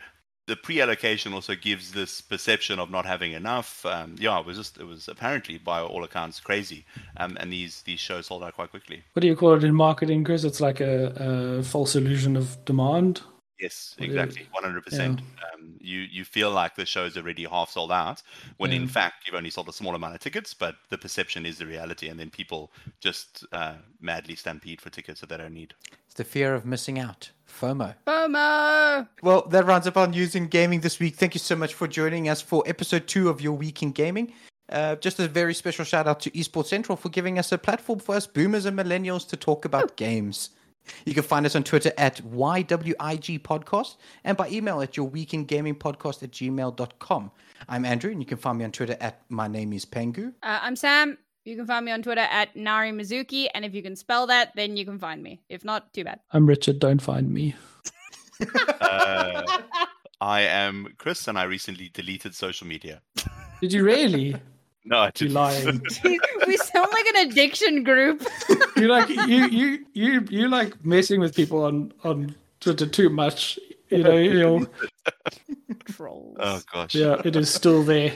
the 0.49 0.57
pre-allocation 0.57 1.33
also 1.33 1.55
gives 1.55 1.93
this 1.93 2.21
perception 2.21 2.79
of 2.79 2.91
not 2.91 3.07
having 3.07 3.33
enough. 3.33 3.85
Um, 3.87 4.17
yeah, 4.19 4.41
it 4.41 4.47
was 4.47 4.57
just 4.57 4.79
it 4.79 4.87
was 4.87 5.07
apparently 5.07 5.59
by 5.59 5.81
all 5.81 6.03
accounts 6.03 6.41
crazy, 6.41 6.85
um, 7.19 7.37
and 7.39 7.53
these 7.53 7.83
these 7.83 8.01
shows 8.01 8.27
sold 8.27 8.43
out 8.43 8.55
quite 8.55 8.71
quickly. 8.71 9.03
what 9.13 9.21
do 9.21 9.27
you 9.27 9.37
call 9.37 9.55
it 9.55 9.65
in 9.65 9.75
marketing 9.75 10.25
chris 10.25 10.45
it's 10.45 10.61
like 10.61 10.81
a, 10.81 11.13
a 11.17 11.63
false 11.63 11.95
illusion 11.95 12.37
of 12.37 12.63
demand 12.65 13.23
Yes, 13.61 13.97
exactly, 13.99 14.47
one 14.53 14.63
hundred 14.63 14.85
percent. 14.85 15.21
Um, 15.53 15.75
You 15.81 16.01
you 16.01 16.25
feel 16.25 16.51
like 16.53 16.77
the 16.77 16.87
show's 16.87 17.17
already 17.17 17.45
half 17.45 17.71
sold 17.71 17.91
out, 17.91 18.23
when 18.59 18.73
in 18.73 18.87
fact 18.87 19.27
you've 19.27 19.35
only 19.35 19.51
sold 19.51 19.69
a 19.69 19.73
small 19.73 19.95
amount 19.97 20.15
of 20.15 20.21
tickets. 20.21 20.55
But 20.55 20.77
the 20.91 20.99
perception 20.99 21.45
is 21.45 21.59
the 21.59 21.67
reality, 21.67 22.09
and 22.09 22.21
then 22.21 22.31
people 22.31 22.71
just 23.01 23.45
uh, 23.53 23.75
madly 24.01 24.37
stampede 24.37 24.81
for 24.81 24.91
tickets 24.91 25.21
that 25.21 25.29
they 25.31 25.37
don't 25.39 25.55
need. 25.55 25.75
It's 26.07 26.15
the 26.15 26.25
fear 26.25 26.55
of 26.55 26.65
missing 26.65 27.01
out. 27.01 27.33
FOMO. 27.49 27.95
FOMO! 28.07 29.09
Well, 29.23 29.43
that 29.49 29.67
rounds 29.67 29.87
up 29.87 29.97
our 29.97 30.07
news 30.07 30.35
in 30.37 30.47
gaming 30.47 30.81
this 30.81 31.01
week. 31.01 31.17
Thank 31.17 31.35
you 31.35 31.41
so 31.41 31.57
much 31.57 31.75
for 31.75 31.89
joining 31.89 32.29
us 32.29 32.41
for 32.41 32.63
episode 32.67 33.09
two 33.09 33.29
of 33.29 33.41
Your 33.41 33.55
Week 33.55 33.83
in 33.83 33.91
Gaming. 33.91 34.33
Uh, 34.71 34.97
just 34.97 35.19
a 35.19 35.27
very 35.27 35.55
special 35.55 35.85
shout 35.85 36.07
out 36.07 36.21
to 36.21 36.31
Esports 36.31 36.67
Central 36.67 36.95
for 36.95 37.09
giving 37.09 37.39
us 37.39 37.51
a 37.51 37.59
platform 37.59 37.99
for 37.99 38.15
us 38.15 38.27
boomers 38.27 38.67
and 38.67 38.79
millennials 38.79 39.27
to 39.29 39.37
talk 39.37 39.65
about 39.65 39.97
games. 39.97 40.51
You 41.05 41.14
can 41.14 41.22
find 41.22 41.45
us 41.47 41.55
on 41.57 41.64
Twitter 41.64 41.93
at 41.99 42.16
YWIG 42.22 43.41
Podcast 43.43 43.97
and 44.24 44.36
by 44.36 44.49
email 44.51 44.80
at 44.80 44.97
your 44.97 45.09
week 45.09 45.34
in 45.34 45.45
gaming 45.45 45.74
podcast 45.74 46.22
at 46.22 46.30
gmail.com. 46.32 47.30
I'm 47.68 47.84
Andrew, 47.84 48.11
and 48.11 48.20
you 48.20 48.26
can 48.26 48.39
find 48.39 48.59
me 48.59 48.64
on 48.64 48.72
Twitter 48.72 48.97
at 49.01 49.22
my 49.28 49.49
name 49.49 49.72
is 49.72 49.84
Pengu. 49.84 50.32
Uh, 50.43 50.59
I'm 50.62 50.76
Sam. 50.76 51.18
You 51.45 51.57
can 51.57 51.66
find 51.66 51.84
me 51.84 51.93
on 51.93 52.03
Twitter 52.03 52.20
at 52.30 52.55
Nari 52.57 52.93
Mizuki, 52.93 53.49
and 53.55 53.64
if 53.64 53.74
you 53.74 53.82
can 53.82 53.97
spell 53.97 54.26
that, 54.26 54.53
then 54.55 54.76
you 54.76 54.84
can 54.84 54.99
find 54.99 55.22
me. 55.22 55.41
If 55.49 55.64
not, 55.64 55.93
too 55.95 56.05
bad. 56.05 56.20
i'm 56.32 56.47
richard 56.47 56.78
don't 56.78 57.01
find 57.03 57.32
me 57.32 57.55
Uh, 58.80 59.43
I 60.20 60.43
am 60.43 60.95
Chris, 60.99 61.26
and 61.28 61.39
I 61.39 61.45
recently 61.45 61.89
deleted 61.93 62.34
social 62.34 62.66
media. 62.66 63.03
did 63.61 63.72
you 63.72 63.84
really 63.84 64.36
No, 64.89 64.99
I 65.01 65.07
you 65.07 65.28
didn't. 65.28 65.34
lying 65.34 65.82
we 66.47 66.57
sound 66.57 66.89
like 66.93 67.07
an 67.07 67.28
addiction 67.28 67.84
group. 67.84 68.26
you 68.76 68.89
like 68.89 69.09
you 69.09 69.47
you 69.49 69.84
you 69.93 70.26
you 70.30 70.49
like 70.49 70.82
messing 70.84 71.20
with 71.20 71.34
people 71.36 71.62
on 71.64 71.93
on 72.05 72.34
twitter 72.61 72.86
too 72.86 73.11
much 73.11 73.59
you 73.91 74.03
know 74.03 74.16
you'll 74.16 74.66
Trolls. 75.91 76.36
oh 76.41 76.61
gosh. 76.72 76.95
Yeah, 76.95 77.20
it 77.24 77.36
is 77.36 77.53
still 77.53 77.82
there. 77.82 78.12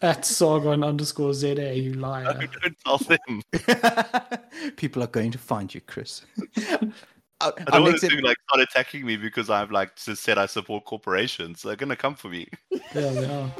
At 0.00 0.24
Sargon 0.24 0.84
underscore 0.84 1.34
ZA, 1.34 1.74
you 1.76 1.94
liar. 1.94 2.48
Don't 2.62 2.76
tell 2.84 2.98
them. 2.98 3.42
People 4.76 5.02
are 5.02 5.08
going 5.08 5.32
to 5.32 5.38
find 5.38 5.74
you, 5.74 5.80
Chris. 5.80 6.22
I 7.42 7.46
our 7.46 7.52
don't 7.52 7.82
want 7.82 7.92
next 7.92 8.02
them 8.02 8.10
to 8.10 8.24
like 8.24 8.36
start 8.48 8.62
attacking 8.62 9.04
me 9.04 9.16
because 9.16 9.50
I've 9.50 9.72
like 9.72 9.96
just 9.96 10.22
said 10.22 10.38
I 10.38 10.46
support 10.46 10.84
corporations. 10.84 11.62
They're 11.62 11.76
gonna 11.76 11.96
come 11.96 12.14
for 12.14 12.28
me. 12.28 12.48
Yeah, 12.70 12.80
they 13.10 13.24
are. 13.24 13.50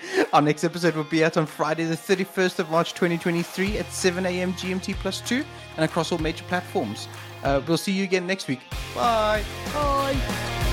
Our 0.32 0.42
next 0.42 0.64
episode 0.64 0.94
will 0.94 1.04
be 1.04 1.24
out 1.24 1.36
on 1.36 1.46
Friday, 1.46 1.84
the 1.84 1.96
31st 1.96 2.58
of 2.58 2.70
March 2.70 2.94
2023 2.94 3.78
at 3.78 3.90
7 3.92 4.24
a.m. 4.26 4.52
GMT 4.54 4.94
plus 4.94 5.20
2 5.22 5.44
and 5.76 5.84
across 5.84 6.12
all 6.12 6.18
major 6.18 6.44
platforms. 6.44 7.08
Uh, 7.42 7.60
we'll 7.66 7.76
see 7.76 7.92
you 7.92 8.04
again 8.04 8.26
next 8.26 8.48
week. 8.48 8.60
Bye. 8.94 9.44
Bye. 9.72 10.64